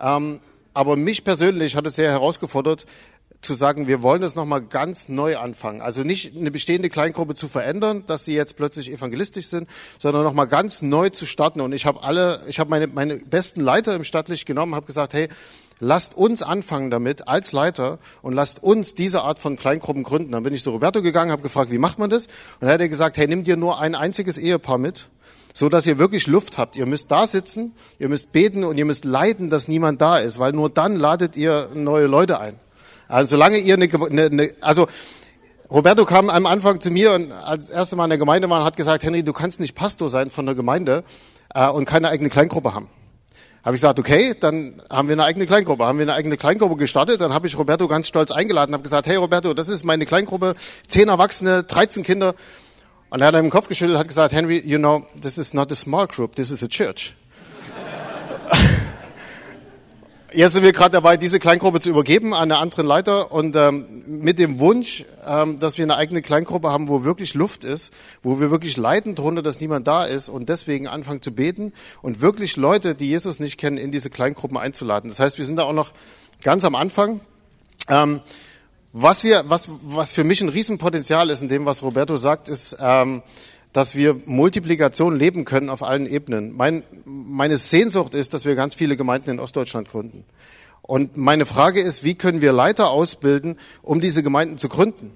Ähm, 0.00 0.40
aber 0.74 0.96
mich 0.96 1.24
persönlich 1.24 1.76
hat 1.76 1.86
es 1.86 1.96
sehr 1.96 2.10
herausgefordert, 2.10 2.86
zu 3.40 3.54
sagen, 3.54 3.86
wir 3.86 4.02
wollen 4.02 4.20
das 4.20 4.34
nochmal 4.34 4.62
ganz 4.62 5.08
neu 5.08 5.36
anfangen. 5.38 5.80
Also 5.80 6.02
nicht 6.02 6.36
eine 6.36 6.50
bestehende 6.50 6.90
Kleingruppe 6.90 7.34
zu 7.34 7.46
verändern, 7.46 8.04
dass 8.06 8.24
sie 8.24 8.34
jetzt 8.34 8.56
plötzlich 8.56 8.90
evangelistisch 8.90 9.46
sind, 9.46 9.68
sondern 9.98 10.24
nochmal 10.24 10.48
ganz 10.48 10.82
neu 10.82 11.10
zu 11.10 11.24
starten. 11.24 11.60
Und 11.60 11.72
ich 11.72 11.86
habe 11.86 12.02
alle, 12.02 12.42
ich 12.48 12.58
habe 12.58 12.68
meine, 12.70 12.88
meine 12.88 13.16
besten 13.16 13.60
Leiter 13.60 13.94
im 13.94 14.02
Stadtlicht 14.02 14.44
genommen, 14.44 14.74
habe 14.74 14.86
gesagt, 14.86 15.14
hey, 15.14 15.28
lasst 15.80 16.16
uns 16.16 16.42
anfangen 16.42 16.90
damit 16.90 17.28
als 17.28 17.52
Leiter 17.52 17.98
und 18.22 18.34
lasst 18.34 18.62
uns 18.62 18.94
diese 18.94 19.22
Art 19.22 19.38
von 19.38 19.56
Kleingruppen 19.56 20.02
gründen. 20.02 20.32
Dann 20.32 20.42
bin 20.42 20.54
ich 20.54 20.62
zu 20.62 20.70
Roberto 20.70 21.02
gegangen, 21.02 21.30
habe 21.30 21.42
gefragt, 21.42 21.70
wie 21.70 21.78
macht 21.78 21.98
man 21.98 22.10
das? 22.10 22.26
Und 22.26 22.62
dann 22.62 22.70
hat 22.70 22.80
er 22.80 22.88
gesagt, 22.88 23.16
hey, 23.16 23.26
nimm 23.26 23.44
dir 23.44 23.56
nur 23.56 23.78
ein 23.78 23.94
einziges 23.94 24.38
Ehepaar 24.38 24.78
mit, 24.78 25.08
so 25.54 25.68
dass 25.68 25.86
ihr 25.86 25.98
wirklich 25.98 26.26
Luft 26.26 26.58
habt. 26.58 26.76
Ihr 26.76 26.86
müsst 26.86 27.10
da 27.10 27.26
sitzen, 27.26 27.74
ihr 27.98 28.08
müsst 28.08 28.32
beten 28.32 28.64
und 28.64 28.78
ihr 28.78 28.84
müsst 28.84 29.04
leiden, 29.04 29.50
dass 29.50 29.68
niemand 29.68 30.00
da 30.00 30.18
ist, 30.18 30.38
weil 30.38 30.52
nur 30.52 30.70
dann 30.70 30.96
ladet 30.96 31.36
ihr 31.36 31.70
neue 31.74 32.06
Leute 32.06 32.40
ein. 32.40 32.58
Also 33.08 33.36
solange 33.36 33.58
ihr 33.58 33.74
eine, 33.74 33.88
eine, 33.88 34.24
eine 34.26 34.50
also 34.60 34.86
Roberto 35.70 36.04
kam 36.06 36.30
am 36.30 36.46
Anfang 36.46 36.80
zu 36.80 36.90
mir 36.90 37.12
und 37.12 37.30
als 37.30 37.68
erste 37.68 37.94
Mal 37.96 38.04
in 38.04 38.10
der 38.10 38.18
Gemeinde 38.18 38.48
war 38.48 38.60
und 38.60 38.64
hat 38.64 38.76
gesagt, 38.76 39.04
Henry, 39.04 39.22
du 39.22 39.32
kannst 39.32 39.60
nicht 39.60 39.74
Pastor 39.74 40.08
sein 40.08 40.30
von 40.30 40.46
der 40.46 40.54
Gemeinde 40.54 41.04
äh, 41.54 41.68
und 41.68 41.84
keine 41.84 42.08
eigene 42.08 42.30
Kleingruppe 42.30 42.74
haben. 42.74 42.88
Habe 43.68 43.76
ich 43.76 43.82
gesagt, 43.82 43.98
okay, 43.98 44.34
dann 44.40 44.80
haben 44.88 45.08
wir 45.08 45.12
eine 45.12 45.24
eigene 45.24 45.46
Kleingruppe. 45.46 45.84
Haben 45.84 45.98
wir 45.98 46.04
eine 46.04 46.14
eigene 46.14 46.38
Kleingruppe 46.38 46.76
gestartet, 46.76 47.20
dann 47.20 47.34
habe 47.34 47.46
ich 47.46 47.58
Roberto 47.58 47.86
ganz 47.86 48.08
stolz 48.08 48.30
eingeladen, 48.30 48.72
habe 48.72 48.82
gesagt, 48.82 49.06
hey 49.06 49.16
Roberto, 49.16 49.52
das 49.52 49.68
ist 49.68 49.84
meine 49.84 50.06
Kleingruppe, 50.06 50.54
zehn 50.86 51.08
Erwachsene, 51.08 51.64
13 51.64 52.02
Kinder. 52.02 52.34
Und 53.10 53.20
er 53.20 53.26
hat 53.26 53.34
im 53.34 53.50
Kopf 53.50 53.68
geschüttelt, 53.68 53.98
hat 53.98 54.08
gesagt, 54.08 54.32
Henry, 54.32 54.62
you 54.64 54.78
know, 54.78 55.04
this 55.20 55.36
is 55.36 55.52
not 55.52 55.70
a 55.70 55.74
small 55.74 56.06
group, 56.06 56.34
this 56.34 56.50
is 56.50 56.62
a 56.62 56.66
church. 56.66 57.14
Jetzt 60.30 60.52
sind 60.52 60.62
wir 60.62 60.72
gerade 60.72 60.90
dabei, 60.90 61.16
diese 61.16 61.38
Kleingruppe 61.38 61.80
zu 61.80 61.88
übergeben 61.88 62.34
an 62.34 62.52
einen 62.52 62.60
anderen 62.60 62.86
Leiter 62.86 63.32
und 63.32 63.56
ähm, 63.56 64.04
mit 64.06 64.38
dem 64.38 64.58
Wunsch, 64.58 65.06
ähm, 65.26 65.58
dass 65.58 65.78
wir 65.78 65.84
eine 65.86 65.96
eigene 65.96 66.20
Kleingruppe 66.20 66.70
haben, 66.70 66.88
wo 66.88 67.02
wirklich 67.02 67.32
Luft 67.32 67.64
ist, 67.64 67.94
wo 68.22 68.38
wir 68.38 68.50
wirklich 68.50 68.76
leiden 68.76 69.14
drunter, 69.14 69.40
dass 69.40 69.58
niemand 69.58 69.86
da 69.86 70.04
ist 70.04 70.28
und 70.28 70.50
deswegen 70.50 70.86
anfangen 70.86 71.22
zu 71.22 71.32
beten 71.32 71.72
und 72.02 72.20
wirklich 72.20 72.58
Leute, 72.58 72.94
die 72.94 73.08
Jesus 73.08 73.40
nicht 73.40 73.56
kennen, 73.56 73.78
in 73.78 73.90
diese 73.90 74.10
Kleingruppen 74.10 74.58
einzuladen. 74.58 75.08
Das 75.08 75.18
heißt, 75.18 75.38
wir 75.38 75.46
sind 75.46 75.56
da 75.56 75.62
auch 75.62 75.72
noch 75.72 75.92
ganz 76.42 76.62
am 76.66 76.74
Anfang. 76.74 77.20
Ähm, 77.88 78.20
was 78.92 79.24
wir, 79.24 79.44
was, 79.48 79.70
was 79.82 80.12
für 80.12 80.24
mich 80.24 80.42
ein 80.42 80.50
Riesenpotenzial 80.50 81.30
ist 81.30 81.40
in 81.40 81.48
dem, 81.48 81.64
was 81.64 81.82
Roberto 81.82 82.18
sagt, 82.18 82.50
ist 82.50 82.76
ähm, 82.78 83.22
dass 83.78 83.94
wir 83.94 84.16
Multiplikation 84.26 85.16
leben 85.16 85.44
können 85.44 85.70
auf 85.70 85.84
allen 85.84 86.04
Ebenen. 86.04 86.56
Mein, 86.56 86.82
meine 87.04 87.56
Sehnsucht 87.56 88.12
ist, 88.12 88.34
dass 88.34 88.44
wir 88.44 88.56
ganz 88.56 88.74
viele 88.74 88.96
Gemeinden 88.96 89.30
in 89.30 89.38
Ostdeutschland 89.38 89.88
gründen. 89.88 90.24
Und 90.82 91.16
meine 91.16 91.46
Frage 91.46 91.80
ist, 91.80 92.02
wie 92.02 92.16
können 92.16 92.40
wir 92.40 92.50
Leiter 92.50 92.90
ausbilden, 92.90 93.56
um 93.82 94.00
diese 94.00 94.24
Gemeinden 94.24 94.58
zu 94.58 94.68
gründen? 94.68 95.12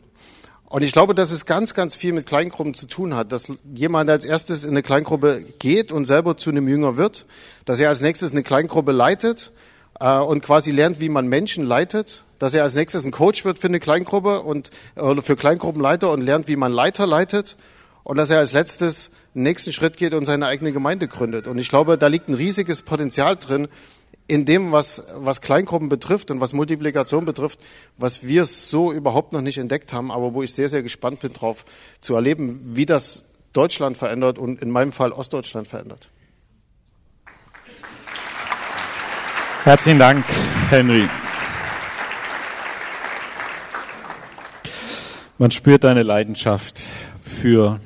Und 0.67 0.83
ich 0.83 0.93
glaube, 0.93 1.13
dass 1.17 1.33
es 1.33 1.45
ganz, 1.45 1.75
ganz 1.75 1.97
viel 1.97 2.13
mit 2.13 2.27
Kleingruppen 2.27 2.75
zu 2.75 2.87
tun 2.87 3.17
hat, 3.17 3.33
dass 3.33 3.53
jemand 3.75 4.09
als 4.09 4.25
erstes 4.25 4.63
in 4.63 4.71
eine 4.71 4.83
Kleingruppe 4.83 5.45
geht 5.59 5.91
und 5.91 6.05
selber 6.05 6.37
zu 6.37 6.51
einem 6.51 6.69
Jünger 6.69 6.97
wird, 6.97 7.27
dass 7.65 7.81
er 7.81 7.89
als 7.89 8.01
nächstes 8.01 8.31
eine 8.31 8.45
Kleingruppe 8.45 8.93
leitet 8.93 9.51
äh, 9.99 10.19
und 10.19 10.41
quasi 10.45 10.71
lernt, 10.71 11.01
wie 11.01 11.09
man 11.09 11.27
Menschen 11.27 11.67
leitet, 11.67 12.23
dass 12.39 12.55
er 12.55 12.63
als 12.63 12.77
nächstes 12.77 13.05
ein 13.07 13.11
Coach 13.11 13.45
wird 13.45 13.59
für 13.59 13.67
eine 13.67 13.81
Kleingruppe 13.81 14.43
und 14.43 14.71
oder 14.95 15.21
für 15.21 15.35
Kleingruppenleiter 15.35 16.13
und 16.13 16.21
lernt, 16.21 16.47
wie 16.47 16.55
man 16.55 16.71
Leiter 16.71 17.09
leitet 17.09 17.57
und 18.05 18.17
dass 18.17 18.31
er 18.31 18.39
als 18.39 18.53
letztes 18.53 19.11
den 19.35 19.45
nächsten 19.45 19.73
Schritt 19.73 19.97
geht 19.97 20.15
und 20.15 20.25
seine 20.25 20.47
eigene 20.47 20.73
Gemeinde 20.73 21.09
gründet. 21.09 21.47
Und 21.47 21.59
ich 21.59 21.69
glaube, 21.69 21.99
da 21.99 22.07
liegt 22.09 22.29
ein 22.29 22.35
riesiges 22.35 22.83
Potenzial 22.83 23.37
drin 23.37 23.69
in 24.27 24.45
dem, 24.45 24.73
was, 24.73 25.07
was 25.17 25.41
Kleingruppen 25.41 25.89
betrifft 25.89 26.31
und 26.31 26.41
was 26.41 26.53
Multiplikation 26.53 27.25
betrifft, 27.25 27.59
was 27.99 28.27
wir 28.27 28.45
so 28.45 28.93
überhaupt 28.93 29.33
noch 29.33 29.41
nicht 29.41 29.59
entdeckt 29.59 29.93
haben, 29.93 30.11
aber 30.11 30.35
wo 30.35 30.43
ich 30.43 30.55
sehr, 30.55 30.69
sehr 30.69 30.83
gespannt 30.83 31.21
bin 31.21 31.33
drauf 31.33 31.65
zu 32.01 32.15
erleben, 32.15 32.61
wie 32.63 32.87
das 32.87 33.25
Deutschland 33.53 33.97
verändert 33.97 34.39
und 34.39 34.63
in 34.63 34.71
meinem 34.71 34.93
Fall 34.93 35.13
Ostdeutschland 35.13 35.69
verändert. 35.69 36.09
Herzlichen 39.65 39.99
Dank, 39.99 40.25
Henry. 40.71 41.09
Man 45.39 45.51
spürt 45.51 45.85
deine 45.85 46.03
Leidenschaft 46.03 46.81
für 47.23 47.81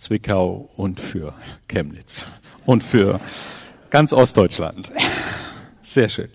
Zwickau 0.00 0.70
und 0.76 0.98
für 0.98 1.34
Chemnitz 1.68 2.26
und 2.66 2.82
für 2.82 3.20
ganz 3.90 4.12
Ostdeutschland. 4.12 4.90
Sehr 5.82 6.08
schön. 6.08 6.30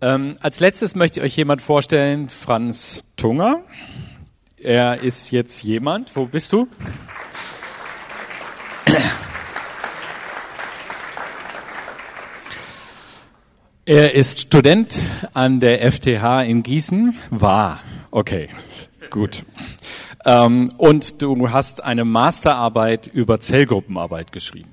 Ähm, 0.00 0.34
als 0.40 0.60
letztes 0.60 0.94
möchte 0.94 1.20
ich 1.20 1.26
euch 1.26 1.36
jemand 1.36 1.62
vorstellen, 1.62 2.28
Franz 2.28 3.02
Tunger. 3.16 3.62
Er 4.58 5.00
ist 5.00 5.30
jetzt 5.30 5.62
jemand, 5.62 6.14
wo 6.14 6.26
bist 6.26 6.52
du? 6.52 6.68
Er 13.88 14.14
ist 14.14 14.40
Student 14.40 15.00
an 15.32 15.60
der 15.60 15.92
FTH 15.92 16.42
in 16.42 16.64
Gießen. 16.64 17.16
War. 17.30 17.80
Okay, 18.10 18.48
gut. 19.10 19.44
Ähm, 20.26 20.72
und 20.76 21.22
du 21.22 21.50
hast 21.50 21.84
eine 21.84 22.04
Masterarbeit 22.04 23.06
über 23.06 23.40
Zellgruppenarbeit 23.40 24.32
geschrieben. 24.32 24.70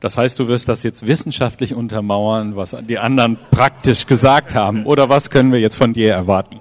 Das 0.00 0.18
heißt, 0.18 0.38
du 0.40 0.48
wirst 0.48 0.68
das 0.68 0.82
jetzt 0.82 1.06
wissenschaftlich 1.06 1.74
untermauern, 1.74 2.56
was 2.56 2.74
die 2.88 2.98
anderen 2.98 3.38
praktisch 3.50 4.06
gesagt 4.06 4.54
haben. 4.54 4.84
Oder 4.86 5.08
was 5.08 5.30
können 5.30 5.52
wir 5.52 5.60
jetzt 5.60 5.76
von 5.76 5.92
dir 5.92 6.12
erwarten? 6.12 6.58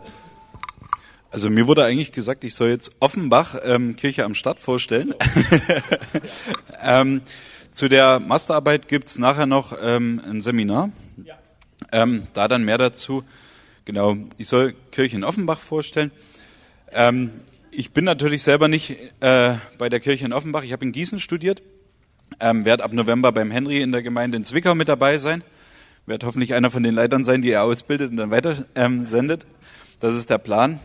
Also 1.31 1.49
mir 1.49 1.65
wurde 1.65 1.85
eigentlich 1.85 2.11
gesagt, 2.11 2.43
ich 2.43 2.53
soll 2.53 2.69
jetzt 2.69 2.91
Offenbach 2.99 3.55
ähm, 3.63 3.95
Kirche 3.95 4.25
am 4.25 4.35
Stadt 4.35 4.59
vorstellen. 4.59 5.15
ähm, 6.83 7.21
zu 7.71 7.88
der 7.88 8.19
Masterarbeit 8.19 8.89
gibt's 8.89 9.17
nachher 9.17 9.45
noch 9.45 9.73
ähm, 9.81 10.21
ein 10.29 10.41
Seminar. 10.41 10.91
Ähm, 11.93 12.27
da 12.33 12.49
dann 12.49 12.63
mehr 12.65 12.77
dazu. 12.77 13.23
Genau, 13.85 14.17
ich 14.38 14.49
soll 14.49 14.75
Kirche 14.91 15.15
in 15.15 15.23
Offenbach 15.23 15.59
vorstellen. 15.59 16.11
Ähm, 16.91 17.31
ich 17.72 17.91
bin 17.91 18.03
natürlich 18.03 18.43
selber 18.43 18.68
nicht 18.68 18.98
äh, 19.22 19.56
bei 19.77 19.89
der 19.89 19.99
Kirche 19.99 20.26
in 20.26 20.34
Offenbach. 20.34 20.64
Ich 20.64 20.73
habe 20.73 20.85
in 20.85 20.91
Gießen 20.91 21.19
studiert, 21.19 21.61
ähm, 22.39 22.65
werde 22.65 22.84
ab 22.84 22.93
November 22.93 23.31
beim 23.31 23.49
Henry 23.49 23.81
in 23.81 23.91
der 23.91 24.03
Gemeinde 24.03 24.38
in 24.38 24.43
Zwickau 24.43 24.76
mit 24.76 24.89
dabei 24.89 25.18
sein. 25.18 25.43
Werde 26.06 26.26
hoffentlich 26.26 26.53
einer 26.53 26.69
von 26.69 26.84
den 26.84 26.93
Leitern 26.93 27.23
sein, 27.23 27.41
die 27.41 27.52
er 27.52 27.64
ausbildet 27.64 28.11
und 28.11 28.18
dann 28.18 28.30
weiter 28.31 28.65
ähm, 28.76 29.06
sendet. 29.06 29.45
Das 30.02 30.15
ist 30.15 30.30
der 30.30 30.38
Plan. 30.38 30.80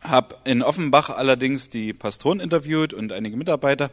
habe 0.00 0.36
in 0.44 0.62
Offenbach 0.62 1.10
allerdings 1.10 1.70
die 1.70 1.92
Pastoren 1.92 2.40
interviewt 2.40 2.92
und 2.92 3.12
einige 3.12 3.36
Mitarbeiter 3.36 3.90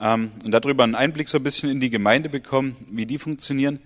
ähm, 0.00 0.32
und 0.44 0.50
darüber 0.50 0.82
einen 0.84 0.96
Einblick 0.96 1.28
so 1.28 1.38
ein 1.38 1.44
bisschen 1.44 1.70
in 1.70 1.80
die 1.80 1.90
Gemeinde 1.90 2.28
bekommen, 2.30 2.76
wie 2.90 3.06
die 3.06 3.18
funktionieren. 3.18 3.78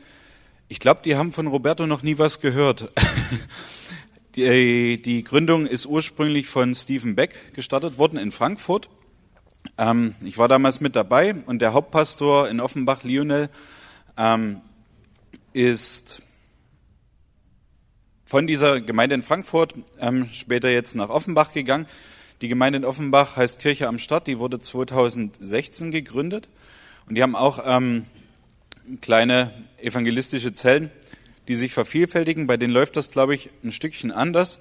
Ich 0.69 0.81
glaube, 0.81 1.01
die 1.05 1.17
haben 1.17 1.33
von 1.33 1.47
Roberto 1.47 1.87
noch 1.87 2.03
nie 2.03 2.19
was 2.19 2.41
gehört. 2.41 2.89
die, 4.37 5.01
die, 5.01 5.25
Gründung 5.25 5.67
ist 5.67 5.87
ursprünglich 5.87 6.47
von 6.47 6.75
Stephen 6.75 7.17
Beck 7.17 7.55
gestartet 7.55 7.99
worden 7.99 8.19
in 8.19 8.31
Frankfurt. 8.31 8.89
Ähm, 9.79 10.15
ich 10.25 10.39
war 10.39 10.49
damals 10.49 10.81
mit 10.81 10.95
dabei 10.95 11.35
und 11.47 11.61
der 11.61 11.73
Hauptpastor 11.73 12.49
in 12.49 12.61
Offenbach, 12.61 13.03
Lionel, 13.03 13.49
ähm, 14.17 14.61
ist 15.53 16.23
von 18.25 18.47
dieser 18.47 18.81
Gemeinde 18.81 19.15
in 19.15 19.23
Frankfurt 19.23 19.75
ähm, 19.99 20.29
später 20.33 20.69
jetzt 20.69 20.95
nach 20.95 21.09
Offenbach 21.09 21.53
gegangen. 21.53 21.87
Die 22.43 22.49
Gemeinde 22.49 22.79
in 22.79 22.85
Offenbach 22.85 23.37
heißt 23.37 23.61
Kirche 23.61 23.89
am 23.89 23.99
Stadt, 23.99 24.27
die 24.27 24.39
wurde 24.39 24.61
2016 24.61 25.91
gegründet 25.91 26.49
und 27.09 27.15
die 27.15 27.23
haben 27.23 27.37
auch 27.37 27.61
ähm, 27.65 28.05
kleine 29.01 29.53
evangelistische 29.79 30.53
Zellen, 30.53 30.91
die 31.49 31.55
sich 31.55 31.73
vervielfältigen. 31.73 32.47
Bei 32.47 32.57
denen 32.57 32.73
läuft 32.73 32.97
das, 32.97 33.11
glaube 33.11 33.35
ich, 33.35 33.51
ein 33.65 33.73
Stückchen 33.73 34.11
anders. 34.11 34.59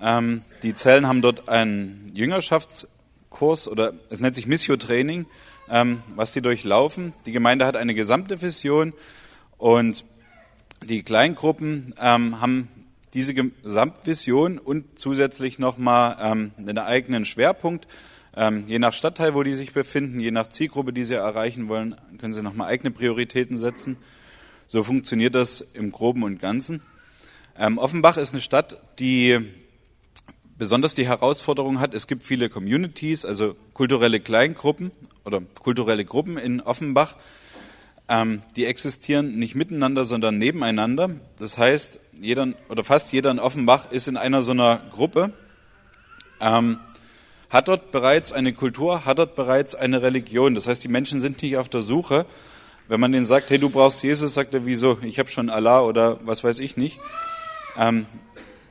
Ähm, 0.00 0.42
die 0.62 0.74
Zellen 0.74 1.06
haben 1.06 1.22
dort 1.22 1.48
einen 1.48 2.12
Jüngerschaftskurs 2.14 3.68
oder 3.68 3.94
es 4.10 4.20
nennt 4.20 4.34
sich 4.34 4.46
Missio-Training, 4.46 5.26
ähm, 5.70 6.02
was 6.16 6.32
die 6.32 6.42
durchlaufen. 6.42 7.12
Die 7.26 7.32
Gemeinde 7.32 7.66
hat 7.66 7.76
eine 7.76 7.94
gesamte 7.94 8.42
Vision 8.42 8.92
und 9.58 10.04
die 10.84 11.02
Kleingruppen 11.02 11.94
ähm, 12.00 12.40
haben 12.40 12.68
diese 13.14 13.34
Gesamtvision 13.34 14.58
und 14.58 14.98
zusätzlich 14.98 15.58
nochmal 15.58 16.16
ähm, 16.20 16.52
einen 16.58 16.78
eigenen 16.78 17.24
Schwerpunkt. 17.24 17.86
Ähm, 18.34 18.64
je 18.66 18.78
nach 18.78 18.94
Stadtteil, 18.94 19.34
wo 19.34 19.42
die 19.42 19.54
sich 19.54 19.72
befinden, 19.72 20.18
je 20.18 20.30
nach 20.30 20.48
Zielgruppe, 20.48 20.92
die 20.92 21.04
sie 21.04 21.14
erreichen 21.14 21.68
wollen, 21.68 21.94
können 22.18 22.32
sie 22.32 22.42
nochmal 22.42 22.68
eigene 22.68 22.90
Prioritäten 22.90 23.58
setzen. 23.58 23.98
So 24.72 24.82
funktioniert 24.82 25.34
das 25.34 25.60
im 25.60 25.92
Groben 25.92 26.22
und 26.22 26.40
Ganzen. 26.40 26.80
Ähm, 27.58 27.76
Offenbach 27.76 28.16
ist 28.16 28.32
eine 28.32 28.40
Stadt, 28.40 28.80
die 28.98 29.38
besonders 30.56 30.94
die 30.94 31.06
Herausforderung 31.06 31.78
hat, 31.78 31.92
es 31.92 32.06
gibt 32.06 32.24
viele 32.24 32.48
Communities, 32.48 33.26
also 33.26 33.54
kulturelle 33.74 34.18
Kleingruppen 34.18 34.90
oder 35.26 35.42
kulturelle 35.60 36.06
Gruppen 36.06 36.38
in 36.38 36.62
Offenbach. 36.62 37.16
Ähm, 38.08 38.40
die 38.56 38.64
existieren 38.64 39.38
nicht 39.38 39.54
miteinander, 39.56 40.06
sondern 40.06 40.38
nebeneinander. 40.38 41.16
Das 41.36 41.58
heißt, 41.58 42.00
jeder 42.18 42.54
oder 42.70 42.82
fast 42.82 43.12
jeder 43.12 43.30
in 43.30 43.40
Offenbach 43.40 43.90
ist 43.90 44.08
in 44.08 44.16
einer 44.16 44.40
so 44.40 44.52
einer 44.52 44.80
Gruppe, 44.90 45.34
ähm, 46.40 46.78
hat 47.50 47.68
dort 47.68 47.92
bereits 47.92 48.32
eine 48.32 48.54
Kultur, 48.54 49.04
hat 49.04 49.18
dort 49.18 49.36
bereits 49.36 49.74
eine 49.74 50.00
Religion. 50.00 50.54
Das 50.54 50.66
heißt, 50.66 50.82
die 50.82 50.88
Menschen 50.88 51.20
sind 51.20 51.42
nicht 51.42 51.58
auf 51.58 51.68
der 51.68 51.82
Suche. 51.82 52.24
Wenn 52.92 53.00
man 53.00 53.10
denen 53.10 53.24
sagt, 53.24 53.48
hey, 53.48 53.58
du 53.58 53.70
brauchst 53.70 54.02
Jesus, 54.02 54.34
sagt 54.34 54.52
er, 54.52 54.66
wieso? 54.66 54.98
Ich 55.00 55.18
habe 55.18 55.30
schon 55.30 55.48
Allah 55.48 55.80
oder 55.80 56.20
was 56.26 56.44
weiß 56.44 56.58
ich 56.58 56.76
nicht. 56.76 57.00
Ähm, 57.78 58.04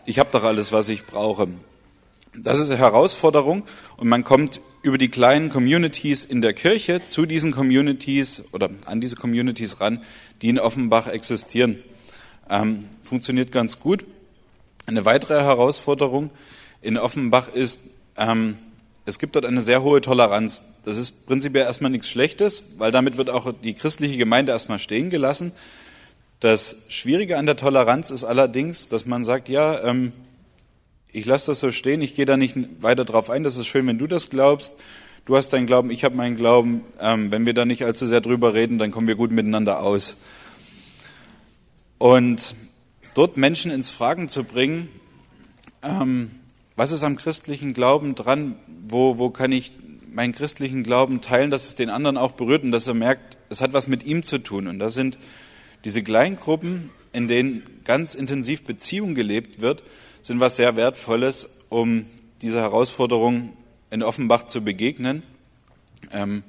ich 0.06 0.19
habe 0.19 0.30
doch 0.31 0.43
alles, 0.43 0.72
was 0.72 0.89
ich 0.89 1.07
brauche. 1.07 1.48
Das 2.35 2.60
ist 2.60 2.69
eine 2.69 2.77
Herausforderung 2.77 3.64
und 3.98 4.07
man 4.07 4.23
kommt 4.23 4.61
über 4.84 4.99
die 4.99 5.10
kleinen 5.10 5.49
Communities 5.49 6.23
in 6.23 6.43
der 6.43 6.53
Kirche 6.53 7.03
zu 7.03 7.26
diesen 7.26 7.52
Communities 7.52 8.43
oder 8.52 8.69
an 8.85 9.02
diese 9.02 9.15
Communities 9.15 9.81
ran, 9.81 10.03
die 10.43 10.49
in 10.49 10.60
Offenbach 10.60 11.07
existieren. 11.07 11.80
Ähm, 12.48 12.81
funktioniert 13.02 13.52
ganz 13.52 13.80
gut. 13.80 14.06
Eine 14.85 15.03
weitere 15.03 15.41
Herausforderung 15.41 16.30
in 16.84 16.95
Offenbach 16.99 17.48
ist, 17.52 17.81
ähm, 18.18 18.60
es 19.06 19.18
gibt 19.18 19.36
dort 19.36 19.45
eine 19.45 19.61
sehr 19.61 19.82
hohe 19.82 20.02
Toleranz. 20.02 20.64
Das 20.86 20.98
ist 20.98 21.26
prinzipiell 21.26 21.65
erstmal 21.65 21.91
nichts 21.91 22.10
Schlechtes, 22.10 22.64
weil 22.78 22.91
damit 22.91 23.18
wird 23.18 23.30
auch 23.30 23.52
die 23.64 23.73
christliche 23.73 24.18
Gemeinde 24.18 24.52
erstmal 24.52 24.80
stehen 24.80 25.10
gelassen. 25.10 25.53
Das 26.40 26.76
Schwierige 26.90 27.38
an 27.38 27.45
der 27.45 27.56
Toleranz 27.56 28.11
ist 28.11 28.23
allerdings, 28.23 28.90
dass 28.90 29.06
man 29.06 29.23
sagt, 29.23 29.49
ja, 29.49 29.84
ähm, 29.84 30.11
ich 31.11 31.26
lasse 31.26 31.52
das 31.52 31.60
so 31.60 31.72
stehen, 31.72 32.02
ich 32.02 32.15
gehe 32.15 32.26
da 32.26 32.38
nicht 32.38 32.56
weiter 32.80 33.06
drauf 33.06 33.30
ein, 33.30 33.44
das 33.44 33.57
ist 33.57 33.68
schön, 33.68 33.86
wenn 33.88 33.98
du 33.98 34.07
das 34.07 34.30
glaubst. 34.30 34.76
Du 35.26 35.38
hast 35.38 35.53
deinen 35.53 35.68
Glauben, 35.68 35.91
ich 35.91 36.03
habe 36.03 36.15
meinen 36.15 36.36
Glauben. 36.36 36.82
Ähm, 36.99 37.32
wenn 37.32 37.45
wir 37.45 37.53
da 37.53 37.65
nicht 37.65 37.86
allzu 37.86 38.07
sehr 38.07 38.22
drüber 38.22 38.53
reden, 38.53 38.80
dann 38.80 38.91
kommen 38.91 39.07
wir 39.07 39.15
gut 39.15 39.32
miteinander 39.32 39.82
aus. 39.82 40.18
Und 41.99 42.56
dort 43.14 43.38
Menschen 43.38 43.69
ins 43.69 43.91
Fragen 43.91 44.30
zu 44.30 44.44
bringen, 44.44 44.90
ähm, 45.84 46.32
was 46.76 46.91
ist 46.91 47.03
am 47.03 47.18
christlichen 47.18 47.73
Glauben 47.73 48.15
dran? 48.15 48.56
Wo, 48.88 49.18
wo 49.18 49.30
kann 49.30 49.52
ich 49.52 49.74
meinen 50.12 50.34
christlichen 50.34 50.84
Glauben 50.84 51.22
teilen, 51.22 51.52
dass 51.52 51.68
es 51.68 51.76
den 51.76 51.90
anderen 51.90 52.18
auch 52.18 52.34
berührt 52.34 52.64
und 52.64 52.72
dass 52.72 52.88
er 52.88 52.94
merkt, 52.94 53.38
es 53.49 53.62
hat 53.62 53.74
was 53.74 53.88
mit 53.88 54.06
ihm 54.06 54.24
zu 54.24 54.40
tun. 54.40 54.68
Und 54.68 54.80
das 54.80 54.94
sind 54.94 55.18
diese 55.86 56.03
Kleingruppen, 56.03 56.90
in 57.14 57.28
denen 57.28 57.64
ganz 57.84 58.16
intensiv 58.16 58.64
Beziehung 58.64 59.16
gelebt 59.16 59.62
wird, 59.62 59.84
sind 60.22 60.40
was 60.40 60.56
sehr 60.56 60.76
Wertvolles, 60.76 61.49
um 61.70 62.06
dieser 62.41 62.62
Herausforderung 62.62 63.53
in 63.90 64.03
Offenbach 64.03 64.48
zu 64.48 64.64
begegnen. 64.64 65.24
Ähm, 66.12 66.44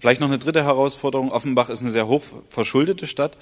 vielleicht 0.00 0.20
noch 0.20 0.28
eine 0.28 0.38
dritte 0.38 0.64
Herausforderung. 0.64 1.30
Offenbach 1.30 1.68
ist 1.68 1.80
eine 1.80 1.90
sehr 1.90 2.06
hoch 2.06 2.22
verschuldete 2.48 3.06
Stadt. 3.06 3.36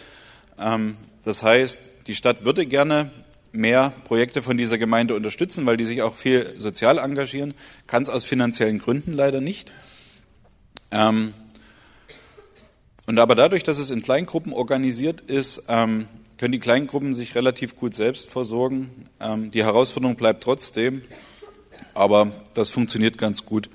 Ähm, 0.59 0.97
das 1.24 1.43
heißt, 1.43 1.91
die 2.07 2.15
Stadt 2.15 2.45
würde 2.45 2.66
gerne 2.66 3.11
mehr 3.55 3.93
Projekte 4.05 4.43
von 4.43 4.56
dieser 4.56 4.78
Gemeinde 4.78 5.14
unterstützen, 5.14 5.64
weil 5.64 5.76
die 5.76 5.85
sich 5.85 6.02
auch 6.02 6.14
viel 6.14 6.55
sozial 6.56 6.98
engagieren, 6.98 7.55
kann 7.86 8.02
es 8.02 8.09
aus 8.09 8.24
finanziellen 8.24 8.78
Gründen 8.78 9.12
leider 9.12 9.40
nicht. 9.40 9.70
Ähm, 10.90 11.35
und 13.06 13.18
aber 13.18 13.35
dadurch, 13.35 13.62
dass 13.62 13.78
es 13.78 13.90
in 13.90 14.02
Kleingruppen 14.02 14.52
organisiert 14.52 15.20
ist, 15.20 15.64
ähm, 15.68 16.06
können 16.39 16.52
die 16.52 16.59
Kleingruppen 16.59 17.14
sich 17.14 17.35
relativ 17.35 17.76
gut 17.76 17.94
selbst 17.94 18.31
versorgen. 18.31 19.09
Ähm, 19.20 19.51
die 19.51 19.64
Herausforderung 19.64 20.16
bleibt 20.16 20.43
trotzdem, 20.43 21.02
aber 21.93 22.32
das 22.55 22.70
funktioniert 22.70 23.18
ganz 23.18 23.44
gut. 23.47 23.70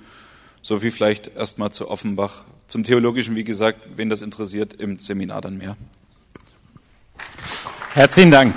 So 0.62 0.80
viel 0.80 0.92
vielleicht 0.92 1.36
erstmal 1.36 1.72
zu 1.72 1.90
Offenbach. 1.90 2.44
Zum 2.68 2.84
Theologischen, 2.84 3.36
wie 3.36 3.46
gesagt, 3.46 3.80
wen 3.96 4.10
das 4.10 4.22
interessiert, 4.22 4.74
im 4.74 5.00
Seminar 5.00 5.42
dann 5.42 5.58
mehr. 5.58 5.78
Herzlichen 7.94 8.32
Dank. 8.32 8.56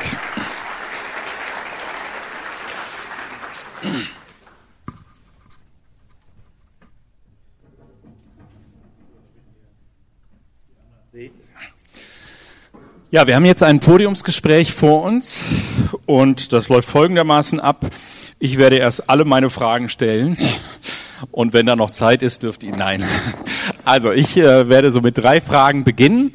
Ja, 13.11 13.27
wir 13.27 13.37
haben 13.37 13.45
jetzt 13.45 13.63
ein 13.63 13.79
Podiumsgespräch 13.79 14.73
vor 14.73 15.03
uns 15.03 15.43
und 16.07 16.55
das 16.55 16.71
läuft 16.71 16.89
folgendermaßen 16.89 17.61
ab. 17.61 17.85
Ich 18.39 18.57
werde 18.57 18.77
erst 18.77 19.11
alle 19.11 19.27
meine 19.27 19.51
Fragen 19.51 19.91
stellen 19.91 20.39
und 21.31 21.53
wenn 21.53 21.67
da 21.67 21.77
noch 21.77 21.91
Zeit 21.91 22.23
ist, 22.23 22.43
dürft 22.43 22.63
ihr 22.63 22.75
nein. 22.75 23.05
Also 23.85 24.13
ich 24.13 24.37
äh, 24.37 24.69
werde 24.69 24.93
so 24.93 25.01
mit 25.01 25.19
drei 25.19 25.41
Fragen 25.41 25.83
beginnen 25.83 26.33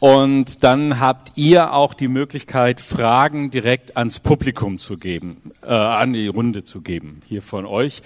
und 0.00 0.64
dann 0.64 0.98
habt 0.98 1.32
ihr 1.36 1.72
auch 1.72 1.94
die 1.94 2.08
Möglichkeit, 2.08 2.80
Fragen 2.80 3.50
direkt 3.50 3.96
ans 3.96 4.18
Publikum 4.18 4.78
zu 4.78 4.96
geben, 4.96 5.52
äh, 5.62 5.68
an 5.68 6.12
die 6.12 6.26
Runde 6.26 6.64
zu 6.64 6.80
geben, 6.80 7.22
hier 7.28 7.42
von 7.42 7.64
euch. 7.64 8.02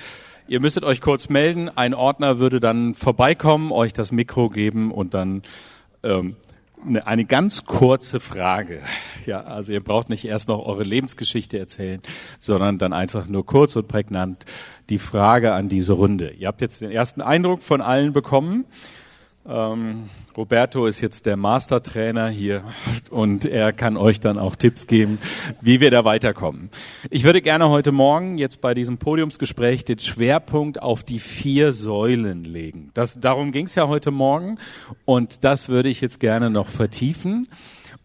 Ihr 0.49 0.61
müsstet 0.61 0.85
euch 0.85 1.01
kurz 1.01 1.31
melden, 1.31 1.71
ein 1.75 1.95
Ordner 1.95 2.39
würde 2.39 2.61
dann 2.61 2.93
vorbeikommen, 2.93 3.73
euch 3.73 3.95
das 3.95 4.13
Mikro 4.13 4.51
geben 4.51 4.93
und 4.93 5.15
dann 5.15 5.43
ähm, 6.03 6.37
eine, 6.87 7.07
eine 7.07 7.25
ganz 7.25 7.65
kurze 7.65 8.21
Frage. 8.21 8.81
Ja, 9.27 9.43
also 9.43 9.73
ihr 9.73 9.83
braucht 9.83 10.11
nicht 10.11 10.25
erst 10.25 10.49
noch 10.49 10.65
eure 10.67 10.83
Lebensgeschichte 10.83 11.59
erzählen, 11.59 12.03
sondern 12.41 12.79
dann 12.79 12.93
einfach 12.93 13.27
nur 13.27 13.47
kurz 13.47 13.75
und 13.77 13.89
prägnant 13.89 14.45
die 14.91 14.99
Frage 14.99 15.53
an 15.53 15.69
diese 15.69 15.95
Runde. 15.95 16.31
Ihr 16.31 16.49
habt 16.49 16.61
jetzt 16.61 16.81
den 16.81 16.91
ersten 16.91 17.23
Eindruck 17.23 17.63
von 17.63 17.81
allen 17.81 18.13
bekommen. 18.13 18.67
Ähm, 19.47 20.09
Roberto 20.35 20.87
ist 20.87 21.03
jetzt 21.03 21.27
der 21.27 21.37
Mastertrainer 21.37 22.29
hier 22.29 22.65
und 23.11 23.45
er 23.45 23.75
kann 23.75 23.99
euch 23.99 24.19
dann 24.19 24.39
auch 24.39 24.57
Tipps 24.57 24.87
geben, 24.87 25.19
wie 25.61 25.81
wir 25.81 25.91
da 25.91 26.07
weiterkommen. 26.07 26.71
Ich 27.11 27.25
würde 27.25 27.43
gerne 27.43 27.69
heute 27.69 27.93
Morgen 27.93 28.39
jetzt 28.39 28.63
bei 28.63 28.73
diesem 28.73 28.97
Podiumsgespräch 28.97 29.85
den 29.85 29.99
Schwerpunkt 29.99 30.81
auf 30.81 31.03
die 31.03 31.19
vier 31.19 31.75
Säulen 31.75 32.45
legen. 32.45 32.91
Das, 32.95 33.21
darum 33.21 33.53
ging 33.53 33.67
es 33.67 33.75
ja 33.75 33.87
heute 33.87 34.11
Morgen 34.11 34.59
und 35.05 35.45
das 35.45 35.69
würde 35.69 35.91
ich 35.91 36.01
jetzt 36.01 36.21
gerne 36.21 36.49
noch 36.49 36.71
vertiefen. 36.71 37.49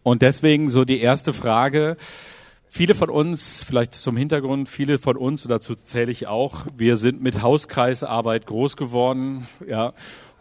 Und 0.02 0.20
deswegen 0.20 0.68
so 0.68 0.84
die 0.84 1.00
erste 1.00 1.32
Frage. 1.32 1.96
Viele 2.72 2.94
von 2.94 3.10
uns, 3.10 3.64
vielleicht 3.64 3.94
zum 3.94 4.16
Hintergrund, 4.16 4.68
viele 4.68 4.98
von 4.98 5.16
uns, 5.16 5.44
und 5.44 5.50
dazu 5.50 5.74
zähle 5.74 6.12
ich 6.12 6.28
auch, 6.28 6.66
wir 6.76 6.96
sind 6.98 7.20
mit 7.20 7.42
Hauskreisarbeit 7.42 8.46
groß 8.46 8.76
geworden, 8.76 9.48
ja, 9.66 9.92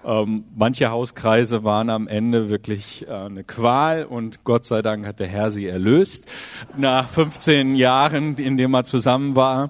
Ähm, 0.06 0.46
manche 0.56 0.90
Hauskreise 0.90 1.64
waren 1.64 1.90
am 1.90 2.08
Ende 2.08 2.50
wirklich 2.50 3.06
äh, 3.08 3.12
eine 3.12 3.44
Qual 3.44 4.06
und 4.06 4.44
Gott 4.46 4.66
sei 4.66 4.82
Dank 4.82 5.06
hat 5.06 5.20
der 5.20 5.28
Herr 5.28 5.52
sie 5.52 5.68
erlöst. 5.68 6.30
Nach 6.78 7.08
15 7.08 7.76
Jahren, 7.76 8.38
in 8.38 8.56
denen 8.56 8.72
man 8.72 8.86
zusammen 8.86 9.36
war. 9.36 9.70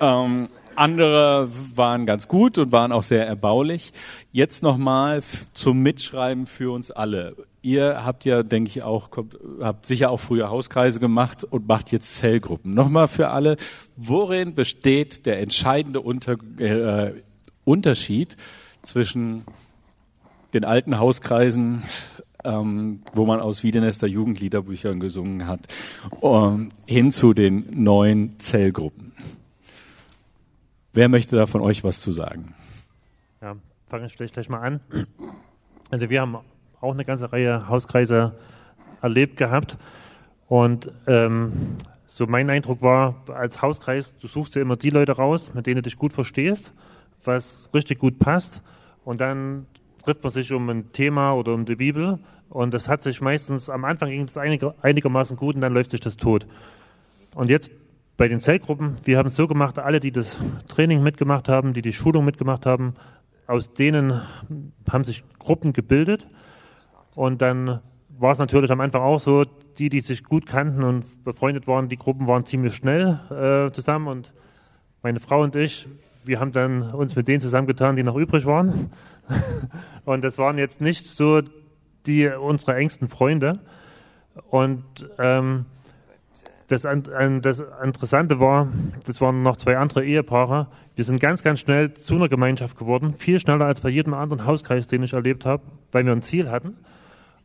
Ähm, 0.00 0.48
andere 0.76 1.48
waren 1.74 2.04
ganz 2.04 2.28
gut 2.28 2.58
und 2.58 2.72
waren 2.72 2.92
auch 2.92 3.04
sehr 3.04 3.26
erbaulich. 3.26 3.92
Jetzt 4.32 4.62
nochmal 4.62 5.22
zum 5.52 5.82
Mitschreiben 5.82 6.46
für 6.46 6.72
uns 6.72 6.90
alle. 6.90 7.36
Ihr 7.62 8.04
habt 8.04 8.24
ja, 8.26 8.42
denke 8.42 8.68
ich, 8.68 8.82
auch, 8.82 9.10
kommt, 9.10 9.38
habt 9.60 9.86
sicher 9.86 10.10
auch 10.10 10.20
früher 10.20 10.50
Hauskreise 10.50 11.00
gemacht 11.00 11.44
und 11.44 11.66
macht 11.66 11.92
jetzt 11.92 12.16
Zellgruppen. 12.16 12.74
Nochmal 12.74 13.08
für 13.08 13.28
alle, 13.28 13.56
worin 13.96 14.54
besteht 14.54 15.24
der 15.24 15.40
entscheidende 15.40 16.00
Unter, 16.00 16.36
äh, 16.58 17.14
Unterschied 17.64 18.36
zwischen 18.84 19.44
den 20.54 20.64
alten 20.64 20.98
Hauskreisen, 20.98 21.82
ähm, 22.44 23.02
wo 23.12 23.26
man 23.26 23.40
aus 23.40 23.62
Wiedenester 23.62 24.06
Jugendliederbüchern 24.06 25.00
gesungen 25.00 25.46
hat, 25.46 25.60
ähm, 26.22 26.70
hin 26.86 27.10
zu 27.10 27.32
den 27.32 27.82
neuen 27.82 28.38
Zellgruppen? 28.38 29.12
Wer 30.92 31.08
möchte 31.08 31.36
da 31.36 31.46
von 31.46 31.60
euch 31.60 31.82
was 31.82 32.00
zu 32.00 32.12
sagen? 32.12 32.54
Ja, 33.42 33.56
fange 33.86 34.06
ich 34.06 34.12
vielleicht 34.12 34.34
gleich 34.34 34.48
mal 34.48 34.60
an. 34.60 34.80
Also 35.90 36.08
wir 36.08 36.20
haben 36.20 36.36
auch 36.80 36.92
eine 36.92 37.04
ganze 37.04 37.32
Reihe 37.32 37.68
Hauskreise 37.68 38.32
erlebt 39.02 39.36
gehabt 39.36 39.76
und 40.46 40.92
ähm, 41.06 41.52
so 42.06 42.26
mein 42.26 42.48
Eindruck 42.48 42.80
war, 42.80 43.24
als 43.28 43.60
Hauskreis, 43.60 44.16
du 44.18 44.28
suchst 44.28 44.54
dir 44.54 44.60
immer 44.60 44.76
die 44.76 44.90
Leute 44.90 45.12
raus, 45.12 45.52
mit 45.52 45.66
denen 45.66 45.76
du 45.76 45.82
dich 45.82 45.98
gut 45.98 46.12
verstehst, 46.12 46.72
was 47.24 47.68
richtig 47.74 47.98
gut 47.98 48.18
passt 48.18 48.60
und 49.04 49.20
dann 49.20 49.66
trifft 50.02 50.22
man 50.22 50.32
sich 50.32 50.52
um 50.52 50.68
ein 50.68 50.92
Thema 50.92 51.32
oder 51.32 51.54
um 51.54 51.64
die 51.64 51.76
Bibel 51.76 52.18
und 52.48 52.72
das 52.74 52.88
hat 52.88 53.02
sich 53.02 53.20
meistens, 53.20 53.68
am 53.68 53.84
Anfang 53.84 54.10
ging 54.10 54.22
es 54.22 54.36
einiger, 54.36 54.74
einigermaßen 54.82 55.36
gut 55.36 55.54
und 55.54 55.60
dann 55.60 55.74
läuft 55.74 55.90
sich 55.90 56.00
das 56.00 56.16
tot. 56.16 56.46
Und 57.34 57.50
jetzt 57.50 57.72
bei 58.16 58.28
den 58.28 58.38
Zellgruppen, 58.38 58.96
wir 59.04 59.18
haben 59.18 59.26
es 59.26 59.34
so 59.34 59.48
gemacht, 59.48 59.78
alle, 59.78 59.98
die 59.98 60.12
das 60.12 60.38
Training 60.68 61.02
mitgemacht 61.02 61.48
haben, 61.48 61.72
die 61.72 61.82
die 61.82 61.92
Schulung 61.92 62.24
mitgemacht 62.24 62.64
haben, 62.64 62.94
aus 63.46 63.74
denen 63.74 64.22
haben 64.88 65.04
sich 65.04 65.24
Gruppen 65.38 65.72
gebildet. 65.72 66.28
Und 67.14 67.42
dann 67.42 67.80
war 68.18 68.32
es 68.32 68.38
natürlich 68.38 68.70
am 68.70 68.80
Anfang 68.80 69.02
auch 69.02 69.18
so, 69.18 69.44
die, 69.78 69.88
die 69.88 70.00
sich 70.00 70.22
gut 70.22 70.46
kannten 70.46 70.84
und 70.84 71.24
befreundet 71.24 71.66
waren, 71.66 71.88
die 71.88 71.96
Gruppen 71.96 72.28
waren 72.28 72.46
ziemlich 72.46 72.74
schnell 72.74 73.18
äh, 73.30 73.72
zusammen. 73.72 74.06
Und 74.06 74.32
meine 75.02 75.18
Frau 75.18 75.42
und 75.42 75.56
ich, 75.56 75.88
wir 76.26 76.40
haben 76.40 76.52
dann 76.52 76.82
uns 76.92 77.16
mit 77.16 77.28
denen 77.28 77.40
zusammengetan, 77.40 77.96
die 77.96 78.02
noch 78.02 78.16
übrig 78.16 78.46
waren. 78.46 78.90
und 80.04 80.24
das 80.24 80.38
waren 80.38 80.58
jetzt 80.58 80.80
nicht 80.80 81.06
so 81.06 81.42
die 82.06 82.28
unsere 82.28 82.76
engsten 82.76 83.08
Freunde. 83.08 83.60
Und 84.50 84.84
ähm, 85.18 85.66
das, 86.68 86.82
das 86.82 87.62
Interessante 87.82 88.40
war, 88.40 88.68
das 89.06 89.20
waren 89.20 89.42
noch 89.42 89.56
zwei 89.56 89.76
andere 89.76 90.04
Ehepaare. 90.04 90.68
Wir 90.94 91.04
sind 91.04 91.20
ganz, 91.20 91.42
ganz 91.42 91.60
schnell 91.60 91.92
zu 91.94 92.14
einer 92.14 92.28
Gemeinschaft 92.28 92.78
geworden. 92.78 93.14
Viel 93.14 93.38
schneller 93.38 93.66
als 93.66 93.80
bei 93.80 93.90
jedem 93.90 94.14
anderen 94.14 94.46
Hauskreis, 94.46 94.86
den 94.86 95.02
ich 95.02 95.12
erlebt 95.12 95.44
habe, 95.44 95.62
weil 95.92 96.04
wir 96.04 96.12
ein 96.12 96.22
Ziel 96.22 96.50
hatten. 96.50 96.76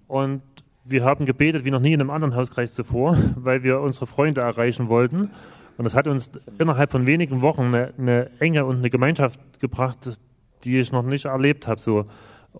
Und 0.07 0.41
wir 0.85 1.03
haben 1.03 1.26
gebetet 1.26 1.65
wie 1.65 1.72
noch 1.72 1.81
nie 1.81 1.93
in 1.93 1.99
einem 1.99 2.10
anderen 2.10 2.35
Hauskreis 2.35 2.73
zuvor, 2.73 3.18
weil 3.35 3.64
wir 3.64 3.81
unsere 3.81 4.07
Freunde 4.07 4.41
erreichen 4.41 4.88
wollten. 4.88 5.31
Und 5.80 5.85
das 5.85 5.95
hat 5.95 6.10
uns 6.10 6.30
innerhalb 6.57 6.91
von 6.91 7.07
wenigen 7.07 7.41
Wochen 7.41 7.73
eine, 7.73 7.93
eine 7.97 8.30
Enge 8.41 8.65
und 8.65 8.80
eine 8.80 8.89
Gemeinschaft 8.89 9.39
gebracht, 9.61 10.19
die 10.65 10.77
ich 10.77 10.91
noch 10.91 11.03
nicht 11.03 11.23
erlebt 11.23 11.69
habe. 11.69 11.80
So. 11.80 12.06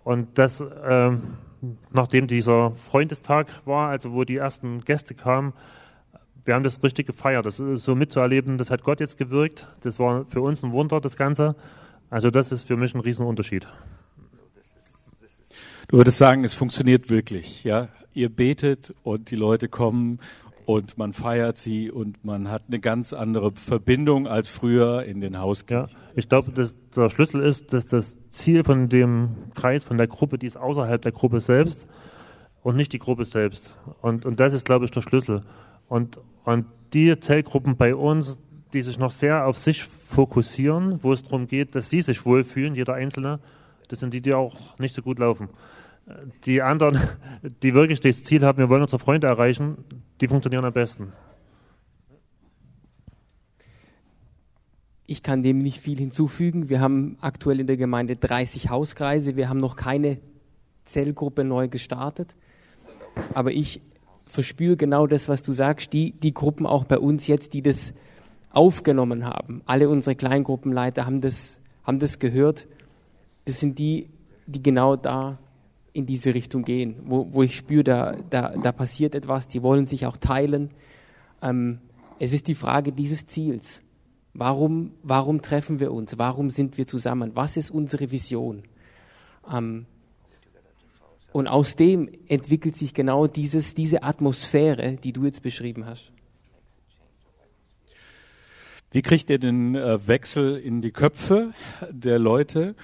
Und 0.06 0.38
das, 0.38 0.62
äh, 0.62 1.12
nachdem 1.92 2.28
dieser 2.28 2.72
Freundestag 2.72 3.48
war, 3.66 3.90
also 3.90 4.14
wo 4.14 4.24
die 4.24 4.38
ersten 4.38 4.86
Gäste 4.86 5.16
kamen, 5.16 5.52
wir 6.46 6.54
haben 6.56 6.64
das 6.64 6.82
richtig 6.82 7.08
gefeiert. 7.08 7.46
Das 7.46 7.60
ist 7.60 7.84
so 7.84 7.94
mitzuerleben, 7.94 8.58
das 8.58 8.72
hat 8.72 8.84
Gott 8.84 9.02
jetzt 9.02 9.18
gewirkt. 9.18 9.68
Das 9.82 10.00
war 10.00 10.24
für 10.24 10.40
uns 10.40 10.64
ein 10.64 10.72
Wunder, 10.72 11.02
das 11.02 11.18
Ganze. 11.18 11.58
Also 12.10 12.32
das 12.32 12.54
ist 12.54 12.64
für 12.64 12.78
mich 12.78 12.96
ein 12.96 13.02
Riesenunterschied. 13.02 13.68
Du 15.90 15.98
würdest 15.98 16.20
sagen, 16.20 16.46
es 16.46 16.54
funktioniert 16.54 17.10
wirklich, 17.10 17.66
ja? 17.66 17.90
Ihr 18.14 18.30
betet 18.30 18.96
und 19.04 19.30
die 19.30 19.36
Leute 19.36 19.68
kommen 19.68 20.20
und 20.70 21.00
man 21.00 21.14
feiert 21.14 21.58
sie 21.58 21.90
und 21.90 22.24
man 22.24 22.52
hat 22.52 22.66
eine 22.68 22.80
ganz 22.80 23.12
andere 23.12 23.54
Verbindung 23.54 24.28
als 24.28 24.50
früher 24.50 25.02
in 25.02 25.20
den 25.20 25.40
Hauskirchen. 25.40 25.88
Ja, 25.90 26.12
ich 26.14 26.30
glaube, 26.30 26.52
dass 26.52 26.78
der 26.96 27.10
Schlüssel 27.10 27.42
ist, 27.42 27.74
dass 27.74 27.88
das 27.88 28.20
Ziel 28.30 28.64
von 28.64 28.88
dem 28.88 29.30
Kreis, 29.56 29.84
von 29.84 29.98
der 29.98 30.06
Gruppe, 30.06 30.38
die 30.38 30.46
ist 30.46 30.58
außerhalb 30.58 31.02
der 31.02 31.12
Gruppe 31.12 31.42
selbst 31.42 31.88
und 32.62 32.76
nicht 32.76 32.94
die 32.94 33.00
Gruppe 33.00 33.26
selbst. 33.26 33.74
Und, 34.04 34.28
und 34.28 34.40
das 34.40 34.54
ist, 34.54 34.64
glaube 34.64 34.86
ich, 34.86 34.92
der 34.92 35.02
Schlüssel. 35.02 35.42
Und, 35.88 36.20
und 36.44 36.68
die 36.94 37.20
Zellgruppen 37.20 37.76
bei 37.76 37.96
uns, 37.96 38.38
die 38.72 38.84
sich 38.84 39.00
noch 39.00 39.10
sehr 39.10 39.48
auf 39.48 39.58
sich 39.58 39.84
fokussieren, 39.84 41.02
wo 41.02 41.14
es 41.14 41.24
darum 41.24 41.48
geht, 41.48 41.74
dass 41.74 41.90
sie 41.90 42.02
sich 42.02 42.28
wohlfühlen, 42.28 42.76
jeder 42.76 42.94
Einzelne, 42.94 43.40
das 43.88 44.02
sind 44.02 44.14
die, 44.14 44.22
die 44.22 44.36
auch 44.36 44.78
nicht 44.78 44.94
so 44.94 45.02
gut 45.02 45.18
laufen. 45.18 45.50
Die 46.46 46.62
anderen, 46.62 47.00
die 47.62 47.74
wirklich 47.74 48.00
das 48.00 48.24
Ziel 48.24 48.44
haben, 48.44 48.58
wir 48.58 48.70
wollen 48.70 48.82
unsere 48.82 49.00
Freunde 49.00 49.28
erreichen, 49.28 49.84
die 50.22 50.28
funktionieren 50.28 50.66
am 50.66 50.74
besten. 50.74 51.14
Ich 55.06 55.24
kann 55.24 55.42
dem 55.42 55.60
nicht 55.60 55.80
viel 55.80 55.98
hinzufügen. 55.98 56.70
Wir 56.70 56.82
haben 56.82 57.18
aktuell 57.22 57.60
in 57.60 57.68
der 57.68 57.78
Gemeinde 57.78 58.16
30 58.16 58.70
Hauskreise. 58.70 59.36
Wir 59.36 59.50
haben 59.50 59.58
noch 59.58 59.76
keine 59.76 60.20
Zellgruppe 60.86 61.44
neu 61.44 61.68
gestartet. 61.68 62.36
Aber 63.34 63.52
ich 63.52 63.82
verspüre 64.24 64.78
genau 64.78 65.08
das, 65.08 65.28
was 65.28 65.42
du 65.42 65.52
sagst, 65.54 65.94
die, 65.94 66.12
die 66.12 66.34
Gruppen 66.34 66.68
auch 66.68 66.84
bei 66.84 67.00
uns 67.00 67.26
jetzt, 67.26 67.54
die 67.54 67.64
das 67.64 67.94
aufgenommen 68.52 69.26
haben. 69.26 69.62
Alle 69.66 69.90
unsere 69.90 70.16
Kleingruppenleiter 70.16 71.06
haben 71.06 71.22
das, 71.22 71.60
haben 71.84 72.00
das 72.00 72.20
gehört. 72.20 72.68
Das 73.46 73.60
sind 73.60 73.80
die, 73.80 74.10
die 74.46 74.62
genau 74.62 74.96
da 74.96 75.40
in 76.00 76.06
diese 76.06 76.34
Richtung 76.34 76.64
gehen, 76.64 76.96
wo, 77.06 77.28
wo 77.32 77.44
ich 77.44 77.56
spüre, 77.56 77.84
da, 77.84 78.18
da, 78.30 78.58
da 78.58 78.72
passiert 78.72 79.16
etwas, 79.16 79.48
die 79.48 79.62
wollen 79.62 79.86
sich 79.86 80.06
auch 80.06 80.18
teilen. 80.18 80.72
Ähm, 81.42 81.80
es 82.18 82.34
ist 82.34 82.48
die 82.48 82.56
Frage 82.56 82.92
dieses 82.92 83.28
Ziels. 83.28 83.82
Warum, 84.34 84.94
warum 85.04 85.42
treffen 85.42 85.80
wir 85.80 85.92
uns? 85.92 86.18
Warum 86.18 86.50
sind 86.50 86.78
wir 86.78 86.88
zusammen? 86.88 87.32
Was 87.36 87.58
ist 87.58 87.70
unsere 87.72 88.12
Vision? 88.12 88.64
Ähm, 89.52 89.86
und 91.32 91.48
aus 91.48 91.76
dem 91.76 92.10
entwickelt 92.28 92.76
sich 92.76 92.94
genau 92.94 93.28
dieses, 93.28 93.76
diese 93.76 94.04
Atmosphäre, 94.04 94.96
die 94.96 95.14
du 95.14 95.26
jetzt 95.26 95.44
beschrieben 95.44 95.86
hast. 95.86 96.12
Wie 98.92 99.04
kriegt 99.04 99.30
ihr 99.30 99.38
den 99.38 99.76
äh, 99.76 100.08
Wechsel 100.08 100.58
in 100.58 100.82
die 100.82 100.92
Köpfe 100.92 101.54
der 101.92 102.18
Leute? 102.18 102.76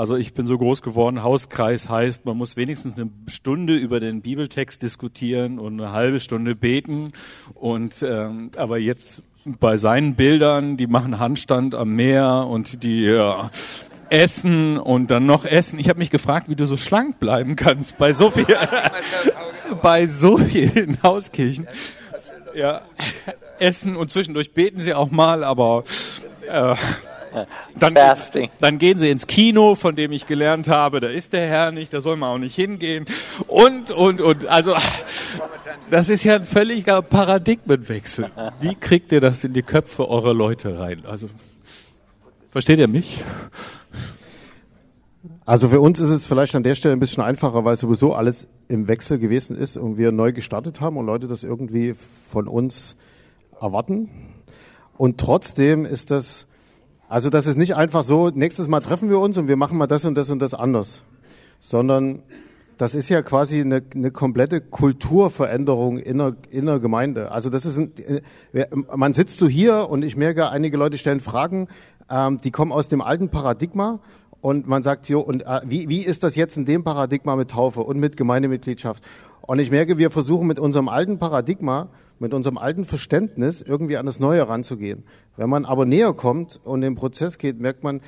Also 0.00 0.16
ich 0.16 0.32
bin 0.32 0.46
so 0.46 0.56
groß 0.56 0.80
geworden, 0.80 1.22
Hauskreis 1.22 1.90
heißt, 1.90 2.24
man 2.24 2.34
muss 2.38 2.56
wenigstens 2.56 2.98
eine 2.98 3.10
Stunde 3.26 3.76
über 3.76 4.00
den 4.00 4.22
Bibeltext 4.22 4.80
diskutieren 4.80 5.58
und 5.58 5.78
eine 5.78 5.92
halbe 5.92 6.20
Stunde 6.20 6.54
beten. 6.54 7.12
Und 7.52 8.02
ähm, 8.02 8.50
aber 8.56 8.78
jetzt 8.78 9.20
bei 9.44 9.76
seinen 9.76 10.14
Bildern, 10.14 10.78
die 10.78 10.86
machen 10.86 11.18
Handstand 11.18 11.74
am 11.74 11.96
Meer 11.96 12.46
und 12.48 12.82
die 12.82 13.02
ja, 13.02 13.50
essen 14.08 14.78
und 14.78 15.10
dann 15.10 15.26
noch 15.26 15.44
essen. 15.44 15.78
Ich 15.78 15.90
habe 15.90 15.98
mich 15.98 16.08
gefragt, 16.08 16.48
wie 16.48 16.56
du 16.56 16.64
so 16.64 16.78
schlank 16.78 17.20
bleiben 17.20 17.54
kannst 17.54 17.98
bei 17.98 18.14
so 18.14 18.30
viel, 18.30 18.46
bei 19.82 20.06
so 20.06 20.38
vielen 20.38 20.96
Hauskirchen. 21.02 21.68
Ja, 22.54 22.86
essen 23.58 23.96
und 23.96 24.10
zwischendurch 24.10 24.54
beten 24.54 24.80
sie 24.80 24.94
auch 24.94 25.10
mal, 25.10 25.44
aber 25.44 25.84
äh, 26.48 26.74
dann, 27.78 27.96
dann 28.60 28.78
gehen 28.78 28.98
sie 28.98 29.10
ins 29.10 29.26
Kino, 29.26 29.74
von 29.74 29.96
dem 29.96 30.12
ich 30.12 30.26
gelernt 30.26 30.68
habe, 30.68 31.00
da 31.00 31.08
ist 31.08 31.32
der 31.32 31.46
Herr 31.46 31.72
nicht, 31.72 31.92
da 31.92 32.00
soll 32.00 32.16
man 32.16 32.30
auch 32.30 32.38
nicht 32.38 32.54
hingehen. 32.54 33.06
Und, 33.46 33.90
und, 33.90 34.20
und. 34.20 34.46
Also, 34.46 34.74
das 35.90 36.08
ist 36.08 36.24
ja 36.24 36.36
ein 36.36 36.46
völliger 36.46 37.02
Paradigmenwechsel. 37.02 38.30
Wie 38.60 38.74
kriegt 38.74 39.12
ihr 39.12 39.20
das 39.20 39.44
in 39.44 39.52
die 39.52 39.62
Köpfe 39.62 40.08
eurer 40.08 40.34
Leute 40.34 40.78
rein? 40.78 41.02
Also, 41.06 41.28
versteht 42.50 42.78
ihr 42.78 42.88
mich? 42.88 43.22
Also 45.50 45.68
für 45.68 45.80
uns 45.80 45.98
ist 45.98 46.10
es 46.10 46.26
vielleicht 46.26 46.54
an 46.54 46.62
der 46.62 46.76
Stelle 46.76 46.94
ein 46.94 47.00
bisschen 47.00 47.24
einfacher, 47.24 47.64
weil 47.64 47.76
sowieso 47.76 48.14
alles 48.14 48.46
im 48.68 48.86
Wechsel 48.86 49.18
gewesen 49.18 49.56
ist 49.56 49.76
und 49.76 49.98
wir 49.98 50.12
neu 50.12 50.32
gestartet 50.32 50.80
haben 50.80 50.96
und 50.96 51.06
Leute 51.06 51.26
das 51.26 51.42
irgendwie 51.42 51.94
von 51.94 52.46
uns 52.46 52.96
erwarten. 53.60 54.08
Und 54.96 55.18
trotzdem 55.18 55.84
ist 55.84 56.12
das, 56.12 56.46
also 57.10 57.28
das 57.28 57.48
ist 57.48 57.56
nicht 57.56 57.74
einfach 57.74 58.04
so, 58.04 58.30
nächstes 58.30 58.68
Mal 58.68 58.78
treffen 58.78 59.10
wir 59.10 59.18
uns 59.18 59.36
und 59.36 59.48
wir 59.48 59.56
machen 59.56 59.76
mal 59.76 59.88
das 59.88 60.04
und 60.04 60.14
das 60.14 60.30
und 60.30 60.38
das 60.38 60.54
anders, 60.54 61.02
sondern 61.58 62.22
das 62.78 62.94
ist 62.94 63.08
ja 63.08 63.20
quasi 63.22 63.60
eine, 63.60 63.82
eine 63.92 64.12
komplette 64.12 64.60
Kulturveränderung 64.60 65.98
in 65.98 66.18
der, 66.18 66.36
in 66.50 66.66
der 66.66 66.78
Gemeinde. 66.78 67.32
Also 67.32 67.50
das 67.50 67.66
ist 67.66 67.78
ein, 67.78 67.92
man 68.94 69.12
sitzt 69.12 69.38
so 69.38 69.48
hier 69.48 69.90
und 69.90 70.04
ich 70.04 70.16
merke, 70.16 70.50
einige 70.50 70.76
Leute 70.76 70.98
stellen 70.98 71.18
Fragen, 71.18 71.66
ähm, 72.08 72.40
die 72.44 72.52
kommen 72.52 72.70
aus 72.70 72.86
dem 72.86 73.02
alten 73.02 73.28
Paradigma 73.28 73.98
und 74.40 74.68
man 74.68 74.84
sagt, 74.84 75.08
jo, 75.08 75.18
und 75.18 75.42
äh, 75.42 75.62
wie, 75.66 75.88
wie 75.88 76.06
ist 76.06 76.22
das 76.22 76.36
jetzt 76.36 76.56
in 76.56 76.64
dem 76.64 76.84
Paradigma 76.84 77.34
mit 77.34 77.50
Taufe 77.50 77.80
und 77.80 77.98
mit 77.98 78.16
Gemeindemitgliedschaft? 78.16 79.02
Und 79.42 79.58
ich 79.58 79.72
merke, 79.72 79.98
wir 79.98 80.12
versuchen 80.12 80.46
mit 80.46 80.60
unserem 80.60 80.88
alten 80.88 81.18
Paradigma, 81.18 81.88
mit 82.20 82.34
unserem 82.34 82.58
alten 82.58 82.84
Verständnis 82.84 83.62
irgendwie 83.62 83.96
an 83.96 84.06
das 84.06 84.20
Neue 84.20 84.46
ranzugehen. 84.46 85.02
Wenn 85.36 85.48
man 85.48 85.64
aber 85.64 85.86
näher 85.86 86.12
kommt 86.12 86.60
und 86.62 86.82
den 86.82 86.94
Prozess 86.94 87.38
geht, 87.38 87.60
merkt 87.60 87.82
man, 87.82 88.00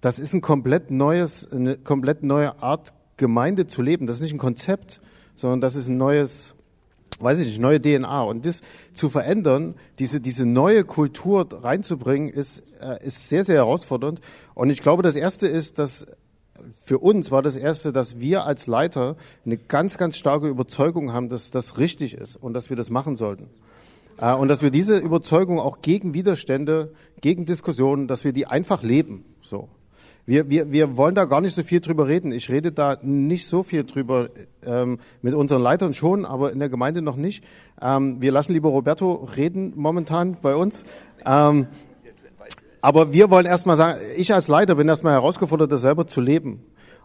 das 0.00 0.18
ist 0.18 0.32
ein 0.32 0.40
komplett 0.40 0.90
neues, 0.90 1.52
eine 1.52 1.76
komplett 1.76 2.22
neue 2.22 2.62
Art 2.62 2.94
Gemeinde 3.16 3.66
zu 3.66 3.82
leben. 3.82 4.06
Das 4.06 4.16
ist 4.16 4.22
nicht 4.22 4.34
ein 4.34 4.38
Konzept, 4.38 5.00
sondern 5.34 5.60
das 5.60 5.74
ist 5.74 5.88
ein 5.88 5.96
neues, 5.96 6.54
weiß 7.18 7.40
ich 7.40 7.46
nicht, 7.46 7.58
neue 7.58 7.82
DNA. 7.82 8.22
Und 8.22 8.46
das 8.46 8.60
zu 8.94 9.08
verändern, 9.08 9.74
diese, 9.98 10.20
diese 10.20 10.46
neue 10.46 10.84
Kultur 10.84 11.48
reinzubringen, 11.50 12.28
ist, 12.28 12.62
äh, 12.80 13.04
ist 13.04 13.28
sehr, 13.28 13.42
sehr 13.42 13.56
herausfordernd. 13.56 14.20
Und 14.54 14.70
ich 14.70 14.80
glaube, 14.80 15.02
das 15.02 15.16
erste 15.16 15.48
ist, 15.48 15.80
dass 15.80 16.06
für 16.84 16.98
uns 16.98 17.30
war 17.30 17.42
das 17.42 17.56
erste, 17.56 17.92
dass 17.92 18.18
wir 18.18 18.44
als 18.44 18.66
Leiter 18.66 19.16
eine 19.44 19.56
ganz, 19.56 19.98
ganz 19.98 20.16
starke 20.16 20.48
Überzeugung 20.48 21.12
haben, 21.12 21.28
dass 21.28 21.50
das 21.50 21.78
richtig 21.78 22.14
ist 22.14 22.36
und 22.36 22.54
dass 22.54 22.70
wir 22.70 22.76
das 22.76 22.90
machen 22.90 23.16
sollten. 23.16 23.48
Äh, 24.18 24.34
Und 24.34 24.48
dass 24.48 24.62
wir 24.62 24.70
diese 24.70 24.98
Überzeugung 24.98 25.60
auch 25.60 25.82
gegen 25.82 26.14
Widerstände, 26.14 26.92
gegen 27.20 27.46
Diskussionen, 27.46 28.08
dass 28.08 28.24
wir 28.24 28.32
die 28.32 28.46
einfach 28.46 28.82
leben. 28.82 29.24
So. 29.40 29.68
Wir, 30.24 30.50
wir, 30.50 30.72
wir 30.72 30.96
wollen 30.96 31.14
da 31.14 31.24
gar 31.24 31.40
nicht 31.40 31.54
so 31.54 31.62
viel 31.62 31.80
drüber 31.80 32.08
reden. 32.08 32.32
Ich 32.32 32.50
rede 32.50 32.72
da 32.72 32.98
nicht 33.00 33.46
so 33.46 33.62
viel 33.62 33.84
drüber 33.84 34.30
ähm, 34.64 34.98
mit 35.22 35.34
unseren 35.34 35.62
Leitern 35.62 35.94
schon, 35.94 36.24
aber 36.24 36.50
in 36.50 36.58
der 36.58 36.68
Gemeinde 36.68 37.00
noch 37.00 37.14
nicht. 37.14 37.44
Ähm, 37.80 38.20
wir 38.20 38.32
lassen 38.32 38.52
lieber 38.52 38.70
Roberto 38.70 39.28
reden 39.36 39.72
momentan 39.76 40.36
bei 40.42 40.56
uns. 40.56 40.84
Ähm, 41.24 41.68
aber 42.80 43.12
wir 43.12 43.30
wollen 43.30 43.46
erstmal 43.46 43.76
sagen, 43.76 43.98
ich 44.16 44.32
als 44.32 44.48
Leiter 44.48 44.74
bin 44.74 44.88
erstmal 44.88 45.14
herausgefordert, 45.14 45.72
das 45.72 45.82
selber 45.82 46.06
zu 46.06 46.20
leben. 46.20 46.62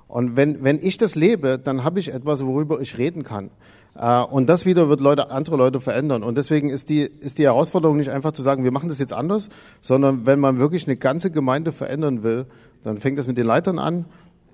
Und 0.07 0.35
wenn, 0.35 0.63
wenn 0.63 0.77
ich 0.81 0.97
das 0.97 1.15
lebe, 1.15 1.57
dann 1.57 1.83
habe 1.83 1.99
ich 1.99 2.13
etwas, 2.13 2.45
worüber 2.45 2.81
ich 2.81 2.97
reden 2.97 3.23
kann. 3.23 3.49
Äh, 3.95 4.21
Und 4.23 4.49
das 4.49 4.65
wieder 4.65 4.89
wird 4.89 4.99
Leute, 4.99 5.31
andere 5.31 5.55
Leute 5.55 5.79
verändern. 5.79 6.23
Und 6.23 6.37
deswegen 6.37 6.69
ist 6.69 6.89
die, 6.89 7.01
ist 7.01 7.39
die 7.39 7.45
Herausforderung 7.45 7.97
nicht 7.97 8.09
einfach 8.09 8.33
zu 8.33 8.41
sagen, 8.41 8.63
wir 8.63 8.71
machen 8.71 8.89
das 8.89 8.99
jetzt 8.99 9.13
anders, 9.13 9.49
sondern 9.79 10.25
wenn 10.25 10.39
man 10.39 10.59
wirklich 10.59 10.87
eine 10.87 10.97
ganze 10.97 11.31
Gemeinde 11.31 11.71
verändern 11.71 12.23
will, 12.23 12.45
dann 12.83 12.97
fängt 12.97 13.17
das 13.19 13.27
mit 13.27 13.37
den 13.37 13.45
Leitern 13.45 13.79
an 13.79 14.05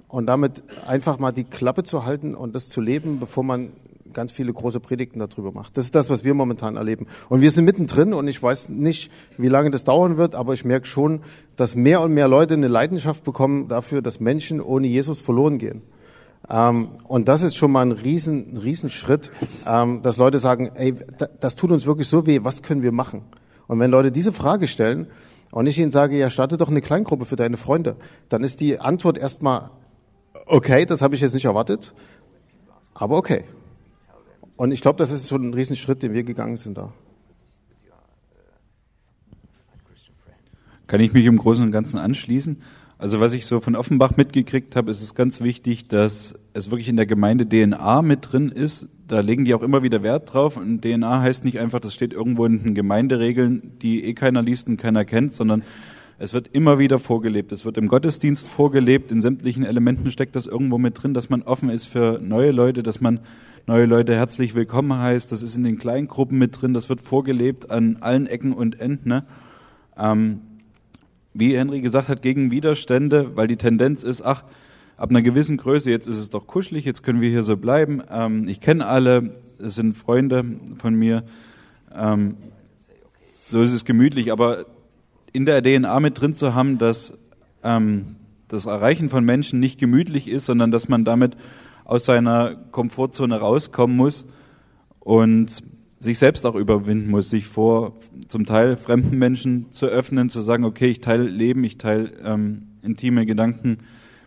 und 0.08 0.28
damit 0.28 0.64
einfach 0.86 1.20
mal 1.20 1.32
die 1.32 1.44
Klappe 1.44 1.84
zu 1.84 2.06
halten 2.06 2.36
und 2.36 2.56
das 2.56 2.70
zu 2.70 2.82
leben, 2.82 3.20
bevor 3.20 3.44
man 3.44 3.72
ganz 4.14 4.32
viele 4.32 4.54
große 4.54 4.80
Predigten 4.80 5.20
darüber 5.20 5.52
macht. 5.52 5.78
Das 5.78 5.86
ist 5.86 5.96
das, 5.96 6.10
was 6.10 6.24
wir 6.24 6.34
momentan 6.34 6.76
erleben. 6.76 7.08
Und 7.30 7.42
wir 7.42 7.52
sind 7.52 7.66
mittendrin 7.66 8.14
und 8.14 8.28
ich 8.28 8.42
weiß 8.42 8.70
nicht, 8.70 9.12
wie 9.38 9.48
lange 9.48 9.72
das 9.72 9.84
dauern 9.84 10.18
wird, 10.18 10.36
aber 10.36 10.54
ich 10.54 10.66
merke 10.66 10.88
schon, 10.88 11.22
dass 11.56 11.76
mehr 11.76 12.02
und 12.02 12.14
mehr 12.14 12.28
Leute 12.28 12.54
eine 12.54 12.68
Leidenschaft 12.68 13.24
bekommen 13.24 13.68
dafür, 13.68 14.02
dass 14.02 14.20
Menschen 14.20 14.62
ohne 14.62 14.88
Jesus 14.88 15.22
verloren 15.22 15.58
gehen. 15.58 15.82
Ähm, 16.50 16.90
und 17.08 17.28
das 17.28 17.44
ist 17.44 17.56
schon 17.56 17.72
mal 17.72 17.82
ein 17.82 17.92
riesen, 17.92 18.54
ein 18.54 18.58
riesen 18.58 18.90
Schritt, 18.90 19.32
ähm, 19.68 20.02
dass 20.02 20.18
Leute 20.18 20.40
sagen, 20.40 20.72
ey, 20.76 20.96
da, 21.18 21.28
das 21.40 21.56
tut 21.56 21.72
uns 21.72 21.86
wirklich 21.86 22.08
so 22.08 22.26
weh, 22.26 22.40
was 22.44 22.62
können 22.62 22.84
wir 22.84 22.92
machen? 22.92 23.24
Und 23.68 23.80
wenn 23.80 23.92
Leute 23.92 24.12
diese 24.12 24.32
Frage 24.32 24.68
stellen 24.68 25.08
und 25.52 25.68
ich 25.68 25.78
ihnen 25.78 25.92
sage, 25.92 26.18
ja, 26.18 26.30
starte 26.30 26.58
doch 26.58 26.70
eine 26.70 26.82
Kleingruppe 26.82 27.26
für 27.26 27.36
deine 27.36 27.58
Freunde, 27.58 27.98
dann 28.30 28.44
ist 28.44 28.62
die 28.62 28.80
Antwort 28.80 29.18
erstmal, 29.18 29.72
okay, 30.46 30.86
das 30.86 31.02
habe 31.02 31.16
ich 31.16 31.22
jetzt 31.22 31.34
nicht 31.34 31.46
erwartet, 31.46 31.94
aber 32.94 33.18
okay. 33.18 33.46
Und 34.58 34.72
ich 34.72 34.82
glaube, 34.82 34.98
das 34.98 35.12
ist 35.12 35.30
schon 35.30 35.44
ein 35.44 35.54
riesen 35.54 35.76
Schritt, 35.76 36.04
den 36.04 36.14
wir 36.14 36.24
gegangen 36.24 36.58
sind 36.58 36.78
da. 36.78 36.92
Kann 40.88 41.00
ich 41.00 41.14
mich 41.14 41.26
im 41.26 41.38
Großen 41.38 41.64
und 41.64 41.72
Ganzen 41.72 41.98
anschließen? 41.98 42.62
Also 42.98 43.20
was 43.20 43.34
ich 43.34 43.46
so 43.46 43.60
von 43.60 43.76
Offenbach 43.76 44.18
mitgekriegt 44.18 44.76
habe, 44.76 44.90
ist 44.90 45.02
es 45.02 45.14
ganz 45.14 45.42
wichtig, 45.42 45.88
dass 45.88 46.34
es 46.54 46.72
wirklich 46.72 46.90
in 46.90 46.96
der 46.96 47.06
Gemeinde 47.06 47.48
DNA 47.48 48.02
mit 48.02 48.32
drin 48.32 48.50
ist. 48.50 48.88
Da 49.08 49.20
legen 49.20 49.46
die 49.46 49.54
auch 49.54 49.62
immer 49.62 49.84
wieder 49.84 50.02
Wert 50.02 50.34
drauf. 50.34 50.58
Und 50.58 50.82
DNA 50.82 51.22
heißt 51.22 51.46
nicht 51.46 51.60
einfach, 51.60 51.80
das 51.80 51.94
steht 51.94 52.14
irgendwo 52.14 52.46
in 52.46 52.64
den 52.64 52.74
Gemeinderegeln, 52.74 53.74
die 53.84 54.04
eh 54.06 54.14
keiner 54.16 54.42
liest 54.42 54.68
und 54.68 54.78
keiner 54.78 55.06
kennt, 55.06 55.34
sondern 55.34 55.64
es 56.18 56.34
wird 56.34 56.48
immer 56.48 56.80
wieder 56.80 56.98
vorgelebt. 56.98 57.52
Es 57.52 57.64
wird 57.64 57.78
im 57.78 57.90
Gottesdienst 57.90 58.48
vorgelebt. 58.48 59.12
In 59.12 59.22
sämtlichen 59.22 59.64
Elementen 59.64 60.10
steckt 60.10 60.36
das 60.36 60.48
irgendwo 60.48 60.80
mit 60.80 61.04
drin, 61.04 61.14
dass 61.14 61.30
man 61.30 61.44
offen 61.44 61.70
ist 61.70 61.86
für 61.86 62.20
neue 62.20 62.50
Leute, 62.50 62.82
dass 62.82 63.02
man 63.02 63.20
neue 63.68 63.86
Leute 63.86 64.16
herzlich 64.16 64.56
willkommen 64.56 64.98
heißt. 64.98 65.30
Das 65.34 65.44
ist 65.44 65.58
in 65.58 65.66
den 65.66 65.78
Kleingruppen 65.78 66.38
mit 66.38 66.62
drin. 66.62 66.74
Das 66.74 66.88
wird 66.88 67.02
vorgelebt 67.02 67.70
an 67.70 67.98
allen 68.00 68.26
Ecken 68.26 68.54
und 68.54 68.80
Enden. 68.80 69.10
Ne? 69.10 69.26
Ähm, 69.98 70.40
wie 71.34 71.58
Henry 71.58 71.82
gesagt 71.82 72.08
hat, 72.08 72.22
gegen 72.22 72.50
Widerstände, 72.50 73.36
weil 73.36 73.48
die 73.48 73.58
Tendenz 73.58 74.04
ist, 74.04 74.22
ach, 74.22 74.46
ab 74.96 75.10
einer 75.10 75.22
gewissen 75.22 75.58
Größe, 75.58 75.92
jetzt 75.92 76.08
ist 76.08 76.16
es 76.16 76.30
doch 76.30 76.48
kuschelig, 76.48 76.86
jetzt 76.86 77.04
können 77.04 77.20
wir 77.20 77.30
hier 77.30 77.44
so 77.44 77.58
bleiben. 77.58 78.02
Ähm, 78.10 78.48
ich 78.48 78.62
kenne 78.62 78.86
alle, 78.86 79.36
es 79.60 79.76
sind 79.76 79.98
Freunde 79.98 80.46
von 80.78 80.96
mir. 80.96 81.26
Ähm, 81.94 82.38
so 83.50 83.62
ist 83.62 83.74
es 83.74 83.84
gemütlich, 83.84 84.32
aber 84.32 84.66
in 85.34 85.46
der 85.46 85.62
DNA 85.62 86.00
mit 86.00 86.22
drin 86.22 86.34
zu 86.34 86.56
haben, 86.56 86.78
dass 86.78 87.18
ähm, 87.64 88.16
das 88.48 88.66
Erreichen 88.66 89.10
von 89.10 89.26
Menschen 89.26 89.60
nicht 89.60 89.78
gemütlich 89.78 90.30
ist, 90.30 90.46
sondern 90.46 90.72
dass 90.72 90.88
man 90.88 91.04
damit 91.04 91.36
aus 91.88 92.04
seiner 92.04 92.56
Komfortzone 92.72 93.40
rauskommen 93.40 93.96
muss 93.96 94.26
und 95.00 95.64
sich 96.00 96.20
selbst 96.20 96.46
auch 96.46 96.56
überwinden 96.56 97.10
muss, 97.10 97.30
sich 97.30 97.48
vor 97.48 97.94
zum 98.28 98.46
Teil 98.46 98.76
fremden 98.76 99.18
Menschen 99.18 99.72
zu 99.72 99.88
öffnen, 99.88 100.30
zu 100.30 100.42
sagen, 100.42 100.66
okay, 100.66 100.88
ich 100.88 101.00
teile 101.00 101.24
Leben, 101.24 101.64
ich 101.64 101.78
teile 101.78 102.12
ähm, 102.24 102.68
intime 102.82 103.26
Gedanken 103.26 103.78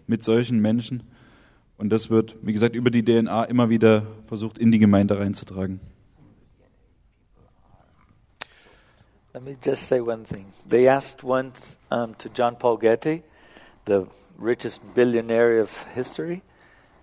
mit 0.06 0.22
solchen 0.22 0.58
Menschen. 0.60 1.02
Und 1.76 1.90
das 1.90 2.08
wird, 2.08 2.34
wie 2.40 2.54
gesagt, 2.54 2.74
über 2.74 2.90
die 2.90 3.04
DNA 3.04 3.44
immer 3.44 3.68
wieder 3.68 4.06
versucht, 4.26 4.58
in 4.58 4.72
die 4.72 4.78
Gemeinde 4.78 5.18
reinzutragen. 5.18 5.80
Let 9.34 9.44
me 9.44 9.54
just 9.62 9.86
say 9.86 10.00
one 10.00 10.24
thing. 10.24 10.46
They 10.66 10.88
asked 10.88 11.22
once 11.22 11.76
um, 11.90 12.16
to 12.18 12.30
John 12.34 12.58
Paul 12.58 12.78
Getty, 12.78 13.22
the 13.86 14.06
richest 14.38 14.80
billionaire 14.94 15.60
of 15.60 15.86
history. 15.94 16.40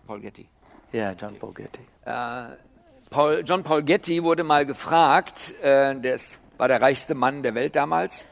Paul 0.07 0.19
Getty. 0.21 0.47
Yeah, 0.93 1.13
John 1.13 1.35
Paul 1.35 1.53
Getty. 1.53 1.81
Äh, 2.05 2.55
Paul, 3.09 3.43
John 3.45 3.63
Paul 3.63 3.83
Getty 3.83 4.23
wurde 4.23 4.43
mal 4.43 4.65
gefragt, 4.65 5.53
äh, 5.61 5.95
der 5.95 6.15
ist, 6.15 6.39
war 6.57 6.67
der 6.67 6.81
reichste 6.81 7.13
Mann 7.13 7.43
der 7.43 7.53
Welt 7.53 7.75
damals. 7.75 8.25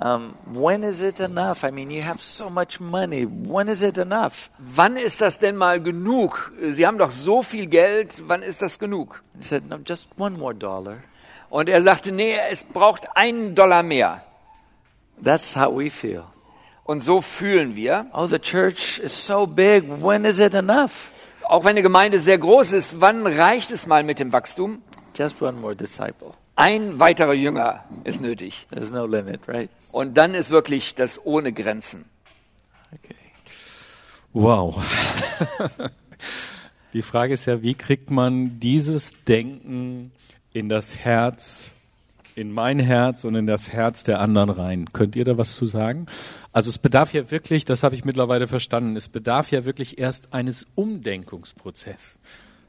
Um, 0.00 0.36
when 0.46 0.84
is 0.84 1.02
it 1.02 1.18
enough? 1.18 1.64
I 1.64 1.72
mean, 1.72 1.90
you 1.90 2.02
have 2.02 2.20
so 2.20 2.48
much 2.48 2.78
money. 2.78 3.26
When 3.26 3.66
is 3.66 3.82
it 3.82 3.98
enough? 3.98 4.48
Wann 4.58 4.96
ist 4.96 5.20
das 5.20 5.40
denn 5.40 5.56
mal 5.56 5.82
genug? 5.82 6.52
Sie 6.70 6.86
haben 6.86 6.98
doch 6.98 7.10
so 7.10 7.42
viel 7.42 7.66
Geld, 7.66 8.22
wann 8.28 8.42
ist 8.42 8.62
das 8.62 8.78
genug? 8.78 9.20
He 9.36 9.42
said, 9.42 9.68
no, 9.68 9.78
just 9.84 10.08
one 10.16 10.38
more 10.38 10.54
dollar. 10.54 10.98
Und 11.50 11.68
er 11.68 11.82
sagte, 11.82 12.12
nee, 12.12 12.36
es 12.50 12.62
braucht 12.62 13.08
einen 13.16 13.56
Dollar 13.56 13.82
mehr. 13.82 14.22
That's 15.22 15.56
how 15.56 15.76
we 15.76 15.90
feel. 15.90 16.24
Und 16.84 17.00
so 17.00 17.20
fühlen 17.20 17.74
wir. 17.74 18.06
Oh, 18.12 18.26
the 18.26 18.38
church 18.38 19.00
is 19.00 19.26
so 19.26 19.46
big. 19.46 19.84
When 20.00 20.24
is 20.24 20.38
it 20.38 20.54
enough? 20.54 21.10
Auch 21.48 21.64
wenn 21.64 21.70
eine 21.70 21.82
Gemeinde 21.82 22.18
sehr 22.18 22.36
groß 22.36 22.74
ist, 22.74 23.00
wann 23.00 23.26
reicht 23.26 23.70
es 23.70 23.86
mal 23.86 24.04
mit 24.04 24.18
dem 24.18 24.34
Wachstum? 24.34 24.82
Just 25.16 25.40
one 25.40 25.58
more 25.58 25.74
disciple. 25.74 26.34
Ein 26.56 27.00
weiterer 27.00 27.32
Jünger 27.32 27.84
ist 28.04 28.20
nötig. 28.20 28.66
There's 28.70 28.90
no 28.90 29.06
limit, 29.06 29.48
right? 29.48 29.70
Und 29.90 30.18
dann 30.18 30.34
ist 30.34 30.50
wirklich 30.50 30.94
das 30.94 31.18
ohne 31.24 31.54
Grenzen. 31.54 32.04
Okay. 32.92 33.14
Wow. 34.34 34.84
Die 36.92 37.00
Frage 37.00 37.32
ist 37.32 37.46
ja, 37.46 37.62
wie 37.62 37.74
kriegt 37.74 38.10
man 38.10 38.60
dieses 38.60 39.24
Denken 39.24 40.12
in 40.52 40.68
das 40.68 40.96
Herz, 40.96 41.70
in 42.38 42.52
mein 42.52 42.78
Herz 42.78 43.24
und 43.24 43.34
in 43.34 43.46
das 43.46 43.72
Herz 43.72 44.04
der 44.04 44.20
anderen 44.20 44.50
rein? 44.50 44.92
Könnt 44.92 45.16
ihr 45.16 45.24
da 45.24 45.36
was 45.36 45.56
zu 45.56 45.66
sagen? 45.66 46.06
Also 46.52 46.70
es 46.70 46.78
bedarf 46.78 47.12
ja 47.12 47.32
wirklich, 47.32 47.64
das 47.64 47.82
habe 47.82 47.96
ich 47.96 48.04
mittlerweile 48.04 48.46
verstanden, 48.46 48.94
es 48.94 49.08
bedarf 49.08 49.50
ja 49.50 49.64
wirklich 49.64 49.98
erst 49.98 50.32
eines 50.32 50.66
Umdenkungsprozesses. 50.76 52.20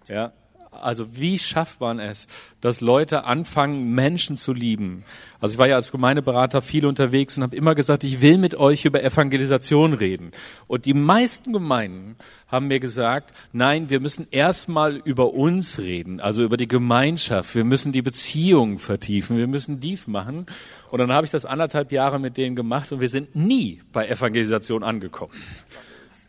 Ja, 0.08 0.34
also 0.72 1.08
wie 1.16 1.40
schafft 1.40 1.80
man 1.80 2.00
es, 2.00 2.28
dass 2.62 2.82
Leute 2.82 3.24
anfangen, 3.26 3.94
Menschen 3.94 4.38
zu 4.38 4.54
lieben? 4.54 5.04
Also 5.42 5.54
ich 5.54 5.60
war 5.60 5.68
ja 5.68 5.76
als 5.76 5.92
Gemeindeberater 5.92 6.62
viel 6.62 6.86
unterwegs 6.86 7.38
und 7.38 7.44
habe 7.44 7.56
immer 7.56 7.76
gesagt, 7.76 8.04
ich 8.04 8.22
will 8.22 8.38
mit 8.38 8.56
euch 8.56 8.86
über 8.86 9.04
Evangelisation 9.04 9.94
reden. 9.94 10.32
Und 10.68 10.86
die 10.86 10.94
meisten 10.94 11.54
Gemeinden 11.54 12.18
haben 12.48 12.68
mir 12.68 12.80
gesagt, 12.80 13.34
nein, 13.54 13.90
wir 13.90 14.00
müssen 14.00 14.28
erstmal 14.32 14.98
über 14.98 15.34
uns 15.34 15.80
reden, 15.80 16.20
also 16.20 16.44
über 16.44 16.58
die 16.58 16.68
Gemeinschaft. 16.68 17.56
Wir 17.56 17.64
müssen 17.64 17.92
die 17.92 18.02
Beziehungen 18.02 18.80
vertiefen. 18.80 19.38
Wir 19.38 19.48
müssen 19.48 19.80
dies 19.80 20.08
machen. 20.08 20.46
Und 20.92 21.00
dann 21.00 21.12
habe 21.12 21.26
ich 21.26 21.32
das 21.32 21.46
anderthalb 21.46 21.92
Jahre 21.92 22.20
mit 22.20 22.38
denen 22.38 22.56
gemacht 22.56 22.92
und 22.92 23.00
wir 23.00 23.10
sind 23.10 23.36
nie 23.36 23.82
bei 23.94 24.08
Evangelisation 24.08 24.84
angekommen. 24.84 25.34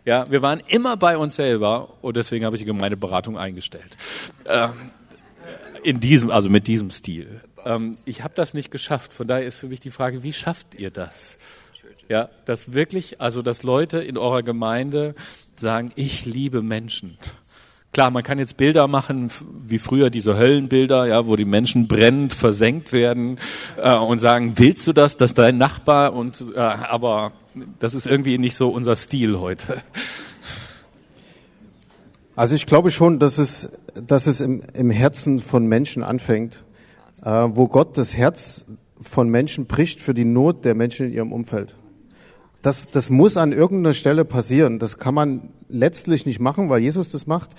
Ja, 0.05 0.31
wir 0.31 0.43
waren 0.43 0.63
immer 0.69 0.97
bei 0.97 1.17
uns 1.17 1.37
selber 1.37 1.95
und 2.01 2.17
deswegen 2.17 2.45
habe 2.45 2.57
ich 2.57 2.61
die 2.63 2.67
Gemeindeberatung 2.67 3.37
eingestellt. 3.37 3.97
Ähm, 4.47 4.73
in 5.83 6.01
diesem, 6.01 6.31
also 6.31 6.51
mit 6.51 6.67
diesem 6.67 6.91
Stil. 6.91 7.41
Ähm, 7.65 7.97
ich 8.05 8.23
habe 8.23 8.35
das 8.35 8.55
nicht 8.55 8.71
geschafft. 8.71 9.13
Von 9.13 9.27
daher 9.27 9.47
ist 9.47 9.59
für 9.59 9.69
mich 9.69 9.81
die 9.81 9.91
Frage, 9.91 10.23
wie 10.23 10.33
schafft 10.33 10.75
ihr 10.75 10.91
das? 10.91 11.37
Ja, 12.09 12.29
dass 12.45 12.73
wirklich, 12.73 13.21
also 13.21 13.41
dass 13.43 13.63
Leute 13.63 13.99
in 14.03 14.19
eurer 14.19 14.43
Gemeinde 14.43 15.15
sagen, 15.55 15.93
ich 15.95 16.27
liebe 16.27 16.63
Menschen. 16.63 17.19
Klar, 17.93 18.12
man 18.12 18.23
kann 18.23 18.39
jetzt 18.39 18.57
Bilder 18.57 18.87
machen, 18.87 19.33
wie 19.67 19.81
früher 19.81 20.11
diese 20.11 20.39
Höllenbilder, 20.39 21.07
ja, 21.07 21.27
wo 21.27 21.35
die 21.35 21.45
Menschen 21.45 21.89
brennend 21.89 22.33
versenkt 22.33 22.93
werden 22.93 23.39
äh, 23.77 23.97
und 23.97 24.21
sagen, 24.21 24.53
willst 24.57 24.87
du 24.87 24.93
das, 24.93 25.17
dass 25.17 25.35
dein 25.35 25.59
Nachbar 25.59 26.12
und 26.12 26.37
äh, 26.55 26.59
aber 26.61 27.33
das 27.81 27.95
ist 27.95 28.07
irgendwie 28.07 28.39
nicht 28.39 28.55
so 28.55 28.69
unser 28.69 28.95
Stil 28.95 29.41
heute. 29.41 29.83
Also 32.37 32.55
ich 32.55 32.67
glaube 32.67 32.93
schon, 32.93 33.19
dass 33.19 33.39
es, 33.39 33.71
dass 33.95 34.29
es 34.29 34.41
im, 34.41 34.62
im 34.73 34.91
Herzen 34.91 35.41
von 35.41 35.67
Menschen 35.67 36.05
anfängt, 36.05 36.65
äh, 37.25 37.29
wo 37.29 37.67
Gott 37.67 37.99
das 37.99 38.17
Herz 38.17 38.67
von 39.01 39.29
Menschen 39.29 39.67
bricht 39.67 40.01
für 40.01 40.15
die 40.15 40.25
Not 40.25 40.65
der 40.65 40.77
Menschen 40.77 41.07
in 41.07 41.12
ihrem 41.12 41.33
Umfeld. 41.33 41.75
Das, 42.62 42.89
das 42.89 43.09
muss 43.09 43.37
an 43.37 43.53
irgendeiner 43.53 43.95
Stelle 43.95 44.24
passieren. 44.24 44.78
Das 44.78 44.99
kann 44.99 45.15
man 45.15 45.51
letztlich 45.69 46.27
nicht 46.27 46.41
machen, 46.41 46.69
weil 46.69 46.82
Jesus 46.82 47.11
das 47.11 47.27
macht. 47.27 47.51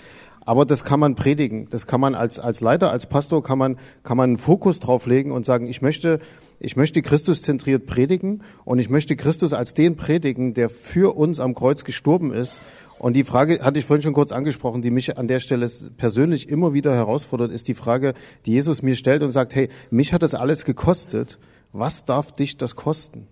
Aber 0.43 0.65
das 0.65 0.83
kann 0.83 0.99
man 0.99 1.15
predigen. 1.15 1.67
Das 1.69 1.87
kann 1.87 2.01
man 2.01 2.15
als, 2.15 2.39
als 2.39 2.61
Leiter, 2.61 2.91
als 2.91 3.05
Pastor 3.05 3.43
kann 3.43 3.57
man, 3.57 3.77
kann 4.03 4.17
man 4.17 4.31
einen 4.31 4.37
Fokus 4.37 4.79
drauflegen 4.79 5.31
und 5.31 5.45
sagen, 5.45 5.67
ich 5.67 5.81
möchte, 5.81 6.19
ich 6.59 6.75
möchte 6.75 7.01
Christus 7.01 7.41
zentriert 7.41 7.85
predigen 7.85 8.41
und 8.65 8.79
ich 8.79 8.89
möchte 8.89 9.15
Christus 9.15 9.53
als 9.53 9.73
den 9.73 9.95
predigen, 9.95 10.53
der 10.53 10.69
für 10.69 11.15
uns 11.15 11.39
am 11.39 11.53
Kreuz 11.53 11.83
gestorben 11.83 12.33
ist. 12.33 12.61
Und 12.97 13.13
die 13.15 13.23
Frage 13.23 13.63
hatte 13.63 13.79
ich 13.79 13.85
vorhin 13.85 14.03
schon 14.03 14.13
kurz 14.13 14.31
angesprochen, 14.31 14.81
die 14.81 14.91
mich 14.91 15.17
an 15.17 15.27
der 15.27 15.39
Stelle 15.39 15.67
persönlich 15.97 16.49
immer 16.49 16.73
wieder 16.73 16.93
herausfordert, 16.93 17.51
ist 17.51 17.67
die 17.67 17.73
Frage, 17.73 18.13
die 18.45 18.51
Jesus 18.51 18.83
mir 18.83 18.95
stellt 18.95 19.23
und 19.23 19.31
sagt, 19.31 19.55
hey, 19.55 19.69
mich 19.89 20.13
hat 20.13 20.21
das 20.21 20.35
alles 20.35 20.65
gekostet. 20.65 21.39
Was 21.71 22.05
darf 22.05 22.31
dich 22.31 22.57
das 22.57 22.75
kosten? 22.75 23.27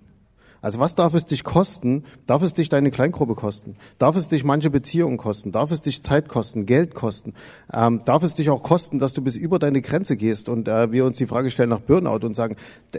Also 0.62 0.80
was 0.80 0.96
darf 0.96 1.14
es 1.14 1.26
dich 1.26 1.44
kosten? 1.44 2.04
Darf 2.28 2.42
es 2.42 2.54
dich 2.54 2.70
deine 2.70 2.92
Kleingruppe 2.92 3.36
kosten? 3.36 3.76
Darf 3.98 4.16
es 4.16 4.28
dich 4.28 4.44
manche 4.44 4.70
Beziehungen 4.70 5.18
kosten? 5.18 5.52
Darf 5.52 5.72
es 5.72 5.82
dich 5.82 6.04
Zeit 6.04 6.28
kosten, 6.28 6.66
Geld 6.66 6.96
kosten? 6.96 7.34
Ähm, 7.72 8.02
darf 8.06 8.24
es 8.24 8.34
dich 8.34 8.50
auch 8.50 8.64
kosten, 8.64 9.00
dass 9.00 9.14
du 9.14 9.22
bis 9.22 9.36
über 9.36 9.60
deine 9.60 9.82
Grenze 9.82 10.18
gehst 10.18 10.50
und 10.50 10.68
äh, 10.68 10.92
wir 10.92 11.06
uns 11.06 11.18
die 11.18 11.28
Frage 11.28 11.50
stellen 11.50 11.70
nach 11.70 11.80
Burnout 11.80 12.26
und 12.26 12.36
sagen, 12.36 12.56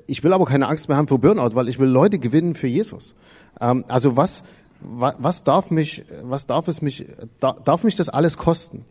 ich 0.07 0.25
will 0.25 0.33
aber 0.33 0.47
keine 0.47 0.69
Angst 0.69 0.89
mehr 0.89 0.97
haben 0.97 1.09
vor 1.09 1.19
Burnout, 1.19 1.55
weil 1.55 1.69
ich 1.69 1.79
will 1.79 1.89
Leute 1.89 2.19
gewinnen 2.19 2.55
für 2.55 2.69
Jesus. 2.69 3.15
Ähm, 3.61 3.85
also 3.89 4.17
was, 4.17 4.43
wa, 4.81 5.15
was 5.19 5.45
darf 5.45 5.71
mich, 5.71 6.05
was 6.23 6.47
darf 6.47 6.69
es 6.69 6.83
mich, 6.83 7.07
da, 7.41 7.53
darf 7.65 7.85
mich 7.85 7.97
das 7.97 8.09
alles 8.09 8.37
kosten? 8.37 8.85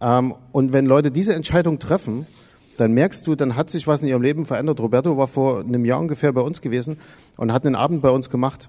Ähm, 0.00 0.34
und 0.52 0.72
wenn 0.72 0.86
Leute 0.86 1.10
diese 1.10 1.34
Entscheidung 1.34 1.78
treffen, 1.78 2.26
dann 2.76 2.92
merkst 2.92 3.26
du, 3.26 3.34
dann 3.34 3.56
hat 3.56 3.70
sich 3.70 3.86
was 3.86 4.02
in 4.02 4.08
ihrem 4.08 4.22
Leben 4.22 4.44
verändert. 4.44 4.80
Roberto 4.80 5.16
war 5.16 5.28
vor 5.28 5.60
einem 5.60 5.84
Jahr 5.84 6.00
ungefähr 6.00 6.32
bei 6.32 6.40
uns 6.40 6.60
gewesen 6.60 6.98
und 7.36 7.52
hat 7.52 7.66
einen 7.66 7.74
Abend 7.74 8.02
bei 8.02 8.10
uns 8.10 8.30
gemacht. 8.30 8.68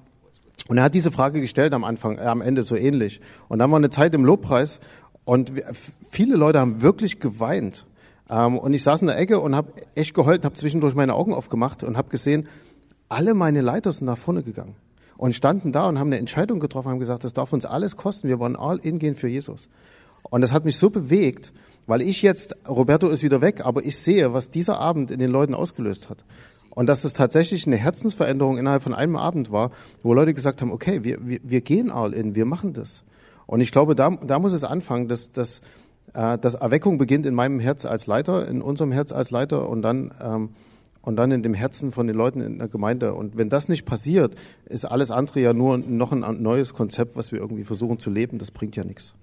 Und 0.67 0.77
er 0.77 0.83
hat 0.83 0.93
diese 0.93 1.11
Frage 1.11 1.41
gestellt 1.41 1.73
am 1.73 1.83
Anfang, 1.83 2.17
äh, 2.17 2.21
am 2.21 2.41
Ende 2.41 2.63
so 2.63 2.75
ähnlich. 2.75 3.21
Und 3.49 3.59
dann 3.59 3.71
war 3.71 3.77
eine 3.77 3.89
Zeit 3.89 4.13
im 4.13 4.25
Lobpreis 4.25 4.79
und 5.25 5.55
wir, 5.55 5.65
viele 6.09 6.35
Leute 6.35 6.59
haben 6.59 6.81
wirklich 6.81 7.19
geweint. 7.19 7.85
Ähm, 8.29 8.57
und 8.57 8.73
ich 8.73 8.83
saß 8.83 9.01
in 9.01 9.07
der 9.07 9.17
Ecke 9.17 9.39
und 9.39 9.55
habe 9.55 9.73
echt 9.95 10.13
geheult, 10.13 10.45
habe 10.45 10.55
zwischendurch 10.55 10.95
meine 10.95 11.15
Augen 11.15 11.33
aufgemacht 11.33 11.83
und 11.83 11.97
habe 11.97 12.09
gesehen, 12.09 12.47
alle 13.09 13.33
meine 13.33 13.61
Leiter 13.61 13.91
sind 13.91 14.07
nach 14.07 14.17
vorne 14.17 14.43
gegangen 14.43 14.75
und 15.17 15.35
standen 15.35 15.71
da 15.71 15.87
und 15.87 15.99
haben 15.99 16.07
eine 16.07 16.17
Entscheidung 16.17 16.59
getroffen, 16.59 16.89
haben 16.89 16.99
gesagt, 16.99 17.23
das 17.23 17.33
darf 17.33 17.53
uns 17.53 17.65
alles 17.65 17.97
kosten, 17.97 18.27
wir 18.27 18.39
wollen 18.39 18.55
all 18.55 18.77
in 18.77 18.99
gehen 18.99 19.15
für 19.15 19.27
Jesus. 19.27 19.69
Und 20.33 20.41
das 20.41 20.51
hat 20.51 20.65
mich 20.65 20.77
so 20.79 20.89
bewegt, 20.89 21.53
weil 21.85 22.01
ich 22.01 22.23
jetzt, 22.23 22.55
Roberto 22.67 23.07
ist 23.07 23.21
wieder 23.21 23.41
weg, 23.41 23.63
aber 23.67 23.85
ich 23.85 23.99
sehe, 23.99 24.33
was 24.33 24.49
dieser 24.49 24.79
Abend 24.79 25.11
in 25.11 25.19
den 25.19 25.29
Leuten 25.29 25.53
ausgelöst 25.53 26.09
hat. 26.09 26.25
Und 26.71 26.87
dass 26.87 27.03
es 27.03 27.13
tatsächlich 27.13 27.67
eine 27.67 27.75
Herzensveränderung 27.77 28.57
innerhalb 28.57 28.81
von 28.81 28.95
einem 28.95 29.15
Abend 29.15 29.51
war, 29.51 29.69
wo 30.01 30.11
Leute 30.15 30.33
gesagt 30.33 30.63
haben, 30.63 30.71
okay, 30.71 31.03
wir, 31.03 31.19
wir, 31.23 31.39
wir 31.43 31.61
gehen 31.61 31.91
all 31.91 32.13
in, 32.13 32.33
wir 32.33 32.45
machen 32.45 32.73
das. 32.73 33.03
Und 33.45 33.61
ich 33.61 33.71
glaube, 33.71 33.93
da, 33.93 34.09
da 34.09 34.39
muss 34.39 34.53
es 34.53 34.63
anfangen, 34.63 35.07
dass, 35.07 35.31
dass, 35.33 35.61
äh, 36.15 36.39
dass 36.39 36.55
Erweckung 36.55 36.97
beginnt 36.97 37.27
in 37.27 37.35
meinem 37.35 37.59
Herz 37.59 37.85
als 37.85 38.07
Leiter, 38.07 38.47
in 38.47 38.63
unserem 38.63 38.91
Herz 38.91 39.11
als 39.11 39.29
Leiter 39.29 39.69
und 39.69 39.83
dann, 39.83 40.15
ähm, 40.19 40.49
und 41.03 41.15
dann 41.15 41.31
in 41.31 41.43
dem 41.43 41.53
Herzen 41.53 41.91
von 41.91 42.07
den 42.07 42.15
Leuten 42.15 42.41
in 42.41 42.57
der 42.57 42.69
Gemeinde. 42.69 43.13
Und 43.13 43.37
wenn 43.37 43.49
das 43.49 43.69
nicht 43.69 43.85
passiert, 43.85 44.33
ist 44.65 44.85
alles 44.85 45.11
andere 45.11 45.41
ja 45.41 45.53
nur 45.53 45.77
noch 45.77 46.11
ein 46.11 46.41
neues 46.41 46.73
Konzept, 46.73 47.15
was 47.15 47.31
wir 47.31 47.37
irgendwie 47.37 47.65
versuchen 47.65 47.99
zu 47.99 48.09
leben. 48.09 48.39
Das 48.39 48.49
bringt 48.49 48.75
ja 48.75 48.83
nichts. 48.83 49.13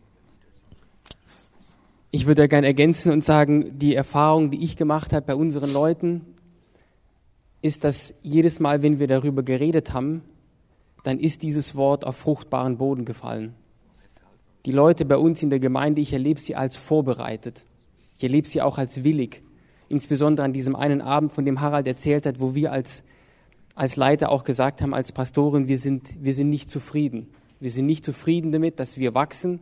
Ich 2.13 2.27
würde 2.27 2.49
gerne 2.49 2.67
ergänzen 2.67 3.13
und 3.13 3.25
sagen, 3.25 3.79
die 3.79 3.95
Erfahrung, 3.95 4.51
die 4.51 4.65
ich 4.65 4.77
gemacht 4.77 5.13
habe 5.13 5.27
bei 5.27 5.35
unseren 5.37 5.73
Leuten, 5.73 6.23
ist, 7.63 7.85
dass 7.85 8.15
jedes 8.23 8.59
Mal, 8.59 8.83
wenn 8.83 8.99
wir 8.99 9.07
darüber 9.07 9.45
geredet 9.45 9.93
haben, 9.93 10.23
dann 11.05 11.21
ist 11.21 11.43
dieses 11.43 11.77
Wort 11.77 12.05
auf 12.05 12.17
fruchtbaren 12.17 12.79
Boden 12.79 13.05
gefallen. 13.05 13.55
Die 14.67 14.73
Leute 14.73 15.05
bei 15.05 15.17
uns 15.17 15.43
in 15.43 15.51
der 15.51 15.61
Gemeinde, 15.61 16.01
ich 16.01 16.13
erlebe 16.13 16.41
sie 16.41 16.57
als 16.57 16.77
vorbereitet. 16.77 17.65
Ich 18.17 18.25
erlebe 18.25 18.49
sie 18.49 18.61
auch 18.61 18.77
als 18.77 19.05
willig. 19.05 19.43
Insbesondere 19.89 20.45
an 20.45 20.53
diesem 20.53 20.75
einen 20.75 21.01
Abend, 21.01 21.33
von 21.33 21.45
dem 21.45 21.61
Harald 21.61 21.87
erzählt 21.87 22.27
hat, 22.27 22.41
wo 22.41 22.55
wir 22.57 22.73
als, 22.73 23.05
als 23.75 23.97
Leiter 23.97 24.31
auch 24.31 24.43
gesagt 24.43 24.83
haben, 24.83 24.95
als 24.95 25.13
Pastoren, 25.13 25.69
wir 25.69 25.79
sind, 25.79 26.23
wir 26.23 26.35
sind 26.35 26.51
nicht 26.51 26.71
zufrieden. 26.71 27.29
Wir 27.61 27.71
sind 27.71 27.87
nicht 27.87 28.05
zufrieden 28.05 28.53
damit, 28.53 28.81
dass 28.81 28.99
wir 28.99 29.15
wachsen, 29.15 29.61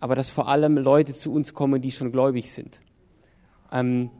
aber 0.00 0.16
dass 0.16 0.30
vor 0.30 0.48
allem 0.48 0.78
Leute 0.78 1.12
zu 1.14 1.32
uns 1.32 1.54
kommen, 1.54 1.80
die 1.80 1.90
schon 1.90 2.10
gläubig 2.10 2.50
sind. 2.50 2.80
Ähm, 3.70 4.10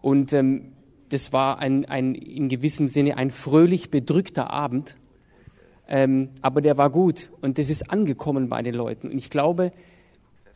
und 0.00 0.32
ähm, 0.32 0.72
das 1.08 1.32
war 1.32 1.58
ein, 1.58 1.84
ein, 1.84 2.14
in 2.14 2.48
gewissem 2.48 2.88
Sinne 2.88 3.16
ein 3.16 3.30
fröhlich 3.30 3.90
bedrückter 3.90 4.50
Abend, 4.50 4.96
ähm, 5.88 6.30
aber 6.40 6.60
der 6.60 6.76
war 6.76 6.90
gut 6.90 7.30
und 7.40 7.58
das 7.58 7.70
ist 7.70 7.90
angekommen 7.90 8.48
bei 8.48 8.62
den 8.62 8.74
Leuten. 8.74 9.10
Und 9.10 9.18
ich 9.18 9.30
glaube, 9.30 9.72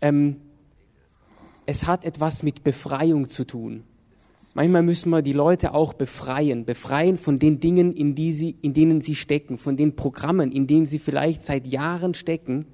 ähm, 0.01 0.37
es 1.67 1.87
hat 1.87 2.05
etwas 2.05 2.43
mit 2.43 2.65
Befreiung 2.65 3.29
zu 3.29 3.45
tun. 3.45 3.85
Manchmal 4.55 4.83
müssen 4.83 5.11
wir 5.11 5.21
die 5.21 5.35
Leute 5.35 5.75
auch 5.75 5.93
befreien, 5.93 6.65
befreien 6.65 7.19
von 7.19 7.39
den 7.39 7.61
Dingen, 7.61 7.93
in, 7.93 8.15
die 8.15 8.33
sie, 8.33 8.57
in 8.63 8.73
denen 8.73 9.03
sie 9.03 9.15
stecken, 9.15 9.59
von 9.59 9.77
den 9.77 9.95
Programmen, 9.97 10.51
in 10.51 10.67
denen 10.67 10.87
sie 10.87 10.99
vielleicht 10.99 11.45
seit 11.45 11.67
Jahren 11.67 12.15
stecken 12.15 12.65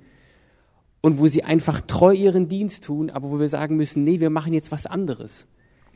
und 1.02 1.18
wo 1.18 1.26
sie 1.26 1.44
einfach 1.44 1.80
treu 1.82 2.14
ihren 2.14 2.48
Dienst 2.48 2.84
tun, 2.84 3.10
aber 3.10 3.30
wo 3.30 3.38
wir 3.38 3.48
sagen 3.48 3.76
müssen, 3.76 4.04
nee, 4.04 4.20
wir 4.20 4.30
machen 4.30 4.54
jetzt 4.54 4.72
was 4.72 4.86
anderes. 4.86 5.46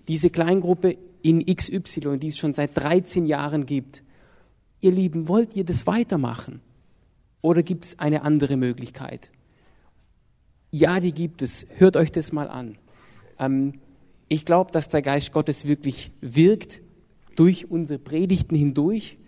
Diese 0.09 0.29
Kleingruppe 0.29 0.99
in 1.23 1.47
XY, 1.47 2.19
die 2.19 2.29
es 2.29 2.37
schon 2.37 2.53
seit 2.53 2.77
13 2.77 3.25
Jahren 3.25 3.65
gibt, 3.65 4.03
ihr 4.81 4.93
Lieben, 4.93 5.29
wollt 5.29 5.57
ihr 5.57 5.65
das 5.65 5.87
weitermachen? 5.87 6.61
Oder 7.41 7.63
gibt 7.63 7.87
es 7.87 7.99
eine 7.99 8.23
andere 8.23 8.57
Möglichkeit? 8.57 9.31
Ja, 10.71 11.01
die 11.01 11.13
gibt 11.13 11.43
es. 11.43 11.67
Hört 11.77 11.97
euch 11.97 12.11
das 12.11 12.33
mal 12.33 12.49
an. 12.49 12.77
Ähm, 13.39 13.75
ich 14.29 14.45
glaube, 14.45 14.73
dass 14.73 14.89
der 14.89 15.03
Geist 15.03 15.33
Gottes 15.33 15.67
wirklich 15.67 16.11
wirkt 16.21 16.81
durch 17.37 17.71
unsere 17.71 18.01
Predigten 18.01 18.57
hindurch, 18.57 19.19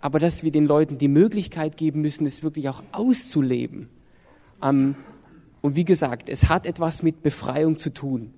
aber 0.00 0.20
dass 0.20 0.44
wir 0.44 0.52
den 0.52 0.66
Leuten 0.66 0.98
die 0.98 1.08
Möglichkeit 1.08 1.76
geben 1.76 2.02
müssen, 2.02 2.26
es 2.26 2.44
wirklich 2.44 2.68
auch 2.68 2.82
auszuleben. 2.92 3.88
Ähm, 4.68 4.94
und 5.60 5.76
wie 5.76 5.84
gesagt, 5.84 6.28
es 6.28 6.48
hat 6.48 6.66
etwas 6.66 7.02
mit 7.02 7.22
Befreiung 7.22 7.78
zu 7.78 7.92
tun. 7.92 8.32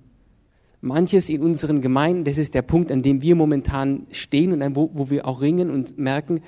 Manches 0.81 1.29
in 1.29 1.41
unseren 1.43 1.81
Gemeinden, 1.81 2.23
das 2.23 2.37
ist 2.37 2.53
der 2.53 2.61
Punkt, 2.61 2.91
an 2.91 3.01
dem 3.01 3.21
wir 3.21 3.35
momentan 3.35 4.07
stehen 4.11 4.53
und 4.53 4.75
wo, 4.75 4.89
wo 4.93 5.09
wir 5.09 5.27
auch 5.27 5.41
ringen 5.41 5.69
und 5.69 5.97
merken, 5.97 6.41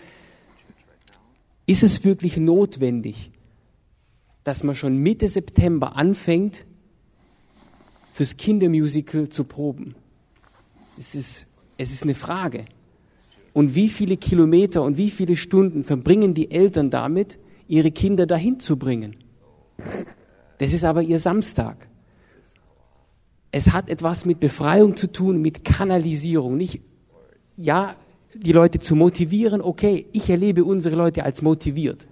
ist 1.67 1.83
es 1.83 2.03
wirklich 2.03 2.37
notwendig, 2.37 3.31
dass 4.43 4.63
man 4.63 4.75
schon 4.75 4.97
Mitte 4.97 5.27
September 5.27 5.95
anfängt, 5.97 6.65
fürs 8.13 8.37
Kindermusical 8.37 9.29
zu 9.29 9.43
proben? 9.43 9.95
Es 10.97 11.13
ist, 11.13 11.47
es 11.77 11.91
ist 11.91 12.03
eine 12.03 12.15
Frage. 12.15 12.65
Und 13.53 13.75
wie 13.75 13.89
viele 13.89 14.17
Kilometer 14.17 14.81
und 14.81 14.97
wie 14.97 15.09
viele 15.09 15.35
Stunden 15.35 15.83
verbringen 15.83 16.33
die 16.33 16.51
Eltern 16.51 16.89
damit, 16.89 17.37
ihre 17.67 17.91
Kinder 17.91 18.25
dahin 18.25 18.59
zu 18.59 18.77
bringen? 18.77 19.15
Das 20.57 20.73
ist 20.73 20.83
aber 20.83 21.01
ihr 21.01 21.19
Samstag. 21.19 21.87
Es 23.51 23.73
hat 23.73 23.89
etwas 23.89 24.25
mit 24.25 24.39
Befreiung 24.39 24.95
zu 24.95 25.11
tun, 25.11 25.41
mit 25.41 25.63
Kanalisierung. 25.65 26.55
Nicht, 26.55 26.81
ja, 27.57 27.95
die 28.33 28.53
Leute 28.53 28.79
zu 28.79 28.95
motivieren, 28.95 29.61
okay, 29.61 30.05
ich 30.13 30.29
erlebe 30.29 30.63
unsere 30.63 30.95
Leute 30.95 31.23
als 31.23 31.41
motiviert. 31.41 32.07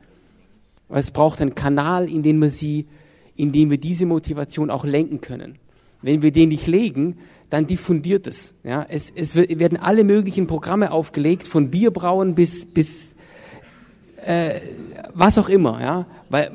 Aber 0.90 1.00
es 1.00 1.12
braucht 1.12 1.42
einen 1.42 1.56
Kanal, 1.56 2.10
in 2.10 2.24
dem 2.24 2.42
wir 2.42 2.50
sie, 2.50 2.88
in 3.36 3.52
dem 3.52 3.70
wir 3.70 3.78
diese 3.78 4.06
Motivation 4.06 4.70
auch 4.70 4.84
lenken 4.84 5.22
können. 5.22 5.60
Wenn 6.02 6.22
wir 6.22 6.32
den 6.32 6.50
nicht 6.50 6.68
legen, 6.68 7.18
dann 7.50 7.68
diffundiert 7.68 8.28
es. 8.28 8.54
Ja, 8.64 8.86
es, 8.88 9.12
es 9.16 9.36
werden 9.36 9.78
alle 9.78 10.04
möglichen 10.04 10.48
Programme 10.48 10.92
aufgelegt, 10.92 11.48
von 11.48 11.70
Bierbrauen 11.70 12.36
bis, 12.36 12.66
bis 12.66 13.16
äh, 14.24 14.60
was 15.14 15.38
auch 15.38 15.50
immer. 15.50 15.82
Ja, 15.82 16.08
weil, 16.30 16.52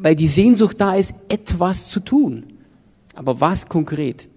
weil 0.00 0.16
die 0.16 0.28
Sehnsucht 0.28 0.80
da 0.80 0.94
ist, 0.94 1.14
etwas 1.28 1.90
zu 1.90 2.00
tun. 2.00 2.44
Aber 3.14 3.40
was 3.40 3.68
konkret? 3.68 4.28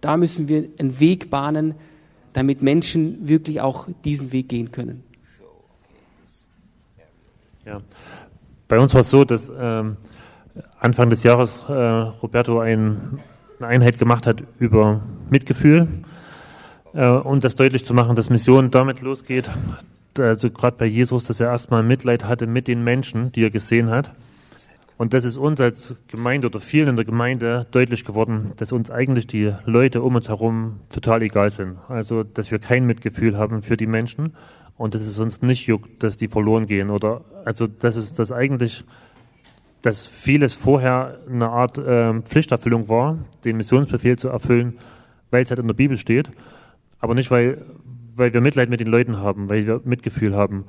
Da 0.00 0.16
müssen 0.16 0.48
wir 0.48 0.64
einen 0.78 0.98
Weg 0.98 1.28
bahnen, 1.28 1.74
damit 2.32 2.62
Menschen 2.62 3.28
wirklich 3.28 3.60
auch 3.60 3.88
diesen 4.04 4.32
Weg 4.32 4.48
gehen 4.48 4.72
können. 4.72 5.04
Ja. 7.66 7.82
Bei 8.66 8.78
uns 8.78 8.94
war 8.94 9.02
es 9.02 9.10
so, 9.10 9.24
dass 9.24 9.52
ähm, 9.54 9.96
Anfang 10.78 11.10
des 11.10 11.22
Jahres 11.22 11.64
äh, 11.68 11.72
Roberto 11.72 12.60
ein, 12.60 13.18
eine 13.58 13.68
Einheit 13.68 13.98
gemacht 13.98 14.26
hat 14.26 14.42
über 14.58 15.02
Mitgefühl 15.28 15.86
äh, 16.94 17.08
und 17.08 17.44
das 17.44 17.56
deutlich 17.56 17.84
zu 17.84 17.92
machen, 17.92 18.16
dass 18.16 18.30
Mission 18.30 18.70
damit 18.70 19.02
losgeht, 19.02 19.50
also 20.18 20.50
gerade 20.50 20.76
bei 20.78 20.86
Jesus, 20.86 21.24
dass 21.24 21.40
er 21.40 21.48
erstmal 21.48 21.82
Mitleid 21.82 22.24
hatte 22.24 22.46
mit 22.46 22.68
den 22.68 22.82
Menschen, 22.82 23.32
die 23.32 23.44
er 23.44 23.50
gesehen 23.50 23.90
hat. 23.90 24.12
Und 25.00 25.14
das 25.14 25.24
ist 25.24 25.38
uns 25.38 25.58
als 25.62 25.94
Gemeinde 26.08 26.48
oder 26.48 26.60
vielen 26.60 26.88
in 26.88 26.96
der 26.96 27.06
Gemeinde 27.06 27.66
deutlich 27.70 28.04
geworden, 28.04 28.52
dass 28.58 28.70
uns 28.70 28.90
eigentlich 28.90 29.26
die 29.26 29.50
Leute 29.64 30.02
um 30.02 30.14
uns 30.14 30.28
herum 30.28 30.80
total 30.90 31.22
egal 31.22 31.48
sind. 31.50 31.78
Also, 31.88 32.22
dass 32.22 32.50
wir 32.50 32.58
kein 32.58 32.84
Mitgefühl 32.84 33.38
haben 33.38 33.62
für 33.62 33.78
die 33.78 33.86
Menschen 33.86 34.34
und 34.76 34.94
dass 34.94 35.00
es 35.00 35.18
uns 35.18 35.40
nicht 35.40 35.66
juckt, 35.66 36.02
dass 36.02 36.18
die 36.18 36.28
verloren 36.28 36.66
gehen 36.66 36.90
oder, 36.90 37.22
also, 37.46 37.66
dass 37.66 37.96
es 37.96 38.12
das 38.12 38.30
eigentlich, 38.30 38.84
dass 39.80 40.06
vieles 40.06 40.52
vorher 40.52 41.18
eine 41.26 41.48
Art 41.48 41.78
äh, 41.78 42.20
Pflichterfüllung 42.20 42.90
war, 42.90 43.24
den 43.46 43.56
Missionsbefehl 43.56 44.18
zu 44.18 44.28
erfüllen, 44.28 44.76
weil 45.30 45.44
es 45.44 45.50
halt 45.50 45.60
in 45.60 45.66
der 45.66 45.72
Bibel 45.72 45.96
steht, 45.96 46.30
aber 46.98 47.14
nicht, 47.14 47.30
weil, 47.30 47.64
weil 48.16 48.34
wir 48.34 48.42
Mitleid 48.42 48.68
mit 48.68 48.80
den 48.80 48.88
Leuten 48.88 49.16
haben, 49.16 49.48
weil 49.48 49.66
wir 49.66 49.80
Mitgefühl 49.82 50.36
haben. 50.36 50.66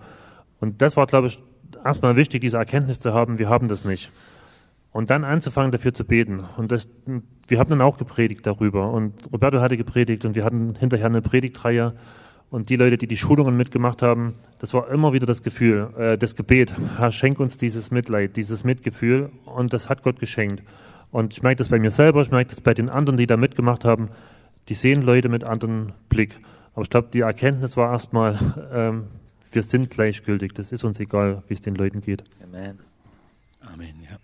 Und 0.61 0.81
das 0.81 0.95
war, 0.95 1.05
glaube 1.05 1.27
ich, 1.27 1.37
erstmal 1.83 2.15
wichtig, 2.15 2.41
diese 2.41 2.57
Erkenntnis 2.57 2.99
zu 2.99 3.13
haben, 3.13 3.39
wir 3.39 3.49
haben 3.49 3.67
das 3.67 3.85
nicht. 3.85 4.11
Und 4.91 5.09
dann 5.09 5.23
anzufangen, 5.23 5.71
dafür 5.71 5.93
zu 5.93 6.03
beten. 6.03 6.43
Und 6.57 6.71
das, 6.71 6.89
wir 7.47 7.59
haben 7.59 7.69
dann 7.69 7.81
auch 7.81 7.97
gepredigt 7.97 8.45
darüber. 8.45 8.91
Und 8.91 9.31
Roberto 9.31 9.61
hatte 9.61 9.77
gepredigt 9.77 10.25
und 10.25 10.35
wir 10.35 10.43
hatten 10.43 10.75
hinterher 10.75 11.07
eine 11.07 11.21
Predigtreihe. 11.21 11.93
Und 12.49 12.69
die 12.69 12.75
Leute, 12.75 12.97
die 12.97 13.07
die 13.07 13.15
Schulungen 13.15 13.55
mitgemacht 13.55 14.01
haben, 14.01 14.35
das 14.59 14.73
war 14.73 14.89
immer 14.89 15.13
wieder 15.13 15.25
das 15.25 15.41
Gefühl, 15.43 15.89
äh, 15.97 16.17
das 16.17 16.35
Gebet. 16.35 16.73
Herr, 16.97 17.11
schenk 17.11 17.39
uns 17.39 17.57
dieses 17.57 17.91
Mitleid, 17.91 18.35
dieses 18.35 18.65
Mitgefühl. 18.65 19.29
Und 19.45 19.71
das 19.71 19.87
hat 19.87 20.03
Gott 20.03 20.19
geschenkt. 20.19 20.61
Und 21.11 21.33
ich 21.33 21.41
merke 21.41 21.57
das 21.57 21.69
bei 21.69 21.79
mir 21.79 21.91
selber, 21.91 22.21
ich 22.21 22.31
merke 22.31 22.49
das 22.49 22.61
bei 22.61 22.73
den 22.73 22.89
anderen, 22.89 23.17
die 23.17 23.27
da 23.27 23.37
mitgemacht 23.37 23.85
haben. 23.85 24.09
Die 24.67 24.73
sehen 24.73 25.01
Leute 25.01 25.29
mit 25.29 25.45
anderen 25.45 25.93
Blick. 26.09 26.39
Aber 26.73 26.83
ich 26.83 26.89
glaube, 26.89 27.09
die 27.13 27.21
Erkenntnis 27.21 27.75
war 27.77 27.91
erstmal, 27.91 28.37
ähm, 28.73 29.03
wir 29.51 29.63
sind 29.63 29.89
gleichgültig. 29.89 30.53
Das 30.53 30.71
ist 30.71 30.83
uns 30.83 30.99
egal, 30.99 31.43
wie 31.47 31.53
es 31.53 31.61
den 31.61 31.75
Leuten 31.75 32.01
geht. 32.01 32.23
Amen. 32.43 32.79
Amen, 33.61 33.95
ja. 34.09 34.17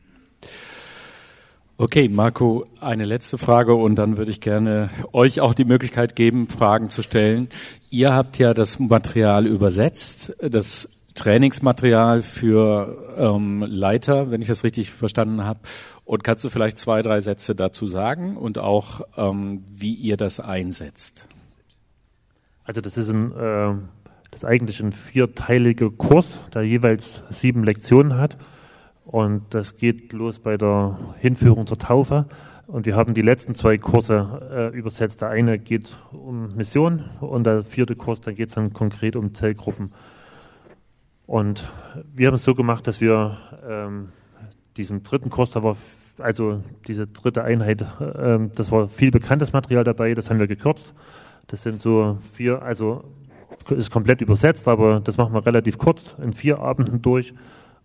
Okay, 1.79 2.09
Marco, 2.09 2.65
eine 2.81 3.05
letzte 3.05 3.37
Frage 3.37 3.75
und 3.75 3.95
dann 3.97 4.17
würde 4.17 4.31
ich 4.31 4.41
gerne 4.41 4.89
euch 5.13 5.41
auch 5.41 5.53
die 5.53 5.65
Möglichkeit 5.65 6.15
geben, 6.15 6.47
Fragen 6.47 6.89
zu 6.89 7.03
stellen. 7.03 7.49
Ihr 7.91 8.15
habt 8.15 8.39
ja 8.39 8.55
das 8.55 8.79
Material 8.79 9.45
übersetzt, 9.45 10.35
das 10.39 10.89
Trainingsmaterial 11.13 12.23
für 12.23 13.15
ähm, 13.17 13.63
Leiter, 13.67 14.31
wenn 14.31 14.41
ich 14.41 14.47
das 14.47 14.63
richtig 14.63 14.91
verstanden 14.91 15.43
habe. 15.43 15.59
Und 16.03 16.23
kannst 16.23 16.43
du 16.45 16.49
vielleicht 16.49 16.79
zwei, 16.79 17.01
drei 17.03 17.21
Sätze 17.21 17.53
dazu 17.53 17.85
sagen 17.85 18.37
und 18.37 18.57
auch, 18.57 19.01
ähm, 19.15 19.63
wie 19.69 19.93
ihr 19.93 20.17
das 20.17 20.39
einsetzt? 20.39 21.27
Also 22.63 22.81
das 22.81 22.97
ist 22.97 23.09
ein, 23.09 23.31
äh, 23.31 23.75
ist 24.37 24.45
eigentlich 24.45 24.79
ein 24.81 24.91
vierteiliger 24.91 25.89
Kurs, 25.89 26.37
der 26.53 26.61
jeweils 26.61 27.23
sieben 27.31 27.63
Lektionen 27.63 28.19
hat. 28.19 28.37
Und 29.03 29.41
das 29.49 29.77
geht 29.77 30.13
los 30.13 30.37
bei 30.37 30.57
der 30.57 30.99
Hinführung 31.17 31.65
zur 31.65 31.79
Taufe. 31.79 32.27
Und 32.67 32.85
wir 32.85 32.95
haben 32.95 33.15
die 33.15 33.23
letzten 33.23 33.55
zwei 33.55 33.79
Kurse 33.79 34.71
äh, 34.71 34.77
übersetzt. 34.77 35.21
Der 35.21 35.29
eine 35.29 35.57
geht 35.57 35.97
um 36.11 36.55
Mission 36.55 37.05
und 37.19 37.45
der 37.45 37.63
vierte 37.63 37.95
Kurs, 37.95 38.21
da 38.21 38.31
geht 38.31 38.49
es 38.49 38.55
dann 38.55 38.73
konkret 38.73 39.15
um 39.15 39.33
Zellgruppen. 39.33 39.91
Und 41.25 41.63
wir 42.13 42.27
haben 42.27 42.35
es 42.35 42.43
so 42.43 42.53
gemacht, 42.53 42.85
dass 42.85 43.01
wir 43.01 43.37
ähm, 43.67 44.09
diesen 44.75 45.01
dritten 45.01 45.31
Kurs, 45.31 45.49
da 45.49 45.63
war 45.63 45.77
also 46.19 46.61
diese 46.87 47.07
dritte 47.07 47.43
Einheit, 47.43 47.81
äh, 47.81 48.37
das 48.53 48.71
war 48.71 48.87
viel 48.87 49.09
bekanntes 49.09 49.51
Material 49.51 49.83
dabei, 49.83 50.13
das 50.13 50.29
haben 50.29 50.39
wir 50.39 50.47
gekürzt. 50.47 50.93
Das 51.47 51.63
sind 51.63 51.81
so 51.81 52.17
vier, 52.33 52.61
also 52.61 53.03
ist 53.71 53.91
komplett 53.91 54.21
übersetzt, 54.21 54.67
aber 54.67 54.99
das 54.99 55.17
machen 55.17 55.33
wir 55.33 55.45
relativ 55.45 55.77
kurz, 55.77 56.15
in 56.21 56.33
vier 56.33 56.59
Abenden 56.59 57.01
durch 57.01 57.33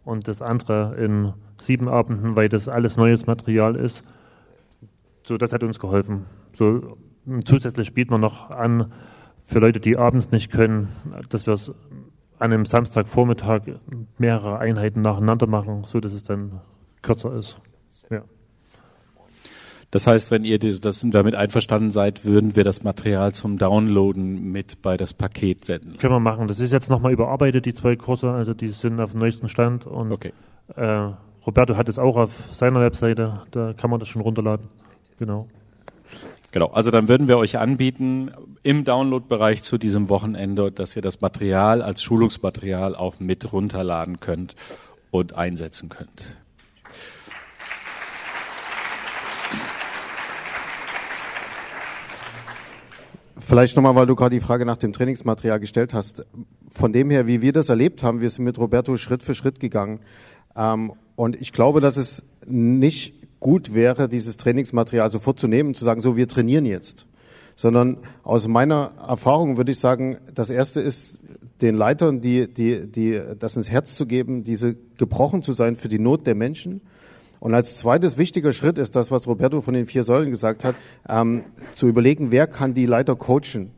und 0.04 0.28
das 0.28 0.42
andere 0.42 0.96
in 0.96 1.32
sieben 1.60 1.88
Abenden, 1.88 2.36
weil 2.36 2.48
das 2.48 2.68
alles 2.68 2.96
neues 2.96 3.26
Material 3.26 3.76
ist. 3.76 4.04
So, 5.24 5.38
das 5.38 5.52
hat 5.52 5.62
uns 5.62 5.78
geholfen. 5.78 6.26
So, 6.52 6.96
zusätzlich 7.44 7.94
bieten 7.94 8.10
wir 8.10 8.18
noch 8.18 8.50
an, 8.50 8.92
für 9.38 9.59
Leute, 9.59 9.80
die 9.80 9.96
abends 9.96 10.30
nicht 10.30 10.50
können, 10.50 10.88
dass 11.28 11.46
wir 11.46 11.54
es 11.54 11.70
an 12.38 12.52
einem 12.52 12.64
Samstagvormittag 12.64 13.62
mehrere 14.18 14.59
Einheiten 14.59 15.00
nacheinander 15.00 15.46
machen, 15.46 15.84
so 15.84 16.00
dass 16.00 16.12
es 16.12 16.22
dann 16.22 16.60
kürzer 17.02 17.34
ist. 17.34 17.60
Das 19.93 20.06
heißt, 20.06 20.31
wenn 20.31 20.43
ihr 20.44 20.59
das 20.59 21.05
damit 21.05 21.35
einverstanden 21.35 21.90
seid, 21.90 22.24
würden 22.24 22.56
wir 22.56 22.64
das 22.64 22.82
Material 22.82 23.35
zum 23.35 23.59
Downloaden 23.59 24.51
mit 24.51 24.81
bei 24.81 24.97
das 24.97 25.12
Paket 25.12 25.66
senden. 25.66 25.98
Können 25.98 26.14
wir 26.14 26.19
machen. 26.19 26.48
Das 26.48 26.60
ist 26.60 26.73
jetzt 26.73 26.89
nochmal 26.89 27.12
überarbeitet, 27.12 27.66
die 27.66 27.74
zwei 27.74 27.94
Kurse, 27.94 28.31
also 28.31 28.55
die 28.55 28.70
sind 28.70 28.98
auf 29.01 29.10
dem 29.10 29.20
neuesten 29.20 29.51
Stand. 29.51 29.86
Und 29.86 30.10
okay. 30.10 30.32
äh, 30.77 31.10
Roberto 31.47 31.77
hat 31.77 31.90
es 31.90 31.98
auch 31.98 32.16
auf 32.16 32.32
seiner 32.52 32.81
Webseite, 32.81 33.40
da 33.51 33.74
kann 33.74 33.90
man 33.90 34.01
das 34.01 34.09
schon 34.09 34.23
runterladen. 34.23 34.69
Genau. 35.19 35.47
Genau, 36.52 36.69
also 36.69 36.90
dann 36.90 37.09
würden 37.09 37.28
wir 37.28 37.36
euch 37.36 37.59
anbieten, 37.59 38.31
im 38.62 38.85
Download-Bereich 38.85 39.62
zu 39.62 39.77
diesem 39.77 40.09
Wochenende, 40.09 40.73
dass 40.73 40.97
ihr 40.97 41.02
das 41.02 41.20
Material 41.20 41.82
als 41.82 42.02
Schulungsmaterial 42.02 42.97
auch 42.97 43.20
mit 43.20 43.52
runterladen 43.52 44.20
könnt 44.20 44.56
und 45.10 45.35
einsetzen 45.35 45.90
könnt. 45.90 46.36
Vielleicht 53.44 53.77
nochmal, 53.77 53.97
weil 53.97 54.06
du 54.06 54.14
gerade 54.14 54.35
die 54.35 54.40
Frage 54.40 54.64
nach 54.64 54.77
dem 54.77 54.93
Trainingsmaterial 54.93 55.59
gestellt 55.59 55.94
hast. 55.94 56.24
Von 56.70 56.93
dem 56.93 57.10
her, 57.10 57.27
wie 57.27 57.43
wir 57.43 57.52
das 57.52 57.69
erlebt 57.69 58.02
haben, 58.02 58.20
wir 58.20 58.31
sind 58.31 58.44
mit 58.44 58.56
Roberto 58.56 58.97
Schritt 58.97 59.23
für 59.23 59.35
Schritt 59.35 59.59
gegangen. 59.59 60.01
Ähm, 60.56 60.93
und 61.16 61.40
ich 61.40 61.52
glaube, 61.52 61.81
dass 61.81 61.97
es 61.97 62.23
nicht 62.47 63.14
gut 63.40 63.74
wäre, 63.74 64.09
dieses 64.09 64.36
Trainingsmaterial 64.36 65.10
sofort 65.10 65.40
zu 65.40 65.48
nehmen 65.48 65.70
und 65.70 65.77
zu 65.77 65.85
sagen, 65.85 66.01
so, 66.01 66.16
wir 66.16 66.28
trainieren 66.28 66.66
jetzt. 66.66 67.06
Sondern 67.56 67.98
aus 68.23 68.47
meiner 68.47 68.93
Erfahrung 69.09 69.56
würde 69.56 69.73
ich 69.73 69.81
sagen, 69.81 70.19
das 70.32 70.51
erste 70.51 70.81
ist, 70.81 71.19
den 71.60 71.74
Leitern, 71.74 72.20
die, 72.20 72.52
die, 72.52 72.86
die, 72.86 73.20
das 73.39 73.56
ins 73.56 73.70
Herz 73.70 73.97
zu 73.97 74.06
geben, 74.06 74.44
diese 74.44 74.77
gebrochen 74.97 75.43
zu 75.43 75.52
sein 75.52 75.74
für 75.77 75.89
die 75.89 75.98
Not 75.98 76.27
der 76.27 76.36
Menschen 76.36 76.81
und 77.43 77.55
als 77.55 77.77
zweites 77.77 78.19
wichtiger 78.19 78.52
Schritt 78.52 78.78
ist 78.78 78.94
das, 78.94 79.10
was 79.10 79.27
Roberto 79.27 79.62
von 79.62 79.74
den 79.74 79.85
vier 79.85 80.05
Säulen 80.05 80.31
gesagt 80.31 80.62
hat, 80.62 80.77
ähm, 81.09 81.43
zu 81.74 81.89
überlegen, 81.89 82.31
wer 82.31 82.47
kann 82.47 82.73
die 82.73 82.86
Leiter 82.86 83.16
coachen. 83.16 83.73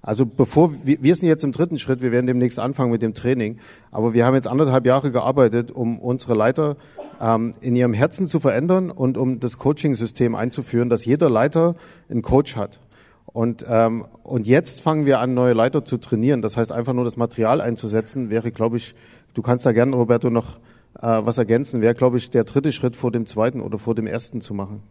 Also 0.00 0.24
bevor 0.24 0.72
wir, 0.84 1.02
wir 1.02 1.14
sind 1.14 1.28
jetzt 1.28 1.44
im 1.44 1.52
dritten 1.52 1.78
Schritt, 1.78 2.00
wir 2.00 2.12
werden 2.12 2.26
demnächst 2.26 2.58
anfangen 2.58 2.90
mit 2.90 3.02
dem 3.02 3.12
Training, 3.12 3.58
aber 3.90 4.14
wir 4.14 4.24
haben 4.24 4.36
jetzt 4.36 4.48
anderthalb 4.48 4.86
Jahre 4.86 5.10
gearbeitet, 5.10 5.70
um 5.70 5.98
unsere 5.98 6.32
Leiter 6.32 6.78
ähm, 7.20 7.52
in 7.60 7.76
ihrem 7.76 7.92
Herzen 7.92 8.26
zu 8.26 8.40
verändern 8.40 8.90
und 8.90 9.18
um 9.18 9.38
das 9.38 9.58
Coaching-System 9.58 10.34
einzuführen, 10.34 10.88
dass 10.88 11.04
jeder 11.04 11.28
Leiter 11.28 11.74
einen 12.08 12.22
Coach 12.22 12.56
hat. 12.56 12.80
Und, 13.26 13.66
ähm, 13.68 14.06
und 14.22 14.46
jetzt 14.46 14.80
fangen 14.80 15.04
wir 15.04 15.20
an, 15.20 15.34
neue 15.34 15.52
Leiter 15.52 15.84
zu 15.84 15.98
trainieren. 15.98 16.40
Das 16.40 16.56
heißt, 16.56 16.72
einfach 16.72 16.94
nur 16.94 17.04
das 17.04 17.18
Material 17.18 17.60
einzusetzen, 17.60 18.30
wäre, 18.30 18.50
glaube 18.50 18.78
ich, 18.78 18.94
du 19.34 19.42
kannst 19.42 19.66
da 19.66 19.72
gerne, 19.72 19.94
Roberto, 19.94 20.30
noch 20.30 20.58
äh, 20.94 21.06
was 21.24 21.38
ergänzen, 21.38 21.80
wäre, 21.80 21.94
glaube 21.94 22.18
ich, 22.18 22.30
der 22.30 22.44
dritte 22.44 22.72
Schritt 22.72 22.96
vor 22.96 23.10
dem 23.10 23.26
zweiten 23.26 23.60
oder 23.60 23.78
vor 23.78 23.94
dem 23.94 24.06
ersten 24.06 24.40
zu 24.40 24.54
machen. 24.54 24.82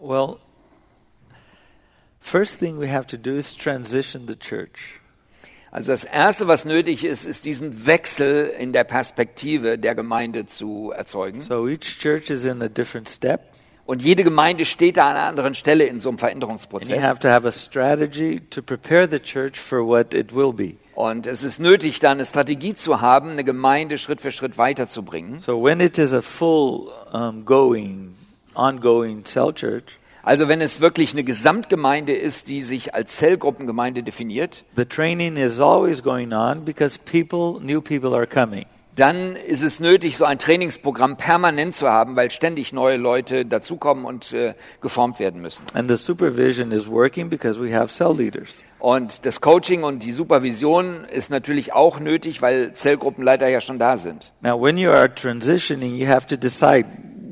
Well, 0.00 0.38
first 2.18 2.58
thing 2.58 2.80
we 2.80 2.88
have 2.88 3.06
to 3.08 3.16
do 3.16 3.36
is 3.36 3.54
transition 3.54 4.26
the 4.26 4.34
church. 4.34 5.00
Also 5.70 5.92
das 5.92 6.04
Erste, 6.04 6.48
was 6.48 6.64
nötig 6.66 7.04
ist, 7.04 7.24
ist 7.24 7.44
diesen 7.46 7.86
Wechsel 7.86 8.48
in 8.58 8.72
der 8.74 8.84
Perspektive 8.84 9.78
der 9.78 9.94
Gemeinde 9.94 10.44
zu 10.44 10.90
erzeugen. 10.90 11.40
So 11.40 11.66
each 11.66 11.98
church 11.98 12.30
is 12.30 12.44
in 12.44 12.60
a 12.62 12.68
different 12.68 13.08
step. 13.08 13.40
Und 13.86 14.02
jede 14.02 14.22
Gemeinde 14.22 14.64
steht 14.64 14.96
da 14.96 15.10
an 15.10 15.16
einer 15.16 15.26
anderen 15.26 15.54
Stelle 15.54 15.84
in 15.84 16.00
so 16.00 16.10
einem 16.10 16.16
And 16.16 16.20
you 16.20 16.26
Veränderungsprozess. 16.26 17.02
have 17.02 17.20
to 17.20 17.28
have 17.28 17.48
a 17.48 17.52
strategy 17.52 18.40
to 18.50 18.60
prepare 18.60 19.08
the 19.08 19.18
church 19.18 19.58
for 19.58 19.86
what 19.86 20.12
it 20.12 20.34
will 20.34 20.52
be. 20.52 20.76
Und 20.94 21.26
es 21.26 21.42
ist 21.42 21.58
nötig, 21.58 22.00
da 22.00 22.10
eine 22.10 22.24
Strategie 22.24 22.74
zu 22.74 23.00
haben, 23.00 23.30
eine 23.30 23.44
Gemeinde 23.44 23.98
Schritt 23.98 24.20
für 24.20 24.30
Schritt 24.30 24.58
weiterzubringen. 24.58 25.40
So 25.40 25.62
when 25.62 25.80
it 25.80 25.98
is 25.98 26.12
a 26.12 26.20
full 26.20 26.88
um, 27.12 27.44
going, 27.44 28.14
ongoing 28.54 29.24
cell 29.24 29.52
church, 29.52 29.98
Also 30.24 30.46
wenn 30.46 30.60
es 30.60 30.80
wirklich 30.80 31.12
eine 31.12 31.24
Gesamtgemeinde 31.24 32.14
ist, 32.14 32.46
die 32.46 32.62
sich 32.62 32.94
als 32.94 33.16
Zellgruppengemeinde 33.16 34.04
definiert, 34.04 34.64
the 34.76 34.84
training 34.84 35.36
is 35.36 35.58
always 35.58 36.00
going 36.02 36.32
on 36.32 36.64
because 36.64 36.96
people, 36.98 37.60
new 37.60 37.80
people 37.80 38.14
are 38.14 38.26
coming. 38.26 38.66
Dann 38.96 39.36
ist 39.36 39.62
es 39.62 39.80
nötig, 39.80 40.16
so 40.16 40.24
ein 40.24 40.38
Trainingsprogramm 40.38 41.16
permanent 41.16 41.74
zu 41.74 41.88
haben, 41.88 42.16
weil 42.16 42.30
ständig 42.30 42.72
neue 42.72 42.96
Leute 42.96 43.46
dazukommen 43.46 44.04
und 44.04 44.32
äh, 44.32 44.54
geformt 44.80 45.18
werden 45.18 45.40
müssen. 45.40 45.62
And 45.74 45.88
the 45.88 45.96
supervision 45.96 46.72
is 46.72 46.90
working 46.90 47.30
because 47.30 47.62
we 47.62 47.74
have 47.74 47.88
cell 47.88 48.14
leaders. 48.14 48.62
Und 48.78 49.24
das 49.24 49.40
Coaching 49.40 49.84
und 49.84 50.02
die 50.02 50.12
Supervision 50.12 51.04
ist 51.04 51.30
natürlich 51.30 51.72
auch 51.72 52.00
nötig, 52.00 52.42
weil 52.42 52.72
Zellgruppenleiter 52.72 53.48
ja 53.48 53.60
schon 53.60 53.78
da 53.78 53.96
sind. 53.96 54.32
Now, 54.42 54.60
when 54.60 54.76
you 54.76 54.90
are 54.90 55.12
transitioning, 55.14 55.94
you 55.94 56.08
have 56.08 56.26
to 56.26 56.36
decide 56.36 56.86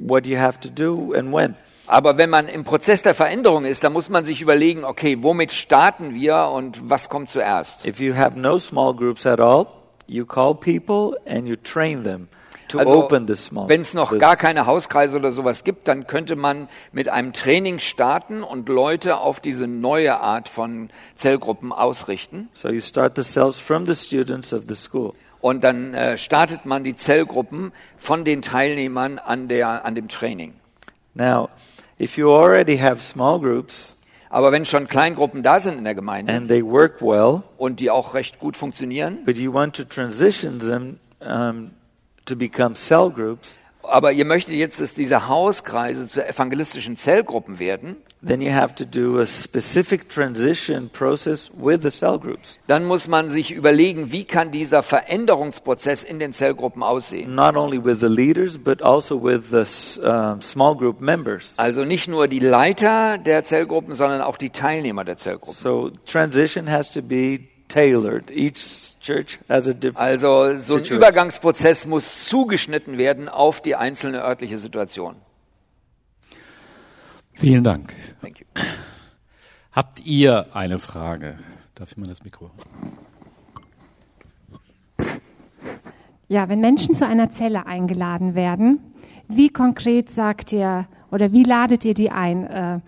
what 0.07 0.27
you 0.27 0.39
have 0.39 0.61
to 0.61 0.69
do 0.69 1.13
and 1.13 1.33
when. 1.33 1.57
Aber 1.87 2.17
wenn 2.19 2.31
man 2.31 2.47
im 2.47 2.63
Prozess 2.63 3.03
der 3.03 3.15
Veränderung 3.15 3.65
ist, 3.65 3.83
dann 3.83 3.93
muss 3.93 4.09
man 4.09 4.25
sich 4.25 4.41
überlegen, 4.41 4.85
okay, 4.85 5.19
womit 5.23 5.53
starten 5.53 6.15
wir 6.15 6.49
und 6.55 6.89
was 6.89 7.09
kommt 7.09 7.29
zuerst? 7.29 7.85
If 7.85 7.99
you 7.99 8.15
have 8.15 8.39
no 8.39 8.59
small 8.59 8.95
groups 8.95 9.27
at 9.27 9.41
all, 9.41 9.67
you 10.11 10.27
call 10.27 10.55
people 10.55 11.17
and 11.25 11.47
you 11.47 11.57
train 11.57 12.03
them 12.03 12.29
to 12.69 12.79
Also, 12.79 13.05
open 13.05 13.27
the 13.27 13.37
small. 13.37 13.69
wenn 13.69 13.81
es 13.81 13.95
noch 13.95 14.17
gar 14.19 14.37
keine 14.37 14.67
Hauskreise 14.67 15.17
oder 15.17 15.31
sowas 15.31 15.65
gibt, 15.65 15.89
dann 15.89 16.07
könnte 16.07 16.37
man 16.37 16.69
mit 16.93 17.09
einem 17.09 17.33
Training 17.33 17.79
starten 17.79 18.43
und 18.43 18.69
Leute 18.69 19.19
auf 19.19 19.41
diese 19.41 19.67
neue 19.67 20.21
Art 20.21 20.49
von 20.49 20.91
Zellgruppen 21.15 21.73
ausrichten. 21.73 22.49
So 22.53 22.69
you 22.69 22.81
start 22.81 23.17
the 23.17 23.23
cells 23.23 23.59
from 23.59 23.87
the 23.87 23.95
students 23.95 24.53
of 24.53 24.65
the 24.69 24.75
school. 24.75 25.15
Und 25.41 25.65
dann 25.65 25.95
äh, 25.95 26.19
startet 26.19 26.67
man 26.67 26.85
die 26.85 26.95
Zellgruppen 26.95 27.73
von 27.97 28.25
den 28.25 28.43
Teilnehmern 28.43 29.19
an, 29.19 29.49
der, 29.49 29.85
an 29.85 29.95
dem 29.95 30.09
Training. 30.09 30.55
Now, 31.15 31.49
if 31.99 32.19
you 32.19 32.31
already 32.31 32.77
have 32.79 33.01
small 33.01 33.41
groups 33.41 33.97
Aber 34.31 34.53
wenn 34.53 34.65
schon 34.65 34.87
Kleingruppen 34.87 35.43
da 35.43 35.59
sind 35.59 35.77
in 35.79 35.85
der 35.85 35.97
Gemeinde 35.97 36.33
and 36.33 36.49
they 36.49 36.65
work 36.65 37.03
well, 37.03 37.43
und 37.59 37.81
die 37.81 37.91
auch 37.91 38.15
recht 38.15 38.39
gut 38.39 38.57
funktionieren, 38.57 39.19
but 39.25 39.37
you 39.37 39.53
want 39.53 39.77
to 39.77 39.85
transition 39.85 40.61
them 40.61 40.99
um, 41.21 41.73
to 42.25 42.37
become 42.37 42.77
cell 42.77 43.11
groups, 43.11 43.59
aber 43.91 44.13
ihr 44.13 44.25
möchtet 44.25 44.55
jetzt, 44.55 44.81
dass 44.81 44.95
diese 44.95 45.29
Hauskreise 45.29 46.07
zu 46.09 46.27
evangelistischen 46.27 46.97
Zellgruppen 46.97 47.59
werden, 47.59 47.97
then 48.23 48.41
you 48.41 48.53
have 48.53 48.75
to 48.75 48.85
do 48.85 49.21
a 49.21 49.27
specific 49.27 50.09
transition 50.09 50.91
process 50.91 51.51
with 51.55 51.83
the 51.83 51.91
cell 51.91 52.19
groups. 52.19 52.59
dann 52.67 52.85
muss 52.85 53.09
man 53.09 53.29
sich 53.29 53.51
überlegen, 53.51 54.13
wie 54.13 54.25
kann 54.25 54.51
dieser 54.51 54.83
Veränderungsprozess 54.83 56.05
in 56.05 56.19
den 56.19 56.33
Zellgruppen 56.33 56.83
aussehen. 56.83 57.35
Not 57.35 57.57
only 57.57 57.83
with 57.83 58.01
the 58.01 58.09
leaders, 58.09 58.59
but 58.59 58.83
also 58.83 59.23
with 59.23 59.51
the 59.51 60.01
um, 60.07 60.41
small 60.41 60.77
group 60.77 61.01
members. 61.01 61.55
Also 61.57 61.85
nicht 61.85 62.09
nur 62.09 62.29
die 62.29 62.41
Leiter 62.41 63.19
der 63.19 63.43
Zellgruppen, 63.43 63.95
sondern 63.95 64.21
auch 64.21 64.37
die 64.37 64.51
Teilnehmer 64.51 65.05
der 65.05 65.17
Zellgruppen. 65.17 65.55
So 65.55 65.91
transition 66.07 66.71
has 66.71 66.91
to 66.93 67.03
be 67.03 67.50
tailored. 67.71 68.31
Each 68.31 68.99
church 69.01 69.39
has 69.49 69.67
a 69.67 69.73
different. 69.73 69.99
Also 69.99 70.27
so 70.29 70.43
ein 70.43 70.59
Situation. 70.59 70.99
Übergangsprozess 70.99 71.87
muss 71.87 72.25
zugeschnitten 72.27 72.99
werden 72.99 73.29
auf 73.29 73.63
die 73.63 73.77
einzelne 73.77 74.23
örtliche 74.23 74.59
Situation. 74.59 75.17
Vielen 77.33 77.65
Dank. 77.65 77.95
Thank 78.21 78.41
you. 78.41 78.47
Habt 79.73 80.05
ihr 80.05 80.55
eine 80.55 80.79
Frage? 80.79 81.39
Darf 81.75 81.93
ich 81.93 81.97
mal 81.97 82.09
das 82.09 82.23
Mikro? 82.23 82.51
Ja, 86.29 86.49
wenn 86.49 86.61
Menschen 86.61 86.95
zu 86.95 87.07
einer 87.07 87.31
Zelle 87.31 87.67
eingeladen 87.67 88.35
werden, 88.35 88.81
wie 89.29 89.49
konkret 89.49 90.11
sagt 90.11 90.53
ihr 90.53 90.87
oder 91.11 91.33
wie 91.33 91.45
ladet 91.45 91.85
ihr 91.85 91.95
die 91.95 92.11
ein? 92.11 92.47
Äh, 92.47 92.81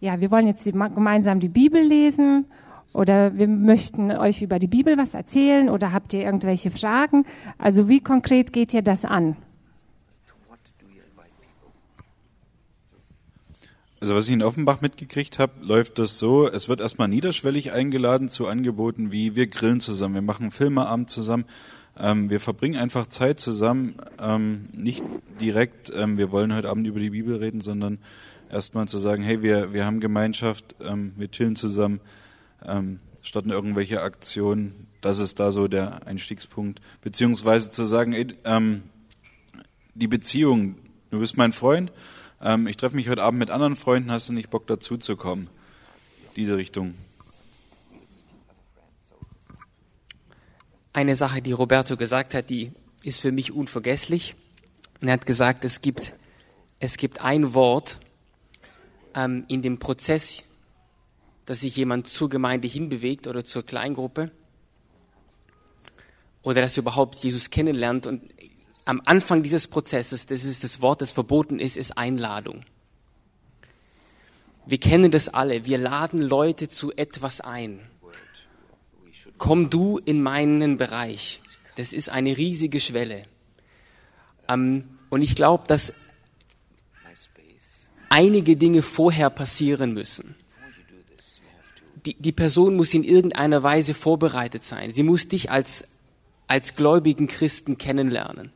ja, 0.00 0.20
wir 0.20 0.30
wollen 0.30 0.46
jetzt 0.46 0.66
die, 0.66 0.72
gemeinsam 0.72 1.40
die 1.40 1.48
Bibel 1.48 1.80
lesen 1.82 2.46
oder 2.94 3.36
wir 3.36 3.48
möchten 3.48 4.10
euch 4.10 4.42
über 4.42 4.58
die 4.58 4.66
Bibel 4.66 4.96
was 4.96 5.14
erzählen 5.14 5.68
oder 5.68 5.92
habt 5.92 6.12
ihr 6.12 6.22
irgendwelche 6.22 6.70
Fragen? 6.70 7.24
Also 7.58 7.88
wie 7.88 8.00
konkret 8.00 8.52
geht 8.52 8.72
ihr 8.74 8.82
das 8.82 9.04
an? 9.04 9.36
Also 13.98 14.14
was 14.14 14.28
ich 14.28 14.34
in 14.34 14.42
Offenbach 14.42 14.82
mitgekriegt 14.82 15.38
habe, 15.38 15.52
läuft 15.62 15.98
das 15.98 16.18
so, 16.18 16.48
es 16.48 16.68
wird 16.68 16.80
erstmal 16.80 17.08
niederschwellig 17.08 17.72
eingeladen 17.72 18.28
zu 18.28 18.46
Angeboten 18.46 19.10
wie 19.10 19.36
wir 19.36 19.46
grillen 19.46 19.80
zusammen, 19.80 20.14
wir 20.14 20.22
machen 20.22 20.50
Filmeabend 20.50 21.08
zusammen, 21.08 21.46
ähm, 21.98 22.28
wir 22.28 22.38
verbringen 22.38 22.78
einfach 22.78 23.06
Zeit 23.06 23.40
zusammen, 23.40 23.94
ähm, 24.20 24.66
nicht 24.74 25.02
direkt, 25.40 25.90
ähm, 25.96 26.18
wir 26.18 26.30
wollen 26.30 26.54
heute 26.54 26.68
Abend 26.68 26.86
über 26.86 27.00
die 27.00 27.10
Bibel 27.10 27.36
reden, 27.36 27.62
sondern 27.62 27.98
erstmal 28.50 28.86
zu 28.86 28.98
sagen, 28.98 29.22
hey, 29.22 29.42
wir, 29.42 29.72
wir 29.72 29.86
haben 29.86 30.00
Gemeinschaft, 30.00 30.74
ähm, 30.84 31.12
wir 31.16 31.30
chillen 31.30 31.56
zusammen, 31.56 32.00
ähm, 32.66 33.00
starten 33.22 33.50
irgendwelche 33.50 34.02
Aktionen, 34.02 34.86
das 35.00 35.18
ist 35.18 35.40
da 35.40 35.50
so 35.50 35.68
der 35.68 36.06
Einstiegspunkt, 36.06 36.80
beziehungsweise 37.02 37.70
zu 37.70 37.84
sagen, 37.84 38.12
ey, 38.12 38.34
ähm, 38.44 38.82
die 39.94 40.08
Beziehung, 40.08 40.76
du 41.10 41.18
bist 41.18 41.36
mein 41.36 41.52
Freund, 41.52 41.92
ähm, 42.40 42.66
ich 42.66 42.76
treffe 42.76 42.96
mich 42.96 43.08
heute 43.08 43.22
Abend 43.22 43.38
mit 43.38 43.50
anderen 43.50 43.76
Freunden, 43.76 44.10
hast 44.10 44.28
du 44.28 44.32
nicht 44.32 44.50
Bock 44.50 44.66
dazu 44.66 44.96
zu 44.96 45.16
kommen? 45.16 45.48
Diese 46.36 46.56
Richtung. 46.56 46.94
Eine 50.92 51.16
Sache, 51.16 51.42
die 51.42 51.52
Roberto 51.52 51.96
gesagt 51.96 52.34
hat, 52.34 52.50
die 52.50 52.72
ist 53.02 53.20
für 53.20 53.32
mich 53.32 53.52
unvergesslich. 53.52 54.34
Und 55.00 55.08
er 55.08 55.14
hat 55.14 55.26
gesagt, 55.26 55.64
es 55.64 55.80
gibt, 55.80 56.14
es 56.80 56.96
gibt 56.96 57.20
ein 57.20 57.54
Wort 57.54 58.00
ähm, 59.14 59.44
in 59.48 59.62
dem 59.62 59.78
Prozess, 59.78 60.44
dass 61.46 61.60
sich 61.60 61.76
jemand 61.76 62.08
zur 62.08 62.28
Gemeinde 62.28 62.68
hinbewegt 62.68 63.26
oder 63.26 63.44
zur 63.44 63.64
Kleingruppe 63.64 64.30
oder 66.42 66.60
dass 66.60 66.76
er 66.76 66.82
überhaupt 66.82 67.16
Jesus 67.16 67.50
kennenlernt. 67.50 68.06
Und 68.06 68.22
am 68.84 69.00
Anfang 69.04 69.42
dieses 69.42 69.66
Prozesses, 69.66 70.26
das 70.26 70.44
ist 70.44 70.64
das 70.64 70.80
Wort, 70.80 71.00
das 71.00 71.12
verboten 71.12 71.58
ist, 71.58 71.76
ist 71.76 71.96
Einladung. 71.96 72.64
Wir 74.66 74.78
kennen 74.78 75.10
das 75.10 75.28
alle. 75.28 75.64
Wir 75.64 75.78
laden 75.78 76.20
Leute 76.20 76.68
zu 76.68 76.92
etwas 76.92 77.40
ein. 77.40 77.80
Komm 79.38 79.70
du 79.70 79.98
in 79.98 80.22
meinen 80.22 80.76
Bereich. 80.76 81.40
Das 81.76 81.92
ist 81.92 82.08
eine 82.08 82.36
riesige 82.36 82.80
Schwelle. 82.80 83.24
Ähm, 84.48 84.88
und 85.10 85.22
ich 85.22 85.36
glaube, 85.36 85.64
dass 85.68 85.92
einige 88.08 88.56
Dinge 88.56 88.82
vorher 88.82 89.30
passieren 89.30 89.92
müssen. 89.92 90.36
Die, 92.06 92.14
die 92.14 92.32
Person 92.32 92.76
muss 92.76 92.94
in 92.94 93.02
irgendeiner 93.02 93.62
Weise 93.62 93.92
vorbereitet 93.92 94.62
sein. 94.64 94.92
Sie 94.92 95.02
muss 95.02 95.26
dich 95.26 95.50
als, 95.50 95.84
als 96.46 96.74
gläubigen 96.74 97.26
Christen 97.26 97.78
kennenlernen. 97.78 98.52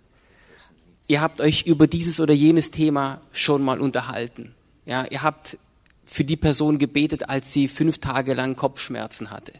Ihr 1.08 1.20
habt 1.20 1.40
euch 1.40 1.66
über 1.66 1.88
dieses 1.88 2.20
oder 2.20 2.32
jenes 2.32 2.70
Thema 2.70 3.20
schon 3.32 3.62
mal 3.62 3.80
unterhalten. 3.80 4.54
Ja, 4.86 5.04
ihr 5.10 5.22
habt 5.24 5.58
für 6.04 6.22
die 6.22 6.36
Person 6.36 6.78
gebetet, 6.78 7.28
als 7.28 7.52
sie 7.52 7.66
fünf 7.66 7.98
Tage 7.98 8.34
lang 8.34 8.54
Kopfschmerzen 8.54 9.30
hatte. 9.30 9.52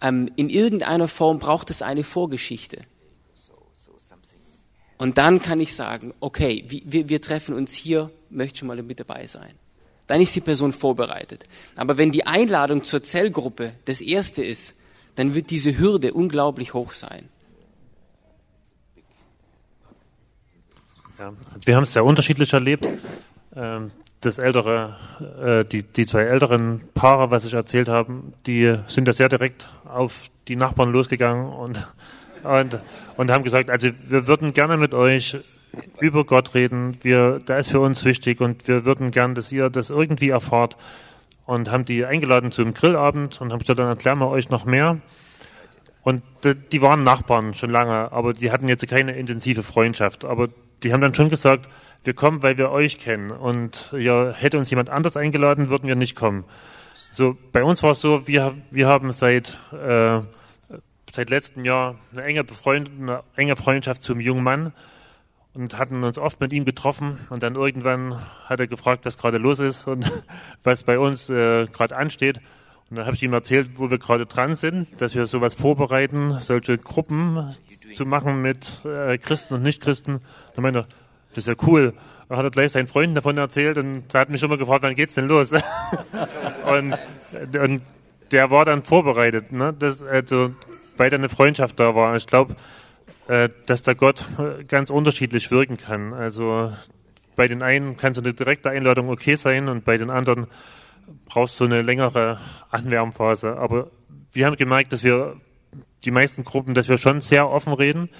Ähm, 0.00 0.30
in 0.34 0.50
irgendeiner 0.50 1.06
Form 1.06 1.38
braucht 1.38 1.70
es 1.70 1.82
eine 1.82 2.02
Vorgeschichte. 2.02 2.82
Und 4.98 5.18
dann 5.18 5.40
kann 5.40 5.60
ich 5.60 5.74
sagen, 5.74 6.14
okay, 6.20 6.64
wir, 6.68 7.08
wir 7.08 7.20
treffen 7.20 7.54
uns 7.54 7.72
hier, 7.72 8.10
möchte 8.30 8.60
schon 8.60 8.68
mal 8.68 8.82
mit 8.82 9.00
dabei 9.00 9.26
sein. 9.26 9.52
Dann 10.12 10.20
ist 10.20 10.36
die 10.36 10.42
Person 10.42 10.74
vorbereitet. 10.74 11.44
Aber 11.74 11.96
wenn 11.96 12.12
die 12.12 12.26
Einladung 12.26 12.84
zur 12.84 13.02
Zellgruppe 13.02 13.72
das 13.86 14.02
erste 14.02 14.44
ist, 14.44 14.74
dann 15.14 15.34
wird 15.34 15.48
diese 15.48 15.78
Hürde 15.78 16.12
unglaublich 16.12 16.74
hoch 16.74 16.92
sein. 16.92 17.30
Ja, 21.18 21.32
wir 21.64 21.76
haben 21.76 21.84
es 21.84 21.94
sehr 21.94 22.04
unterschiedlich 22.04 22.52
erlebt. 22.52 22.86
Ähm, 23.56 23.90
das 24.20 24.36
ältere, 24.36 24.98
äh, 25.42 25.64
die, 25.64 25.82
die 25.82 26.04
zwei 26.04 26.24
älteren 26.24 26.82
Paare, 26.92 27.30
was 27.30 27.46
ich 27.46 27.54
erzählt 27.54 27.88
habe, 27.88 28.22
die 28.44 28.80
sind 28.88 29.06
ja 29.06 29.14
sehr 29.14 29.30
direkt 29.30 29.70
auf 29.86 30.28
die 30.46 30.56
Nachbarn 30.56 30.92
losgegangen 30.92 31.50
und, 31.50 31.86
und, 32.42 32.78
und 33.16 33.30
haben 33.30 33.44
gesagt, 33.44 33.70
also 33.70 33.88
wir 34.08 34.26
würden 34.26 34.52
gerne 34.52 34.76
mit 34.76 34.92
euch 34.92 35.38
über 36.00 36.24
Gott 36.24 36.54
reden, 36.54 36.98
wir, 37.02 37.38
der 37.38 37.58
ist 37.58 37.70
für 37.70 37.80
uns 37.80 38.04
wichtig 38.04 38.40
und 38.40 38.68
wir 38.68 38.84
würden 38.84 39.10
gern, 39.10 39.34
dass 39.34 39.52
ihr 39.52 39.70
das 39.70 39.90
irgendwie 39.90 40.30
erfahrt 40.30 40.76
und 41.46 41.70
haben 41.70 41.84
die 41.84 42.04
eingeladen 42.04 42.50
zum 42.50 42.74
Grillabend 42.74 43.40
und 43.40 43.52
haben 43.52 43.58
gesagt, 43.58 43.78
dann 43.78 43.88
erklären 43.88 44.18
wir 44.18 44.28
euch 44.28 44.50
noch 44.50 44.64
mehr. 44.64 45.00
Und 46.02 46.22
die, 46.72 46.82
waren 46.82 47.04
Nachbarn 47.04 47.54
schon 47.54 47.70
lange, 47.70 48.10
aber 48.10 48.32
die 48.32 48.50
hatten 48.50 48.66
jetzt 48.66 48.86
keine 48.88 49.12
intensive 49.12 49.62
Freundschaft. 49.62 50.24
Aber 50.24 50.48
die 50.82 50.92
haben 50.92 51.00
dann 51.00 51.14
schon 51.14 51.30
gesagt, 51.30 51.68
wir 52.02 52.14
kommen, 52.14 52.42
weil 52.42 52.58
wir 52.58 52.70
euch 52.70 52.98
kennen. 52.98 53.30
Und 53.30 53.92
ja, 53.96 54.32
hätte 54.32 54.58
uns 54.58 54.68
jemand 54.70 54.90
anders 54.90 55.16
eingeladen, 55.16 55.68
würden 55.68 55.86
wir 55.86 55.94
nicht 55.94 56.16
kommen. 56.16 56.44
So, 57.12 57.36
bei 57.52 57.62
uns 57.62 57.82
war 57.84 57.92
es 57.92 58.00
so, 58.00 58.26
wir, 58.26 58.54
wir 58.70 58.88
haben 58.88 59.12
seit, 59.12 59.58
äh, 59.72 60.20
seit 61.12 61.30
letztem 61.30 61.64
Jahr 61.64 61.96
eine 62.12 62.24
enge, 62.24 62.44
eine 62.64 63.22
enge 63.36 63.54
Freundschaft 63.54 64.02
zum 64.02 64.18
jungen 64.18 64.42
Mann 64.42 64.72
und 65.54 65.78
hatten 65.78 66.02
uns 66.04 66.18
oft 66.18 66.40
mit 66.40 66.52
ihm 66.52 66.64
getroffen. 66.64 67.18
Und 67.30 67.42
dann 67.42 67.54
irgendwann 67.54 68.20
hat 68.46 68.60
er 68.60 68.66
gefragt, 68.66 69.04
was 69.04 69.18
gerade 69.18 69.38
los 69.38 69.60
ist 69.60 69.86
und 69.86 70.10
was 70.64 70.82
bei 70.82 70.98
uns 70.98 71.28
äh, 71.30 71.66
gerade 71.66 71.96
ansteht. 71.96 72.38
Und 72.38 72.42
Und 72.92 72.96
da 72.96 73.06
habe 73.06 73.16
ich 73.16 73.22
ihm 73.22 73.32
erzählt, 73.32 73.70
wo 73.76 73.90
wir 73.90 73.98
gerade 73.98 74.26
dran 74.26 74.54
sind, 74.54 75.00
dass 75.00 75.14
wir 75.14 75.26
sowas 75.26 75.54
vorbereiten, 75.54 76.38
solche 76.40 76.76
Gruppen 76.76 77.54
zu 77.94 78.04
machen 78.04 78.42
mit 78.42 78.84
äh, 78.84 79.16
Christen 79.16 79.54
und 79.54 79.62
Nichtchristen. 79.62 80.20
Meinte 80.56 80.80
er, 80.80 80.86
das 81.30 81.46
ist 81.46 81.48
ja 81.48 81.54
cool. 81.66 81.94
Da 82.28 82.36
hat 82.36 82.44
er 82.44 82.50
gleich 82.50 82.72
seinen 82.72 82.88
Freunden 82.88 83.14
davon 83.14 83.38
erzählt 83.38 83.78
und 83.78 84.12
hat 84.12 84.28
mich 84.28 84.42
immer 84.42 84.58
gefragt, 84.58 84.82
wann 84.82 84.94
geht's 84.94 85.14
denn 85.14 85.26
los? 85.26 85.52
und, 86.70 86.98
und 87.58 87.82
der 88.30 88.50
war 88.50 88.66
dann 88.66 88.82
vorbereitet, 88.82 89.52
ne? 89.52 89.74
Das, 89.78 90.02
also, 90.02 90.50
weil 90.98 91.08
da 91.08 91.16
eine 91.16 91.30
Freundschaft 91.30 91.80
da 91.80 91.94
war. 91.94 92.14
Ich 92.16 92.26
glaube, 92.26 92.56
dass 93.66 93.82
da 93.82 93.94
Gott 93.94 94.24
äh, 94.38 94.64
ganz 94.64 94.90
unterschiedlich 94.90 95.50
wirken 95.50 95.78
kann. 95.78 96.12
Also 96.12 96.72
bei 97.34 97.48
den 97.48 97.62
einen 97.62 97.96
kann 97.96 98.12
so 98.12 98.20
eine 98.20 98.34
direkte 98.34 98.70
Einladung 98.70 99.08
okay 99.08 99.36
sein 99.36 99.68
und 99.68 99.84
bei 99.84 99.96
den 99.96 100.10
anderen 100.10 100.48
brauchst 101.24 101.58
du 101.58 101.64
eine 101.64 101.82
längere 101.82 102.38
Anwärmphase. 102.70 103.56
Aber 103.56 103.90
wir 104.32 104.46
haben 104.46 104.56
gemerkt, 104.56 104.92
dass 104.92 105.02
wir 105.02 105.36
die 106.04 106.10
meisten 106.10 106.44
Gruppen, 106.44 106.74
dass 106.74 106.88
wir 106.88 106.98
schon 106.98 107.20
sehr 107.20 107.48
offen 107.48 107.72
reden, 107.72 108.10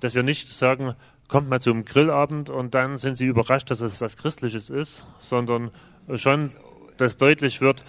dass 0.00 0.14
wir 0.14 0.22
nicht 0.22 0.52
sagen, 0.52 0.94
kommt 1.28 1.48
mal 1.48 1.60
zum 1.60 1.84
Grillabend 1.84 2.50
und 2.50 2.74
dann 2.74 2.96
sind 2.96 3.16
sie 3.16 3.26
überrascht, 3.26 3.70
dass 3.70 3.80
es 3.80 4.00
was 4.00 4.16
Christliches 4.16 4.70
ist, 4.70 5.02
sondern 5.18 5.70
schon, 6.16 6.50
dass 6.96 7.16
deutlich 7.16 7.60
wird, 7.60 7.84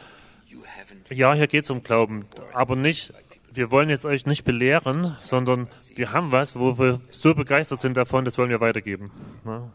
ja, 1.10 1.34
hier 1.34 1.48
geht 1.48 1.64
es 1.64 1.70
um 1.70 1.84
Glauben, 1.84 2.26
aber 2.54 2.76
nicht, 2.76 3.14
wir 3.54 3.72
wollen 3.72 3.90
jetzt 3.90 4.06
euch 4.06 4.26
nicht 4.26 4.44
belehren, 4.44 5.16
sondern 5.20 5.68
wir 5.96 6.12
haben 6.12 6.32
was, 6.32 6.56
wo 6.56 6.78
wir 6.78 7.02
so 7.10 7.34
begeistert 7.34 7.82
sind 7.82 7.98
davon, 7.98 8.26
das 8.26 8.38
wollen 8.38 8.50
wir 8.50 8.62
weitergeben. 8.62 9.12
Ja. 9.46 9.70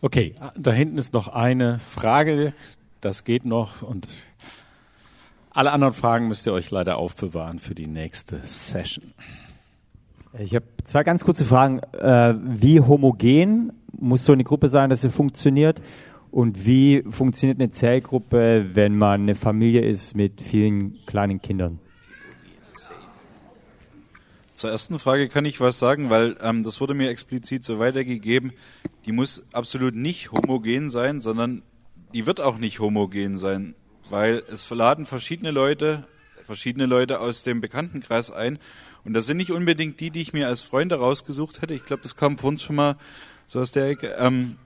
Okay, 0.00 0.34
da 0.56 0.72
hinten 0.72 0.98
ist 0.98 1.12
noch 1.12 1.28
eine 1.28 1.78
Frage. 1.78 2.54
Das 3.00 3.22
geht 3.24 3.44
noch 3.44 3.82
und 3.82 4.08
alle 5.50 5.70
anderen 5.70 5.92
Fragen 5.92 6.28
müsst 6.28 6.46
ihr 6.46 6.52
euch 6.52 6.70
leider 6.70 6.96
aufbewahren 6.96 7.58
für 7.58 7.74
die 7.74 7.86
nächste 7.86 8.40
Session. 8.42 9.12
Ich 10.38 10.54
habe 10.54 10.64
zwei 10.84 11.04
ganz 11.04 11.24
kurze 11.24 11.44
Fragen. 11.44 11.80
Äh, 11.92 12.34
wie 12.38 12.80
homogen 12.80 13.72
muss 13.92 14.24
so 14.24 14.32
eine 14.32 14.44
Gruppe 14.44 14.68
sein, 14.68 14.88
dass 14.88 15.02
sie 15.02 15.10
funktioniert? 15.10 15.82
Und 16.32 16.64
wie 16.64 17.04
funktioniert 17.10 17.60
eine 17.60 17.70
Zellgruppe, 17.70 18.70
wenn 18.72 18.96
man 18.96 19.20
eine 19.20 19.34
Familie 19.34 19.82
ist 19.82 20.16
mit 20.16 20.40
vielen 20.40 20.98
kleinen 21.04 21.42
Kindern? 21.42 21.78
Zur 24.48 24.70
ersten 24.70 24.98
Frage 24.98 25.28
kann 25.28 25.44
ich 25.44 25.60
was 25.60 25.78
sagen, 25.78 26.08
weil 26.08 26.38
ähm, 26.40 26.62
das 26.62 26.80
wurde 26.80 26.94
mir 26.94 27.10
explizit 27.10 27.64
so 27.64 27.78
weitergegeben. 27.78 28.52
Die 29.04 29.12
muss 29.12 29.42
absolut 29.52 29.94
nicht 29.94 30.32
homogen 30.32 30.88
sein, 30.88 31.20
sondern 31.20 31.60
die 32.14 32.24
wird 32.24 32.40
auch 32.40 32.56
nicht 32.56 32.80
homogen 32.80 33.36
sein, 33.36 33.74
weil 34.08 34.42
es 34.50 34.64
verladen 34.64 35.04
verschiedene 35.04 35.50
Leute, 35.50 36.06
verschiedene 36.44 36.86
Leute 36.86 37.20
aus 37.20 37.42
dem 37.42 37.60
Bekanntenkreis 37.60 38.30
ein. 38.30 38.58
Und 39.04 39.12
das 39.12 39.26
sind 39.26 39.36
nicht 39.36 39.52
unbedingt 39.52 40.00
die, 40.00 40.10
die 40.10 40.22
ich 40.22 40.32
mir 40.32 40.46
als 40.46 40.62
Freunde 40.62 40.94
rausgesucht 40.94 41.60
hätte. 41.60 41.74
Ich 41.74 41.84
glaube, 41.84 42.04
das 42.04 42.16
kam 42.16 42.38
vor 42.38 42.48
uns 42.48 42.62
schon 42.62 42.76
mal 42.76 42.96
so 43.46 43.60
aus 43.60 43.72
der 43.72 43.88
Ecke. 43.88 44.16
Ähm, 44.18 44.56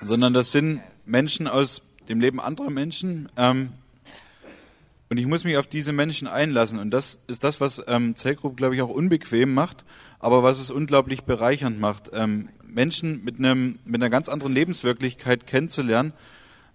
sondern 0.00 0.32
das 0.32 0.52
sind 0.52 0.80
Menschen 1.08 1.48
aus 1.48 1.82
dem 2.08 2.20
Leben 2.20 2.40
anderer 2.40 2.70
Menschen, 2.70 3.28
ähm, 3.36 3.70
und 5.10 5.16
ich 5.16 5.26
muss 5.26 5.44
mich 5.44 5.56
auf 5.56 5.66
diese 5.66 5.92
Menschen 5.92 6.28
einlassen. 6.28 6.78
Und 6.78 6.90
das 6.90 7.18
ist 7.28 7.42
das, 7.42 7.60
was 7.60 7.82
ähm, 7.86 8.14
Zellgruppe, 8.14 8.56
glaube 8.56 8.74
ich, 8.74 8.82
auch 8.82 8.90
unbequem 8.90 9.54
macht, 9.54 9.84
aber 10.18 10.42
was 10.42 10.60
es 10.60 10.70
unglaublich 10.70 11.24
bereichernd 11.24 11.80
macht. 11.80 12.10
Ähm, 12.12 12.50
Menschen 12.66 13.24
mit, 13.24 13.38
einem, 13.38 13.78
mit 13.86 14.02
einer 14.02 14.10
ganz 14.10 14.28
anderen 14.28 14.52
Lebenswirklichkeit 14.52 15.46
kennenzulernen, 15.46 16.12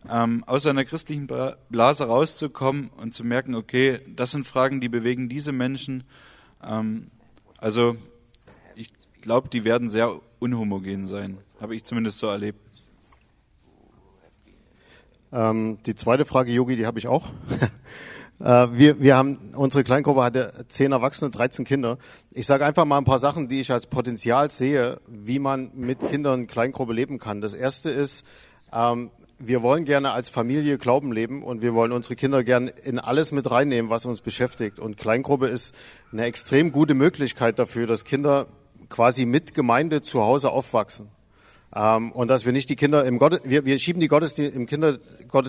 ähm, 0.10 0.44
aus 0.48 0.66
einer 0.66 0.84
christlichen 0.84 1.28
Blase 1.70 2.06
rauszukommen 2.06 2.90
und 2.98 3.14
zu 3.14 3.24
merken, 3.24 3.54
okay, 3.54 4.00
das 4.16 4.32
sind 4.32 4.48
Fragen, 4.48 4.82
die 4.82 4.90
bewegen 4.90 5.30
diese 5.30 5.52
Menschen. 5.52 6.04
Ähm, 6.64 7.06
also 7.58 7.96
ich 8.76 8.90
glaube, 9.22 9.50
die 9.50 9.64
werden 9.64 9.90
sehr 9.90 10.20
unhomogen 10.40 11.06
sein. 11.06 11.38
Habe 11.62 11.76
ich 11.76 11.84
zumindest 11.84 12.18
so 12.18 12.28
erlebt. 12.28 12.63
Ähm, 15.34 15.80
die 15.86 15.96
zweite 15.96 16.26
Frage, 16.26 16.52
Yogi, 16.52 16.76
die 16.76 16.86
habe 16.86 17.00
ich 17.00 17.08
auch. 17.08 17.30
Äh, 18.40 18.68
wir, 18.72 19.00
wir 19.00 19.16
haben, 19.16 19.54
unsere 19.56 19.84
Kleingruppe 19.84 20.24
hatte 20.24 20.66
zehn 20.68 20.92
Erwachsene, 20.92 21.30
13 21.30 21.66
Kinder. 21.66 22.00
Ich 22.32 22.48
sage 22.48 22.66
einfach 22.66 22.84
mal 22.84 22.98
ein 22.98 23.06
paar 23.06 23.20
Sachen, 23.20 23.48
die 23.48 23.62
ich 23.62 23.72
als 23.72 23.86
Potenzial 23.86 24.50
sehe, 24.50 25.00
wie 25.08 25.38
man 25.38 25.72
mit 25.76 26.00
Kindern 26.00 26.48
Kleingruppe 26.48 26.94
leben 26.94 27.20
kann. 27.20 27.42
Das 27.42 27.54
erste 27.54 27.92
ist, 27.92 28.26
ähm, 28.74 29.12
wir 29.38 29.62
wollen 29.62 29.86
gerne 29.86 30.12
als 30.12 30.30
Familie 30.30 30.78
Glauben 30.78 31.14
leben 31.14 31.44
und 31.44 31.62
wir 31.62 31.74
wollen 31.74 31.92
unsere 31.92 32.16
Kinder 32.16 32.44
gerne 32.44 32.72
in 32.72 33.00
alles 33.00 33.32
mit 33.32 33.50
reinnehmen, 33.50 33.92
was 33.92 34.06
uns 34.06 34.20
beschäftigt. 34.20 34.80
Und 34.80 34.98
Kleingruppe 34.98 35.48
ist 35.48 35.76
eine 36.12 36.24
extrem 36.24 36.72
gute 36.72 36.96
Möglichkeit 36.96 37.60
dafür, 37.60 37.88
dass 37.88 38.04
Kinder 38.04 38.48
quasi 38.90 39.26
mit 39.26 39.54
Gemeinde 39.54 40.02
zu 40.02 40.22
Hause 40.22 40.50
aufwachsen. 40.50 41.10
Ähm, 41.76 42.12
und 42.12 42.28
dass 42.28 42.46
wir 42.46 42.52
nicht 42.52 42.70
die 42.70 42.76
Kinder 42.76 43.06
im 43.06 43.18
Gott, 43.18 43.42
wir, 43.44 43.66
wir 43.66 43.80
schieben 43.80 44.00
die 44.00 44.08
Gottesdienst, 44.08 44.56
im 44.56 44.66
Kinder, 44.66 45.00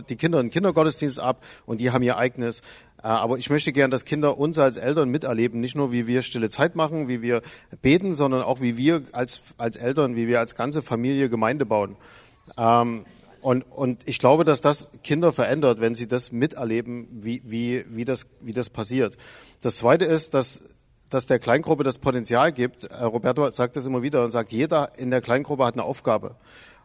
die 0.09 0.17
Kinder 0.17 0.41
im 0.41 0.51
Kindergottesdienst 0.51 1.21
ab 1.21 1.45
und 1.67 1.81
die 1.81 1.91
haben 1.91 2.03
ihr 2.03 2.17
eigenes. 2.17 2.61
Äh, 3.03 3.09
aber 3.09 3.39
ich 3.39 3.51
möchte 3.51 3.73
gern, 3.73 3.91
dass 3.91 4.05
Kinder 4.05 4.39
uns 4.39 4.59
als 4.59 4.77
Eltern 4.77 5.11
miterleben, 5.11 5.61
nicht 5.61 5.77
nur 5.77 5.93
wie 5.93 6.07
wir 6.07 6.23
stille 6.23 6.49
Zeit 6.49 6.77
machen, 6.77 7.09
wie 7.09 7.21
wir 7.21 7.43
beten, 7.83 8.15
sondern 8.15 8.43
auch 8.43 8.61
wie 8.61 8.77
wir 8.77 9.03
als, 9.13 9.43
als 9.59 9.77
Eltern, 9.77 10.17
wie 10.17 10.27
wir 10.27 10.41
als 10.41 10.55
ganze 10.55 10.81
Familie 10.81 11.29
Gemeinde 11.29 11.67
bauen. 11.67 11.97
Ähm, 12.57 13.05
und, 13.43 13.71
und 13.71 14.09
ich 14.09 14.19
glaube, 14.19 14.45
dass 14.45 14.63
das 14.63 14.89
Kinder 15.03 15.31
verändert, 15.31 15.79
wenn 15.79 15.95
sie 15.95 16.09
das 16.09 16.33
miterleben, 16.33 17.07
wie, 17.13 17.43
wie, 17.45 17.85
wie, 17.91 18.07
das, 18.07 18.27
wie 18.41 18.55
das 18.55 18.71
passiert. 18.71 19.19
Das 19.61 19.77
Zweite 19.77 20.07
ist, 20.07 20.33
dass 20.33 20.63
dass 21.11 21.27
der 21.27 21.39
Kleingruppe 21.39 21.85
das 21.85 21.99
Potenzial 21.99 22.53
gibt. 22.53 22.85
Äh, 22.85 23.05
Roberto 23.05 23.49
sagt 23.51 23.77
das 23.77 23.87
immer 23.87 24.03
wieder 24.03 24.25
und 24.25 24.31
sagt, 24.31 24.53
jeder 24.53 24.99
in 24.99 25.11
der 25.11 25.21
Kleingruppe 25.21 25.65
hat 25.65 25.75
eine 25.75 25.85
Aufgabe. 25.85 26.37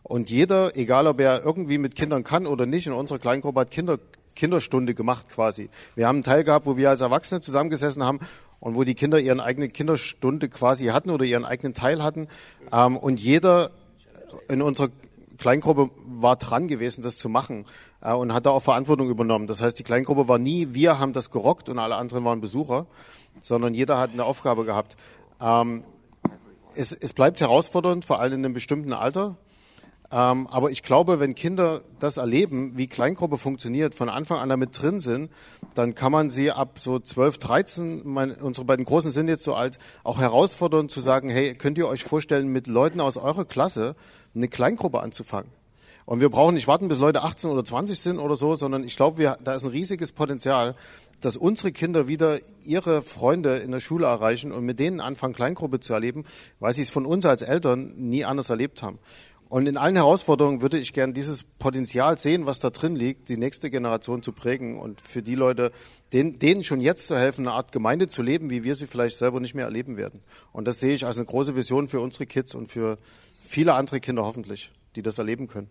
Und 0.04 0.30
jeder, 0.30 0.76
egal 0.76 1.08
ob 1.08 1.20
er 1.20 1.44
irgendwie 1.44 1.78
mit 1.78 1.96
Kindern 1.96 2.24
kann 2.24 2.48
oder 2.48 2.66
nicht, 2.66 2.88
in 2.88 2.94
unserer 2.94 3.20
Kleingruppe 3.20 3.60
hat 3.60 3.72
Kinder, 3.72 4.00
Kinderstunde 4.36 4.94
gemacht 4.94 5.28
quasi. 5.30 5.70
Wir 5.96 6.08
haben 6.08 6.18
einen 6.18 6.24
Teil 6.24 6.44
gehabt, 6.44 6.66
wo 6.66 6.78
wir 6.78 6.90
als 6.90 7.02
Erwachsene 7.02 7.42
zusammengesessen 7.42 8.04
haben 8.04 8.20
und 8.60 8.76
wo 8.76 8.84
die 8.84 8.96
Kinder 8.96 9.20
ihren 9.20 9.40
eigenen 9.40 9.72
Kinderstunde 9.72 10.50
quasi 10.50 10.88
hatten 10.88 11.10
oder 11.10 11.26
ihren 11.26 11.46
eigenen 11.46 11.74
Teil 11.74 12.04
hatten. 12.04 12.28
Ähm, 12.72 12.98
und 12.98 13.20
jeder 13.20 13.72
in 14.48 14.62
unserer 14.62 14.90
Kleingruppe 15.38 15.90
war 16.06 16.36
dran 16.36 16.68
gewesen, 16.68 17.02
das 17.02 17.18
zu 17.18 17.30
machen 17.30 17.66
äh, 18.02 18.14
und 18.14 18.34
hat 18.34 18.46
da 18.46 18.52
auch 18.52 18.64
Verantwortung 18.64 19.10
übernommen. 19.10 19.48
Das 19.48 19.62
heißt, 19.62 19.78
die 19.78 19.84
Kleingruppe 19.84 20.28
war 20.28 20.38
nie, 20.38 20.70
wir 20.72 21.00
haben 21.00 21.14
das 21.14 21.32
gerockt 21.32 21.70
und 21.70 21.80
alle 21.80 21.96
anderen 21.96 22.24
waren 22.26 22.42
Besucher, 22.42 22.86
sondern 23.42 23.74
jeder 23.74 23.98
hat 23.98 24.12
eine 24.12 24.26
Aufgabe 24.26 24.66
gehabt. 24.66 24.96
Ähm, 25.42 25.84
es, 26.76 26.94
es 26.94 27.14
bleibt 27.14 27.42
herausfordernd, 27.42 28.06
vor 28.06 28.20
allem 28.20 28.34
in 28.34 28.46
einem 28.46 28.54
bestimmten 28.54 28.94
Alter. 28.94 29.38
Ähm, 30.12 30.48
aber 30.48 30.72
ich 30.72 30.82
glaube, 30.82 31.20
wenn 31.20 31.36
Kinder 31.36 31.82
das 32.00 32.18
erleben, 32.18 32.74
wie 32.76 32.88
Kleingruppe 32.88 33.38
funktioniert, 33.38 33.94
von 33.94 34.10
Anfang 34.10 34.40
an 34.40 34.50
damit 34.50 34.82
drin 34.82 35.00
sind, 35.00 35.30
dann 35.76 35.94
kann 35.94 36.12
man 36.12 36.32
sie 36.32 36.52
ab 36.52 36.80
so 36.80 37.00
12, 37.00 37.38
13, 37.38 38.02
mein, 38.06 38.32
unsere 38.32 38.66
beiden 38.66 38.86
Großen 38.86 39.12
sind 39.12 39.28
jetzt 39.28 39.44
so 39.44 39.54
alt, 39.54 39.78
auch 40.04 40.20
herausfordern 40.20 40.90
zu 40.90 41.00
sagen, 41.00 41.30
hey, 41.30 41.54
könnt 41.54 41.78
ihr 41.78 41.88
euch 41.88 42.04
vorstellen, 42.04 42.52
mit 42.52 42.66
Leuten 42.66 43.02
aus 43.02 43.18
eurer 43.18 43.46
Klasse 43.46 43.96
eine 44.34 44.48
Kleingruppe 44.48 45.00
anzufangen? 45.00 45.52
Und 46.10 46.22
wir 46.22 46.30
brauchen 46.30 46.56
nicht 46.56 46.68
warten, 46.68 46.88
bis 46.88 46.98
Leute 46.98 47.22
18 47.22 47.52
oder 47.52 47.64
20 47.64 48.00
sind 48.00 48.18
oder 48.18 48.36
so, 48.36 48.56
sondern 48.56 48.84
ich 48.84 48.96
glaube, 48.96 49.38
da 49.44 49.54
ist 49.54 49.64
ein 49.64 49.70
riesiges 49.70 50.12
Potenzial, 50.12 50.74
dass 51.22 51.38
unsere 51.38 51.72
Kinder 51.72 52.08
wieder 52.08 52.40
ihre 52.64 53.04
Freunde 53.04 53.58
in 53.58 53.70
der 53.70 53.80
Schule 53.80 54.08
erreichen 54.08 54.52
und 54.52 54.66
mit 54.66 54.80
denen 54.80 55.02
anfangen, 55.02 55.36
Kleingruppe 55.36 55.82
zu 55.82 55.94
erleben, 55.94 56.26
weil 56.60 56.74
sie 56.74 56.82
es 56.82 56.90
von 56.90 57.06
uns 57.06 57.28
als 57.28 57.44
Eltern 57.44 57.94
nie 57.96 58.26
anders 58.26 58.50
erlebt 58.50 58.82
haben. 58.82 58.98
Und 59.50 59.68
in 59.68 59.78
allen 59.78 59.98
Herausforderungen 59.98 60.62
würde 60.64 60.80
ich 60.80 60.94
gern 60.94 61.14
dieses 61.14 61.44
Potenzial 61.44 62.18
sehen, 62.18 62.48
was 62.48 62.60
da 62.60 62.72
drin 62.72 62.96
liegt, 62.96 63.30
die 63.30 63.38
nächste 63.38 63.70
Generation 63.70 64.24
zu 64.24 64.32
prägen 64.32 64.80
und 64.80 65.02
für 65.02 65.22
die 65.22 65.36
Leute, 65.36 65.72
denen, 66.12 66.40
denen 66.40 66.64
schon 66.64 66.80
jetzt 66.80 67.06
zu 67.06 67.18
helfen, 67.18 67.48
eine 67.48 67.56
Art 67.56 67.72
Gemeinde 67.72 68.08
zu 68.08 68.24
leben, 68.24 68.50
wie 68.50 68.64
wir 68.64 68.76
sie 68.76 68.88
vielleicht 68.88 69.16
selber 69.16 69.40
nicht 69.40 69.54
mehr 69.54 69.66
erleben 69.66 69.96
werden. 69.96 70.22
Und 70.54 70.68
das 70.68 70.80
sehe 70.80 70.96
ich 70.96 71.06
als 71.06 71.18
eine 71.18 71.28
große 71.28 71.56
Vision 71.56 71.88
für 71.88 72.00
unsere 72.00 72.26
Kids 72.26 72.56
und 72.56 72.66
für 72.66 72.98
viele 73.48 73.76
andere 73.76 74.00
Kinder 74.00 74.26
hoffentlich, 74.26 74.72
die 74.96 75.04
das 75.04 75.20
erleben 75.20 75.48
können. 75.48 75.70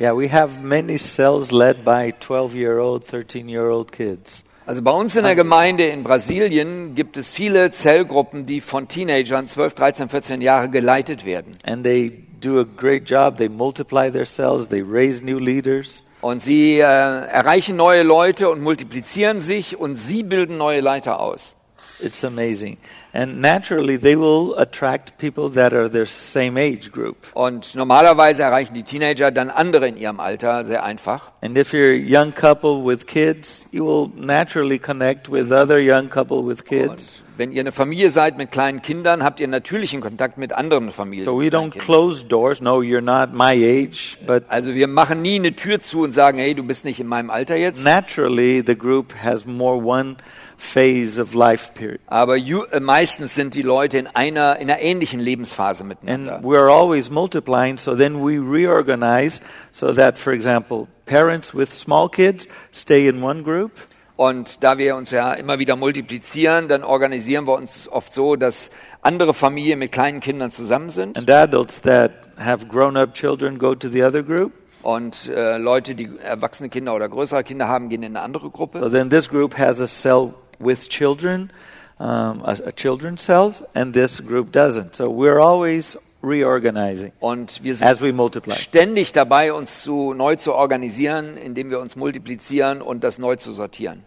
Yeah, 0.00 0.16
we 0.16 0.28
have 0.28 0.62
many 0.62 0.96
cells 0.96 1.52
led 1.52 1.84
by 1.84 2.12
12-year-old, 2.12 3.04
13-year-old 3.04 3.92
kids. 3.92 4.44
Also 4.64 4.80
bei 4.80 4.92
uns 4.92 5.14
in 5.14 5.24
der 5.24 5.34
Gemeinde 5.34 5.88
in 5.88 6.04
Brasilien 6.04 6.94
gibt 6.94 7.18
es 7.18 7.34
viele 7.34 7.70
Zellgruppen, 7.70 8.46
die 8.46 8.62
von 8.62 8.88
Teenagern 8.88 9.46
12, 9.46 9.74
13, 9.74 10.08
14 10.08 10.40
Jahre 10.40 10.70
geleitet 10.70 11.26
werden. 11.26 11.52
And 11.64 11.84
they 11.84 12.24
do 12.40 12.60
a 12.60 12.64
great 12.64 13.10
job. 13.10 13.36
They 13.36 13.50
multiply 13.50 14.10
their 14.10 14.24
cells, 14.24 14.68
they 14.68 14.80
raise 14.80 15.22
new 15.22 15.38
leaders. 15.38 16.02
Und 16.22 16.40
sie 16.40 16.78
äh, 16.78 16.80
erreichen 16.80 17.76
neue 17.76 18.02
Leute 18.02 18.48
und 18.48 18.62
multiplizieren 18.62 19.40
sich 19.40 19.78
und 19.78 19.96
sie 19.96 20.22
bilden 20.22 20.56
neue 20.56 20.80
Leiter 20.80 21.20
aus. 21.20 21.56
It's 22.00 22.24
amazing. 22.24 22.78
And 23.12 23.40
naturally, 23.40 23.98
they 23.98 24.16
will 24.16 24.56
attract 24.56 25.18
people 25.18 25.50
that 25.50 25.72
are 25.72 25.88
their 25.88 26.06
same 26.06 26.56
age 26.56 26.92
group. 26.92 27.28
Und 27.34 27.74
normalerweise 27.74 28.42
erreichen 28.42 28.74
die 28.74 28.84
Teenager 28.84 29.30
dann 29.30 29.50
andere 29.50 29.88
in 29.88 29.96
ihrem 29.96 30.20
Alter 30.20 30.64
sehr 30.64 30.84
einfach. 30.84 31.32
And 31.42 31.58
if 31.58 31.72
you're 31.72 31.92
a 31.92 31.96
young 31.96 32.32
couple 32.32 32.84
with 32.84 33.06
kids, 33.06 33.66
you 33.72 33.84
will 33.84 34.10
naturally 34.14 34.78
connect 34.78 35.28
with 35.28 35.50
other 35.50 35.80
young 35.80 36.08
couple 36.08 36.46
with 36.46 36.64
kids. 36.64 37.10
Wenn 37.40 37.52
ihr 37.52 37.60
eine 37.60 37.72
Familie 37.72 38.10
seid 38.10 38.36
mit 38.36 38.50
kleinen 38.50 38.82
Kindern, 38.82 39.24
habt 39.24 39.40
ihr 39.40 39.48
natürlichen 39.48 40.02
Kontakt 40.02 40.36
mit 40.36 40.52
anderen 40.52 40.92
Familien. 40.92 41.24
So 41.24 41.40
we 41.40 41.48
doors. 41.48 42.60
No, 42.60 42.82
you're 42.82 43.00
not 43.00 43.32
my 43.32 43.54
age, 43.54 44.18
but 44.26 44.44
Also 44.48 44.74
wir 44.74 44.86
machen 44.86 45.22
nie 45.22 45.36
eine 45.36 45.56
Tür 45.56 45.80
zu 45.80 46.02
und 46.02 46.12
sagen, 46.12 46.36
hey, 46.36 46.54
du 46.54 46.62
bist 46.62 46.84
nicht 46.84 47.00
in 47.00 47.06
meinem 47.06 47.30
Alter 47.30 47.56
jetzt. 47.56 47.82
naturally 47.82 48.62
the 48.66 48.76
group 48.76 49.14
has 49.14 49.46
more 49.46 49.82
one 49.82 50.16
phase 50.58 51.18
of 51.18 51.32
life 51.32 51.72
period. 51.72 52.00
Aber 52.08 52.36
ju 52.36 52.64
äh, 52.64 52.78
meistens 52.78 53.34
sind 53.34 53.54
die 53.54 53.62
Leute 53.62 53.96
in 53.96 54.06
einer, 54.06 54.58
in 54.58 54.70
einer 54.70 54.82
ähnlichen 54.82 55.18
Lebensphase 55.18 55.82
miteinander. 55.82 56.36
And 56.36 56.44
we're 56.44 56.70
always 56.70 57.10
multiplying, 57.10 57.78
so 57.78 57.96
then 57.96 58.22
we 58.22 58.36
reorganize 58.38 59.40
so 59.72 59.94
that, 59.94 60.18
for 60.18 60.34
example, 60.34 60.88
parents 61.06 61.54
with 61.54 61.72
small 61.72 62.10
kids 62.10 62.46
stay 62.70 63.08
in 63.08 63.22
one 63.22 63.42
group, 63.42 63.72
Und 64.20 64.62
da 64.62 64.76
wir 64.76 64.96
uns 64.96 65.12
ja 65.12 65.32
immer 65.32 65.58
wieder 65.58 65.76
multiplizieren, 65.76 66.68
dann 66.68 66.84
organisieren 66.84 67.46
wir 67.46 67.54
uns 67.54 67.88
oft 67.88 68.12
so, 68.12 68.36
dass 68.36 68.68
andere 69.00 69.32
Familien 69.32 69.78
mit 69.78 69.92
kleinen 69.92 70.20
Kindern 70.20 70.50
zusammen 70.50 70.90
sind 70.90 71.16
and 71.16 71.30
adults 71.30 71.80
that 71.80 72.10
have 72.38 72.66
grown 72.66 72.98
up 72.98 73.14
children 73.14 73.58
go 73.58 73.74
to 73.74 73.88
the 73.88 74.04
other 74.04 74.22
group. 74.22 74.52
und 74.82 75.26
äh, 75.28 75.56
Leute, 75.56 75.94
die 75.94 76.10
erwachsene 76.22 76.68
Kinder 76.68 76.94
oder 76.94 77.08
größere 77.08 77.44
Kinder 77.44 77.66
haben, 77.66 77.88
gehen 77.88 78.02
in 78.02 78.14
eine 78.14 78.22
andere 78.22 78.50
Gruppe. 78.50 78.80
So 78.80 78.90
then 78.90 79.08
this 79.08 79.26
group 79.26 79.56
has 79.56 79.80
a 79.80 79.86
cell 79.86 80.34
with 80.58 80.90
children, 80.90 81.50
um, 81.98 82.42
a, 82.44 82.56
a 82.66 82.72
children's 82.72 83.24
cell, 83.24 83.54
and 83.72 83.94
this 83.94 84.22
group 84.22 84.52
doesn't. 84.52 84.96
So 84.96 85.04
we're 85.06 85.40
always 85.40 85.96
reorganizing 86.22 87.12
Und 87.20 87.64
wir 87.64 87.74
sind 87.74 87.88
as 87.88 88.02
we 88.02 88.12
multiply. 88.12 88.52
ständig 88.56 89.14
dabei, 89.14 89.54
uns 89.54 89.82
zu, 89.82 90.12
neu 90.12 90.36
zu 90.36 90.52
organisieren, 90.52 91.38
indem 91.38 91.70
wir 91.70 91.80
uns 91.80 91.96
multiplizieren 91.96 92.82
und 92.82 93.02
das 93.02 93.18
neu 93.18 93.36
zu 93.36 93.54
sortieren. 93.54 94.04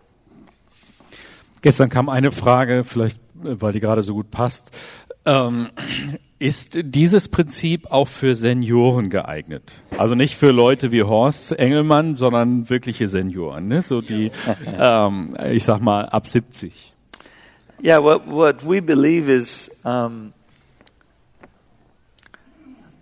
Gestern 1.63 1.89
kam 1.89 2.09
eine 2.09 2.33
Frage, 2.33 2.83
vielleicht 2.83 3.17
äh, 3.43 3.61
weil 3.61 3.71
die 3.71 3.79
gerade 3.79 4.03
so 4.03 4.13
gut 4.13 4.29
passt. 4.31 4.71
Ähm, 5.25 5.69
ist 6.37 6.77
dieses 6.81 7.29
Prinzip 7.29 7.89
auch 7.89 8.09
für 8.09 8.35
Senioren 8.35 9.09
geeignet? 9.09 9.81
Also 9.97 10.13
nicht 10.13 10.35
für 10.35 10.51
Leute 10.51 10.91
wie 10.91 11.03
Horst 11.03 11.53
Engelmann, 11.53 12.15
sondern 12.15 12.69
wirkliche 12.69 13.07
Senioren, 13.07 13.69
ne? 13.69 13.81
so 13.81 14.01
die, 14.01 14.31
ähm, 14.77 15.37
ich 15.51 15.63
sag 15.63 15.81
mal, 15.81 16.05
ab 16.07 16.27
70. 16.27 16.93
Yeah, 17.81 18.03
what 18.03 18.27
what 18.27 18.63
we 18.67 18.81
believe 18.81 19.29
is 19.29 19.69
um, 19.83 20.33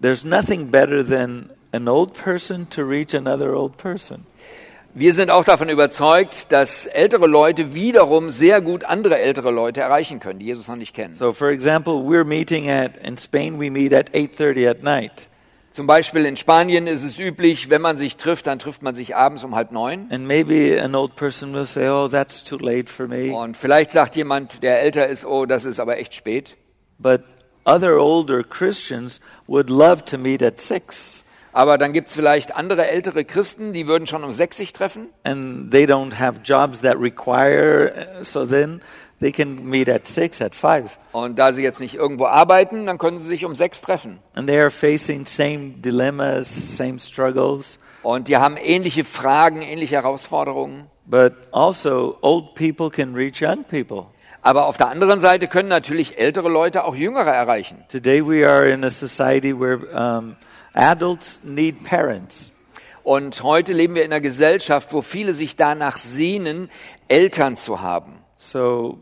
there's 0.01 0.23
nothing 0.23 0.69
better 0.71 1.03
than 1.03 1.51
an 1.73 1.87
old 1.87 2.13
person 2.13 2.67
to 2.69 2.83
reach 2.83 3.15
another 3.15 3.55
old 3.55 3.77
person. 3.77 4.25
Wir 4.93 5.13
sind 5.13 5.31
auch 5.31 5.45
davon 5.45 5.69
überzeugt, 5.69 6.51
dass 6.51 6.85
ältere 6.85 7.25
Leute 7.25 7.73
wiederum 7.73 8.29
sehr 8.29 8.59
gut 8.59 8.83
andere 8.83 9.19
ältere 9.19 9.49
Leute 9.49 9.79
erreichen 9.79 10.19
können, 10.19 10.39
die 10.39 10.47
Jesus 10.47 10.67
noch 10.67 10.75
nicht 10.75 10.93
kennen. 10.93 11.13
So, 11.13 11.31
for 11.31 11.47
example, 11.49 11.93
we're 11.93 12.25
meeting 12.25 12.69
at 12.69 12.97
in 12.97 13.15
Spain. 13.17 13.57
We 13.59 13.71
meet 13.71 13.93
at 13.93 14.13
8:30 14.13 14.69
at 14.69 14.83
night, 14.83 15.29
Zum 15.71 15.87
Beispiel 15.87 16.25
in 16.25 16.35
Spanien 16.35 16.87
ist 16.87 17.03
es 17.03 17.17
üblich, 17.17 17.69
wenn 17.69 17.81
man 17.81 17.95
sich 17.95 18.17
trifft, 18.17 18.47
dann 18.47 18.59
trifft 18.59 18.81
man 18.81 18.93
sich 18.93 19.15
abends 19.15 19.45
um 19.45 19.55
halb 19.55 19.71
neun. 19.71 20.07
and 20.11 20.27
maybe 20.27 20.77
an 20.83 20.93
old 20.93 21.15
person 21.15 21.53
will 21.53 21.65
say, 21.65 21.87
"Oh, 21.87 22.09
that's 22.09 22.43
too 22.43 22.57
late 22.57 22.91
for 22.91 23.07
me." 23.07 23.31
Und 23.33 23.55
vielleicht 23.55 23.91
sagt 23.91 24.17
jemand, 24.17 24.61
der 24.61 24.81
älter 24.81 25.07
ist, 25.07 25.23
oh, 25.25 25.45
das 25.45 25.63
ist 25.63 25.79
aber 25.79 25.97
echt 25.99 26.13
spät. 26.13 26.57
But 26.99 27.21
other 27.63 27.97
older 27.97 28.43
Christians 28.43 29.21
would 29.47 29.69
love 29.69 30.03
to 30.03 30.17
meet 30.17 30.43
at 30.43 30.59
six, 30.59 31.23
Aber 31.53 31.77
dann 31.77 31.91
gibt 31.93 32.07
es 32.09 32.15
vielleicht 32.15 32.55
andere 32.55 32.87
ältere 32.87 33.25
Christen, 33.25 33.73
die 33.73 33.85
würden 33.87 34.07
schon 34.07 34.23
um 34.23 34.31
sechs 34.31 34.57
sich 34.57 34.71
treffen. 34.73 35.09
and 35.23 35.71
they 35.71 35.85
don't 35.85 36.17
have 36.19 36.39
jobs 36.43 36.81
that 36.81 36.95
require. 36.99 37.91
uh, 38.19 38.23
So 38.23 38.45
then 38.45 38.81
they 39.19 39.31
can 39.31 39.65
meet 39.69 39.89
at 39.89 40.07
six, 40.07 40.41
at 40.41 40.55
five, 40.55 40.97
Und 41.11 41.37
da 41.37 41.51
sie 41.51 41.61
jetzt 41.63 41.79
nicht 41.81 41.95
irgendwo 41.95 42.25
arbeiten, 42.25 42.85
dann 42.85 42.97
können 42.97 43.19
sie 43.19 43.27
sich 43.27 43.43
um 43.45 43.53
sechs 43.55 43.81
treffen. 43.81 44.19
and 44.35 44.47
they 44.47 44.59
are 44.59 44.69
facing 44.69 45.25
same 45.25 45.73
dilemmas, 45.77 46.77
same 46.77 46.99
struggles. 46.99 47.77
Und 48.03 48.27
die 48.29 48.37
haben 48.37 48.57
ähnliche 48.57 49.03
Fragen, 49.03 49.61
ähnliche 49.61 49.95
Herausforderungen. 49.95 50.85
But 51.05 51.33
also, 51.51 52.17
old 52.21 52.55
people 52.55 52.89
can 52.89 53.13
reach 53.13 53.41
young 53.41 53.63
people. 53.65 54.05
Aber 54.41 54.65
auf 54.65 54.77
der 54.77 54.87
anderen 54.87 55.19
Seite 55.19 55.47
können 55.47 55.69
natürlich 55.69 56.17
ältere 56.17 56.49
Leute 56.49 56.83
auch 56.85 56.95
Jüngere 56.95 57.29
erreichen. 57.29 57.83
Today, 57.91 58.25
we 58.25 58.47
are 58.49 58.67
in 58.67 58.83
a 58.83 58.89
society 58.89 59.53
where 59.53 59.77
um, 59.93 60.35
adults 60.73 61.39
need 61.43 61.83
parents. 61.83 62.51
Und 63.03 63.41
heute 63.41 63.73
leben 63.73 63.95
wir 63.95 64.03
in 64.03 64.11
einer 64.11 64.21
Gesellschaft, 64.21 64.93
wo 64.93 65.01
viele 65.01 65.33
sich 65.33 65.55
danach 65.55 65.97
sehnen, 65.97 66.69
Eltern 67.07 67.57
zu 67.57 67.81
haben. 67.81 68.19
So, 68.35 68.99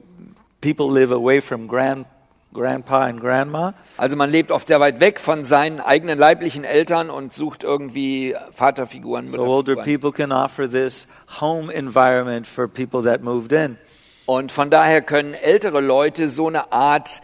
people 0.62 0.92
live 0.92 1.12
away 1.12 1.42
from 1.42 1.68
grand, 1.68 2.08
grandpa 2.54 3.06
and 3.06 3.20
grandma, 3.20 3.74
Also 3.98 4.16
man 4.16 4.30
lebt 4.30 4.52
oft 4.52 4.68
sehr 4.68 4.80
weit 4.80 5.00
weg 5.00 5.20
von 5.20 5.46
seinen 5.46 5.80
eigenen 5.80 6.18
leiblichen 6.18 6.64
Eltern 6.64 7.10
und 7.10 7.34
sucht 7.34 7.64
irgendwie 7.64 8.36
Vaterfiguren, 8.52 9.28
so 9.28 9.42
older 9.42 9.76
people 9.76 10.12
can 10.12 10.32
offer 10.32 10.70
this 10.70 11.08
home 11.40 11.72
environment 11.72 12.48
for 12.48 12.68
people 12.68 13.04
that 13.04 13.22
moved 13.22 13.52
in. 13.52 13.78
Und 14.26 14.52
von 14.52 14.70
daher 14.70 15.02
können 15.02 15.34
ältere 15.34 15.82
Leute 15.82 16.30
so 16.30 16.48
eine 16.48 16.72
Art 16.72 17.22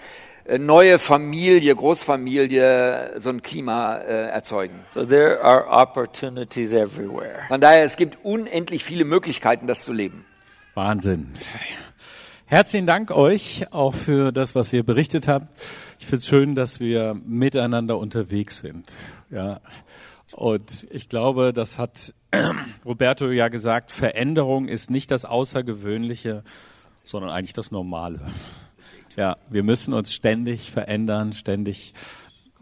neue 0.59 0.99
Familie, 0.99 1.75
Großfamilie, 1.75 3.19
so 3.19 3.29
ein 3.29 3.41
Klima 3.41 3.97
äh, 3.97 4.29
erzeugen. 4.29 4.79
So, 4.93 5.05
there 5.05 5.43
are 5.43 5.65
opportunities 5.67 6.73
everywhere. 6.73 7.39
Von 7.47 7.61
daher, 7.61 7.83
es 7.83 7.95
gibt 7.97 8.23
unendlich 8.23 8.83
viele 8.83 9.05
Möglichkeiten, 9.05 9.67
das 9.67 9.83
zu 9.83 9.93
leben. 9.93 10.25
Wahnsinn. 10.75 11.33
Herzlichen 12.47 12.85
Dank 12.85 13.09
euch 13.09 13.71
auch 13.71 13.95
für 13.95 14.31
das, 14.31 14.53
was 14.53 14.71
ihr 14.71 14.83
berichtet 14.83 15.27
habt. 15.27 15.47
Ich 15.99 16.05
finde 16.05 16.17
es 16.17 16.27
schön, 16.27 16.53
dass 16.55 16.79
wir 16.79 17.15
miteinander 17.25 17.97
unterwegs 17.97 18.57
sind. 18.57 18.91
Ja. 19.31 19.61
Und 20.31 20.85
ich 20.91 21.09
glaube, 21.09 21.53
das 21.53 21.79
hat 21.79 22.13
Roberto 22.85 23.31
ja 23.31 23.47
gesagt, 23.47 23.91
Veränderung 23.91 24.67
ist 24.67 24.91
nicht 24.91 25.09
das 25.09 25.25
Außergewöhnliche, 25.25 26.43
sondern 27.03 27.31
eigentlich 27.31 27.53
das 27.53 27.71
Normale. 27.71 28.19
Ja, 29.15 29.37
wir 29.49 29.63
müssen 29.63 29.93
uns 29.93 30.13
ständig 30.13 30.71
verändern, 30.71 31.33
ständig 31.33 31.93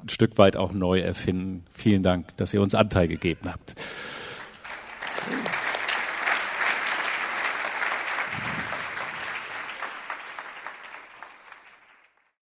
ein 0.02 0.10
Stück 0.10 0.38
weit 0.38 0.56
auch 0.56 0.72
neu 0.72 1.00
erfinden. 1.00 1.64
Vielen 1.72 2.04
Dank, 2.04 2.36
dass 2.38 2.54
ihr 2.54 2.62
uns 2.62 2.76
Anteil 2.76 3.08
gegeben 3.08 3.52
habt. 3.52 3.74